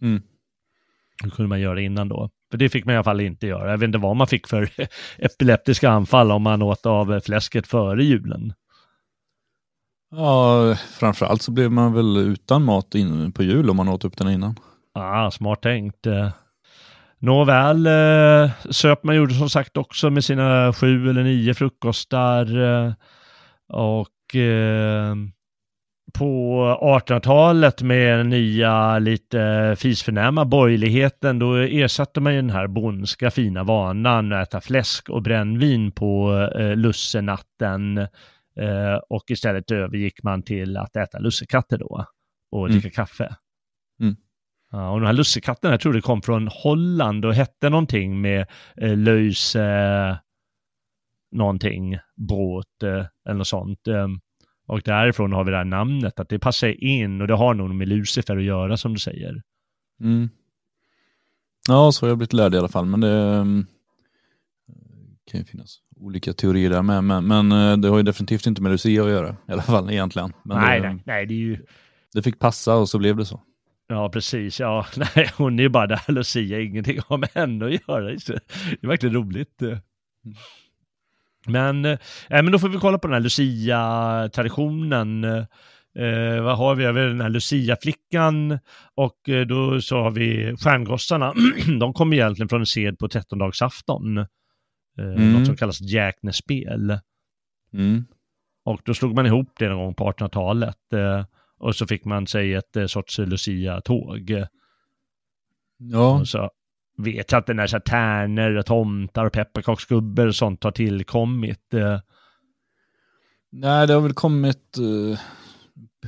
Mm. 0.03 0.23
Det 1.25 1.31
kunde 1.31 1.49
man 1.49 1.61
göra 1.61 1.81
innan 1.81 2.09
då. 2.09 2.31
För 2.51 2.59
det 2.59 2.69
fick 2.69 2.85
man 2.85 2.93
i 2.93 2.97
alla 2.97 3.05
fall 3.05 3.21
inte 3.21 3.47
göra. 3.47 3.71
Jag 3.71 3.79
vet 3.79 3.87
inte 3.87 3.99
vad 3.99 4.17
man 4.17 4.27
fick 4.27 4.47
för 4.47 4.71
epileptiska 5.19 5.91
anfall 5.91 6.31
om 6.31 6.43
man 6.43 6.63
åt 6.63 6.87
av 6.87 7.21
fläsket 7.21 7.67
före 7.67 8.05
julen. 8.05 8.53
Ja, 10.11 10.77
framförallt 10.99 11.43
så 11.43 11.53
blev 11.53 11.73
man 11.73 11.95
väl 11.95 12.17
utan 12.17 12.65
mat 12.65 12.95
in, 12.95 13.33
på 13.33 13.43
jul 13.43 13.71
om 13.71 13.77
man 13.77 13.89
åt 13.89 14.05
upp 14.05 14.17
den 14.17 14.29
innan. 14.29 14.55
Ah, 14.95 15.31
smart 15.31 15.63
tänkt. 15.63 16.07
Eh, 16.07 16.31
Nåväl, 17.19 17.87
eh, 17.87 18.51
söp 18.71 19.05
man 19.05 19.17
gjorde 19.17 19.35
som 19.35 19.51
sagt 19.51 19.77
också 19.77 20.11
med 20.11 20.25
sina 20.25 20.73
sju 20.73 21.11
eller 21.11 21.23
nio 21.23 21.55
frukostar. 21.55 22.63
Eh, 22.63 22.93
och 23.69 24.37
eh, 24.37 25.15
på 26.19 26.61
1800-talet 26.83 27.83
med 27.83 28.19
den 28.19 28.29
nya 28.29 28.99
lite 28.99 29.75
fisförnäma 29.79 30.45
borgerligheten, 30.45 31.39
då 31.39 31.55
ersatte 31.55 32.21
man 32.21 32.35
ju 32.35 32.41
den 32.41 32.51
här 32.51 32.67
bondska 32.67 33.31
fina 33.31 33.65
vanan 33.65 34.33
att 34.33 34.49
äta 34.49 34.61
fläsk 34.61 35.09
och 35.11 35.23
brännvin 35.23 35.93
på 35.93 36.33
eh, 36.59 36.77
lussenatten. 36.77 37.99
Eh, 38.61 38.95
och 39.09 39.25
istället 39.31 39.71
övergick 39.71 40.23
man 40.23 40.43
till 40.43 40.77
att 40.77 40.97
äta 40.97 41.19
lussekatter 41.19 41.79
då 41.79 42.05
och 42.53 42.67
Mm. 42.67 42.81
dricka 42.81 42.91
kaffe. 42.97 43.35
Ja, 44.75 44.91
och 44.91 45.01
den 45.01 45.07
här 45.07 45.13
lussekatten, 45.13 45.71
jag 45.71 45.81
tror 45.81 45.93
det 45.93 46.01
kom 46.01 46.23
från 46.23 46.49
Holland 46.53 47.25
och 47.25 47.35
hette 47.35 47.71
någonting 47.71 48.21
med 48.21 48.47
eh, 48.77 48.97
löjs 48.97 49.57
eh, 49.57 50.17
någonting, 51.33 51.99
bråt 52.17 52.83
eh, 52.83 53.07
eller 53.27 53.35
något 53.35 53.47
sånt. 53.47 53.89
Eh, 53.89 54.09
och 54.67 54.81
därifrån 54.85 55.33
har 55.33 55.45
vi 55.45 55.51
det 55.51 55.57
här 55.57 55.65
namnet, 55.65 56.21
att 56.21 56.29
det 56.29 56.39
passar 56.39 56.85
in 56.85 57.21
och 57.21 57.27
det 57.27 57.35
har 57.35 57.55
nog 57.55 57.75
med 57.75 57.89
Lucifer 57.89 58.37
att 58.37 58.43
göra 58.43 58.77
som 58.77 58.95
du 58.95 59.01
säger. 59.01 59.43
Mm. 60.01 60.29
Ja, 61.69 61.93
så 61.93 62.07
har 62.07 62.09
jag 62.09 62.19
blivit 62.19 62.33
lärd 62.33 62.55
i 62.55 62.59
alla 62.59 62.69
fall. 62.69 62.87
Men 62.87 63.01
det 63.01 63.13
mm, 63.13 63.67
kan 65.31 65.41
ju 65.41 65.47
finnas 65.47 65.79
olika 65.97 66.33
teorier 66.33 66.71
där 66.71 66.83
med. 66.83 67.05
Men, 67.05 67.27
men 67.27 67.53
eh, 67.53 67.77
det 67.77 67.89
har 67.89 67.97
ju 67.97 68.03
definitivt 68.03 68.47
inte 68.47 68.63
med 68.63 68.73
Lucia 68.73 69.03
att 69.03 69.11
göra 69.11 69.37
i 69.49 69.53
alla 69.53 69.63
fall 69.63 69.91
egentligen. 69.91 70.33
Men 70.45 70.61
nej, 70.61 70.81
det, 70.81 70.89
nej, 70.89 71.03
nej, 71.07 71.27
det 71.27 71.35
är 71.35 71.39
ju, 71.39 71.67
det 72.13 72.23
fick 72.23 72.39
passa 72.39 72.75
och 72.77 72.89
så 72.89 72.99
blev 72.99 73.17
det 73.17 73.27
så. 73.27 73.41
Ja 73.89 74.09
precis, 74.09 74.61
ja, 74.61 74.87
nej, 74.97 75.31
hon 75.37 75.59
är 75.59 75.63
ju 75.63 75.69
bara 75.69 75.87
där, 75.87 76.13
Lucia, 76.13 76.61
ingenting 76.61 76.99
har 77.09 77.19
med 77.19 77.29
henne 77.35 77.67
att 77.67 77.89
göra. 77.89 78.05
Det 78.05 78.29
är 78.83 78.87
verkligen 78.87 79.15
roligt. 79.15 79.63
eh. 79.63 79.79
Men, 81.47 81.85
eh, 81.85 81.99
men 82.29 82.53
då 82.53 82.59
får 82.59 82.69
vi 82.69 82.79
kolla 82.79 82.99
på 82.99 83.07
den 83.07 83.15
här 83.15 83.21
Lucia-traditionen. 83.21 85.25
Eh, 85.25 85.45
vad 86.43 86.57
har 86.59 86.75
vi? 86.75 86.93
Vi 86.93 87.01
har 87.01 87.09
den 87.09 87.21
här 87.21 87.29
Lucia-flickan 87.29 88.59
och 88.95 89.29
eh, 89.29 89.47
då 89.47 89.81
så 89.81 90.03
har 90.03 90.11
vi 90.11 90.57
stjärngossarna. 90.57 91.35
De 91.81 91.93
kommer 91.93 92.17
egentligen 92.17 92.49
från 92.49 92.61
en 92.61 92.67
sed 92.67 92.99
på 92.99 93.09
trettondagsafton. 93.09 94.19
Eh, 94.19 94.27
Mm. 94.99 95.33
Något 95.33 95.47
som 95.47 95.57
kallas 95.57 95.81
jäknespel. 95.81 96.99
Mm. 97.73 98.05
Och 98.65 98.81
då 98.85 98.95
slog 98.95 99.15
man 99.15 99.27
ihop 99.27 99.49
det 99.59 99.69
någon 99.69 99.79
gång 99.85 99.95
på 99.95 100.11
1800-talet. 100.13 100.93
Eh, 100.93 101.25
och 101.65 101.77
så 101.77 101.87
fick 101.87 102.05
man 102.05 102.27
sig 102.27 102.55
ett 102.55 102.77
eh, 102.77 102.87
sorts 102.87 103.19
Lucia-tåg. 103.19 104.45
Ja, 105.77 106.19
Och 106.21 106.29
så 106.29 106.51
vet 106.97 107.33
jag 107.33 107.39
att 107.39 107.47
den 107.47 107.57
där 107.57 107.67
så 107.67 107.77
här 107.77 107.81
tärnor 107.81 108.63
tomtar 108.63 109.25
och 109.25 109.33
pepparkaksgubbar 109.33 110.27
och 110.27 110.35
sånt 110.35 110.65
har 110.65 110.71
tillkommit. 110.71 111.75
Eh, 111.75 112.01
Nej, 113.51 113.87
det 113.87 113.93
har 113.95 114.01
väl 114.01 114.13
kommit 114.15 114.79
uh, 114.79 115.19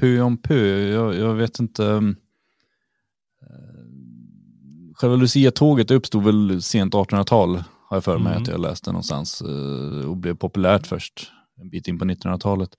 pö 0.00 0.20
om 0.20 0.36
pö. 0.42 0.88
Jag, 0.88 1.14
jag 1.14 1.34
vet 1.34 1.58
inte. 1.58 1.82
Um, 1.84 2.16
själva 4.94 5.16
Lucia-tåget 5.16 5.90
uppstod 5.90 6.24
väl 6.24 6.62
sent 6.62 6.94
1800-tal, 6.94 7.56
har 7.88 7.96
jag 7.96 8.04
för 8.04 8.18
mig 8.18 8.32
Mm. 8.32 8.42
att 8.42 8.48
jag 8.48 8.60
läste 8.60 8.90
någonstans. 8.92 9.42
Uh, 9.42 10.08
och 10.10 10.16
blev 10.16 10.34
populärt 10.34 10.86
först 10.86 11.32
en 11.60 11.70
bit 11.70 11.88
in 11.88 11.98
på 11.98 12.04
1900-talet. 12.04 12.70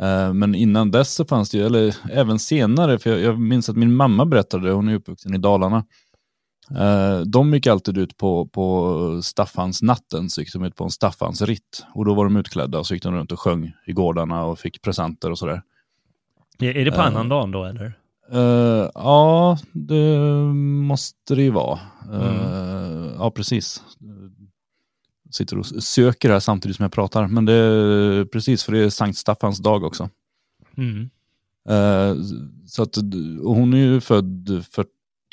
Uh, 0.00 0.32
men 0.32 0.54
innan 0.54 0.90
dess 0.90 1.14
så 1.14 1.24
fanns 1.24 1.50
det 1.50 1.58
ju, 1.58 1.66
eller 1.66 1.96
även 2.12 2.38
senare, 2.38 2.98
för 2.98 3.10
jag, 3.10 3.20
jag 3.20 3.40
minns 3.40 3.68
att 3.68 3.76
min 3.76 3.94
mamma 3.94 4.26
berättade, 4.26 4.70
hon 4.70 4.88
är 4.88 4.94
uppvuxen 4.94 5.34
i 5.34 5.38
Dalarna. 5.38 5.84
Uh, 6.70 7.20
de 7.20 7.54
gick 7.54 7.66
alltid 7.66 7.98
ut 7.98 8.16
på, 8.16 8.46
på 8.46 9.20
Staffansnatten, 9.22 10.30
så 10.30 10.40
gick 10.40 10.52
de 10.52 10.64
ut 10.64 10.76
på 10.76 10.84
en 10.84 10.90
Staffansritt. 10.90 11.84
Och 11.94 12.04
då 12.04 12.14
var 12.14 12.24
de 12.24 12.36
utklädda 12.36 12.78
och 12.78 12.86
så 12.86 12.94
gick 12.94 13.02
de 13.02 13.14
runt 13.14 13.32
och 13.32 13.40
sjöng 13.40 13.72
i 13.86 13.92
gårdarna 13.92 14.44
och 14.44 14.58
fick 14.58 14.82
presenter 14.82 15.30
och 15.30 15.38
sådär. 15.38 15.62
Är 16.58 16.84
det 16.84 16.90
på 16.90 17.00
Eh. 17.00 17.06
annandagen 17.06 17.50
då 17.50 17.64
eller? 17.64 17.92
Uh, 18.34 18.90
ja, 18.94 19.58
det 19.72 20.18
måste 20.86 21.34
det 21.34 21.42
ju 21.42 21.50
vara. 21.50 21.78
Uh, 22.12 22.92
Ja, 23.18 23.30
precis. 23.30 23.82
Sitter 25.32 25.58
och 25.58 25.66
söker 25.66 26.30
här 26.30 26.40
samtidigt 26.40 26.76
som 26.76 26.82
jag 26.82 26.92
pratar. 26.92 27.26
Men 27.26 27.44
det 27.44 27.52
är 27.52 28.24
precis, 28.24 28.64
för 28.64 28.72
det 28.72 28.78
är 28.78 28.90
Sankt 28.90 29.18
Staffans 29.18 29.58
dag 29.58 29.84
också. 29.84 30.10
Mm. 30.76 31.10
Uh, 31.70 32.22
så 32.66 32.82
att, 32.82 32.96
hon 33.42 33.74
är 33.74 33.78
ju 33.78 34.00
född 34.00 34.64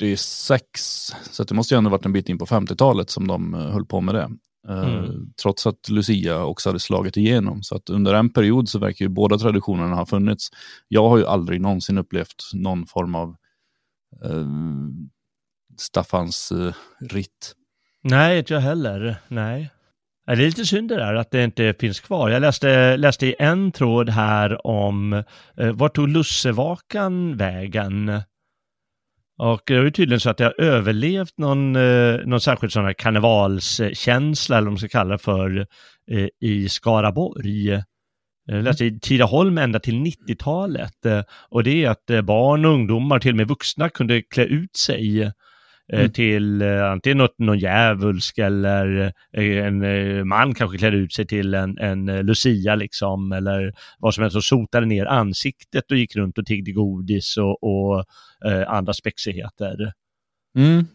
46, 0.00 1.12
så 1.30 1.44
det 1.44 1.54
måste 1.54 1.74
ju 1.74 1.78
ändå 1.78 1.90
varit 1.90 2.04
en 2.04 2.12
bit 2.12 2.28
in 2.28 2.38
på 2.38 2.46
50-talet 2.46 3.10
som 3.10 3.26
de 3.28 3.54
eh, 3.54 3.60
höll 3.60 3.86
på 3.86 4.00
med 4.00 4.14
det. 4.14 4.30
Eh, 4.68 4.88
Mm. 4.88 5.32
Trots 5.42 5.66
att 5.66 5.88
Lucia 5.88 6.44
också 6.44 6.68
hade 6.68 6.80
slagit 6.80 7.16
igenom. 7.16 7.62
Så 7.62 7.76
att 7.76 7.90
under 7.90 8.14
en 8.14 8.30
period 8.30 8.68
så 8.68 8.78
verkar 8.78 9.04
ju 9.04 9.08
båda 9.08 9.38
traditionerna 9.38 9.94
ha 9.94 10.06
funnits. 10.06 10.50
Jag 10.88 11.08
har 11.08 11.18
ju 11.18 11.26
aldrig 11.26 11.60
någonsin 11.60 11.98
upplevt 11.98 12.50
någon 12.54 12.86
form 12.86 13.14
av 13.14 13.36
eh, 14.24 14.46
Staffans 15.78 16.52
eh, 16.52 16.74
ritt. 17.00 17.54
Nej, 18.02 18.38
inte 18.38 18.54
jag 18.54 18.60
heller. 18.60 19.16
Nej. 19.28 19.70
Ja, 20.30 20.36
Det 20.36 20.42
är 20.42 20.46
lite 20.46 20.66
synd 20.66 20.88
det 20.88 20.96
där 20.96 21.14
att 21.14 21.30
det 21.30 21.44
inte 21.44 21.74
finns 21.80 22.00
kvar. 22.00 22.30
Jag 22.30 22.40
läste, 22.40 22.96
läste 22.96 23.26
i 23.26 23.34
en 23.38 23.72
tråd 23.72 24.08
här 24.08 24.66
om 24.66 25.12
eh, 25.56 25.72
vart 25.72 25.94
tog 25.94 26.08
lussevakan 26.08 27.36
vägen? 27.36 28.20
Och 29.38 29.62
det 29.66 29.74
är 29.74 29.82
ju 29.82 29.90
tydligen 29.90 30.20
så 30.20 30.30
att 30.30 30.36
det 30.36 30.44
har 30.44 30.60
överlevt 30.60 31.38
någon, 31.38 31.76
eh, 31.76 32.16
någon 32.26 32.40
särskild 32.40 32.72
sån 32.72 32.84
här 32.84 32.92
karnevalskänsla, 32.92 34.56
eller 34.56 34.64
vad 34.66 34.72
man 34.72 34.78
ska 34.78 34.88
kalla 34.88 35.12
det 35.12 35.18
för, 35.18 35.66
eh, 36.10 36.28
i 36.40 36.68
Skaraborg. 36.68 37.82
Jag 38.46 38.64
läste 38.64 38.84
i 38.84 39.00
Tidaholm 39.00 39.58
ända 39.58 39.80
till 39.80 39.94
90-talet. 40.00 41.06
eh, 41.06 41.22
Och 41.48 41.64
det 41.64 41.84
är 41.84 41.90
att 41.90 42.10
eh, 42.10 42.22
barn 42.22 42.64
och 42.64 42.72
ungdomar, 42.72 43.18
till 43.18 43.30
och 43.30 43.36
med 43.36 43.48
vuxna, 43.48 43.88
kunde 43.88 44.22
klä 44.22 44.44
ut 44.44 44.76
sig 44.76 45.22
eh, 45.22 45.30
Mm. 45.92 46.12
till 46.12 46.62
eh, 46.62 46.90
antingen 46.90 47.18
något, 47.18 47.38
någon 47.38 47.58
djävulsk 47.58 48.38
eller 48.38 49.12
eh, 49.32 49.66
en 49.66 49.82
eh, 49.82 50.24
man 50.24 50.54
kanske 50.54 50.78
klädde 50.78 50.96
ut 50.96 51.12
sig 51.12 51.26
till 51.26 51.54
en, 51.54 51.78
en 51.78 52.08
eh, 52.08 52.22
lucia 52.22 52.74
liksom 52.74 53.32
eller 53.32 53.74
vad 53.98 54.14
som 54.14 54.22
helst 54.22 54.36
och 54.36 54.44
sotade 54.44 54.86
ner 54.86 55.06
ansiktet 55.06 55.90
och 55.90 55.96
gick 55.96 56.16
runt 56.16 56.38
och 56.38 56.46
tiggde 56.46 56.72
godis 56.72 57.36
och, 57.36 57.62
och 57.62 58.04
eh, 58.46 58.70
andra 58.70 58.92
spexigheter. 58.92 59.92
Mm. 60.56 60.86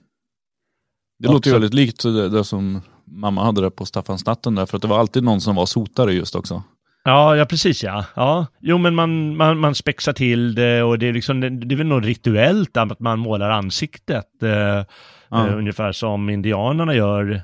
Det 1.19 1.27
låter 1.27 1.49
ju 1.49 1.53
väldigt 1.53 1.73
likt 1.73 2.03
det, 2.03 2.29
det 2.29 2.43
som 2.43 2.81
mamma 3.05 3.43
hade 3.43 3.61
där 3.61 3.69
på 3.69 3.85
Staffansnatten 3.85 4.55
där, 4.55 4.65
för 4.65 4.77
att 4.77 4.81
det 4.81 4.87
var 4.87 4.99
alltid 4.99 5.23
någon 5.23 5.41
som 5.41 5.55
var 5.55 5.65
sotare 5.65 6.13
just 6.13 6.35
också. 6.35 6.63
Ja, 7.05 7.35
ja 7.35 7.45
precis 7.45 7.83
ja. 7.83 8.05
ja. 8.15 8.45
Jo 8.61 8.77
men 8.77 8.95
man, 8.95 9.37
man, 9.37 9.57
man 9.59 9.75
spexar 9.75 10.13
till 10.13 10.55
det 10.55 10.83
och 10.83 10.99
det 10.99 11.07
är 11.07 11.13
liksom, 11.13 11.39
det 11.39 11.49
det 11.49 11.75
är 11.75 11.77
väl 11.77 11.87
något 11.87 12.05
rituellt 12.05 12.77
att 12.77 12.99
man 12.99 13.19
målar 13.19 13.49
ansiktet. 13.49 14.43
Eh, 14.43 14.83
Ja. 15.29 15.47
eh, 15.47 15.57
ungefär 15.57 15.91
som 15.91 16.29
indianerna 16.29 16.95
gör 16.95 17.41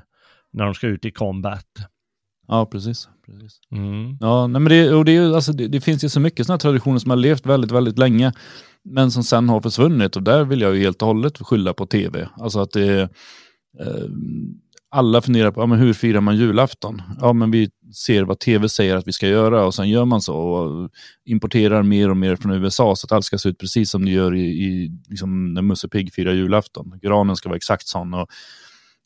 när 0.52 0.64
de 0.64 0.74
ska 0.74 0.86
ut 0.86 1.04
i 1.04 1.10
combat. 1.10 1.66
Ja, 2.48 2.66
precis. 2.66 3.08
precis. 3.26 3.60
Mm. 3.72 4.16
Ja, 4.20 4.46
nej, 4.46 4.60
men 4.60 4.70
det, 4.70 4.90
och 4.94 5.04
det, 5.04 5.16
är 5.16 5.34
alltså, 5.34 5.52
det, 5.52 5.68
det 5.68 5.80
finns 5.80 6.04
ju 6.04 6.08
så 6.08 6.20
mycket 6.20 6.46
sådana 6.46 6.58
traditioner 6.58 6.98
som 6.98 7.10
har 7.10 7.16
levt 7.16 7.46
väldigt, 7.46 7.70
väldigt 7.70 7.98
länge, 7.98 8.32
men 8.84 9.10
som 9.10 9.22
sen 9.22 9.48
har 9.48 9.60
försvunnit. 9.60 10.16
Och 10.16 10.22
där 10.22 10.44
vill 10.44 10.60
jag 10.60 10.74
ju 10.76 10.82
helt 10.82 11.02
och 11.02 11.08
hållet 11.08 11.38
skylla 11.38 11.72
på 11.72 11.86
tv. 11.86 12.28
Alltså 12.40 12.60
att 12.60 12.70
det 12.70 13.00
eh, 13.80 14.08
alla 14.92 15.22
funderar 15.22 15.50
på, 15.50 15.60
ja, 15.60 15.66
men 15.66 15.78
hur 15.78 15.92
firar 15.92 16.20
man 16.20 16.36
julafton? 16.36 17.02
Ja, 17.20 17.32
men 17.32 17.50
vi 17.50 17.70
ser 17.94 18.22
vad 18.24 18.38
tv 18.38 18.68
säger 18.68 18.96
att 18.96 19.08
vi 19.08 19.12
ska 19.12 19.28
göra 19.28 19.64
och 19.66 19.74
sen 19.74 19.88
gör 19.88 20.04
man 20.04 20.20
så 20.22 20.36
och 20.36 20.90
importerar 21.24 21.82
mer 21.82 22.10
och 22.10 22.16
mer 22.16 22.36
från 22.36 22.52
USA 22.52 22.96
så 22.96 23.06
att 23.06 23.12
allt 23.12 23.24
ska 23.24 23.38
se 23.38 23.48
ut 23.48 23.58
precis 23.58 23.90
som 23.90 24.04
det 24.04 24.10
gör 24.10 24.34
i, 24.34 24.40
i 24.44 24.90
liksom, 25.08 25.54
när 25.54 25.62
Musse 25.62 25.88
Pigg 25.88 26.14
firar 26.14 26.32
julafton. 26.32 26.98
Granen 27.02 27.36
ska 27.36 27.48
vara 27.48 27.56
exakt 27.56 27.86
sån 27.88 28.14
och 28.14 28.26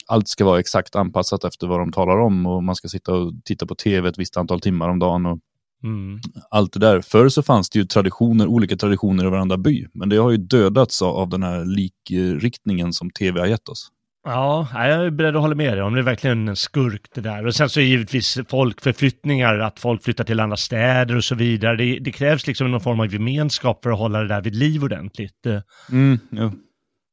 allt 0.06 0.28
ska 0.28 0.44
vara 0.44 0.60
exakt 0.60 0.96
anpassat 0.96 1.44
efter 1.44 1.66
vad 1.66 1.80
de 1.80 1.92
talar 1.92 2.18
om 2.18 2.46
och 2.46 2.64
man 2.64 2.74
ska 2.76 2.88
sitta 2.88 3.14
och 3.14 3.32
titta 3.44 3.66
på 3.66 3.74
tv 3.74 4.08
ett 4.08 4.18
visst 4.18 4.36
antal 4.36 4.60
timmar 4.60 4.88
om 4.88 4.98
dagen 4.98 5.26
och 5.26 5.38
Mm. 5.82 6.20
allt 6.50 6.72
det 6.72 6.78
där. 6.78 7.00
Förr 7.00 7.28
så 7.28 7.42
fanns 7.42 7.70
det 7.70 7.78
ju 7.78 7.84
traditioner, 7.84 8.46
olika 8.46 8.76
traditioner 8.76 9.26
i 9.26 9.30
varandra 9.30 9.56
by, 9.56 9.86
men 9.92 10.08
det 10.08 10.16
har 10.16 10.30
ju 10.30 10.36
dödats 10.36 11.02
av- 11.02 11.16
av 11.16 11.28
den 11.28 11.42
här 11.42 11.64
likriktningen 11.64 12.92
som 12.92 13.10
tv 13.10 13.40
har 13.40 13.46
gett 13.46 13.68
oss. 13.68 13.88
Ja, 14.28 14.68
jag 14.72 15.06
är 15.06 15.10
beredd 15.10 15.36
att 15.36 15.42
hålla 15.42 15.54
med 15.54 15.72
dig 15.72 15.82
om 15.82 15.94
det 15.94 16.00
är 16.00 16.04
verkligen 16.04 16.48
en 16.48 16.56
skurk 16.56 17.02
det 17.14 17.20
där. 17.20 17.46
Och 17.46 17.54
sen 17.54 17.68
så 17.68 17.80
är 17.80 17.84
givetvis 17.84 18.38
folkförflyttningar, 18.48 19.58
att 19.58 19.78
folk 19.78 20.04
flyttar 20.04 20.24
till 20.24 20.40
andra 20.40 20.56
städer 20.56 21.16
och 21.16 21.24
så 21.24 21.34
vidare. 21.34 21.76
Det, 21.76 21.98
det 21.98 22.12
krävs 22.12 22.46
liksom 22.46 22.70
någon 22.70 22.80
form 22.80 23.00
av 23.00 23.12
gemenskap 23.12 23.82
för 23.82 23.90
att 23.90 23.98
hålla 23.98 24.22
det 24.22 24.28
där 24.28 24.40
vid 24.40 24.54
liv 24.54 24.84
ordentligt. 24.84 25.46
Mm, 25.90 26.18
jo. 26.30 26.52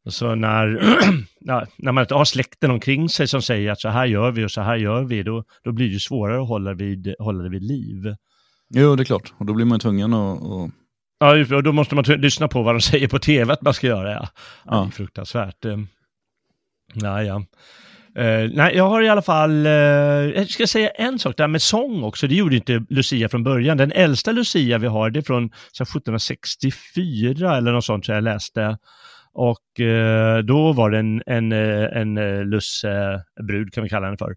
Så 0.10 0.36
när, 0.36 0.68
när 1.78 1.92
man 1.92 2.02
inte 2.02 2.16
har 2.16 2.26
släkten 2.26 2.72
omkring 2.72 3.10
sig 3.10 3.28
som 3.28 3.42
säger 3.42 3.72
att 3.72 3.80
så 3.80 3.90
här 3.90 4.06
gör 4.06 4.32
vi 4.32 4.46
och 4.46 4.52
så 4.52 4.62
här 4.62 4.76
gör 4.76 5.04
vi, 5.04 5.24
då, 5.24 5.44
då 5.64 5.72
blir 5.72 5.94
det 5.94 6.00
svårare 6.00 6.42
att 6.42 6.48
hålla, 6.48 6.74
vid, 6.74 7.16
hålla 7.20 7.44
det 7.44 7.50
vid 7.50 7.64
liv. 7.64 8.16
jo, 8.70 8.96
det 8.96 9.04
är 9.04 9.06
klart. 9.06 9.34
Och 9.38 9.46
då 9.46 9.54
blir 9.54 9.66
man 9.66 9.80
tvungen 9.80 10.14
att... 10.14 10.40
Ja, 11.20 11.56
och 11.56 11.64
då 11.64 11.72
måste 11.72 11.96
man 11.96 12.04
lyssna 12.04 12.48
på 12.48 12.64
vad 12.64 12.76
de 12.76 12.82
säger 12.82 13.08
på 13.08 13.20
tv 13.20 13.54
att 13.54 13.62
man 13.62 13.74
ska 13.74 13.88
göra. 13.88 14.12
Ja. 14.12 14.28
Ja. 14.66 14.82
Det 14.82 14.88
är 14.88 14.92
fruktansvärt. 14.92 15.66
Eh, 16.96 17.02
Ja, 17.04 17.24
ja. 17.24 17.46
Eh, 18.16 18.50
nej, 18.54 18.76
jag 18.76 18.90
har 18.90 19.02
i 19.02 19.10
alla 19.10 19.22
fall, 19.22 19.66
eh, 19.66 19.72
jag 19.72 20.50
ska 20.50 20.68
säga 20.68 20.90
en 20.90 21.20
sak 21.20 21.38
där 21.38 21.48
med 21.48 21.62
sång 21.62 22.04
också, 22.04 22.28
det 22.28 22.36
gjorde 22.36 22.56
inte 22.56 22.86
Lucia 22.90 23.30
från 23.30 23.44
början. 23.44 23.78
Den 23.78 23.92
äldsta 23.92 24.32
Lucia 24.32 24.78
vi 24.78 24.88
har, 24.88 25.10
det 25.10 25.20
är 25.20 25.22
från 25.22 25.50
så 25.72 25.84
här, 25.84 25.86
1764 25.86 27.58
eller 27.58 27.72
något 27.72 27.86
sånt 27.86 28.06
som 28.06 28.16
jag 28.16 28.24
läste. 28.24 28.78
Och 29.34 29.80
eh, 29.80 30.38
då 30.38 30.72
var 30.74 30.90
det 30.90 31.00
en, 31.00 31.24
en, 31.26 31.52
en 31.52 32.18
eh, 32.18 32.46
lussebrud, 32.46 33.74
kan 33.74 33.84
vi 33.84 33.90
kalla 33.90 34.06
henne 34.06 34.18
för, 34.18 34.36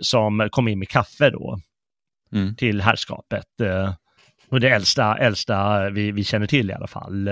som 0.00 0.48
kom 0.50 0.68
in 0.68 0.78
med 0.78 0.88
kaffe 0.88 1.30
då 1.30 1.58
Mm. 2.32 2.56
till 2.56 2.80
herrskapet. 2.80 3.46
Och 4.48 4.60
det 4.60 4.68
äldsta, 4.68 5.16
äldsta 5.16 5.90
vi, 5.90 6.12
vi 6.12 6.24
känner 6.24 6.46
till 6.46 6.70
i 6.70 6.72
alla 6.74 6.86
fall. 6.86 7.28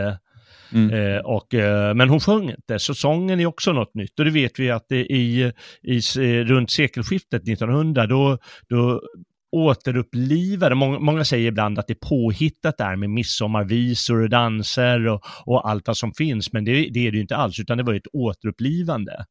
Mm. 0.72 0.90
Eh, 0.90 1.20
och, 1.20 1.54
eh, 1.54 1.94
men 1.94 2.08
hon 2.08 2.20
sjöng 2.20 2.50
inte, 2.50 2.78
så 2.78 2.94
sången 2.94 3.40
är 3.40 3.46
också 3.46 3.72
något 3.72 3.94
nytt. 3.94 4.18
Och 4.18 4.24
det 4.24 4.30
vet 4.30 4.58
vi 4.58 4.70
att 4.70 4.86
det 4.88 5.06
i, 5.12 5.52
i, 5.82 5.96
eh, 5.96 6.44
runt 6.44 6.70
sekelskiftet 6.70 7.42
1900, 7.42 8.06
då, 8.06 8.38
då 8.68 9.02
återupplivade, 9.52 10.74
många, 10.74 10.98
många 10.98 11.24
säger 11.24 11.48
ibland 11.48 11.78
att 11.78 11.86
det 11.86 11.92
är 11.92 12.08
påhittat 12.08 12.78
där 12.78 12.96
med 12.96 13.10
midsommarvisor 13.10 14.22
och 14.22 14.28
danser 14.28 15.06
och, 15.06 15.22
och 15.46 15.68
allt 15.68 15.86
vad 15.86 15.96
som 15.96 16.12
finns, 16.12 16.52
men 16.52 16.64
det, 16.64 16.72
det 16.72 17.06
är 17.06 17.10
det 17.10 17.16
ju 17.16 17.20
inte 17.20 17.36
alls, 17.36 17.60
utan 17.60 17.78
det 17.78 17.84
var 17.84 17.92
ju 17.92 17.98
ett 17.98 18.14
återupplivande. 18.14 19.24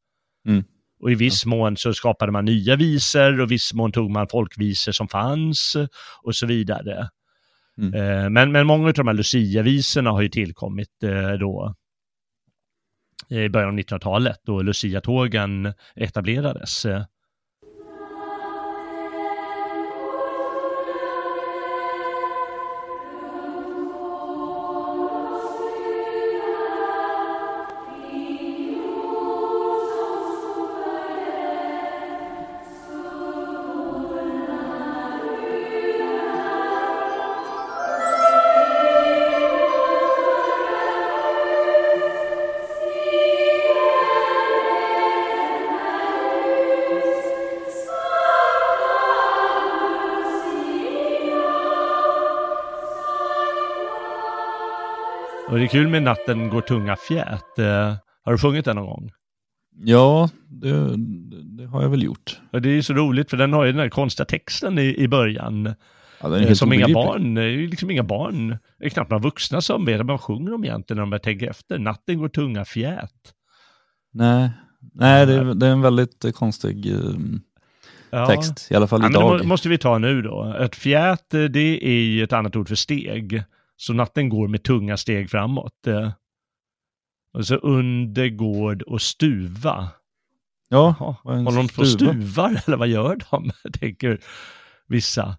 Mm. 0.48 0.64
Och 1.00 1.12
i 1.12 1.14
viss 1.14 1.46
mån 1.46 1.76
så 1.76 1.94
skapade 1.94 2.32
man 2.32 2.44
nya 2.44 2.76
visor 2.76 3.40
och 3.40 3.46
i 3.46 3.54
viss 3.54 3.74
mån 3.74 3.92
tog 3.92 4.10
man 4.10 4.28
folkvisor 4.28 4.92
som 4.92 5.08
fanns 5.08 5.76
och 6.22 6.34
så 6.34 6.46
vidare. 6.46 7.08
Mm. 7.78 7.94
Eh, 7.94 8.30
men, 8.30 8.52
men 8.52 8.66
många 8.66 8.86
av 8.86 8.92
de 8.92 9.06
här 9.06 9.14
Lucia-visorna 9.14 10.10
har 10.10 10.22
ju 10.22 10.28
tillkommit 10.28 11.02
eh, 11.02 11.32
då 11.32 11.74
i 13.28 13.48
början 13.48 13.68
av 13.68 13.78
1900-talet 13.78 14.40
då 14.42 14.62
Lucia-tågen 14.62 15.72
etablerades. 15.96 16.84
Eh, 16.84 17.04
är 55.64 55.68
kul 55.68 55.88
med 55.88 56.02
Natten 56.02 56.48
går 56.48 56.60
tunga 56.60 56.96
fjät. 56.96 57.58
Eh, 57.58 57.94
har 58.24 58.32
du 58.32 58.38
sjungit 58.38 58.64
den 58.64 58.76
någon 58.76 58.86
gång? 58.86 59.10
Ja, 59.84 60.28
det, 60.48 60.96
det 61.58 61.66
har 61.66 61.82
jag 61.82 61.88
väl 61.88 62.02
gjort. 62.02 62.40
Och 62.52 62.62
det 62.62 62.68
är 62.68 62.72
ju 62.74 62.82
så 62.82 62.92
roligt 62.94 63.30
för 63.30 63.36
den 63.36 63.52
har 63.52 63.64
ju 63.64 63.72
den 63.72 63.80
här 63.80 63.88
konstiga 63.88 64.24
texten 64.26 64.78
i, 64.78 64.94
i 64.98 65.08
början. 65.08 65.64
Ja, 66.22 66.38
Eh, 66.38 66.52
som 66.52 66.72
inga 66.72 66.88
barn, 66.88 67.34
det 67.34 67.42
är 67.42 67.46
ju 67.46 67.66
liksom 67.68 67.90
inga 67.90 68.02
barn, 68.02 68.48
det 68.78 68.84
är 68.86 68.88
knappt 68.88 69.10
några 69.10 69.22
vuxna 69.22 69.60
som 69.60 69.84
vet 69.84 69.96
vad 69.96 70.06
man 70.06 70.18
sjunger 70.18 70.54
om 70.54 70.64
egentligen 70.64 70.96
när 70.96 71.02
de 71.02 71.10
börjar 71.10 71.20
tänka 71.20 71.46
efter. 71.50 71.78
Natten 71.78 72.18
går 72.18 72.28
tunga 72.28 72.64
fjät. 72.64 73.10
Nej, 74.12 74.50
Nej 74.94 75.26
det, 75.26 75.34
är, 75.34 75.44
det 75.54 75.66
är 75.66 75.70
en 75.70 75.80
väldigt 75.82 76.24
eh, 76.24 76.30
konstig 76.32 76.86
eh, 76.92 76.98
Ja. 78.10 78.26
text, 78.26 78.68
i 78.70 78.74
alla 78.74 78.86
fall 78.86 78.98
Ja, 79.02 79.02
men 79.02 79.12
det 79.12 79.18
idag. 79.18 79.38
må- 79.38 79.44
måste 79.48 79.68
vi 79.68 79.78
ta 79.78 79.98
nu 79.98 80.22
då. 80.22 80.56
Ett 80.60 80.76
fjät, 80.76 81.34
eh, 81.34 81.42
det 81.44 81.86
är 81.86 82.02
ju 82.02 82.24
ett 82.24 82.32
annat 82.32 82.56
ord 82.56 82.68
för 82.68 82.74
steg. 82.74 83.42
Så 83.76 83.92
natten 83.92 84.28
går 84.28 84.48
med 84.48 84.62
tunga 84.64 84.96
steg 84.96 85.30
framåt. 85.30 85.86
eh. 85.86 86.12
Och 87.32 87.46
så 87.46 87.54
under 87.56 88.28
gård 88.28 88.82
och 88.82 89.02
stuva. 89.02 89.88
ja, 90.68 91.16
håller 91.22 91.56
de 91.56 91.68
på 91.68 91.80
och 91.80 91.88
stuvar 91.88 92.62
eller 92.66 92.76
vad 92.76 92.88
gör 92.88 93.18
de? 93.30 93.50
tänker 93.80 94.20
vissa. 94.86 95.36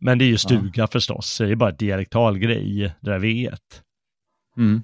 Men 0.00 0.18
det 0.18 0.24
är 0.24 0.26
ju 0.26 0.38
stuga 0.38 0.86
förstås, 0.86 1.38
det 1.38 1.50
är 1.50 1.54
bara 1.56 1.70
ett 1.70 1.78
dialektal 1.78 2.38
grej, 2.38 2.94
det 3.00 3.10
där 3.10 3.18
vet. 3.18 3.82
Mm. 4.56 4.82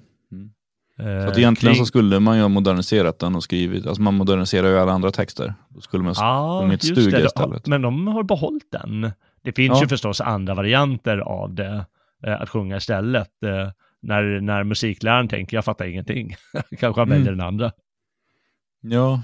Eh, 0.99 1.23
Så 1.23 1.29
att 1.31 1.37
egentligen 1.37 1.75
så 1.75 1.85
skulle 1.85 2.19
man 2.19 2.35
ju 2.35 2.41
ha 2.41 2.49
moderniserat 2.49 3.19
den 3.19 3.35
och 3.35 3.43
skrivit, 3.43 3.85
alltså 3.87 4.01
man 4.01 4.13
moderniserar 4.13 4.67
ju 4.69 4.77
alla 4.79 4.91
andra 4.91 5.11
texter. 5.11 5.53
Då 5.69 5.81
skulle 5.81 6.03
man 6.03 6.15
ha 6.15 6.61
sjungit 6.61 6.83
just 6.83 7.01
stuga 7.01 7.17
det. 7.19 7.25
istället. 7.25 7.67
Men 7.67 7.81
de 7.81 8.07
har 8.07 8.23
behållit 8.23 8.71
den. 8.71 9.11
Det 9.41 9.51
finns 9.53 9.69
Ja. 9.77 9.81
ju 9.81 9.87
förstås 9.87 10.21
andra 10.21 10.53
varianter 10.55 11.17
av 11.17 11.53
det, 11.53 11.85
eh, 12.23 12.41
att 12.41 12.49
sjunga 12.49 12.77
istället. 12.77 13.43
Eh, 13.43 13.71
när, 14.01 14.41
när 14.41 14.63
musikläraren 14.63 15.27
tänker, 15.27 15.57
jag 15.57 15.65
fattar 15.65 15.85
ingenting. 15.85 16.35
Kanske 16.79 17.01
han 17.01 17.07
Mm. 17.07 17.17
väljer 17.19 17.31
den 17.31 17.47
andra. 17.47 17.71
Ja, 18.81 19.21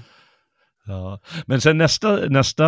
Ja. 0.86 1.20
Men 1.46 1.60
sen 1.60 1.78
nästa, 1.78 2.16
nästa 2.28 2.64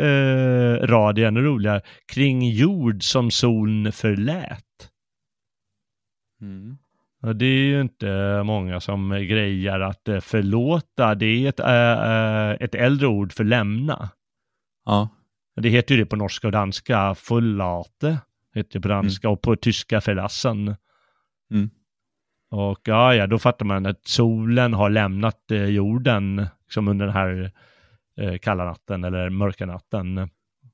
eh, 0.00 0.74
rad 0.86 1.18
är 1.18 1.26
ännu 1.26 1.40
roligare. 1.42 1.82
Kring 2.12 2.50
jord 2.50 3.02
som 3.02 3.30
soln 3.30 3.92
förlät. 3.92 4.64
mm. 6.40 6.78
Ja, 7.22 7.32
det 7.32 7.44
är 7.46 7.58
ju 7.64 7.80
inte 7.80 8.42
många 8.44 8.80
som 8.80 9.10
grejar 9.10 9.80
att 9.80 10.08
eh, 10.08 10.20
förlåta. 10.20 11.14
Det 11.14 11.26
är 11.26 11.48
ett, 11.48 11.60
äh, 11.60 12.64
ett 12.66 12.74
äldre 12.74 13.06
ord 13.06 13.32
för 13.32 13.44
lämna. 13.44 14.10
ja. 14.84 15.08
Det 15.60 15.68
heter 15.68 15.94
ju 15.94 16.00
det 16.00 16.06
på 16.06 16.16
norska 16.16 16.46
och 16.48 16.52
danska. 16.52 17.14
Förlate 17.14 18.18
heter 18.58 18.72
det 18.72 18.80
på 18.80 18.88
danska 18.88 19.28
och 19.28 19.42
på 19.42 19.56
tyska 19.56 20.00
förlassen. 20.00 20.76
Mm. 21.52 21.70
Och 22.50 22.80
ja, 22.84 23.14
ja, 23.14 23.26
då 23.26 23.38
fattar 23.38 23.66
man 23.66 23.86
att 23.86 24.06
solen 24.06 24.74
har 24.74 24.90
lämnat 24.90 25.50
eh, 25.50 25.64
jorden 25.64 26.46
liksom 26.64 26.88
under 26.88 27.06
den 27.06 27.14
här 27.14 27.52
eh, 28.16 28.38
kalla 28.38 28.64
natten 28.64 29.04
eller 29.04 29.30
mörka 29.30 29.66
natten. 29.66 30.30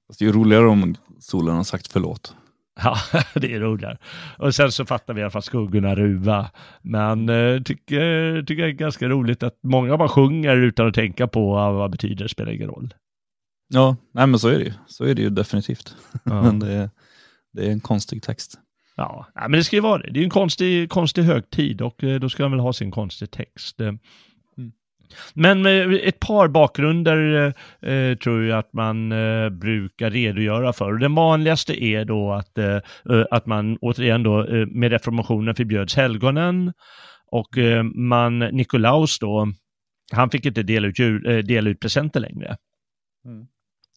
Fast 0.07 0.19
det 0.19 0.25
är 0.25 0.27
ju 0.27 0.33
roligare 0.33 0.67
om 0.67 0.95
solen 1.19 1.57
har 1.57 1.65
sagt 1.65 1.93
förlåt. 1.93 2.37
Ja, 2.83 2.97
det 3.35 3.55
är 3.55 3.61
roligare. 3.61 3.99
Och 4.39 4.55
sen 4.55 4.73
så 4.73 4.87
fattar 4.87 5.15
vi 5.15 5.21
i 5.21 5.25
alla 5.25 5.31
fall 5.31 5.43
skuggorna 5.43 5.95
ruva. 5.95 6.51
Men 6.83 7.29
eh, 7.29 7.63
tycker, 7.63 8.43
tycker 8.43 8.63
jag 8.63 8.71
är 8.71 8.75
ganska 8.75 9.09
roligt 9.09 9.43
att 9.43 9.59
många 9.63 9.97
bara 9.97 10.09
sjunger 10.09 10.57
utan 10.57 10.89
att 10.89 10.95
tänka 10.95 11.27
på 11.27 11.51
vad 11.53 11.75
vad 11.75 11.91
betyder, 11.91 12.25
det 12.25 12.29
spelar 12.29 12.53
ingen 12.53 12.69
roll. 12.69 12.95
Ja, 13.69 13.97
nej 14.13 14.27
men 14.27 14.39
så 14.39 14.49
är 14.49 14.59
det 14.59 14.65
ju. 14.65 14.73
Så 14.87 15.05
är 15.05 15.15
det 15.15 15.23
ju 15.23 15.31
definitivt. 15.31 15.97
Ja. 16.25 16.43
men 16.43 16.59
det 16.59 16.91
det 17.55 17.67
är 17.67 17.71
en 17.71 17.81
konstig 17.81 18.23
text. 18.23 18.59
Ja, 18.97 19.27
men 19.35 19.53
det 19.53 19.65
ska 19.65 19.77
ju 19.77 19.83
vara 19.83 20.03
det. 20.03 20.11
Det 20.11 20.21
är 20.21 20.25
en 20.25 20.31
konstig, 20.31 20.91
konstig 20.91 21.23
högtid 21.23 21.81
och 21.83 22.05
eh, 22.05 22.21
då 22.21 22.29
ska 22.29 22.43
han 22.43 22.51
väl 22.53 22.61
ha 22.61 22.73
sin 22.73 22.91
konstig 22.91 23.31
text. 23.31 23.81
Eh, 23.81 23.93
Men 25.35 25.67
eh, 25.67 25.93
ett 26.09 26.21
par 26.21 26.49
bakgrunder 26.49 27.47
eh, 27.81 28.17
tror 28.17 28.45
jag 28.45 28.59
att 28.59 28.73
man 28.73 29.13
eh, 29.13 29.49
brukar 29.49 30.11
redogöra 30.11 30.73
för. 30.73 30.93
Och 30.93 30.99
Den 30.99 31.15
vanligaste 31.15 31.85
är 31.85 32.05
då 32.05 32.33
att, 32.33 32.59
eh, 32.59 32.79
att 33.31 33.47
man 33.47 33.77
återigen 33.81 34.23
då 34.23 34.67
med 34.67 34.91
reformationen 34.91 35.55
förbjöds 35.55 35.97
helgonen 35.97 36.73
och 37.31 37.59
eh, 37.59 37.83
man, 37.83 38.39
Nikolaus 38.39 39.19
då, 39.19 39.49
han 40.13 40.31
fick 40.31 40.47
inte 40.47 40.63
dela 40.63 40.87
ut, 40.89 40.99
jul, 40.99 41.27
eh, 41.27 41.39
dela 41.39 41.71
ut 41.71 41.81
presenter 41.81 42.21
längre. 42.21 42.57
Mm. 43.25 43.47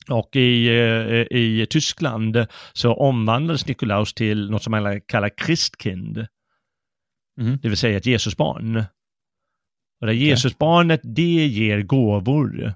Och 0.10 0.36
i, 0.36 0.68
eh, 0.68 1.38
i 1.38 1.68
Tyskland 1.70 2.46
så 2.74 2.94
omvandlades 2.94 3.68
Nikolaus 3.68 4.14
till 4.14 4.50
något 4.50 4.64
som 4.64 4.72
man 4.72 5.02
kallar 5.02 5.32
Christkind, 5.46 6.28
Mhm. 7.40 7.60
det 7.62 7.70
vill 7.70 7.78
säga 7.78 7.98
ett 7.98 8.06
Jesusbarn. 8.06 8.84
Och 10.02 10.08
det 10.08 10.14
Jesusbarnet, 10.14 11.02
det 11.04 11.48
ger 11.48 11.82
gåvor 11.82 12.74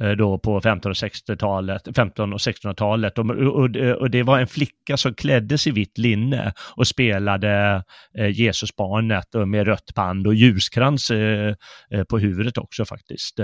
eh, 0.00 0.10
då 0.10 0.38
på 0.38 0.60
15 0.60 0.90
och 0.90 0.96
60-talet, 0.96 1.88
15 1.96 2.32
och 2.32 2.38
1600-talet. 2.38 3.18
Och, 3.18 3.30
och, 3.30 3.76
och 3.76 4.10
det 4.10 4.22
var 4.22 4.38
en 4.40 4.46
flicka 4.46 4.96
som 4.96 5.14
kläddes 5.14 5.66
i 5.66 5.70
vitt 5.70 5.98
linne 5.98 6.52
och 6.76 6.86
spelade 6.86 7.84
eh, 8.18 8.40
Jesusbarnet 8.40 9.34
med 9.46 9.66
rött 9.66 9.94
band 9.94 10.26
och 10.26 10.34
ljuskrans 10.34 11.10
eh, 11.10 11.54
eh, 11.90 12.04
på 12.04 12.18
huvudet 12.18 12.58
också 12.58 12.84
faktiskt. 12.84 13.38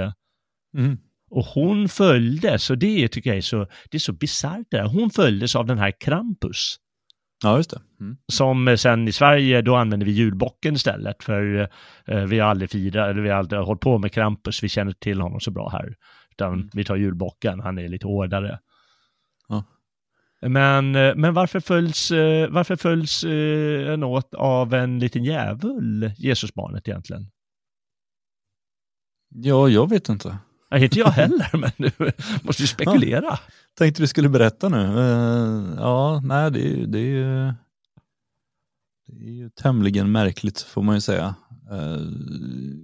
Mm. 0.77 0.99
Och 1.31 1.45
hon 1.45 1.89
följdes, 1.89 2.71
och 2.71 2.79
det 2.79 3.09
tycker 3.09 3.31
jag 3.31 3.37
är 3.37 3.41
så, 3.43 3.67
det 3.91 3.97
är 3.97 3.99
så 3.99 4.13
bisarrt 4.13 4.67
det 4.71 4.79
här. 4.79 4.89
Hon 4.89 5.11
följdes 5.11 5.57
av 5.57 5.67
den 5.67 5.79
här 5.79 6.01
Krampus. 6.01 6.77
Ja, 7.43 7.57
just 7.57 7.71
det. 7.71 7.81
Mm. 8.01 8.17
Som 8.33 8.69
eh, 8.69 8.77
sen 8.77 9.09
i 9.09 9.13
Sverige, 9.13 9.63
då 9.63 9.77
använder 9.77 10.07
vi 10.07 10.13
julbocken 10.13 10.75
istället. 10.75 11.23
För 11.25 11.69
eh, 12.07 12.25
vi 12.25 12.39
har 12.39 12.51
aldrig 12.51 12.71
firat, 12.71 13.11
eller 13.11 13.23
vi 13.23 13.31
har 13.31 13.39
aldrig 13.39 13.61
hållit 13.61 13.81
på 13.81 13.99
med 13.99 14.13
Krampus, 14.13 14.63
vi 14.63 14.69
känner 14.69 14.93
till 14.93 15.21
honom 15.21 15.41
så 15.41 15.51
bra 15.51 15.69
här. 15.69 15.95
Utan 16.31 16.71
vi 16.75 16.85
tar 16.85 16.97
julbocken, 16.97 17.61
han 17.61 17.79
är 17.79 17.89
lite 17.89 18.07
hårdare. 18.07 18.59
Ja. 19.49 19.65
Men, 20.41 20.95
eh, 20.95 21.15
men 21.15 21.35
varför 21.35 21.61
följs, 21.61 22.11
eh, 22.11 22.51
varför 22.51 22.77
följs 22.77 23.25
eh, 23.25 23.93
en 23.93 24.03
åt 24.03 24.35
av 24.35 24.75
en 24.75 24.99
liten 24.99 25.25
djävul, 25.25 26.13
Jesusbarnet 26.19 26.89
egentligen? 26.89 27.31
Ja, 29.29 29.69
jag 29.69 29.91
vet 29.91 30.09
inte. 30.09 30.39
Nej, 30.71 30.85
inte 30.85 30.99
jag 30.99 31.07
heller, 31.11 31.51
men 31.57 31.71
du 31.77 31.91
måste 32.43 32.63
ju 32.63 32.67
spekulera. 32.67 33.39
Tänkte 33.79 34.03
du 34.03 34.07
skulle 34.07 34.29
berätta 34.29 34.69
nu. 34.69 34.99
Eh, 35.01 35.75
ja, 35.77 36.21
nej, 36.25 36.51
det 36.51 36.61
är, 36.61 36.77
ju- 36.77 36.87
det 36.87 36.99
är 36.99 37.03
ju 37.03 37.53
det 39.07 39.25
är 39.29 39.33
ju 39.33 39.51
tämligen 39.51 40.13
märkligt 40.13 40.61
får 40.61 40.83
man 40.83 40.95
ju 40.95 41.01
säga. 41.01 41.35
Eh, 41.71 42.03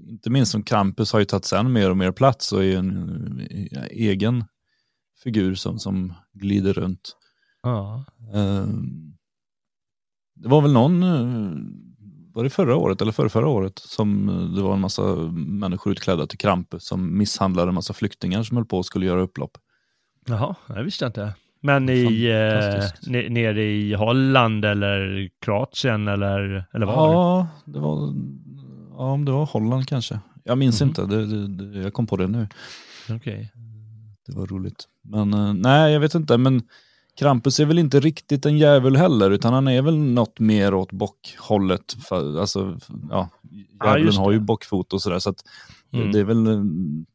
inte 0.09 0.31
minst 0.31 0.53
som 0.53 0.63
Krampus 0.63 1.13
har 1.13 1.19
ju 1.19 1.25
tagit 1.25 1.45
sen 1.45 1.73
mer 1.73 1.91
och 1.91 1.97
mer 1.97 2.13
plats 2.13 2.53
och 2.53 2.65
är 2.65 2.77
en 2.79 3.41
eh, 3.73 3.85
egen 3.91 4.45
figur 5.23 5.55
som, 5.55 5.79
som 5.79 6.13
glider 6.33 6.73
runt. 6.73 7.17
Ja. 7.63 8.05
Det 10.35 10.49
var 10.49 10.61
väl 10.63 10.73
någon, 10.73 11.03
var 12.35 12.45
det 12.45 12.51
förra 12.51 12.77
året 12.77 13.03
eller 13.03 13.13
förra, 13.13 13.29
förra 13.29 13.49
året 13.49 13.79
som 13.79 14.27
det 14.57 14.63
var 14.63 14.75
en 14.75 14.81
massa 14.81 15.03
människor 15.35 15.93
utklädda 15.93 16.27
till 16.27 16.39
Krampus 16.39 16.85
som 16.87 17.19
misshandlade 17.19 17.69
en 17.69 17.75
massa 17.75 17.93
flyktingar 17.93 18.43
som 18.43 18.57
höll 18.57 18.67
på 18.67 18.79
och 18.79 18.87
skulle 18.87 19.07
göra 19.07 19.21
upplopp. 19.21 19.59
Jaha, 20.27 20.55
det 20.67 20.83
visste 20.83 21.05
jag 21.05 21.09
inte. 21.11 21.35
Men 21.61 21.89
i, 21.89 22.25
eh, 22.27 23.31
nere 23.31 23.65
i 23.65 23.95
Holland 23.95 24.65
eller 24.65 25.29
Kroatien 25.41 26.09
eller, 26.09 26.65
eller 26.73 26.87
var? 26.87 27.13
Ja, 27.13 27.47
det 27.65 27.79
var, 27.79 28.15
ja, 28.91 28.97
om 29.13 29.25
det 29.25 29.33
var 29.33 29.47
Holland 29.47 29.89
kanske. 29.89 30.19
Jag 30.45 30.59
minns 30.59 30.81
Mhm. 30.81 30.89
inte, 30.89 31.07
det, 31.07 31.27
det, 31.27 31.49
det, 31.49 31.79
jag 31.83 31.93
kom 31.93 32.07
på 32.07 32.17
det 32.17 32.27
nu. 32.27 32.49
Okej. 33.11 33.53
Det 34.27 34.37
var 34.37 34.47
roligt. 34.47 34.85
Men 35.03 35.35
eh, 35.35 35.53
nej, 35.55 35.93
jag 35.93 36.01
vet 36.01 36.15
inte. 36.15 36.39
Men 36.39 36.63
Krampus 37.19 37.61
är 37.61 37.65
väl 37.65 37.79
inte 37.79 38.01
riktigt 38.01 38.47
en 38.47 38.59
djävul 38.59 38.97
heller, 38.97 39.31
utan 39.31 39.53
han 39.53 39.69
är 39.69 39.83
väl 39.83 39.99
något 39.99 40.39
mer 40.41 40.75
åt 40.75 40.93
bockhållet. 40.93 41.97
Alltså, 42.11 42.79
ja, 43.11 43.29
Ja, 43.51 43.87
djävulen 43.87 44.07
just 44.07 44.19
har 44.19 44.31
det. 44.31 44.35
ju 44.35 44.41
bockfot 44.41 44.93
och 44.93 45.03
sådär. 45.03 45.19
Så 45.19 45.31
att 45.31 45.45
Mm. 45.93 46.13
det 46.13 46.21
är 46.21 46.25
väl 46.25 46.47
en, 46.47 47.07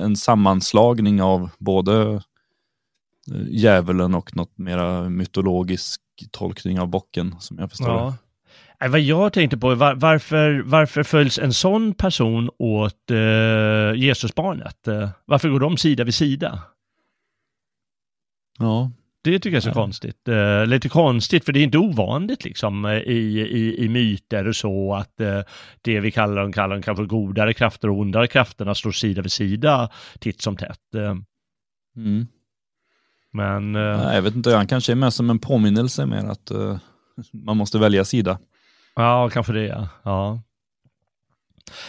en, 0.00 0.16
sammanslagning 0.16 1.22
av 1.22 1.50
både 1.58 2.22
eh, 3.34 3.42
djävulen 3.48 4.14
och 4.14 4.36
något 4.36 4.58
mera 4.58 5.08
mytologisk 5.08 6.00
tolkning 6.30 6.80
av 6.80 6.88
bocken, 6.88 7.34
som 7.40 7.58
jag 7.58 7.70
förstår 7.70 7.86
det. 7.88 7.92
Ja. 7.94 8.14
Nej, 8.80 8.90
vad 8.90 9.00
jag 9.00 9.32
tänkte 9.32 9.58
på, 9.58 9.70
är 9.70 9.74
var, 9.74 9.94
varför, 9.94 10.62
varför 10.66 11.02
följs 11.02 11.38
en 11.38 11.52
sån 11.54 11.94
person 11.94 12.50
åt 12.58 13.10
eh, 13.10 13.94
Jesusbarnet? 14.02 14.88
Eh, 14.88 15.08
varför 15.24 15.48
går 15.48 15.60
de 15.60 15.76
sida 15.76 16.04
vid 16.04 16.14
sida? 16.14 16.62
Ja, 18.58 18.90
Det 19.22 19.38
tycker 19.38 19.50
jag 19.50 19.56
är 19.56 19.60
så 19.60 19.68
Ja. 19.68 19.74
konstigt. 19.74 20.28
Eh, 20.28 20.66
lite 20.66 20.88
konstigt, 20.88 21.44
för 21.44 21.52
det 21.52 21.60
är 21.60 21.64
inte 21.64 21.78
ovanligt 21.78 22.44
liksom 22.44 22.84
eh, 22.84 22.92
i, 22.92 23.40
i, 23.40 23.84
i 23.84 23.88
myter 23.88 24.48
och 24.48 24.56
så 24.56 24.94
att 24.94 25.20
eh, 25.20 25.40
det 25.82 26.00
vi 26.00 26.10
kallar 26.10 26.42
de 26.42 26.52
kallar 26.52 26.76
de 26.76 26.82
kanske 26.82 27.04
godare 27.04 27.54
krafter 27.54 27.90
och 27.90 27.98
ondare 27.98 28.26
krafterna 28.26 28.74
står 28.74 28.92
sida 28.92 29.22
vid 29.22 29.32
sida 29.32 29.90
titt 30.18 30.42
som 30.42 30.56
tätt. 30.56 30.94
Eh, 30.94 31.16
mm. 31.96 32.26
men 33.32 33.72
Nej, 33.72 34.14
jag 34.14 34.22
vet 34.22 34.34
inte, 34.34 34.56
han 34.56 34.66
kanske 34.66 34.92
är 34.92 34.96
med 34.96 35.12
som 35.12 35.30
en 35.30 35.38
påminnelse 35.38 36.06
mer 36.06 36.24
att 36.24 36.50
man 37.32 37.56
måste 37.56 37.78
välja 37.78 38.04
sida. 38.04 38.38
Ja, 38.94 39.30
kanske 39.32 39.52
det 39.52 39.88
ja. 40.04 40.42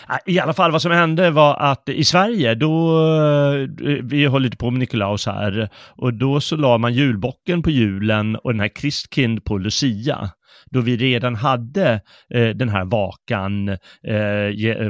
Ja. 0.07 0.19
I 0.25 0.39
alla 0.39 0.53
fall 0.53 0.71
vad 0.71 0.81
som 0.81 0.91
hände 0.91 1.31
var 1.31 1.55
att 1.55 1.89
i 1.89 2.03
Sverige 2.03 2.55
då, 2.55 2.99
eh, 3.07 3.67
vi 4.03 4.25
håller 4.25 4.43
lite 4.43 4.57
på 4.57 4.71
med 4.71 4.79
Nikolaus 4.79 5.25
här, 5.25 5.69
och 5.89 6.13
då 6.13 6.41
så 6.41 6.55
la 6.55 6.77
man 6.77 6.93
julbocken 6.93 7.63
på 7.63 7.69
julen 7.69 8.35
och 8.35 8.51
den 8.53 8.59
här 8.59 8.69
Christkind 8.79 9.43
på 9.45 9.57
Lucia 9.57 10.31
då 10.71 10.81
vi 10.81 10.97
redan 10.97 11.35
hade 11.35 12.01
eh, 12.29 12.49
den 12.49 12.69
här 12.69 12.85
vakan 12.85 13.69
eh, 13.69 13.77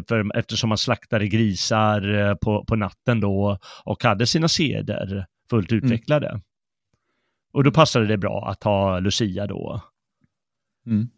för, 0.07 0.38
eftersom 0.38 0.69
man 0.69 0.77
slaktade 0.77 1.27
grisar 1.27 2.13
eh, 2.13 2.35
på, 2.35 2.65
på 2.65 2.76
natten 2.76 3.19
då 3.19 3.57
och 3.85 4.03
hade 4.03 4.27
sina 4.27 4.47
seder 4.47 5.26
fullt 5.49 5.72
Mm. 5.72 5.84
utvecklade. 5.84 6.30
Mm. 6.30 6.41
Och 7.53 7.63
då 7.63 7.72
passade 7.72 8.07
det 8.07 8.18
bra 8.18 8.49
att 8.49 8.63
ha 8.63 8.99
Lucia 8.99 9.47
då. 9.47 9.81
Mm. 10.85 11.09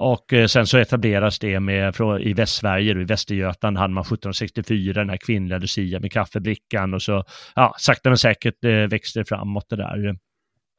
Och 0.00 0.32
eh, 0.32 0.46
sen 0.46 0.66
så 0.66 0.78
etableras 0.78 1.38
det 1.38 1.60
med, 1.60 1.94
i 2.20 2.32
Västsverige, 2.32 2.94
då, 2.94 3.00
i 3.00 3.04
Västergötland 3.04 3.78
hade 3.78 3.94
man 3.94 4.02
1764 4.02 4.92
den 5.00 5.10
här 5.10 5.16
kvinnliga 5.16 5.58
Lucia 5.58 6.00
med 6.00 6.12
kaffebrickan 6.12 6.94
och 6.94 7.02
så, 7.02 7.24
ja, 7.54 7.74
sakta 7.78 8.10
men 8.10 8.18
säkert 8.18 8.64
eh, 8.64 8.70
växte 8.70 9.18
det 9.18 9.24
framåt 9.24 9.66
det 9.68 9.76
där. 9.76 10.16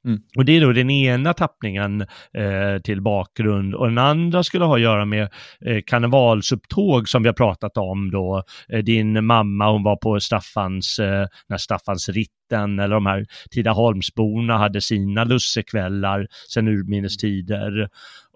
Mm. 0.05 0.19
Och 0.37 0.45
det 0.45 0.57
är 0.57 0.61
då 0.61 0.71
den 0.71 0.89
ena 0.89 1.33
tappningen 1.33 2.01
eh, 2.33 2.81
till 2.83 3.01
bakgrund 3.01 3.75
och 3.75 3.87
den 3.87 3.97
andra 3.97 4.43
skulle 4.43 4.65
ha 4.65 4.75
att 4.75 4.81
göra 4.81 5.05
med 5.05 5.29
eh, 5.65 5.81
karnevalsupptåg 5.85 7.09
som 7.09 7.23
vi 7.23 7.29
har 7.29 7.33
pratat 7.33 7.77
om 7.77 8.11
då. 8.11 8.43
Eh, 8.69 8.79
din 8.79 9.25
mamma 9.25 9.71
hon 9.71 9.83
var 9.83 9.95
på 9.95 10.19
Staffans, 10.19 10.99
eh, 10.99 11.27
när 11.47 11.57
Staffans 11.57 12.09
ritten 12.09 12.79
eller 12.79 12.95
de 12.95 13.05
här 13.05 13.25
Tidaholmsborna 13.51 14.57
hade 14.57 14.81
sina 14.81 15.23
lussekvällar 15.23 16.27
sedan 16.47 16.67
urminnes 16.67 17.17
tider. 17.17 17.89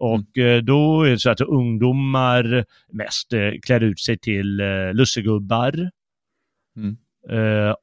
Och 0.04 0.38
eh, 0.38 0.62
då 0.64 1.04
är 1.04 1.10
det 1.10 1.20
så 1.20 1.30
att 1.30 1.42
ungdomar 1.42 2.66
mest 2.92 3.34
eh, 3.34 3.52
klär 3.66 3.84
ut 3.84 4.00
sig 4.00 4.18
till 4.18 4.60
eh, 4.60 4.94
lussegubbar 4.94 5.90
Mm. 6.76 6.96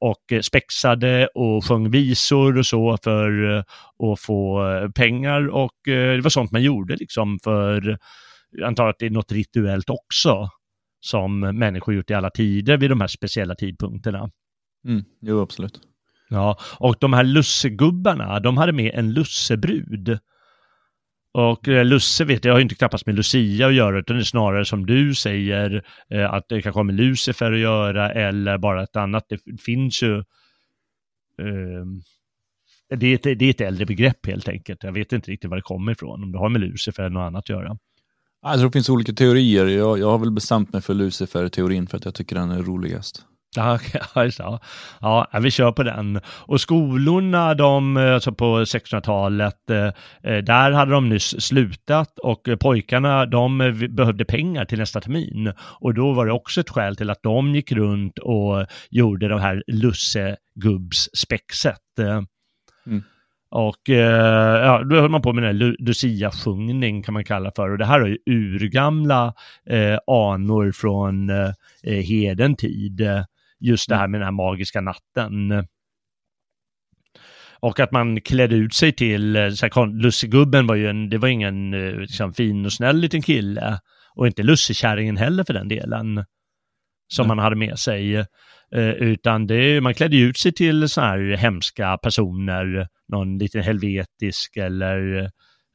och 0.01 0.45
spexade 0.45 1.27
och 1.35 1.65
sjöng 1.65 1.91
visor 1.91 2.59
och 2.59 2.67
så 2.67 2.99
för 3.05 3.59
att 3.59 4.21
få 4.21 4.61
pengar 4.95 5.49
och 5.49 5.73
det 5.85 6.21
var 6.21 6.31
sånt 6.31 6.53
man 6.53 6.63
gjorde 6.63 6.97
liksom 6.97 7.39
för, 7.45 7.99
jag 8.51 8.67
antar 8.67 8.89
att 8.89 8.99
det 8.99 9.07
är 9.07 9.11
något 9.11 9.33
rituellt 9.33 9.91
också 9.91 10.49
som 11.01 11.41
människor 11.41 11.95
gjort 11.95 12.11
i 12.11 12.15
alla 12.15 12.31
tider 12.31 12.77
vid 12.77 12.91
de 12.91 13.01
här 13.01 13.09
speciella 13.09 13.55
tidpunkterna. 13.55 14.31
Mm. 14.87 15.05
Jo, 15.21 15.41
absolut. 15.41 15.81
Ja, 16.29 16.59
och 16.79 16.97
de 17.01 17.13
här 17.13 17.25
lussegubbarna, 17.25 18.41
de 18.41 18.57
hade 18.57 18.73
med 18.73 18.95
en 18.95 19.13
lussebrud. 19.13 20.19
Och 21.33 21.69
eh, 21.69 21.85
lusse 21.85 22.25
vet 22.25 22.45
jag 22.45 22.53
har 22.53 22.59
ju 22.59 22.63
inte 22.63 22.75
knappast 22.75 23.07
med 23.07 23.15
Lucia 23.15 23.67
att 23.67 23.75
göra, 23.75 23.99
utan 23.99 24.17
det 24.17 24.23
är 24.23 24.25
snarare 24.25 24.65
som 24.65 24.87
du 24.87 25.15
säger, 25.15 25.85
eh, 26.11 26.33
att 26.33 26.49
det 26.49 26.63
kanske 26.63 26.79
har 26.79 26.85
med 26.85 26.95
Lucifer 26.95 27.53
att 27.53 27.59
göra 27.59 28.13
eller 28.13 28.59
bara 28.59 28.83
ett 28.83 28.97
annat. 28.97 29.25
Det 29.29 29.61
finns 29.61 30.03
ju... 30.03 30.17
Ehm, 31.43 32.01
det, 32.97 33.07
är 33.07 33.15
ett, 33.15 33.39
det 33.39 33.45
är 33.45 33.51
ett 33.51 33.61
äldre 33.61 33.87
begrepp 33.87 34.27
helt 34.27 34.49
enkelt. 34.49 34.83
Jag 34.83 34.93
vet 34.93 35.13
inte 35.13 35.31
riktigt 35.31 35.51
var 35.51 35.57
det 35.57 35.63
kommer 35.63 35.93
ifrån, 35.93 36.23
om 36.23 36.33
det 36.33 36.39
har 36.39 36.49
med 36.49 36.61
Lucifer 36.61 37.03
eller 37.03 37.15
något 37.15 37.27
annat 37.27 37.45
att 37.45 37.49
göra. 37.49 37.79
Jag 38.43 38.55
tror 38.55 38.69
det 38.69 38.73
finns 38.73 38.89
olika 38.89 39.13
teorier. 39.13 39.67
Jag, 39.67 39.99
jag 39.99 40.11
har 40.11 40.19
väl 40.19 40.31
bestämt 40.31 40.73
mig 40.73 40.83
för 40.83 40.95
Lucifer-teorin 40.95 41.87
för 41.87 41.97
att 41.97 42.05
jag 42.05 42.15
tycker 42.15 42.37
den 42.37 42.51
är 42.51 42.63
roligast. 42.63 43.25
Ja, 45.01 45.01
ja, 45.01 45.29
vi 45.41 45.51
kör 45.51 45.73
på 45.73 45.83
den. 45.83 46.21
Och 46.27 46.61
skolorna, 46.61 47.55
de, 47.55 47.97
alltså 47.97 48.33
på 48.33 48.45
1600-talet, 48.61 49.71
eh, 49.71 49.91
där 50.37 50.71
hade 50.71 50.93
de 50.93 51.09
nyss 51.09 51.41
slutat 51.41 52.19
och 52.19 52.49
pojkarna, 52.61 53.27
de 53.27 53.61
eh, 53.61 53.73
behövde 53.73 54.25
pengar 54.25 54.65
till 54.65 54.79
nästa 54.79 55.01
termin. 55.01 55.53
Och 55.59 55.95
då 55.95 56.13
var 56.13 56.27
det 56.27 56.33
också 56.33 56.61
ett 56.61 56.71
skäl 56.71 56.97
till 56.97 57.11
att 57.11 57.23
de 57.23 57.55
gick 57.55 57.73
runt 57.73 58.19
och 58.19 58.67
gjorde 58.91 59.29
det 59.29 59.41
här 59.41 59.63
lussegubbsspexet. 59.67 61.99
Eh, 61.99 62.23
Mm. 62.87 63.03
Och 63.51 63.91
eh, 63.91 64.65
ja, 64.65 64.83
då 64.85 64.97
höll 64.97 65.11
man 65.11 65.23
på 65.23 65.33
med 65.33 65.45
den 65.45 65.57
här 65.57 65.67
Lu- 65.67 65.77
Lucia-sjungning 65.79 67.03
kan 67.03 67.15
man 67.15 67.25
kalla 67.25 67.53
för. 67.57 67.71
Och 67.71 67.79
det 67.79 67.85
här 67.85 68.01
har 68.01 68.07
ju 68.07 68.19
urgamla 68.27 69.35
eh, 69.67 69.99
anor 70.07 70.73
från 70.73 71.31
eh, 71.31 71.51
eh, 71.83 71.95
heden 72.05 72.57
tid. 72.57 73.01
Just 73.61 73.89
det 73.89 73.97
här 73.97 74.09
med 74.09 74.21
den 74.21 74.25
här 74.25 74.33
magiska 74.33 74.81
natten. 74.81 75.67
Och 77.61 77.81
att 77.81 77.93
man 77.93 78.21
klädde 78.21 78.57
ut 78.57 78.75
sig 78.75 78.93
till, 78.93 79.37
eh, 79.37 79.51
så 79.51 79.65
här, 79.65 79.71
kon- 79.71 79.99
Lussigubben 79.99 80.67
var 80.67 80.75
ju 80.75 80.87
en, 80.87 81.09
det 81.11 81.19
var 81.19 81.29
ingen 81.29 81.75
eh, 81.75 81.95
liksom, 81.95 82.35
fin 82.35 82.65
och 82.67 82.73
snäll 82.73 82.97
liten 82.97 83.23
kille. 83.23 83.79
Och 84.15 84.27
inte 84.27 84.43
lussekärringen 84.43 85.17
heller 85.17 85.45
för 85.45 85.55
den 85.55 85.69
delen. 85.69 86.25
Som 87.13 87.29
man 87.29 87.39
hade 87.39 87.57
med 87.57 87.79
sig. 87.79 88.17
Eh, 88.75 88.89
utan 88.91 89.47
det, 89.47 89.81
man 89.81 89.95
klädde 89.95 90.17
ut 90.17 90.39
sig 90.39 90.53
till 90.53 90.89
så 90.89 91.01
här 91.01 91.37
hemska 91.37 91.99
personer, 91.99 92.89
någon 93.09 93.39
liten 93.39 93.63
helvetisk 93.63 94.57
eller 94.57 95.19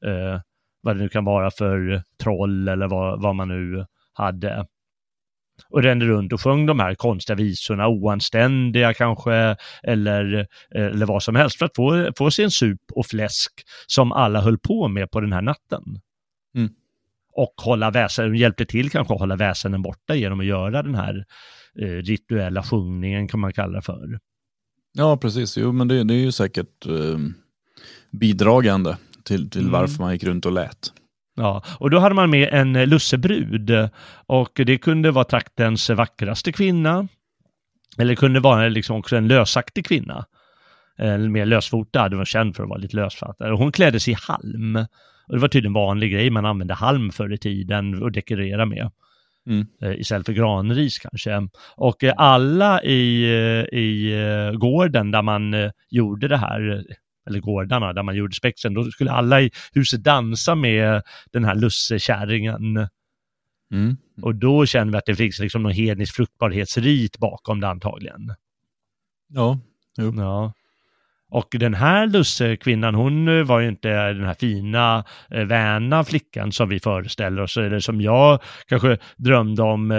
eh, 0.06 0.42
vad 0.82 0.96
det 0.96 1.02
nu 1.04 1.10
kan 1.10 1.26
vara 1.26 1.52
för 1.52 2.04
troll 2.24 2.68
eller 2.68 2.88
vad, 2.88 3.22
vad 3.22 3.36
man 3.36 3.48
nu 3.48 3.86
hade. 4.14 4.66
Och 5.70 5.84
rände 5.84 6.06
runt 6.06 6.34
och 6.34 6.42
sjöng 6.42 6.66
de 6.66 6.80
här 6.80 6.96
konstiga 6.96 7.36
visorna, 7.36 7.88
oanständiga 7.88 8.94
kanske, 8.94 9.56
eller, 9.84 10.48
eller 10.76 11.06
vad 11.06 11.24
som 11.24 11.36
helst, 11.36 11.58
för 11.58 11.66
att 11.66 11.76
få, 11.76 12.12
få 12.18 12.32
sig 12.32 12.46
en 12.46 12.52
sup 12.52 12.82
och 12.92 13.06
fläsk 13.06 13.52
som 13.88 14.12
alla 14.12 14.42
höll 14.42 14.58
på 14.58 14.88
med 14.88 15.12
på 15.12 15.22
den 15.22 15.34
här 15.34 15.42
natten. 15.42 15.84
Mm. 16.56 16.70
Och 17.34 17.54
hålla 17.58 17.92
väsen, 17.92 18.36
hjälpte 18.36 18.66
till 18.66 18.90
kanske 18.90 19.14
att 19.14 19.20
hålla 19.20 19.36
väsenen 19.36 19.82
borta 19.82 20.16
genom 20.16 20.40
att 20.40 20.46
göra 20.46 20.84
den 20.84 20.96
här 20.96 21.26
eh, 21.80 21.88
rituella 21.88 22.64
sjungningen 22.64 23.28
kan 23.28 23.40
man 23.40 23.54
kalla 23.54 23.74
det 23.74 23.82
för. 23.82 24.20
Ja, 24.94 25.18
precis. 25.18 25.58
Jo, 25.58 25.72
men 25.72 25.88
det, 25.88 26.04
det 26.04 26.14
är 26.14 26.18
ju 26.18 26.32
säkert 26.32 26.86
eh, 26.86 27.18
bidragande 28.12 28.98
till, 29.24 29.50
till 29.50 29.62
Mm. 29.62 29.72
varför 29.72 30.00
man 30.00 30.14
gick 30.14 30.24
runt 30.24 30.46
och 30.46 30.52
lät. 30.52 30.94
Ja, 31.36 31.64
och 31.80 31.90
då 31.90 32.00
hade 32.00 32.16
man 32.16 32.30
med 32.30 32.50
en 32.52 32.76
eh, 32.76 32.88
lussebrud 32.88 33.90
och 34.26 34.52
det 34.66 34.78
kunde 34.78 35.12
vara 35.12 35.26
traktens 35.26 35.90
vackraste 35.90 36.52
kvinna. 36.52 37.08
Eller 37.98 38.16
kunde 38.16 38.40
vara 38.40 38.68
liksom 38.68 38.96
också 39.00 39.16
en 39.16 39.28
lösaktig 39.28 39.86
kvinna. 39.86 40.26
Eller 40.98 41.30
mer 41.30 41.46
lösfotad, 41.46 42.10
hon 42.10 42.18
var 42.18 42.26
känd 42.26 42.56
för 42.56 42.64
att 42.64 42.70
vara 42.70 42.80
lite 42.80 42.96
lösfattad. 42.96 43.58
Hon 43.58 43.72
klädde 43.72 44.00
sig 44.00 44.14
i 44.14 44.18
halm. 44.28 44.76
Och 45.28 45.36
det 45.36 45.40
var 45.40 45.48
tydligen 45.48 45.70
en 45.70 45.82
vanlig 45.82 46.12
grej, 46.12 46.30
man 46.30 46.46
använde 46.46 46.74
halm 46.74 47.12
förr 47.12 47.34
i 47.34 47.38
tiden 47.38 48.04
och 48.04 48.12
dekorera 48.12 48.66
med. 48.66 48.92
Mm. 49.50 49.68
Eh, 49.82 50.00
Istället 50.00 50.26
för 50.26 50.34
granris 50.34 51.00
kanske. 51.00 51.48
Och 51.76 52.04
eh, 52.04 52.14
alla 52.18 52.84
i, 52.84 53.24
eh, 53.24 53.80
i 53.80 54.14
eh, 54.14 54.58
gården 54.58 55.12
där 55.12 55.22
man 55.22 55.54
eh, 55.54 55.72
gjorde 55.90 56.28
det 56.28 56.38
här, 56.38 56.72
eh, 56.72 56.96
eller 57.28 57.40
gårdarna 57.40 57.94
där 57.94 58.04
man 58.04 58.16
gjorde 58.16 58.36
spexen, 58.36 58.74
då 58.74 58.84
skulle 58.84 59.12
alla 59.12 59.42
i 59.42 59.52
huset 59.74 60.04
dansa 60.04 60.56
med 60.56 61.02
den 61.32 61.44
här 61.44 61.56
lussekärringen. 61.56 62.88
Mm. 63.72 63.98
Och 64.22 64.36
då 64.36 64.66
känner 64.66 64.92
vi 64.92 64.98
att 64.98 65.06
det 65.06 65.16
finns 65.16 65.40
liksom 65.40 65.64
någon 65.64 65.72
hednisk 65.72 66.16
fruktbarhetsrit 66.16 67.18
bakom 67.18 67.60
det 67.60 67.68
antagligen. 67.68 68.34
Ja, 69.28 69.60
jo. 69.98 70.14
Ja. 70.18 70.54
Och 71.30 71.48
den 71.52 71.74
här 71.74 72.08
lussekvinnan, 72.08 72.96
hon 72.96 73.28
eh, 73.28 73.44
var 73.44 73.60
ju 73.60 73.68
inte 73.68 74.14
den 74.14 74.26
här 74.26 74.34
fina, 74.34 75.06
eh, 75.32 75.44
väna 75.44 76.04
flickan 76.04 76.52
som 76.52 76.70
vi 76.70 76.80
föreställer 76.80 77.42
oss, 77.42 77.58
eller 77.58 77.80
som 77.80 78.02
jag 78.02 78.40
kanske 78.68 78.98
drömde 79.18 79.62
om 79.62 79.92
eh, 79.92 79.98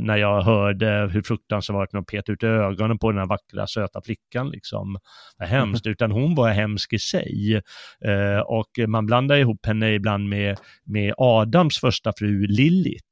när 0.00 0.16
jag 0.16 0.42
hörde 0.42 1.10
hur 1.12 1.22
fruktansvärt 1.22 1.92
de 1.92 2.04
peta 2.04 2.32
ut 2.32 2.42
ögonen 2.42 2.98
på 2.98 3.10
den 3.10 3.18
här 3.18 3.26
vackra, 3.26 3.66
söta 3.66 4.00
flickan 4.02 4.50
liksom. 4.50 4.98
Vad 5.38 5.48
hemskt, 5.48 5.86
utan 5.86 6.10
hon 6.10 6.34
var 6.34 6.50
hemsk 6.50 6.92
i 6.92 6.98
sig. 6.98 7.60
Eh, 8.04 8.40
och 8.40 8.88
man 8.88 9.06
blandar 9.06 9.36
ihop 9.36 9.66
henne 9.66 9.92
ibland 9.94 10.28
med, 10.28 10.58
med 10.84 11.14
Adams 11.16 11.78
första 11.78 12.12
fru 12.18 12.46
Lilith, 12.46 13.04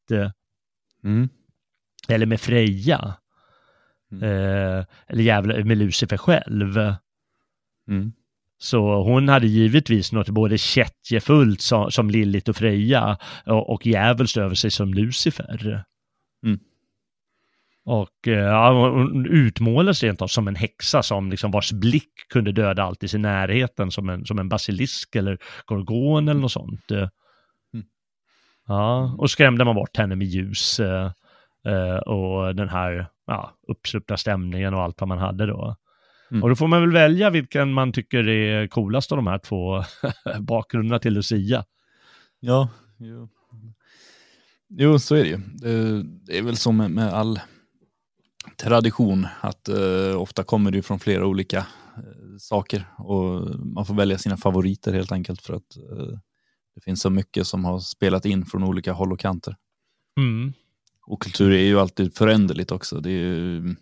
Mm. 1.05 1.29
eller 2.09 2.27
med 2.27 2.41
Freja. 2.41 3.15
Mm. 4.13 4.23
Eh, 4.23 4.85
eller 5.09 5.23
jävla 5.23 5.65
med 5.65 5.79
Lucifer 5.79 6.17
själv. 6.17 6.79
Mm. 7.89 8.13
Så 8.59 9.03
hon 9.03 9.29
hade 9.29 9.47
givetvis 9.47 10.13
något 10.13 10.29
både 10.29 10.59
kättjefullt 10.59 11.61
som, 11.61 11.91
som 11.91 12.11
Lilith 12.11 12.51
och 12.51 12.57
Freja 12.57 13.19
och, 13.47 13.71
och 13.71 13.87
djävulskt 13.87 14.37
över 14.37 14.55
sig 14.55 14.71
som 14.71 14.95
Lucifer. 14.95 15.85
Mm. 16.45 16.59
Och 17.85 18.29
eh, 18.29 18.33
ja, 18.33 18.73
hon 18.73 19.27
utmålades 19.27 20.03
rent 20.03 20.23
av 20.23 20.27
som 20.27 20.49
en 20.49 20.57
häxa 20.57 21.03
som 21.03 21.31
liksom 21.31 21.51
vars 21.51 21.73
blick 21.73 22.13
kunde 22.29 22.53
döda 22.53 22.83
allt 22.83 23.03
i 23.03 23.09
sin 23.09 23.23
närheten 23.23 23.91
som 23.91 24.09
en, 24.09 24.27
som 24.27 24.39
en 24.39 24.49
basilisk 24.49 25.17
eller 25.17 25.39
gorgon 25.67 26.29
eller 26.29 26.41
något 26.41 26.53
sånt. 26.53 26.91
Mm. 26.91 27.09
Ja, 28.67 29.15
och 29.19 29.31
skrämde 29.31 29.65
man 29.65 29.75
bort 29.75 29.97
henne 29.97 30.17
med 30.17 30.27
ljus 30.27 30.81
eh, 30.81 31.13
eh, 31.67 31.97
och 31.97 32.57
den 32.57 32.69
här 32.69 33.07
ja, 33.27 33.53
uppsluppna 33.69 34.17
stämningen 34.17 34.75
och 34.75 34.83
allt 34.83 35.01
vad 35.01 35.09
man 35.09 35.19
hade 35.19 35.47
då. 35.47 35.77
Mm. 36.31 36.43
Och 36.43 36.49
då 36.49 36.57
får 36.57 36.69
man 36.69 36.81
väl 36.81 36.93
välja 36.93 37.31
vilken 37.31 37.73
man 37.73 37.93
tycker 37.93 38.29
är 38.29 38.67
coolast 38.67 39.13
av 39.13 39.19
de 39.19 39.27
här 39.27 39.39
två 39.39 39.85
bakgrunderna 40.41 40.99
till 40.99 41.15
Lucia. 41.15 41.65
Ja, 42.41 42.69
jo. 42.99 43.29
Jo, 44.69 44.99
så 44.99 45.15
är 45.15 45.25
det 45.25 45.29
ju. 45.29 45.37
Det, 45.37 46.03
det 46.03 46.39
är 46.39 46.43
väl 46.43 46.57
som 46.57 46.77
med, 46.77 46.91
med 46.91 47.15
all 47.15 47.41
tradition 48.57 49.27
att 49.41 49.69
eh, 49.69 50.21
ofta 50.21 50.45
kommer 50.45 50.71
det 50.71 50.83
från 50.83 50.99
flera 50.99 51.27
olika 51.27 51.59
eh, 51.59 52.37
saker 52.39 52.85
och 52.99 53.61
man 53.67 53.87
får 53.87 53.95
välja 53.95 54.19
sina 54.19 54.37
favoriter 54.37 54.93
helt 54.93 55.13
enkelt 55.13 55.43
för 55.43 55.55
att 55.55 55.77
eh, 55.77 56.19
det 56.75 56.81
finns 56.85 57.01
så 57.01 57.11
mycket 57.11 57.47
som 57.47 57.65
har 57.65 57.81
spelat 57.81 58.25
in 58.25 58.47
från 58.47 58.65
olika 58.65 58.93
håll 58.93 59.13
och 59.13 59.21
kanter. 59.21 59.57
Mm. 60.17 60.53
Och 61.07 61.23
kultur 61.23 61.53
är 61.53 61.65
ju 61.65 61.81
alltid 61.81 62.15
föränderligt 62.15 62.73
också. 62.73 63.01
Det, 63.01 63.11
är 63.11 63.13
ju, 63.13 63.77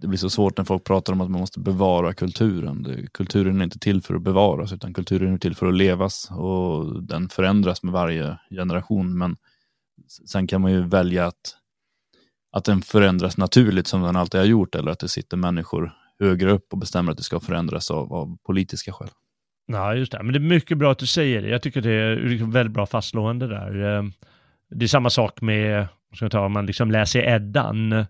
det 0.00 0.06
blir 0.06 0.18
så 0.18 0.30
svårt 0.30 0.58
när 0.58 0.64
folk 0.64 0.84
pratar 0.84 1.12
om 1.12 1.20
att 1.20 1.30
man 1.30 1.40
måste 1.40 1.60
bevara 1.60 2.14
kulturen. 2.14 3.06
Kulturen 3.12 3.60
är 3.60 3.64
inte 3.64 3.78
till 3.78 4.02
för 4.02 4.14
att 4.14 4.22
bevaras 4.22 4.72
utan 4.72 4.94
kulturen 4.94 5.34
är 5.34 5.38
till 5.38 5.56
för 5.56 5.66
att 5.66 5.74
levas 5.74 6.30
och 6.30 7.02
den 7.02 7.28
förändras 7.28 7.82
med 7.82 7.92
varje 7.92 8.38
generation. 8.50 9.18
Men 9.18 9.36
sen 10.26 10.46
kan 10.46 10.60
man 10.60 10.72
ju 10.72 10.82
välja 10.82 11.26
att, 11.26 11.56
att 12.52 12.64
den 12.64 12.82
förändras 12.82 13.36
naturligt 13.36 13.86
som 13.86 14.02
den 14.02 14.16
alltid 14.16 14.40
har 14.40 14.46
gjort 14.46 14.74
eller 14.74 14.90
att 14.90 14.98
det 14.98 15.08
sitter 15.08 15.36
människor 15.36 15.92
högre 16.20 16.52
upp 16.52 16.72
och 16.72 16.78
bestämmer 16.78 17.12
att 17.12 17.18
det 17.18 17.24
ska 17.24 17.40
förändras 17.40 17.90
av, 17.90 18.12
av 18.12 18.38
politiska 18.46 18.92
skäl. 18.92 19.08
Ja, 19.66 19.94
just 19.94 20.12
det. 20.12 20.22
Men 20.22 20.32
det 20.32 20.38
är 20.38 20.40
mycket 20.40 20.78
bra 20.78 20.92
att 20.92 20.98
du 20.98 21.06
säger 21.06 21.42
det. 21.42 21.48
Jag 21.48 21.62
tycker 21.62 21.80
det 21.80 21.92
är 21.92 22.16
liksom 22.16 22.50
väldigt 22.50 22.74
bra 22.74 22.86
fastslående 22.86 23.46
där. 23.46 23.98
Ehm, 23.98 24.12
det 24.70 24.84
är 24.84 24.88
samma 24.88 25.10
sak 25.10 25.40
med, 25.40 25.86
ska 26.14 26.24
jag 26.24 26.32
ta, 26.32 26.46
om 26.46 26.52
man 26.52 26.66
liksom 26.66 26.90
läser 26.90 27.20
Eddan. 27.20 28.06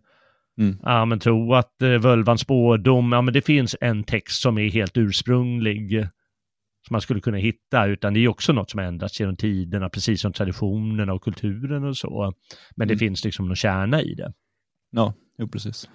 Mm. 0.60 0.78
Ja, 0.82 1.04
men 1.04 1.18
tro 1.18 1.54
att 1.54 1.82
eh, 1.82 1.88
völvans 1.88 2.40
spådom, 2.40 3.12
ja 3.12 3.22
men 3.22 3.34
det 3.34 3.42
finns 3.42 3.76
en 3.80 4.04
text 4.04 4.42
som 4.42 4.58
är 4.58 4.70
helt 4.70 4.96
ursprunglig. 4.96 6.08
Som 6.86 6.94
man 6.94 7.00
skulle 7.00 7.20
kunna 7.20 7.36
hitta, 7.38 7.86
utan 7.86 8.14
det 8.14 8.20
är 8.20 8.28
också 8.28 8.52
något 8.52 8.70
som 8.70 8.80
ändrats 8.80 9.20
genom 9.20 9.36
tiderna, 9.36 9.88
precis 9.88 10.20
som 10.20 10.32
traditionerna 10.32 11.12
och 11.12 11.22
kulturen 11.22 11.84
och 11.84 11.96
så. 11.96 12.32
Men 12.76 12.88
det 12.88 12.92
Mm. 12.94 12.98
finns 12.98 13.24
liksom 13.24 13.46
någon 13.48 13.56
kärna 13.56 14.02
i 14.02 14.14
det. 14.14 14.32
Ja, 14.90 15.14
jo 15.38 15.48
precis. 15.48 15.88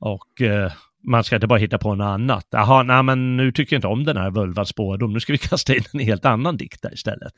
Och 0.00 0.40
eh, 0.42 0.72
man 1.08 1.24
ska 1.24 1.34
inte 1.36 1.46
bara 1.46 1.58
hitta 1.58 1.78
på 1.78 1.94
något 1.94 2.04
annat. 2.04 2.46
Jaha, 2.50 2.82
nej 2.82 3.02
men 3.02 3.36
nu 3.36 3.52
tycker 3.52 3.76
jag 3.76 3.78
inte 3.78 3.86
om 3.88 4.04
den 4.04 4.16
här 4.16 4.30
völvans 4.30 4.68
spådom, 4.68 5.12
nu 5.12 5.20
ska 5.20 5.32
vi 5.32 5.38
kasta 5.38 5.74
in 5.74 5.82
en 5.92 6.00
helt 6.00 6.24
annan 6.24 6.56
dikt 6.56 6.82
där 6.82 6.94
istället. 6.94 7.32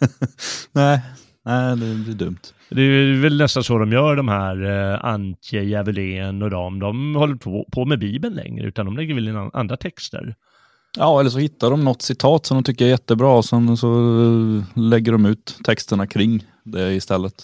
nej, 0.72 1.00
nej, 1.44 1.76
det 1.76 1.94
blir 1.94 2.14
dumt. 2.14 2.38
Det 2.70 2.82
är 2.82 3.20
väl 3.20 3.38
nästan 3.38 3.64
så 3.64 3.78
de 3.78 3.92
gör 3.92 4.16
de 4.16 4.28
här 4.28 4.64
eh, 4.92 5.04
Antje, 5.04 5.62
Djävulen 5.62 6.42
och 6.42 6.50
de. 6.50 6.78
De 6.78 7.14
håller 7.14 7.34
på, 7.36 7.66
på 7.72 7.84
med 7.84 7.98
Bibeln 7.98 8.34
längre, 8.34 8.66
utan 8.66 8.86
de 8.86 8.96
lägger 8.96 9.14
väl 9.14 9.28
in 9.28 9.36
an- 9.36 9.50
andra 9.52 9.76
texter. 9.76 10.34
Ja, 10.98 11.20
eller 11.20 11.30
så 11.30 11.38
hittar 11.38 11.70
de 11.70 11.84
något 11.84 12.02
citat 12.02 12.46
som 12.46 12.56
de 12.56 12.64
tycker 12.64 12.84
är 12.84 12.88
jättebra 12.88 13.28
och 13.36 13.44
sen 13.44 13.76
så 13.76 13.88
eh, 13.98 14.78
lägger 14.82 15.12
de 15.12 15.26
ut 15.26 15.58
texterna 15.64 16.06
kring 16.06 16.44
det 16.64 16.92
istället. 16.94 17.34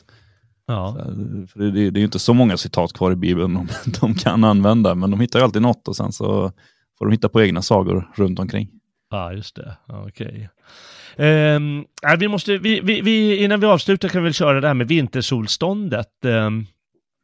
Ja, 0.67 0.97
Eh, 0.99 1.47
För 1.49 1.59
det, 1.59 1.71
det 1.71 1.99
är 1.99 2.01
ju 2.01 2.05
inte 2.05 2.19
så 2.19 2.35
många 2.35 2.57
citat 2.57 2.93
kvar 2.93 3.13
i 3.13 3.17
Bibeln 3.17 3.55
de, 3.55 3.69
de 4.01 4.15
kan 4.15 4.45
använda, 4.45 4.95
men 4.95 5.11
de 5.11 5.21
hittar 5.21 5.39
ju 5.39 5.45
alltid 5.45 5.63
något 5.63 5.89
och 5.89 5.97
sen 5.97 6.13
så 6.13 6.53
får 6.99 7.07
de 7.07 7.13
hitta 7.13 7.29
på 7.29 7.43
egna 7.43 7.63
sagor 7.63 8.11
runt 8.15 8.39
omkring. 8.39 8.69
ja 9.11 9.33
just 9.33 9.57
det. 9.57 9.77
Okej. 9.87 10.43
Ehm, 10.43 10.49
ja, 12.03 12.17
vi 12.19 12.29
måste, 12.29 12.59
vi, 12.59 12.81
vi, 12.81 13.01
vi, 13.01 13.37
innan 13.45 13.61
vi 13.61 13.67
avslutar 13.67 14.09
kan 14.09 14.23
vi 14.23 14.27
väl 14.27 14.35
köra 14.35 14.61
det 14.61 14.67
här 14.67 14.75
med 14.75 14.89
vintersolståndet. 14.89 16.25
Ehm, 16.25 16.67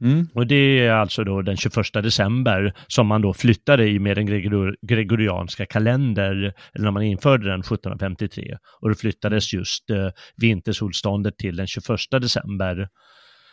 Mm. 0.04 0.28
Och 0.34 0.46
det 0.46 0.86
är 0.86 0.92
alltså 0.92 1.24
då 1.24 1.42
den 1.42 1.56
21 1.56 1.74
december 1.92 2.74
som 2.86 3.06
man 3.06 3.22
då 3.22 3.34
flyttade 3.34 3.88
i 3.88 3.98
med 3.98 4.16
den 4.16 4.26
gregor- 4.26 4.76
gregorianska 4.82 5.66
kalender, 5.66 6.32
eller 6.74 6.84
när 6.84 6.90
man 6.90 7.02
införde 7.02 7.50
den 7.50 7.60
1753. 7.60 8.56
Och 8.80 8.88
då 8.88 8.94
flyttades 8.94 9.52
just 9.52 9.90
eh, 9.90 10.08
vintersolståndet 10.36 11.38
till 11.38 11.56
den 11.56 11.66
21 11.66 11.84
december, 12.10 12.88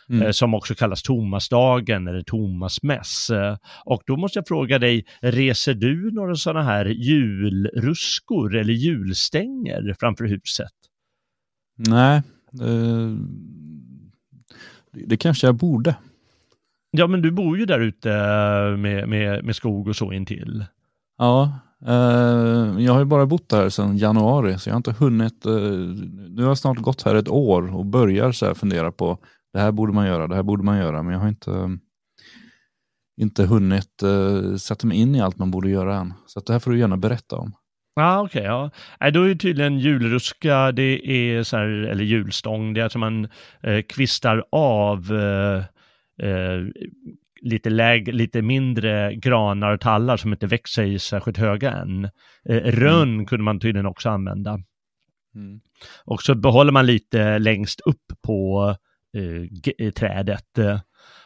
Mm. 0.08 0.22
eh, 0.22 0.30
som 0.30 0.54
också 0.54 0.74
kallas 0.74 1.02
Tomasdagen 1.02 2.08
eller 2.08 2.22
Tomasmäss. 2.22 3.30
Och 3.84 4.02
då 4.06 4.16
måste 4.16 4.38
jag 4.38 4.48
fråga 4.48 4.78
dig, 4.78 5.04
reser 5.20 5.74
du 5.74 6.10
några 6.10 6.34
sådana 6.34 6.62
här 6.62 6.86
julruskor 6.86 8.56
eller 8.56 8.72
julstänger 8.72 9.96
framför 10.00 10.24
huset? 10.24 10.72
Nej, 11.88 12.22
det, 14.92 15.06
det 15.06 15.16
kanske 15.16 15.46
jag 15.46 15.54
borde. 15.54 15.96
Ja, 16.90 17.06
men 17.06 17.22
du 17.22 17.30
bor 17.30 17.58
ju 17.58 17.66
där 17.66 17.80
ute 17.80 18.08
med, 18.78 19.08
med, 19.08 19.44
med 19.44 19.56
skog 19.56 19.88
och 19.88 19.96
så 19.96 20.12
intill. 20.12 20.64
Ja, 21.18 21.52
eh, 21.86 22.82
jag 22.84 22.92
har 22.92 22.98
ju 22.98 23.04
bara 23.04 23.26
bott 23.26 23.52
här 23.52 23.68
sedan 23.68 23.98
januari 23.98 24.58
så 24.58 24.68
jag 24.68 24.74
har 24.74 24.76
inte 24.76 24.92
hunnit. 24.92 25.46
Eh, 25.46 25.52
nu 26.28 26.42
har 26.42 26.48
jag 26.48 26.58
snart 26.58 26.78
gått 26.78 27.02
här 27.02 27.14
ett 27.14 27.28
år 27.28 27.76
och 27.76 27.86
börjar 27.86 28.32
så 28.32 28.46
här 28.46 28.54
fundera 28.54 28.92
på 28.92 29.18
det 29.52 29.60
här 29.60 29.72
borde 29.72 29.92
man 29.92 30.06
göra, 30.06 30.26
det 30.26 30.34
här 30.34 30.42
borde 30.42 30.62
man 30.62 30.78
göra, 30.78 31.02
men 31.02 31.12
jag 31.12 31.20
har 31.20 31.28
inte, 31.28 31.78
inte 33.20 33.44
hunnit 33.44 34.02
eh, 34.02 34.56
sätta 34.56 34.86
mig 34.86 34.98
in 34.98 35.14
i 35.14 35.20
allt 35.20 35.38
man 35.38 35.50
borde 35.50 35.70
göra 35.70 35.96
än. 35.96 36.14
Så 36.26 36.40
det 36.40 36.52
här 36.52 36.60
får 36.60 36.70
du 36.70 36.78
gärna 36.78 36.96
berätta 36.96 37.36
om. 37.36 37.52
Ah, 37.96 38.20
okej. 38.22 38.42
ja. 38.42 38.70
Nej, 39.00 39.12
då 39.12 39.22
är 39.22 39.28
det 39.28 39.36
tydligen 39.36 39.78
julruska, 39.78 40.72
det 40.72 41.10
är 41.10 41.42
så 41.42 41.56
här, 41.56 41.66
eller 41.66 42.04
julstång, 42.04 42.74
det 42.74 42.80
är 42.80 42.84
att 42.84 42.96
man 42.96 43.28
eh, 43.62 43.82
kvistar 43.88 44.44
av 44.52 45.12
eh, 45.12 45.64
eh, 46.28 46.60
lite, 47.42 47.70
läg, 47.70 48.14
lite 48.14 48.42
mindre 48.42 49.14
granar 49.14 49.72
och 49.72 49.80
tallar 49.80 50.16
som 50.16 50.32
inte 50.32 50.46
växer 50.46 50.98
särskilt 50.98 51.38
höga 51.38 51.72
än. 51.72 52.04
Eh, 52.48 52.56
rönn 52.56 53.26
kunde 53.26 53.44
man 53.44 53.60
tydligen 53.60 53.86
också 53.86 54.08
använda. 54.08 54.60
Och 56.04 56.22
så 56.22 56.34
behåller 56.34 56.72
man 56.72 56.86
lite 56.86 57.38
längst 57.38 57.80
upp 57.80 58.12
på 58.22 58.76
eh, 59.16 59.86
eh, 59.86 59.92
trädet. 59.92 60.58
Eh, 60.58 60.80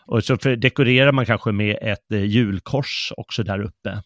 och 0.07 0.25
så 0.25 0.37
för, 0.37 0.57
dekorerar 0.57 1.13
man 1.13 1.27
kanske 1.27 1.53
med 1.53 1.79
ett 1.83 2.13
eh, 2.13 2.25
julkors 2.25 3.13
också 3.17 3.43
där 3.43 3.61
uppe. 3.61 4.03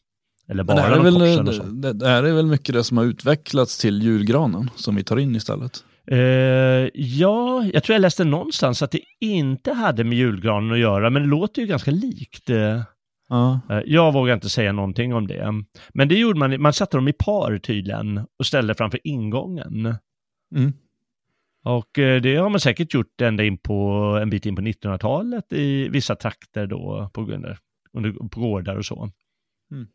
Eller 0.49 0.65
Men 0.65 0.77
det, 0.77 0.83
bara 0.83 0.89
här 0.89 0.97
är 0.97 1.43
väl, 1.43 1.55
så. 1.55 1.63
det, 1.63 1.93
det 1.93 2.09
här 2.09 2.23
är 2.23 2.33
väl 2.33 2.47
mycket 2.47 2.75
det 2.75 2.85
som 2.85 2.97
har 2.97 3.05
utvecklats 3.05 3.79
till 3.79 4.03
julgranen 4.03 4.71
som 4.77 4.97
vi 4.97 5.05
tar 5.05 5.19
in 5.19 5.37
istället. 5.37 5.85
Eh, 6.07 6.19
ja, 6.95 7.65
jag 7.73 7.83
tror 7.83 7.95
jag 7.95 8.01
läste 8.01 8.25
någonstans 8.25 8.83
att 8.83 8.91
det 8.91 9.01
inte 9.21 9.73
hade 9.73 10.05
med 10.05 10.19
julgranen 10.19 10.73
att 10.73 10.79
göra, 10.79 11.11
men 11.11 11.23
det 11.23 11.29
låter 11.29 11.63
ju 11.63 11.69
ganska 11.69 11.91
likt. 11.91 12.51
Eh, 12.51 12.83
Ja, 13.31 13.61
eh, 13.71 13.81
jag 13.87 14.13
vågar 14.13 14.35
inte 14.35 14.49
säga 14.49 14.73
någonting 14.73 15.15
om 15.15 15.27
det. 15.27 15.53
Men 15.95 16.09
det 16.09 16.15
gjorde 16.15 16.39
man, 16.39 16.63
man 16.63 16.73
satte 16.73 16.97
dem 16.97 17.09
i 17.09 17.13
par 17.13 17.59
tydligen 17.59 18.27
och 18.39 18.47
ställde 18.47 18.75
framför 18.75 19.01
ingången. 19.05 19.97
mm. 20.57 20.73
Och 21.65 21.99
eh, 21.99 22.21
det 22.21 22.37
har 22.37 22.51
man 22.51 22.61
säkert 22.61 22.95
gjort 22.95 23.21
ända 23.21 23.45
in 23.45 23.59
på 23.59 23.75
en 24.23 24.31
bit 24.31 24.47
in 24.47 24.57
på 24.57 24.63
1900-talet 24.63 25.53
i 25.53 25.89
vissa 25.89 26.17
trakter 26.17 26.67
då, 26.67 27.11
på, 27.15 27.21
under, 27.21 27.59
under, 27.93 28.13
på 28.29 28.41
gårdar 28.41 28.77
och 28.77 28.87
så. 28.87 29.11
Mm. 29.73 29.87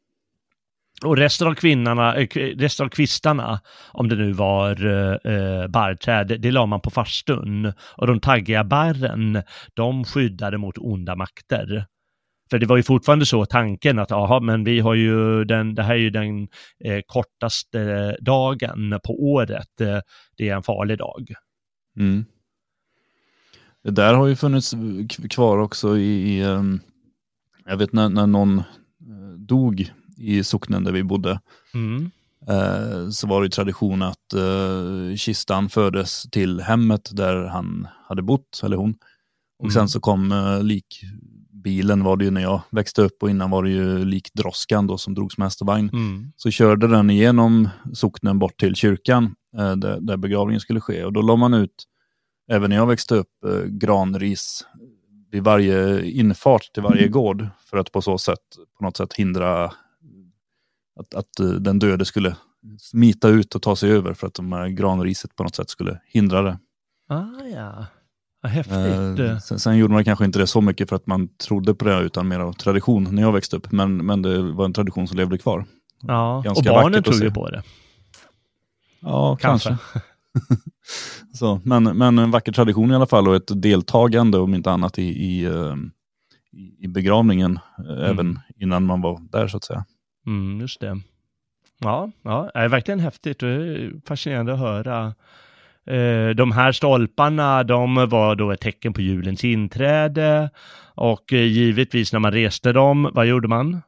Och 1.03 1.17
resten 1.17 1.47
av 1.47 1.53
kvinnorna, 1.53 2.15
eh, 2.15 2.27
resten 2.57 2.85
av 2.85 2.89
kvistarna, 2.89 3.59
om 3.91 4.09
det 4.09 4.15
nu 4.15 4.31
var 4.31 4.85
eh, 4.85 5.33
eh, 5.33 5.67
barrträd, 5.67 6.27
det, 6.27 6.37
det 6.37 6.51
la 6.51 6.65
man 6.65 6.81
på 6.81 6.89
farstun. 6.89 7.73
Och 7.97 8.07
de 8.07 8.19
taggiga 8.19 8.63
barren, 8.63 9.43
de 9.73 10.03
skyddade 10.03 10.57
mot 10.57 10.77
onda 10.77 11.15
makter. 11.15 11.85
För 12.49 12.59
det 12.59 12.65
var 12.65 12.77
ju 12.77 12.83
fortfarande 12.83 13.25
så 13.25 13.45
tanken 13.45 13.99
att, 13.99 14.11
aha, 14.11 14.39
men 14.39 14.63
vi 14.63 14.79
har 14.79 14.93
ju 14.93 15.43
den, 15.43 15.75
det 15.75 15.83
här 15.83 15.93
är 15.93 15.99
ju 15.99 16.09
den 16.09 16.47
eh, 16.85 17.01
kortaste 17.05 18.15
dagen 18.21 18.99
på 19.03 19.23
året. 19.23 19.81
Eh, 19.81 19.99
det 20.37 20.49
är 20.49 20.55
en 20.55 20.63
farlig 20.63 20.97
dag. 20.97 21.27
Mm. 21.97 22.26
Det 23.84 23.91
där 23.91 24.13
har 24.13 24.27
ju 24.27 24.35
funnits 24.35 24.73
kvar 25.30 25.57
också 25.57 25.97
i, 25.97 26.34
i 26.38 26.41
ehm, 26.43 26.80
jag 27.65 27.77
vet 27.77 27.93
när, 27.93 28.09
när 28.09 28.27
någon 28.27 28.57
eh, 28.59 28.65
dog 29.38 29.91
i 30.17 30.43
socknen 30.43 30.84
där 30.84 30.91
vi 30.91 31.03
bodde, 31.03 31.39
Mm. 31.73 32.11
eh, 32.47 33.09
så 33.09 33.27
var 33.27 33.41
det 33.41 33.45
ju 33.45 33.49
tradition 33.49 34.01
att 34.01 34.34
eh, 34.34 35.15
kistan 35.17 35.69
fördes 35.69 36.23
till 36.31 36.61
hemmet 36.61 37.09
där 37.13 37.43
han 37.45 37.88
hade 38.07 38.22
bott, 38.22 38.61
eller 38.63 38.77
hon. 38.77 38.95
Och 39.59 39.65
Mm. 39.65 39.72
sen 39.73 39.89
så 39.89 39.99
kom 39.99 40.31
eh, 40.31 40.63
likbilen 40.63 42.03
var 42.03 42.17
det 42.17 42.26
ju 42.26 42.31
när 42.31 42.41
jag 42.41 42.61
växte 42.72 43.01
upp 43.01 43.23
och 43.23 43.30
innan 43.30 43.49
var 43.49 43.63
det 43.63 43.69
ju 43.69 44.05
likdroskan 44.05 44.88
då 44.88 44.97
som 44.97 45.13
drogs 45.13 45.38
med 45.38 45.45
hästvagn. 45.45 45.89
Mm. 45.93 46.31
Så 46.35 46.51
körde 46.51 46.88
den 46.88 47.09
igenom 47.09 47.69
socknen 47.93 48.39
bort 48.39 48.59
till 48.59 48.76
kyrkan 48.76 49.35
där, 49.56 49.99
där 50.02 50.18
begravningen 50.18 50.60
skulle 50.60 50.82
ske. 50.82 51.03
Och 51.03 51.14
då 51.14 51.22
la 51.22 51.36
man 51.36 51.53
ut, 51.53 51.84
även 52.52 52.69
när 52.69 52.77
jag 52.77 52.88
växte 52.88 53.15
upp, 53.15 53.44
eh, 53.45 53.64
granris 53.64 54.65
vid 55.32 55.44
varje 55.44 56.06
infart 56.06 56.73
till 56.73 56.84
varje 56.84 57.07
gård. 57.07 57.48
För 57.69 57.77
att 57.77 57.91
på 57.91 58.02
så 58.02 58.18
sätt 58.18 58.40
på 58.77 58.84
något 58.84 58.98
sätt 58.98 59.14
hindra 59.14 59.65
att, 60.99 61.14
att 61.14 61.40
eh, 61.40 61.48
den 61.48 61.80
döde 61.80 62.06
skulle 62.06 62.36
smita 62.80 63.30
ut 63.30 63.56
och 63.56 63.61
ta 63.61 63.76
sig 63.76 63.91
över 63.91 64.14
för 64.14 64.27
att 64.27 64.34
de 64.34 64.52
här 64.52 64.68
granriset 64.68 65.36
på 65.36 65.44
något 65.44 65.56
sätt 65.56 65.69
skulle 65.69 65.99
hindra 66.06 66.41
det. 66.41 66.60
Ah, 67.10 67.45
ja. 67.53 67.86
Vad 68.41 68.52
häftigt. 68.52 69.19
Eh, 69.19 69.38
sen, 69.38 69.60
sen 69.60 69.77
gjorde 69.77 69.94
man 69.94 70.06
kanske 70.06 70.26
inte 70.26 70.40
det 70.40 70.48
så 70.48 70.61
mycket 70.61 70.90
för 70.90 70.95
att 70.95 71.07
man 71.07 71.27
trodde 71.27 71.73
på 71.76 71.86
det 71.86 72.02
utan 72.02 72.27
mer 72.27 72.40
av 72.40 72.53
tradition 72.53 73.07
när 73.11 73.22
jag 73.22 73.32
växte 73.32 73.57
upp. 73.57 73.72
Men, 73.72 74.06
men 74.06 74.22
det 74.22 74.41
var 74.41 74.65
en 74.65 74.73
tradition 74.73 75.07
som 75.07 75.18
levde 75.18 75.38
kvar. 75.38 75.65
ja. 76.02 76.38
Och 76.38 76.44
ganska 76.44 76.69
barnen 76.69 76.91
vackert 76.91 77.07
att 77.07 77.14
tror 77.14 77.23
ju 77.23 77.32
på 77.32 77.49
det. 77.49 77.64
Ja, 79.06 79.38
Kanske. 79.41 79.69
kanske. 79.69 80.02
Så, 81.34 81.61
men, 81.64 81.84
men 81.84 82.19
en 82.19 82.32
vacker 82.32 82.52
tradition 82.52 82.91
i 82.91 82.95
alla 82.95 83.06
fall 83.07 83.27
och 83.27 83.36
ett 83.36 83.61
deltagande 83.61 84.38
om 84.38 84.53
inte 84.53 84.72
annat 84.72 84.99
i, 84.99 85.03
i, 85.03 85.44
eh, 85.45 85.76
i- 86.82 86.88
begravningen, 86.88 87.60
eh, 87.90 88.10
även 88.10 88.40
innan 88.56 88.84
man 88.86 89.02
var 89.02 89.19
där 89.32 89.48
så 89.48 89.57
att 89.57 89.64
säga. 89.64 89.86
Mm, 90.27 90.60
just 90.61 90.80
det. 90.80 91.02
Ja, 91.80 92.11
ja, 92.22 92.52
det 92.53 92.60
är 92.60 92.69
verkligen 92.69 92.99
häftigt 92.99 93.44
och 93.44 93.49
fascinerande 94.07 94.53
att 94.53 94.60
höra. 94.60 95.06
Eh, 95.86 96.30
De 96.36 96.52
här 96.52 96.72
stolparna, 96.72 97.64
de 97.64 97.95
var 98.10 98.36
då 98.36 98.52
ett 98.52 98.61
tecken 98.61 98.94
på 98.94 99.02
julens 99.02 99.44
inträde 99.44 100.49
och 100.95 101.32
givetvis 101.32 102.14
när 102.14 102.19
man 102.19 102.32
reste 102.32 102.72
dem, 102.73 103.10
vad 103.14 103.26
gjorde 103.26 103.48
man? 103.48 103.82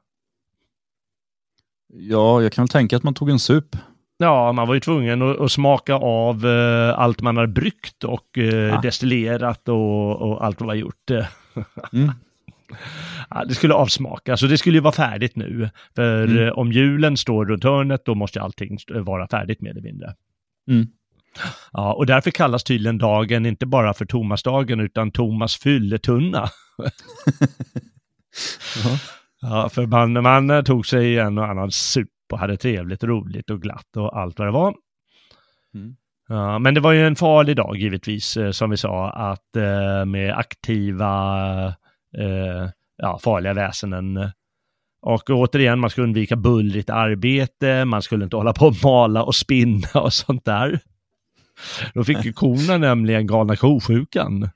Ja, 1.94 2.42
jag 2.42 2.52
kan 2.52 2.64
väl 2.64 2.70
tänka 2.70 2.98
att 2.98 3.04
man 3.04 3.14
tog 3.14 3.30
en 3.30 3.40
sup. 3.40 3.76
Ja, 4.18 4.52
man 4.52 4.68
var 4.68 4.74
ju 4.74 4.80
tvungen 4.80 5.22
att, 5.22 5.40
att 5.40 5.52
smaka 5.52 5.96
av 5.96 6.46
eh, 6.48 7.00
allt 7.00 7.22
man 7.22 7.38
hade 7.38 7.48
bryggt 7.54 8.04
och 8.04 8.38
eh, 8.38 8.44
Ja. 8.56 8.82
destillerat 8.82 9.70
och, 9.70 10.22
och 10.22 10.46
allt 10.46 10.60
vad 10.60 10.68
man 10.68 10.80
gjort. 10.80 11.12
Mm. 11.94 12.12
Ja, 13.30 13.46
det 13.46 13.56
skulle 13.56 13.74
avsmakas 13.74 14.44
och 14.44 14.50
det 14.50 14.58
skulle 14.58 14.78
ju 14.78 14.82
vara 14.82 14.92
färdigt 14.94 15.36
nu. 15.36 15.70
För 15.96 16.24
Mm. 16.24 16.44
eh, 16.48 16.50
om 16.54 16.72
julen 16.72 17.18
står 17.18 17.46
runt 17.46 17.64
hörnet, 17.64 18.06
då 18.06 18.16
måste 18.16 18.42
allting 18.42 18.78
vara 18.90 19.28
färdigt 19.28 19.62
mer 19.62 19.72
eller 19.72 19.82
mindre. 19.82 20.14
Mm. 20.70 20.88
Ja, 21.72 21.94
och 21.94 22.06
därför 22.06 22.32
kallas 22.32 22.64
tydligen 22.64 22.98
dagen 22.98 23.46
inte 23.46 23.66
bara 23.66 23.94
för 23.94 24.06
Tomasdagen 24.06 24.80
utan 24.80 25.12
Tomas 25.12 25.56
fylletunna. 25.58 26.50
Jaha. 26.78 26.90
Ja, 29.42 29.70
för 29.70 29.86
man, 29.86 30.14
man 30.24 30.64
tog 30.64 30.88
sig 30.88 31.20
en 31.20 31.38
och 31.38 31.46
annan 31.46 31.72
sup 31.72 32.08
och 32.32 32.40
hade 32.40 32.58
trevligt, 32.58 33.04
roligt 33.04 33.50
och 33.50 33.62
glatt 33.62 33.98
och 33.98 34.20
allt 34.20 34.40
vad 34.40 34.48
det 34.48 34.52
var. 34.52 34.76
Mm. 35.74 35.96
Ja, 36.28 36.60
men 36.60 36.74
det 36.74 36.80
var 36.82 36.92
ju 36.92 37.08
en 37.08 37.16
farlig 37.16 37.56
dag 37.56 37.78
givetvis, 37.78 38.38
eh, 38.38 38.52
som 38.52 38.70
vi 38.70 38.78
sa, 38.78 39.10
att 39.10 39.56
eh, 39.56 40.06
med 40.06 40.34
aktiva, 40.38 41.66
eh, 42.18 42.70
ja, 42.98 43.20
farliga 43.24 43.54
väsenen. 43.54 44.32
Och 45.02 45.30
återigen, 45.30 45.80
man 45.80 45.90
skulle 45.90 46.08
undvika 46.08 46.36
bullrigt 46.36 46.90
arbete, 46.90 47.86
man 47.86 48.02
skulle 48.02 48.24
inte 48.24 48.36
hålla 48.36 48.54
på 48.54 48.66
och 48.66 48.76
mala 48.84 49.24
och 49.24 49.36
spinna 49.36 49.90
och 49.94 50.14
sånt 50.14 50.46
där. 50.46 50.80
Då 51.94 52.04
fick 52.04 52.26
ju 52.26 52.34
korna 52.34 52.78
nämligen 52.78 53.28
galna 53.28 53.56
kosjukan. 53.56 54.50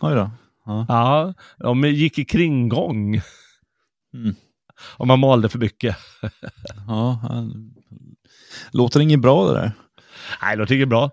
Oj 0.00 0.14
då. 0.14 0.30
Ja. 0.66 0.86
Ja, 0.88 1.34
de 1.58 1.84
gick 1.84 2.18
i 2.18 2.24
kringgång 2.24 3.20
Mm. 4.14 4.34
Om 4.96 5.08
man 5.08 5.18
malde 5.20 5.48
för 5.48 5.58
mycket. 5.58 5.96
Ja, 6.88 7.18
han- 7.22 7.74
låter 8.72 9.00
inget 9.00 9.20
bra 9.20 9.46
det 9.46 9.54
där. 9.60 9.72
Nej, 10.42 10.56
det 10.56 10.82
är 10.82 10.86
bra. 10.86 11.10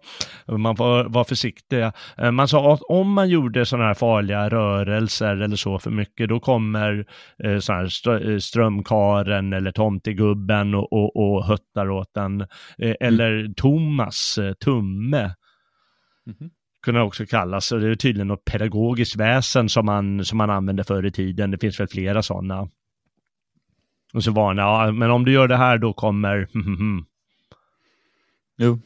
Man 0.48 0.76
får 0.78 1.04
vara 1.10 1.24
försiktig. 1.24 1.82
Eh, 2.18 2.32
Man 2.32 2.48
sa 2.48 2.74
att 2.74 2.82
om 2.82 3.12
man 3.14 3.30
gjorde 3.30 3.66
sådana 3.66 3.88
här 3.88 3.94
farliga 3.94 4.50
rörelser 4.50 5.38
eller 5.38 5.56
så 5.56 5.80
för 5.80 5.91
mycket, 5.91 6.30
då 6.30 6.40
kommer 6.40 7.06
eh, 7.44 7.60
sån 7.60 7.76
här 7.76 8.30
eh, 8.32 8.38
strömkaren 8.38 9.54
eller 9.54 9.72
tomtegubben 9.72 10.76
och, 10.76 10.94
och, 10.94 11.16
och 11.16 11.46
höttar 11.46 11.90
åt 11.90 12.14
den. 12.14 12.48
Eller 13.00 13.54
Thomas, 13.54 14.38
eh, 14.38 14.54
tumme, 14.54 15.32
kunde 16.86 17.00
det 17.00 17.06
också 17.06 17.26
kallas. 17.26 17.66
Så 17.66 17.78
det 17.78 17.88
är 17.91 17.96
tydligen 17.96 18.28
något 18.28 18.46
pedagogiskt 18.46 19.16
väsen 19.16 19.70
som 19.70 19.86
man, 19.86 20.26
som 20.26 20.38
man 20.38 20.50
använde 20.50 20.84
förr 20.84 21.06
i 21.06 21.12
tiden. 21.12 21.52
Det 21.52 21.58
finns 21.58 21.80
väl 21.80 21.88
flera 21.88 22.22
sådana. 22.24 22.68
Och 24.14 24.23
så 24.23 24.31
var 24.31 24.53
det, 24.53 24.61
ja, 24.61 24.91
men 24.91 25.11
om 25.11 25.26
du 25.26 25.31
gör 25.31 25.48
det 25.48 25.57
här 25.57 25.77
då 25.77 25.94
kommer, 25.94 26.48
Jo. 28.57 28.80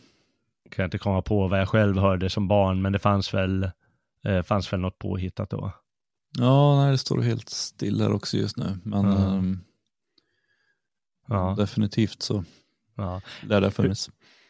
kan 0.71 0.83
jag 0.83 0.87
inte 0.87 0.97
komma 0.97 1.21
på 1.21 1.47
vad 1.47 1.59
jag 1.61 1.69
själv 1.69 1.97
hörde 1.97 2.29
som 2.29 2.47
barn, 2.47 2.81
men 2.81 2.91
det 2.93 2.99
fanns 2.99 3.33
väl, 3.33 3.69
eh, 4.25 4.41
fanns 4.43 4.73
väl 4.73 4.79
något 4.79 4.99
påhittat 4.99 5.49
då. 5.49 5.71
Ja, 6.37 6.81
nej, 6.83 6.91
det 6.91 6.97
står 6.97 7.21
helt 7.21 7.49
still 7.49 8.01
här 8.01 8.13
också 8.13 8.37
just 8.37 8.57
nu. 8.57 8.79
Men 8.83 9.05
Ja. 9.05 9.33
ehm, 9.35 9.59
Ja, 11.27 11.55
definitivt 11.57 12.21
så 12.21 12.43
ja. 12.95 13.21
lär 13.41 13.61
det 13.61 13.67
ha 13.67 13.71
funnits. 13.71 14.09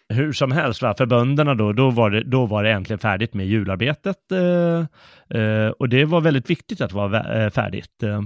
Hur 0.09 0.33
som 0.33 0.51
helst, 0.51 0.81
va? 0.81 0.93
för 0.97 1.05
bönderna 1.05 1.55
då, 1.55 1.73
då 1.73 1.89
var, 1.89 2.09
det, 2.09 2.23
då 2.23 2.45
var 2.45 2.63
det 2.63 2.71
äntligen 2.71 2.99
färdigt 2.99 3.33
med 3.33 3.47
jularbetet. 3.47 4.31
Eh, 4.31 4.85
eh, 5.41 5.69
och 5.69 5.89
det 5.89 6.05
var 6.05 6.21
väldigt 6.21 6.49
viktigt 6.49 6.81
att 6.81 6.89
det 6.89 6.95
var 6.95 7.09
vä- 7.09 7.43
eh, 7.45 7.49
färdigt. 7.49 8.03
Eh, 8.03 8.21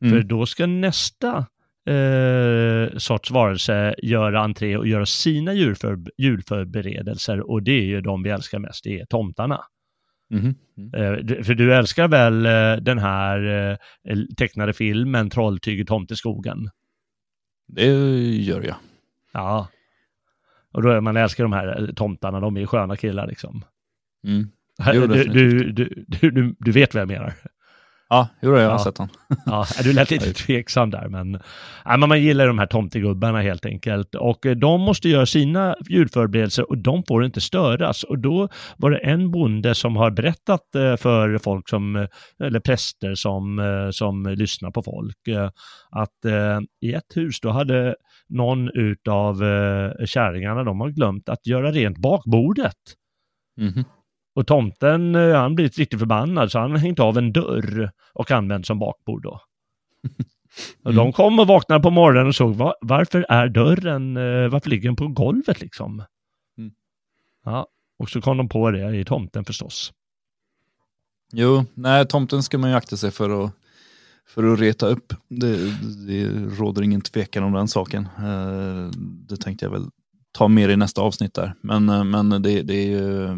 För 0.00 0.06
Mm. 0.06 0.28
då 0.28 0.46
ska 0.46 0.66
nästa 0.66 1.46
eh, 1.86 2.98
sorts 2.98 3.30
varelse 3.30 3.94
göra 4.02 4.40
entré 4.40 4.76
och 4.76 4.86
göra 4.86 5.06
sina 5.06 5.54
julför, 5.54 5.98
julförberedelser. 6.18 7.50
Och 7.50 7.62
det 7.62 7.72
är 7.72 7.84
ju 7.84 8.00
de 8.00 8.22
vi 8.22 8.30
älskar 8.30 8.58
mest, 8.58 8.84
det 8.84 9.00
är 9.00 9.06
tomtarna. 9.06 9.60
Mhm. 10.30 10.54
Mm. 10.76 10.94
Eh, 10.94 11.42
för 11.44 11.54
du 11.54 11.74
älskar 11.74 12.08
väl 12.08 12.46
eh, 12.46 12.82
den 12.82 12.98
här 12.98 13.70
eh, 14.04 14.18
tecknade 14.36 14.72
filmen 14.72 15.30
Trolltyg 15.30 15.80
i 15.80 15.84
tomteskogen? 15.84 16.70
Det 17.68 17.86
gör 18.36 18.62
jag. 18.62 18.76
Ja. 19.32 19.68
Och 20.72 20.82
då 20.82 20.88
är 20.88 21.00
man 21.00 21.16
älskar 21.16 21.44
de 21.44 21.52
här 21.52 21.82
eh, 21.82 21.94
tomtarna, 21.94 22.40
de 22.40 22.56
är 22.56 22.66
sköna 22.66 22.96
killar 22.96 23.26
liksom. 23.26 23.64
Mm. 24.24 24.48
Jo, 24.94 25.06
du, 25.06 25.24
du, 25.24 25.72
du, 26.08 26.56
du 26.58 26.72
vet 26.72 26.94
vad 26.94 27.00
jag 27.00 27.08
menar. 27.08 27.34
Ja, 28.12 28.28
jo, 28.42 28.50
jag 28.56 28.64
har 28.64 28.70
Ja. 28.70 28.78
sett 28.78 28.98
han. 28.98 29.08
Ja, 29.46 29.66
du 29.84 29.92
lät 29.92 30.10
lite 30.10 30.32
tveksam 30.46 30.90
där, 30.90 31.08
men, 31.08 31.40
ja, 31.84 31.96
men 31.96 32.08
man 32.08 32.22
gillar 32.22 32.46
de 32.46 32.58
här 32.58 32.66
tomtegubbarna 32.66 33.40
helt 33.40 33.66
enkelt. 33.66 34.14
Och 34.14 34.46
eh, 34.46 34.56
de 34.56 34.80
måste 34.80 35.08
göra 35.08 35.26
sina 35.26 35.76
julförberedelser 35.88 36.70
och 36.70 36.78
de 36.78 37.02
får 37.08 37.24
inte 37.24 37.40
störas. 37.40 38.02
Och 38.02 38.18
då 38.18 38.48
var 38.76 38.90
det 38.90 38.98
en 38.98 39.30
bonde 39.30 39.74
som 39.74 39.96
har 39.96 40.10
berättat 40.10 40.74
eh, 40.74 40.96
för 40.96 41.38
folk 41.38 41.68
som, 41.68 41.96
eh, 41.96 42.06
eller 42.46 42.60
präster 42.60 43.14
som, 43.14 43.90
som 43.92 44.26
lyssnar 44.26 44.70
på 44.70 44.82
folk, 44.82 45.16
att 45.90 46.32
i 46.80 46.92
ett 46.94 47.16
hus 47.16 47.40
då 47.40 47.50
hade 47.50 47.94
någon 48.28 48.68
utav 48.74 49.34
kärringarna, 50.06 50.64
de 50.64 50.80
har 50.80 50.88
glömt 50.90 51.28
att 51.28 51.46
göra 51.46 51.70
rent 51.72 51.98
bakbordet. 51.98 52.76
Mhm. 53.60 53.84
Och 54.34 54.46
tomten, 54.46 55.14
eh, 55.14 55.34
han 55.34 55.54
blivit 55.54 55.78
riktigt 55.78 55.98
förbannad 55.98 56.50
så 56.50 56.58
han 56.58 56.76
hängt 56.76 56.98
av 57.00 57.18
en 57.18 57.32
dörr 57.32 57.90
och 58.14 58.30
använt 58.30 58.66
som 58.66 58.78
bakbord 58.78 59.22
då. 59.22 59.40
Och 60.84 60.94
de 60.94 61.12
kom 61.12 61.38
och 61.38 61.46
vaknade 61.46 61.82
på 61.82 61.90
morgonen 61.90 62.26
och 62.28 62.34
såg 62.34 62.54
"Va- 62.54 62.74
varför 62.80 63.26
är 63.28 63.48
dörren, 63.48 64.16
eh, 64.16 64.48
varför 64.48 64.70
ligger 64.70 64.88
den 64.88 64.96
på 64.96 65.08
golvet 65.08 65.60
liksom? 65.60 66.04
Mm. 66.58 66.72
Ja, 67.44 67.66
och 67.98 68.10
så 68.10 68.20
kom 68.20 68.36
de 68.36 68.48
på 68.48 68.70
det 68.70 68.96
i 68.96 69.04
tomten 69.04 69.44
förstås. 69.44 69.92
Jo, 71.32 71.64
nej, 71.74 72.06
tomten 72.06 72.42
ska 72.42 72.58
man 72.58 72.70
ju 72.70 72.76
akta 72.76 72.96
sig 72.96 73.10
för 73.10 73.44
att, 73.44 73.52
för 74.26 74.52
att 74.52 74.60
reta 74.60 74.86
upp. 74.86 75.12
Det, 75.28 75.56
det 76.06 76.26
råder 76.58 76.82
ingen 76.82 77.00
tvekan 77.00 77.44
om 77.44 77.52
den 77.52 77.68
saken. 77.68 78.08
Eh, 78.18 78.90
Det 79.28 79.36
tänkte 79.36 79.64
jag 79.64 79.70
väl 79.72 79.86
ta 80.32 80.48
mer 80.48 80.68
i 80.68 80.76
nästa 80.76 81.00
avsnitt 81.02 81.34
där. 81.34 81.54
Men, 81.60 82.10
men 82.10 82.30
det, 82.42 82.62
det 82.62 82.74
är 82.74 82.86
ju 82.86 83.28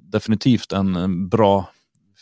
definitivt 0.00 0.72
en 0.72 0.96
en 0.96 1.28
bra 1.28 1.68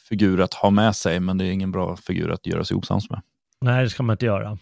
figur 0.08 0.40
att 0.40 0.54
ha 0.54 0.70
med 0.70 0.96
sig, 0.96 1.20
men 1.20 1.38
det 1.38 1.44
är 1.44 1.50
ingen 1.50 1.72
bra 1.72 1.96
figur 1.96 2.30
att 2.30 2.46
göra 2.46 2.64
sig 2.64 2.76
osams 2.76 3.10
med. 3.10 3.20
Nej, 3.60 3.84
det 3.84 3.90
ska 3.90 4.02
man 4.02 4.14
inte 4.14 4.26
göra. 4.26 4.58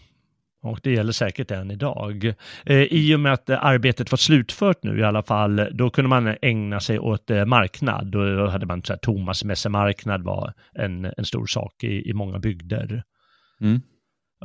Och 0.65 0.79
det 0.83 0.91
gäller 0.91 1.11
säkert 1.11 1.51
än 1.51 1.71
idag. 1.71 2.33
Eh, 2.65 2.81
I 2.81 3.15
och 3.15 3.19
med 3.19 3.33
att 3.33 3.49
eh, 3.49 3.65
arbetet 3.65 4.11
var 4.11 4.17
slutfört 4.17 4.83
nu 4.83 4.99
i 4.99 5.03
alla 5.03 5.23
fall, 5.23 5.69
då 5.71 5.89
kunde 5.89 6.09
man 6.09 6.35
ägna 6.41 6.79
sig 6.79 6.99
åt 6.99 7.29
eh, 7.29 7.45
marknad. 7.45 8.07
Då 8.07 8.47
hade 8.47 8.65
man 8.65 8.83
så 8.83 8.93
här, 8.93 8.97
Thomas 8.97 9.43
mässemarknad 9.43 10.23
var 10.23 10.53
en, 10.73 11.05
en 11.17 11.25
stor 11.25 11.45
sak 11.45 11.83
i, 11.83 12.09
i 12.09 12.13
många 12.13 12.39
bygder. 12.39 13.03
Mm. 13.61 13.81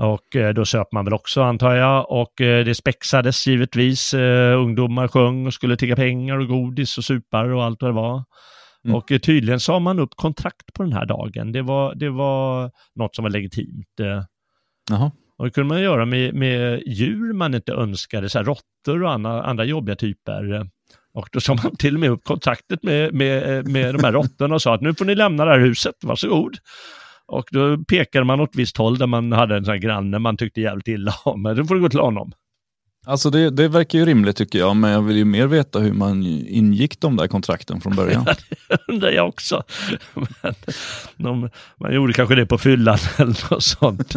Och 0.01 0.37
eh, 0.37 0.55
då 0.55 0.65
söp 0.65 0.93
man 0.93 1.05
väl 1.05 1.15
också 1.15 1.43
antar 1.43 1.75
jag. 1.75 2.11
Och 2.11 2.41
eh, 2.41 2.65
det 2.65 2.75
spexades 2.75 3.47
givetvis. 3.47 4.15
Eh, 4.15 4.61
ungdomar 4.61 5.09
sjöng 5.09 5.47
och 5.47 5.55
skulle 5.55 5.77
tigga 5.77 5.97
pengar 5.97 6.39
och 6.39 6.49
godis 6.49 6.99
och 6.99 7.05
supar 7.05 7.49
och 7.49 7.65
allt 7.65 7.83
vad 7.83 7.91
det 7.91 7.95
var. 7.95 8.25
Mm. 8.85 8.97
Och 8.97 9.07
tydligen 9.23 9.61
sa 9.61 9.79
man 9.79 9.99
upp 9.99 10.15
kontrakt 10.17 10.73
på 10.75 10.83
den 10.83 10.93
här 10.93 11.07
dagen. 11.07 11.53
Det 11.53 11.63
var, 11.63 11.95
det 11.95 12.11
var 12.11 12.71
något 12.95 13.17
som 13.17 13.23
var 13.23 13.31
legitimt. 13.31 13.87
Jaha. 14.91 15.11
och 15.39 15.45
det 15.45 15.51
kunde 15.51 15.75
man 15.75 15.83
göra 15.83 16.05
med, 16.05 16.35
med 16.35 16.83
djur 16.87 17.33
man 17.33 17.55
inte 17.55 17.73
önskade, 17.73 18.29
så 18.29 18.39
här 18.39 18.45
råttor 18.45 19.03
och 19.03 19.13
andra, 19.13 19.43
andra 19.43 19.65
jobbiga 19.65 19.97
typer. 19.97 20.71
Och 21.15 21.29
då 21.33 21.41
sa 21.41 21.55
man 21.55 21.77
till 21.77 21.95
och 21.95 22.01
med 22.01 22.11
upp 22.11 22.25
kontraktet 22.25 22.83
med, 22.83 23.15
med, 23.15 23.69
med 23.69 23.95
de 23.95 24.05
här 24.05 24.13
råttorna 24.13 24.55
och 24.55 24.63
sa 24.63 24.75
att 24.75 24.81
nu 24.81 24.95
får 24.95 25.05
ni 25.05 25.15
lämna 25.15 25.45
det 25.45 25.51
här 25.51 25.61
huset, 25.61 25.95
varsågod. 26.03 26.57
Och 27.31 27.49
då 27.51 27.79
pekade 27.79 28.25
man 28.25 28.41
åt 28.41 28.57
visst 28.57 28.77
håll 28.77 28.99
där 28.99 29.07
man 29.07 29.33
hade 29.33 29.57
en 29.57 29.65
sån 29.65 29.73
här 29.73 29.79
granne 29.79 30.19
man 30.19 30.37
tyckte 30.37 30.61
jävligt 30.61 30.89
illa 30.89 31.15
om, 31.25 31.43
men 31.43 31.57
då 31.57 31.65
får 31.65 31.75
du 31.75 31.81
gå 31.81 31.89
till 31.89 32.01
honom. 32.01 32.33
Alltså 33.07 33.31
det, 33.31 33.51
det 33.51 33.69
verkar 33.69 33.99
ju 33.99 34.05
rimligt 34.05 34.37
tycker 34.37 34.59
jag, 34.59 34.77
men 34.77 34.91
jag 34.91 35.03
vill 35.03 35.17
ju 35.17 35.25
mer 35.25 35.47
veta 35.47 35.79
hur 35.79 35.93
man 35.93 36.23
ingick 36.49 37.01
de 37.01 37.17
där 37.17 37.27
kontrakten 37.27 37.81
från 37.81 37.97
början. 37.97 38.27
undrar 38.89 39.11
jag 39.11 39.29
också. 39.29 39.63
Men 40.43 40.55
de, 41.17 41.51
man 41.81 41.95
gjorde 41.95 42.13
kanske 42.13 42.35
det 42.35 42.47
på 42.47 42.59
fyllan 42.59 42.99
eller 43.19 43.51
något 43.51 43.63
sånt. 43.63 44.15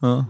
Ja. 0.00 0.24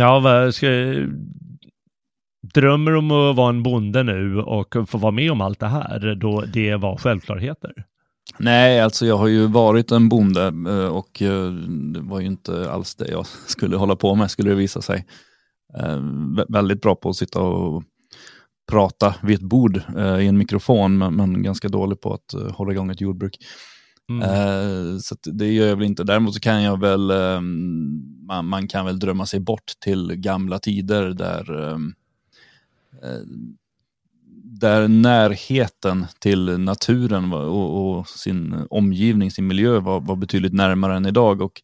Ja, 0.00 0.20
vad 0.20 0.54
ska... 0.54 0.66
Drömmer 2.54 2.94
om 2.96 3.10
att 3.10 3.36
vara 3.36 3.48
en 3.48 3.62
bonde 3.62 4.02
nu 4.02 4.38
och 4.40 4.76
få 4.86 4.98
vara 4.98 5.12
med 5.12 5.32
om 5.32 5.40
allt 5.40 5.60
det 5.60 5.66
här 5.66 6.14
då 6.14 6.44
det 6.52 6.76
var 6.76 6.96
självklarheter? 6.96 7.72
Nej, 8.38 8.80
alltså 8.80 9.06
jag 9.06 9.16
har 9.16 9.26
ju 9.26 9.46
varit 9.46 9.90
en 9.90 10.08
bonde 10.08 10.46
eh, 10.68 10.86
och 10.86 11.22
eh, 11.22 11.50
det 11.92 12.00
var 12.00 12.20
ju 12.20 12.26
inte 12.26 12.70
alls 12.70 12.94
det 12.94 13.10
jag 13.10 13.26
skulle 13.46 13.76
hålla 13.76 13.96
på 13.96 14.14
med 14.14 14.30
skulle 14.30 14.50
det 14.50 14.56
visa 14.56 14.82
sig. 14.82 15.06
Eh, 15.78 15.96
vä- 16.36 16.52
Väldigt 16.52 16.82
bra 16.82 16.94
på 16.94 17.08
att 17.10 17.16
sitta 17.16 17.40
och 17.40 17.82
prata 18.70 19.14
vid 19.22 19.36
ett 19.36 19.48
bord 19.48 19.76
i 20.20 20.26
en 20.26 20.38
mikrofon 20.38 20.98
men, 20.98 21.42
ganska 21.42 21.68
dålig 21.68 22.00
på 22.00 22.14
att 22.14 22.54
hålla 22.54 22.72
igång 22.72 22.90
ett 22.90 23.00
jordbruk. 23.00 23.36
Mm. 24.10 25.00
Så 25.00 25.16
det 25.22 25.52
gör 25.52 25.66
jag 25.66 25.76
väl 25.76 25.86
inte. 25.86 26.04
Däremot 26.04 26.34
så 26.34 26.40
kan 26.40 26.62
jag 26.62 26.80
väl, 26.80 27.10
ehm, 27.10 27.99
man, 28.30 28.46
man 28.46 28.68
kan 28.68 28.86
väl 28.86 28.98
drömma 28.98 29.26
sig 29.26 29.40
bort 29.40 29.72
till 29.78 30.14
gamla 30.14 30.58
tider 30.58 31.10
där, 31.10 31.72
ehm, 31.72 31.94
eh, 33.02 33.20
där 34.44 34.88
närheten 34.88 36.06
till 36.18 36.58
naturen 36.58 37.32
och, 37.32 37.98
och 37.98 38.08
sin 38.08 38.66
omgivning, 38.70 39.30
sin 39.30 39.46
miljö 39.46 39.80
var, 39.80 40.00
var 40.00 40.16
betydligt 40.16 40.52
närmare 40.52 40.96
än 40.96 41.06
idag. 41.06 41.42
Och 41.42 41.62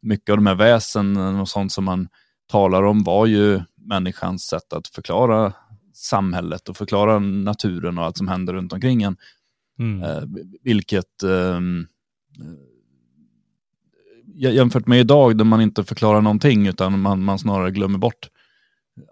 mycket 0.00 0.30
av 0.30 0.36
de 0.36 0.46
här 0.46 0.54
väsen 0.54 1.16
och 1.16 1.48
sånt 1.48 1.72
som 1.72 1.84
man 1.84 2.08
talar 2.50 2.82
om 2.82 3.04
var 3.04 3.26
ju 3.26 3.60
människans 3.74 4.44
sätt 4.44 4.72
att 4.72 4.88
förklara 4.88 5.52
samhället 5.94 6.68
och 6.68 6.76
förklara 6.76 7.18
naturen 7.18 7.98
och 7.98 8.04
allt 8.04 8.16
som 8.16 8.28
händer 8.28 8.52
runt 8.52 8.72
omkring 8.72 9.02
en. 9.02 9.16
Mm. 9.78 10.02
Eh, 10.02 10.22
vilket 10.62 11.22
ehm, 11.22 11.86
eh, 12.40 12.79
jämfört 14.34 14.86
med 14.86 15.00
idag 15.00 15.38
där 15.38 15.44
man 15.44 15.60
inte 15.60 15.84
förklarar 15.84 16.20
någonting 16.20 16.66
utan 16.66 17.00
man, 17.00 17.24
man 17.24 17.38
snarare 17.38 17.70
glömmer 17.70 17.98
bort 17.98 18.28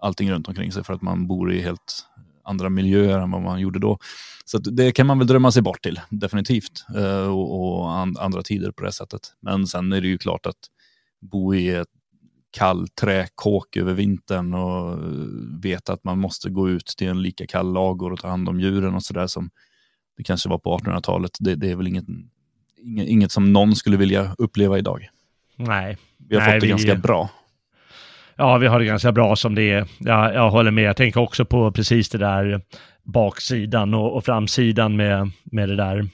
allting 0.01 0.31
runt 0.31 0.47
omkring 0.47 0.71
sig 0.71 0.83
för 0.83 0.93
att 0.93 1.01
man 1.01 1.27
bor 1.27 1.53
i 1.53 1.61
helt 1.61 2.05
andra 2.43 2.69
miljöer 2.69 3.19
än 3.19 3.31
vad 3.31 3.41
man 3.41 3.59
gjorde 3.59 3.79
då. 3.79 3.97
Så 4.45 4.57
att 4.57 4.63
det 4.77 4.91
kan 4.91 5.07
man 5.07 5.17
väl 5.17 5.27
drömma 5.27 5.51
sig 5.51 5.61
bort 5.61 5.81
till, 5.81 5.99
definitivt. 6.09 6.85
Eh, 6.95 7.27
och 7.27 7.79
och 7.79 7.91
and, 7.91 8.17
andra 8.17 8.43
tider 8.43 8.71
på 8.71 8.83
det 8.83 8.91
sättet. 8.91 9.21
Men 9.39 9.67
sen 9.67 9.93
är 9.93 10.01
det 10.01 10.07
ju 10.07 10.17
klart 10.17 10.45
att 10.45 10.59
bo 11.21 11.55
i 11.55 11.69
ett 11.69 11.87
kall 12.51 12.87
träkåk 12.87 13.77
över 13.77 13.93
vintern 13.93 14.53
och 14.53 14.99
veta 15.63 15.93
att 15.93 16.03
man 16.03 16.19
måste 16.19 16.49
gå 16.49 16.69
ut 16.69 16.85
till 16.97 17.07
en 17.07 17.21
lika 17.21 17.47
kall 17.47 17.73
lagor 17.73 18.13
och 18.13 18.19
ta 18.19 18.27
hand 18.27 18.49
om 18.49 18.59
djuren 18.59 18.95
och 18.95 19.03
sådär 19.03 19.27
som 19.27 19.49
det 20.17 20.23
kanske 20.23 20.49
var 20.49 20.57
på 20.57 20.77
1800-talet. 20.77 21.31
Det, 21.39 21.55
det 21.55 21.71
är 21.71 21.75
väl 21.75 21.87
inget, 21.87 22.05
inget, 22.85 23.31
som 23.31 23.53
någon 23.53 23.75
skulle 23.75 23.97
vilja 23.97 24.35
uppleva 24.37 24.77
idag. 24.77 25.09
Nej. 25.55 25.97
Vi 26.29 26.35
har 26.35 26.43
Nej, 26.43 26.51
fått 26.53 26.61
det 26.61 26.65
vi- 26.65 26.69
ganska 26.71 26.95
bra. 26.95 27.29
Ja, 28.35 28.57
vi 28.57 28.67
har 28.67 28.79
det 28.79 28.85
ganska 28.85 29.11
bra 29.11 29.35
som 29.35 29.55
det 29.55 29.71
är. 29.71 29.87
Ja, 29.99 30.33
jag 30.33 30.49
håller 30.49 30.71
med. 30.71 30.83
Jag 30.83 30.97
tänker 30.97 31.19
också 31.19 31.45
på 31.45 31.71
precis 31.71 32.09
det 32.09 32.17
där 32.17 32.61
baksidan 33.03 33.93
och, 33.93 34.15
och 34.15 34.25
framsidan 34.25 34.95
med, 34.95 35.31
med 35.43 35.69
det 35.69 35.75
där. 35.75 36.05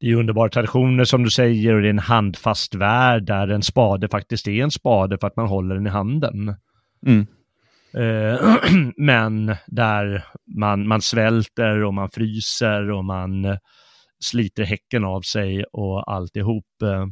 Det 0.00 0.06
är 0.10 0.14
underbara 0.14 0.48
traditioner 0.48 1.04
som 1.04 1.24
du 1.24 1.30
säger 1.30 1.74
och 1.74 1.80
det 1.82 1.88
är 1.88 1.90
en 1.90 1.98
handfast 1.98 2.74
värld 2.74 3.22
där 3.26 3.48
en 3.48 3.62
spade 3.62 4.08
faktiskt 4.08 4.48
är 4.48 4.62
en 4.62 4.70
spade 4.70 5.18
för 5.18 5.26
att 5.26 5.36
man 5.36 5.46
håller 5.48 5.74
den 5.74 5.86
i 5.86 5.90
handen. 5.90 6.54
Mm. 7.06 7.26
Eh, 7.94 8.56
men 8.96 9.54
där 9.66 10.24
man, 10.56 10.88
man 10.88 11.02
svälter 11.02 11.84
och 11.84 11.94
man 11.94 12.10
fryser 12.10 12.90
och 12.90 13.04
man 13.04 13.58
sliter 14.24 14.62
häcken 14.64 15.04
av 15.04 15.20
sig 15.22 15.64
och 15.64 16.12
alltihop. 16.12 16.82
Eh, 16.82 17.06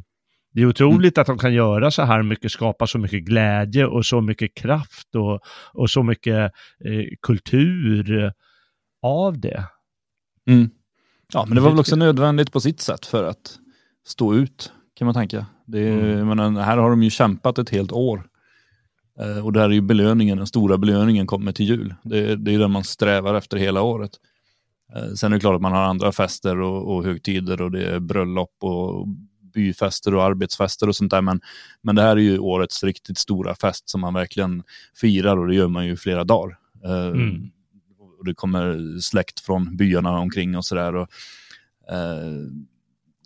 Det 0.53 0.61
är 0.61 0.65
otroligt 0.65 1.17
att 1.17 1.27
de 1.27 1.37
kan 1.37 1.53
göra 1.53 1.91
så 1.91 2.01
här 2.03 2.23
mycket, 2.23 2.51
skapa 2.51 2.87
så 2.87 2.97
mycket 2.99 3.23
glädje 3.23 3.85
och 3.85 4.05
så 4.05 4.21
mycket 4.21 4.55
kraft 4.55 5.15
och, 5.15 5.39
och 5.73 5.89
så 5.89 6.03
mycket 6.03 6.51
eh, 6.85 7.05
kultur 7.21 8.33
av 9.01 9.39
det. 9.39 9.63
Mm. 10.47 10.69
Ja, 11.33 11.45
men 11.47 11.55
det 11.55 11.61
var 11.61 11.69
väl 11.69 11.79
också 11.79 11.95
nödvändigt 11.95 12.51
på 12.51 12.59
sitt 12.59 12.81
sätt 12.81 13.05
för 13.05 13.23
att 13.23 13.57
stå 14.07 14.33
ut, 14.35 14.71
kan 14.95 15.05
man 15.05 15.13
tänka. 15.15 15.45
Det 15.65 15.79
är, 15.79 16.13
Mm. 16.13 16.27
menar, 16.27 16.61
här 16.61 16.77
har 16.77 16.89
de 16.89 17.03
ju 17.03 17.09
kämpat 17.09 17.57
ett 17.57 17.69
helt 17.69 17.91
år. 17.91 18.23
Eh, 19.19 19.45
och 19.45 19.53
där 19.53 19.63
är 19.65 19.69
ju 19.73 19.81
belöningen, 19.81 20.37
den 20.37 20.47
stora 20.47 20.77
belöningen 20.77 21.27
kommer 21.27 21.51
till 21.51 21.65
jul. 21.65 21.95
Det, 22.03 22.35
det 22.35 22.53
är 22.53 22.59
den 22.59 22.71
man 22.71 22.83
strävar 22.83 23.35
efter 23.35 23.57
hela 23.57 23.81
året. 23.81 24.11
Eh, 24.95 25.13
sen 25.13 25.31
är 25.31 25.35
det 25.35 25.39
klart 25.39 25.55
att 25.55 25.61
man 25.61 25.71
har 25.71 25.83
andra 25.83 26.11
fester 26.11 26.59
och, 26.59 26.95
och 26.95 27.03
högtider 27.03 27.61
och 27.61 27.71
det 27.71 27.85
är 27.85 27.99
bröllop 27.99 28.55
och 28.59 29.07
byfester 29.53 30.15
och 30.15 30.23
arbetsfester 30.23 30.89
och 30.89 30.95
sånt 30.95 31.11
där. 31.11 31.21
Men, 31.21 31.41
men 31.81 31.95
det 31.95 32.01
här 32.01 32.17
är 32.17 32.21
ju 32.21 32.39
årets 32.39 32.83
riktigt 32.83 33.17
stora 33.17 33.55
fest 33.55 33.89
som 33.89 34.01
man 34.01 34.13
verkligen 34.13 34.63
firar 34.95 35.37
och 35.37 35.47
det 35.47 35.55
gör 35.55 35.67
man 35.67 35.85
ju 35.85 35.95
flera 35.97 36.23
dagar. 36.23 36.57
Eh, 36.85 37.07
Mm. 37.07 37.49
och 38.19 38.25
det 38.25 38.33
kommer 38.33 38.99
släkt 38.99 39.39
från 39.39 39.77
byarna 39.77 40.19
omkring 40.19 40.57
och 40.57 40.65
sådär. 40.65 40.95
Och, 40.95 41.07
eh, 41.91 42.47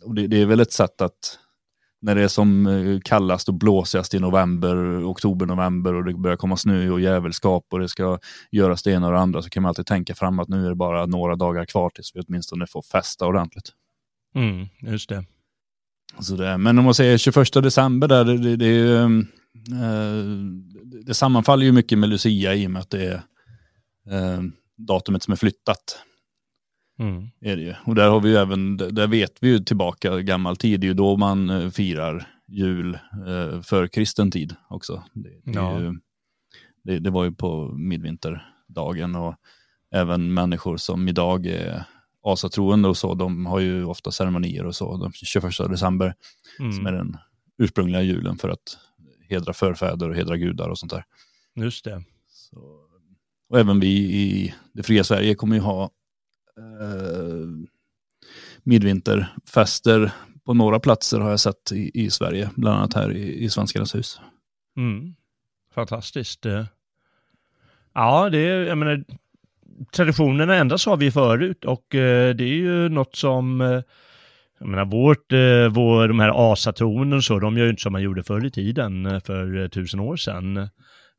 och 0.04 0.14
det, 0.14 0.26
det 0.26 0.36
är 0.42 0.46
väl 0.46 0.60
ett 0.60 0.72
sätt 0.72 1.00
att 1.00 1.38
när 2.02 2.14
det 2.14 2.22
är 2.22 2.28
som 2.28 2.66
eh, 2.66 3.00
kallast 3.04 3.48
och 3.48 3.54
blåsigast 3.54 4.14
i 4.14 4.18
november, 4.18 5.06
oktober, 5.10 5.46
november 5.46 5.94
och 5.94 6.04
det 6.04 6.14
börjar 6.14 6.36
komma 6.36 6.56
snö 6.56 6.90
och 6.90 7.00
jävelskap 7.00 7.66
och 7.70 7.78
det 7.78 7.88
ska 7.88 8.18
göras 8.50 8.82
det 8.82 8.90
ena 8.90 9.06
och 9.06 9.12
det 9.12 9.18
andra 9.18 9.42
så 9.42 9.50
kan 9.50 9.62
man 9.62 9.68
alltid 9.68 9.86
tänka 9.86 10.14
fram 10.14 10.38
att 10.38 10.48
nu 10.48 10.64
är 10.64 10.68
det 10.68 10.74
bara 10.74 11.06
några 11.06 11.36
dagar 11.36 11.64
kvar 11.64 11.90
tills 11.90 12.10
vi 12.14 12.20
åtminstone 12.20 12.66
får 12.66 12.82
festa 12.82 13.26
ordentligt. 13.26 13.70
Mm, 14.34 14.66
just 14.80 15.08
det. 15.08 15.24
Så 16.20 16.36
det, 16.36 16.58
men 16.58 16.78
om 16.78 16.84
man 16.84 16.94
säger 16.94 17.18
21 17.18 17.52
december 17.52 18.08
där, 18.08 18.24
det, 18.24 18.38
det, 18.38 18.56
det, 18.56 18.66
är 18.66 18.78
ju, 18.78 18.96
eh, 18.96 20.26
det 21.04 21.14
sammanfaller 21.14 21.64
ju 21.64 21.72
mycket 21.72 21.98
med 21.98 22.08
Lucia 22.08 22.54
i 22.54 22.66
och 22.66 22.70
med 22.70 22.82
att 22.82 22.90
det 22.90 23.04
är 23.04 23.22
eh, 24.10 24.42
datumet 24.76 25.22
som 25.22 25.32
är 25.32 25.36
flyttat. 25.36 25.98
Mm. 27.02 27.28
Är 27.40 27.56
det 27.56 27.62
ju. 27.62 27.74
Och 27.84 27.94
där 27.94 28.08
har 28.08 28.20
vi 28.20 28.28
ju 28.30 28.36
även, 28.36 28.76
där 28.76 29.06
vet 29.06 29.32
vi 29.40 29.48
ju 29.48 29.58
tillbaka 29.58 30.20
gammal 30.20 30.56
tid, 30.56 30.80
det 30.80 30.84
är 30.86 30.88
ju 30.88 30.94
då 30.94 31.16
man 31.16 31.50
eh, 31.50 31.70
firar 31.70 32.28
jul 32.46 32.94
eh, 33.26 33.60
för 33.62 33.86
kristen 33.86 34.30
tid 34.30 34.54
också. 34.68 35.04
Det, 35.12 35.28
det, 35.44 35.52
Ja. 35.52 35.80
ju, 35.80 35.98
det, 36.84 36.98
det 36.98 37.10
var 37.10 37.24
ju 37.24 37.32
på 37.32 37.72
midvinterdagen 37.76 39.14
och 39.16 39.34
även 39.94 40.34
människor 40.34 40.76
som 40.76 41.08
idag 41.08 41.46
är 41.46 41.84
asatroende 42.24 42.88
och 42.88 42.96
så, 42.96 43.14
de 43.14 43.46
har 43.46 43.60
ju 43.60 43.84
ofta 43.84 44.10
ceremonier 44.10 44.66
och 44.66 44.74
så, 44.74 44.96
den 44.96 45.12
21 45.12 45.44
december 45.70 46.14
som 46.56 46.86
är 46.86 46.92
Mm. 46.92 47.06
den 47.08 47.16
ursprungliga 47.58 48.02
julen 48.02 48.36
för 48.38 48.48
att 48.48 48.78
hedra 49.28 49.52
förfäder 49.52 50.08
och 50.08 50.16
hedra 50.16 50.36
gudar 50.36 50.68
och 50.68 50.78
sånt 50.78 50.92
där. 50.92 51.04
Just 51.54 51.84
det. 51.84 52.02
Så, 52.28 52.56
och 53.48 53.58
även 53.58 53.80
vi 53.80 53.88
i 53.98 54.54
det 54.72 54.82
fria 54.82 55.04
Sverige 55.04 55.34
kommer 55.34 55.56
ju 55.56 55.62
ha 55.62 55.90
eh, 56.58 57.46
midvinterfester 58.62 60.12
på 60.44 60.54
några 60.54 60.80
platser 60.80 61.20
har 61.20 61.30
jag 61.30 61.40
sett 61.40 61.72
i, 61.72 61.90
i 61.94 62.10
Sverige, 62.10 62.50
bland 62.56 62.78
annat 62.78 62.94
här 62.94 63.12
i, 63.12 63.44
i 63.44 63.50
Svenskarnas 63.50 63.94
hus. 63.94 64.20
Mm. 64.76 65.14
Fantastiskt. 65.74 66.46
Eh, 66.46 66.64
ja, 67.94 68.28
det 68.30 68.38
är, 68.38 68.64
jag 68.64 68.78
menar, 68.78 69.04
traditionerna 69.92 70.54
ändras 70.54 70.86
har 70.86 70.96
vi 70.96 71.10
förut 71.10 71.64
och 71.64 71.94
eh, 71.94 72.34
det 72.34 72.44
är 72.44 72.56
ju 72.56 72.88
något 72.88 73.16
som, 73.16 73.60
eh, 73.60 73.80
jag 74.58 74.68
menar 74.68 74.84
vårt, 74.84 75.32
eh, 75.32 75.68
vår, 75.74 76.08
de 76.08 76.20
här 76.20 76.52
asatronen 76.52 77.12
och 77.12 77.24
så, 77.24 77.38
de 77.38 77.56
gör 77.56 77.64
ju 77.64 77.70
inte 77.70 77.82
som 77.82 77.92
man 77.92 78.02
gjorde 78.02 78.22
förr 78.22 78.46
i 78.46 78.50
tiden 78.50 79.06
eh, 79.06 79.20
för 79.20 79.68
tusen 79.68 80.00
år 80.00 80.16
sedan. 80.16 80.68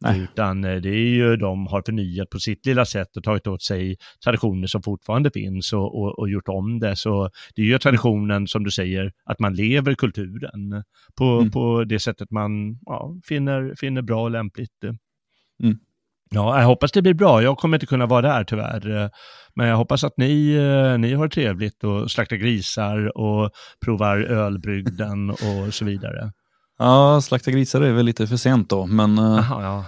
Nej. 0.03 0.21
Utan 0.21 0.63
eh, 0.63 0.75
det 0.75 0.89
är 0.89 1.09
ju, 1.09 1.35
de 1.35 1.67
har 1.67 1.81
förnyat 1.85 2.29
på 2.29 2.39
sitt 2.39 2.65
lilla 2.65 2.85
sätt 2.85 3.17
och 3.17 3.23
tagit 3.23 3.47
åt 3.47 3.61
sig 3.61 3.97
traditioner 4.23 4.67
som 4.67 4.83
fortfarande 4.83 5.31
finns 5.31 5.73
och, 5.73 6.01
och, 6.01 6.19
och 6.19 6.29
gjort 6.29 6.47
om 6.47 6.79
det. 6.79 6.95
Så 6.95 7.29
det 7.55 7.61
är 7.61 7.65
ju 7.65 7.79
traditionen, 7.79 8.47
som 8.47 8.63
du 8.63 8.71
säger, 8.71 9.11
att 9.25 9.39
man 9.39 9.53
lever 9.55 9.93
kulturen 9.95 10.83
på, 11.17 11.23
Mm. 11.39 11.51
på 11.51 11.83
det 11.83 11.99
sättet 11.99 12.31
man 12.31 12.79
ja, 12.85 13.15
finner, 13.25 13.73
finner 13.79 14.01
bra 14.01 14.23
och 14.23 14.31
lämpligt. 14.31 14.83
Mm. 15.63 15.77
Ja, 16.31 16.59
jag 16.59 16.67
hoppas 16.67 16.91
det 16.91 17.01
blir 17.01 17.13
bra. 17.13 17.43
Jag 17.43 17.57
kommer 17.57 17.77
inte 17.77 17.85
kunna 17.85 18.05
vara 18.05 18.21
där 18.21 18.43
tyvärr. 18.43 19.09
Men 19.55 19.67
jag 19.67 19.77
hoppas 19.77 20.03
att 20.03 20.17
ni, 20.17 20.53
eh, 20.53 20.97
ni 20.97 21.13
har 21.13 21.27
trevligt 21.27 21.83
och 21.83 22.11
slaktar 22.11 22.35
grisar 22.35 23.17
och 23.17 23.51
provar 23.85 24.17
ölbrygden 24.17 25.29
och 25.29 25.73
så 25.73 25.85
vidare. 25.85 26.31
Ja, 26.83 27.21
slakta 27.21 27.51
grisar 27.51 27.81
är 27.81 27.93
väl 27.93 28.05
lite 28.05 28.27
för 28.27 28.37
sent 28.37 28.69
då, 28.69 28.85
men, 28.85 29.17
eh, 29.17 29.23
Jaha, 29.23 29.63
ja. 29.63 29.85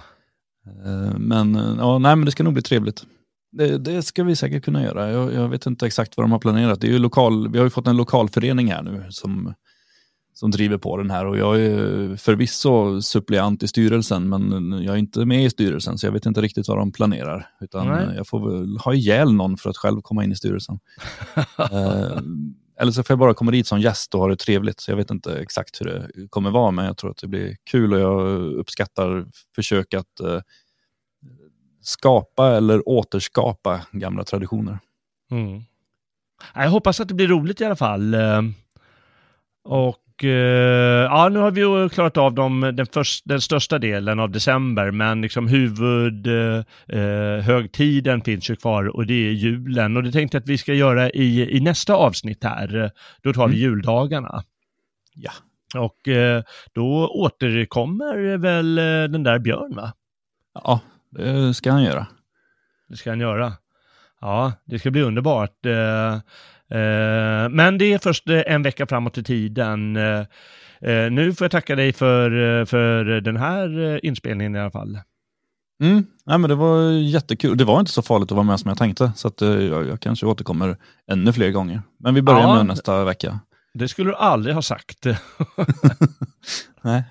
eh, 0.84 1.18
men, 1.18 1.56
eh, 1.56 1.74
ja, 1.78 1.98
nej, 1.98 2.16
men 2.16 2.24
det 2.24 2.30
ska 2.30 2.42
nog 2.42 2.52
bli 2.52 2.62
trevligt. 2.62 3.06
Det, 3.52 3.78
det 3.78 4.02
ska 4.02 4.24
vi 4.24 4.36
säkert 4.36 4.64
kunna 4.64 4.82
göra. 4.82 5.10
Jag, 5.10 5.34
jag 5.34 5.48
vet 5.48 5.66
inte 5.66 5.86
exakt 5.86 6.16
vad 6.16 6.24
de 6.24 6.32
har 6.32 6.38
planerat. 6.38 6.80
Det 6.80 6.86
är 6.86 6.90
ju 6.90 6.98
lokal, 6.98 7.48
vi 7.48 7.58
har 7.58 7.64
ju 7.64 7.70
fått 7.70 7.86
en 7.86 7.96
lokalförening 7.96 8.72
här 8.72 8.82
nu 8.82 9.06
som, 9.10 9.54
som 10.34 10.50
driver 10.50 10.78
på 10.78 10.96
den 10.96 11.10
här 11.10 11.26
och 11.26 11.38
jag 11.38 11.60
är 11.60 12.16
förvisso 12.16 13.02
suppleant 13.02 13.62
i 13.62 13.68
styrelsen 13.68 14.28
men 14.28 14.72
jag 14.82 14.94
är 14.94 14.98
inte 14.98 15.24
med 15.24 15.44
i 15.44 15.50
styrelsen 15.50 15.98
så 15.98 16.06
jag 16.06 16.12
vet 16.12 16.26
inte 16.26 16.40
riktigt 16.40 16.68
vad 16.68 16.78
de 16.78 16.92
planerar. 16.92 17.48
Utan 17.60 17.88
Nej. 17.88 18.16
jag 18.16 18.28
får 18.28 18.50
väl 18.50 18.76
ha 18.76 18.94
ihjäl 18.94 19.32
någon 19.32 19.56
för 19.56 19.70
att 19.70 19.76
själv 19.76 20.00
komma 20.00 20.24
in 20.24 20.32
i 20.32 20.36
styrelsen. 20.36 20.78
Eh, 21.58 22.20
eller 22.78 22.92
så 22.92 23.02
får 23.02 23.14
jag 23.14 23.18
bara 23.18 23.34
komma 23.34 23.50
dit 23.50 23.66
som 23.66 23.80
gäst 23.80 24.14
och 24.14 24.20
ha 24.20 24.28
det 24.28 24.36
trevligt. 24.36 24.80
Så 24.80 24.90
jag 24.90 24.96
vet 24.96 25.10
inte 25.10 25.38
exakt 25.38 25.80
hur 25.80 25.84
det 25.86 26.28
kommer 26.28 26.50
vara, 26.50 26.70
men 26.70 26.84
jag 26.84 26.96
tror 26.96 27.10
att 27.10 27.16
det 27.16 27.28
blir 27.28 27.56
kul 27.70 27.94
och 27.94 28.00
jag 28.00 28.42
uppskattar 28.52 29.26
försök 29.54 29.94
att 29.94 30.20
eh, 30.20 30.40
skapa 31.80 32.56
eller 32.56 32.88
återskapa 32.88 33.80
gamla 33.92 34.24
traditioner. 34.24 34.78
Mm. 35.30 35.62
Jag 36.54 36.70
hoppas 36.70 37.00
att 37.00 37.08
det 37.08 37.14
blir 37.14 37.28
roligt 37.28 37.60
i 37.60 37.64
alla 37.64 37.76
fall. 37.76 38.14
Eh, 38.14 38.42
och 39.64 39.96
och 40.16 40.24
eh, 40.24 41.04
ja, 41.04 41.28
nu 41.28 41.38
har 41.38 41.50
vi 41.50 41.60
ju 41.60 41.88
klarat 41.88 42.16
av 42.16 42.34
dem, 42.34 42.72
den, 42.74 42.86
först, 42.86 43.22
den 43.24 43.40
största 43.40 43.78
delen 43.78 44.20
av 44.20 44.30
december, 44.30 44.90
men 44.90 45.20
liksom 45.20 45.48
huvudhögtiden 45.48 48.18
eh, 48.18 48.24
finns 48.24 48.50
ju 48.50 48.56
kvar 48.56 48.96
och 48.96 49.06
det 49.06 49.14
är 49.14 49.30
julen. 49.30 49.96
Och 49.96 50.02
det 50.02 50.12
tänkte 50.12 50.36
jag 50.36 50.42
att 50.42 50.48
vi 50.48 50.58
ska 50.58 50.74
göra 50.74 51.10
i, 51.10 51.56
i 51.56 51.60
nästa 51.60 51.94
avsnitt 51.94 52.44
här. 52.44 52.90
Då 53.22 53.32
tar 53.32 53.48
vi 53.48 53.54
mm. 53.54 53.62
juldagarna. 53.62 54.42
Ja. 55.14 55.32
Och 55.74 55.96
då 56.74 57.08
återkommer 57.08 58.36
väl 58.36 58.74
den 59.12 59.22
där 59.22 59.38
Björn, 59.38 59.76
va? 59.76 59.92
Ja, 60.54 60.80
det 61.10 61.54
ska 61.54 61.72
han 61.72 61.82
göra. 61.82 62.06
Det 62.88 62.96
ska 62.96 63.10
han 63.10 63.20
göra. 63.20 63.52
Ja, 64.20 64.52
det 64.64 64.78
ska 64.78 64.90
bli 64.90 65.02
underbart. 65.02 65.66
Eh, 66.70 66.78
eh, 66.78 67.48
men 67.48 67.78
det 67.78 67.92
är 67.92 67.98
först 67.98 68.28
eh, 68.28 68.42
en 68.46 68.62
vecka 68.62 68.86
framåt 68.86 69.18
i 69.18 69.24
tiden. 69.24 69.92
Nu 71.10 71.34
får 71.34 71.44
jag 71.44 71.50
tacka 71.50 71.76
dig 71.76 71.92
för, 71.92 72.64
för 72.64 73.04
den 73.04 73.36
här 73.36 74.00
inspelningen 74.06 74.56
i 74.56 74.60
alla 74.60 74.70
fall. 74.70 74.98
Mm. 75.82 76.06
Ja, 76.24 76.38
men 76.38 76.50
det 76.50 76.56
var 76.56 76.90
jättekul. 76.90 77.56
Det 77.56 77.64
var 77.64 77.80
inte 77.80 77.92
så 77.92 78.02
farligt 78.02 78.32
att 78.32 78.36
vara 78.36 78.46
med 78.46 78.60
som 78.60 78.68
jag 78.68 78.78
tänkte, 78.78 79.12
så 79.16 79.28
att, 79.28 79.40
jag, 79.40 79.86
jag 79.86 80.00
kanske 80.00 80.26
återkommer 80.26 80.76
ännu 81.10 81.32
fler 81.32 81.50
gånger. 81.50 81.82
Men 81.98 82.14
vi 82.14 82.22
börjar 82.22 82.40
ja, 82.40 82.54
med 82.54 82.66
nästa 82.66 83.04
vecka. 83.04 83.40
Det 83.74 83.88
skulle 83.88 84.10
du 84.10 84.16
aldrig 84.16 84.54
ha 84.54 84.62
sagt. 84.62 85.06
Nej. 86.82 87.04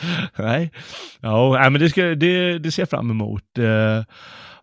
Nej, 0.38 0.72
ja, 1.20 1.70
men 1.70 1.80
det, 1.80 1.90
ska, 1.90 2.02
det, 2.02 2.58
det 2.58 2.72
ser 2.72 2.82
jag 2.82 2.90
fram 2.90 3.10
emot. 3.10 3.58
Eh, 3.58 4.02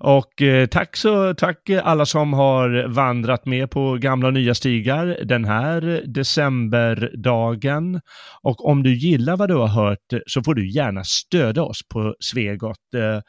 och 0.06 0.42
eh, 0.42 0.66
tack 0.66 0.98
så 0.98 1.34
tack 1.34 1.70
alla 1.84 2.06
som 2.06 2.34
har 2.34 2.88
vandrat 2.88 3.46
med 3.46 3.72
på 3.72 3.98
gamla 3.98 4.28
och 4.28 4.34
nya 4.34 4.56
stigar 4.56 5.18
den 5.24 5.46
här 5.46 6.02
decemberdagen. 6.06 8.02
Och 8.42 8.66
om 8.66 8.84
du 8.84 8.96
gillar 8.96 9.38
vad 9.38 9.50
du 9.50 9.56
har 9.56 9.68
hört 9.68 10.14
så 10.28 10.44
får 10.44 10.56
du 10.56 10.72
gärna 10.72 11.04
stödja 11.04 11.64
oss 11.64 11.80
på 11.94 12.16
Svegot. 12.20 12.94
Eh, 12.96 13.22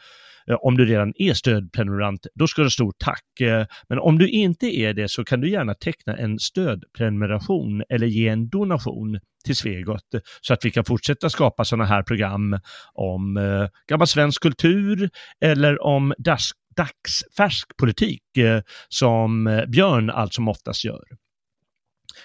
Eh, 0.50 0.56
om 0.60 0.76
du 0.76 0.84
redan 0.84 1.12
är 1.16 1.34
stödprenumerant, 1.34 2.26
då 2.34 2.46
ska 2.46 2.62
du 2.62 2.70
stort 2.70 2.98
tack. 2.98 3.40
Eh, 3.40 3.66
men 3.88 3.98
om 3.98 4.18
du 4.18 4.28
inte 4.28 4.66
är 4.66 4.94
det 4.94 5.08
så 5.08 5.24
kan 5.24 5.40
du 5.40 5.50
gärna 5.50 5.74
teckna 5.74 6.16
en 6.16 6.38
stödprenumeration 6.38 7.82
eller 7.88 8.06
ge 8.06 8.28
en 8.28 8.48
donation 8.48 9.20
till 9.44 9.56
Svegot 9.56 10.04
så 10.40 10.54
att 10.54 10.64
vi 10.64 10.70
kan 10.70 10.84
fortsätta 10.84 11.30
skapa 11.30 11.64
sådana 11.64 11.84
här 11.84 12.02
program 12.02 12.58
om 12.94 13.36
eh, 13.36 13.68
gammal 13.88 14.06
svensk 14.06 14.42
kultur 14.42 15.10
eller 15.40 15.82
om 15.82 16.14
dags, 16.18 16.50
dagsfärsk 16.76 17.76
politik 17.76 18.36
eh, 18.38 18.60
som 18.88 19.46
eh, 19.46 19.66
Björn 19.66 20.10
allt 20.10 20.34
som 20.34 20.48
oftast 20.48 20.84
gör. 20.84 21.04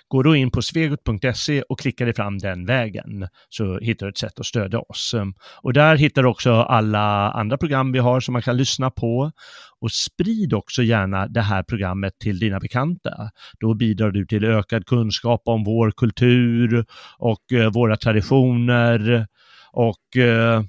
Gå 0.10 0.24
då 0.24 0.36
in 0.36 0.52
på 0.52 0.62
svegot.se 0.62 1.62
och 1.62 1.80
klicka 1.80 2.06
dig 2.06 2.14
fram 2.14 2.38
den 2.38 2.66
vägen 2.66 3.28
så 3.50 3.80
hittar 3.80 4.06
du 4.06 4.10
ett 4.10 4.18
sätt 4.18 4.40
att 4.40 4.46
stödja 4.46 4.80
oss. 4.80 5.16
Och 5.62 5.74
där 5.74 5.96
hittar 5.96 6.24
du 6.24 6.30
också 6.30 6.54
alla 6.54 7.32
andra 7.32 7.58
program 7.58 7.92
vi 7.92 8.00
har 8.00 8.20
som 8.20 8.34
man 8.34 8.42
kan 8.42 8.58
lyssna 8.58 8.92
på. 8.92 9.32
Och 9.80 9.92
sprid 9.92 10.54
också 10.54 10.84
gärna 10.84 11.28
det 11.28 11.42
här 11.42 11.64
programmet 11.64 12.20
till 12.20 12.40
dina 12.40 12.60
bekanta. 12.60 13.32
Då 13.60 13.74
bidrar 13.74 14.12
du 14.12 14.26
till 14.26 14.46
ökad 14.46 14.86
kunskap 14.86 15.42
om 15.46 15.64
vår 15.64 15.92
kultur 15.92 16.86
och 17.18 17.54
eh, 17.54 17.72
våra 17.72 17.98
traditioner 17.98 19.28
och 19.72 20.18
eh, 20.18 20.64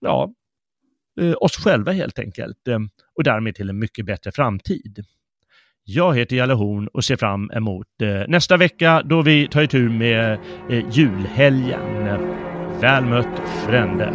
ja, 0.00 0.32
eh, 1.20 1.34
oss 1.40 1.56
själva 1.56 1.92
helt 1.92 2.18
enkelt. 2.18 2.58
Och 3.14 3.24
därmed 3.24 3.54
till 3.54 3.70
en 3.70 3.78
mycket 3.78 4.06
bättre 4.06 4.32
framtid. 4.32 5.04
Jag 5.84 6.16
heter 6.16 6.36
Jalle 6.36 6.54
Horn 6.54 6.88
och 6.88 7.04
ser 7.04 7.16
fram 7.16 7.50
emot 7.50 7.86
eh, 8.02 8.28
nästa 8.28 8.56
vecka 8.56 9.02
då 9.04 9.22
vi 9.22 9.48
tar 9.48 9.62
itu 9.62 9.88
med 9.88 10.38
eh, 10.70 10.84
julhelgen. 10.90 12.04
Väl 12.80 13.04
mött 13.04 13.42
frände. 13.66 14.14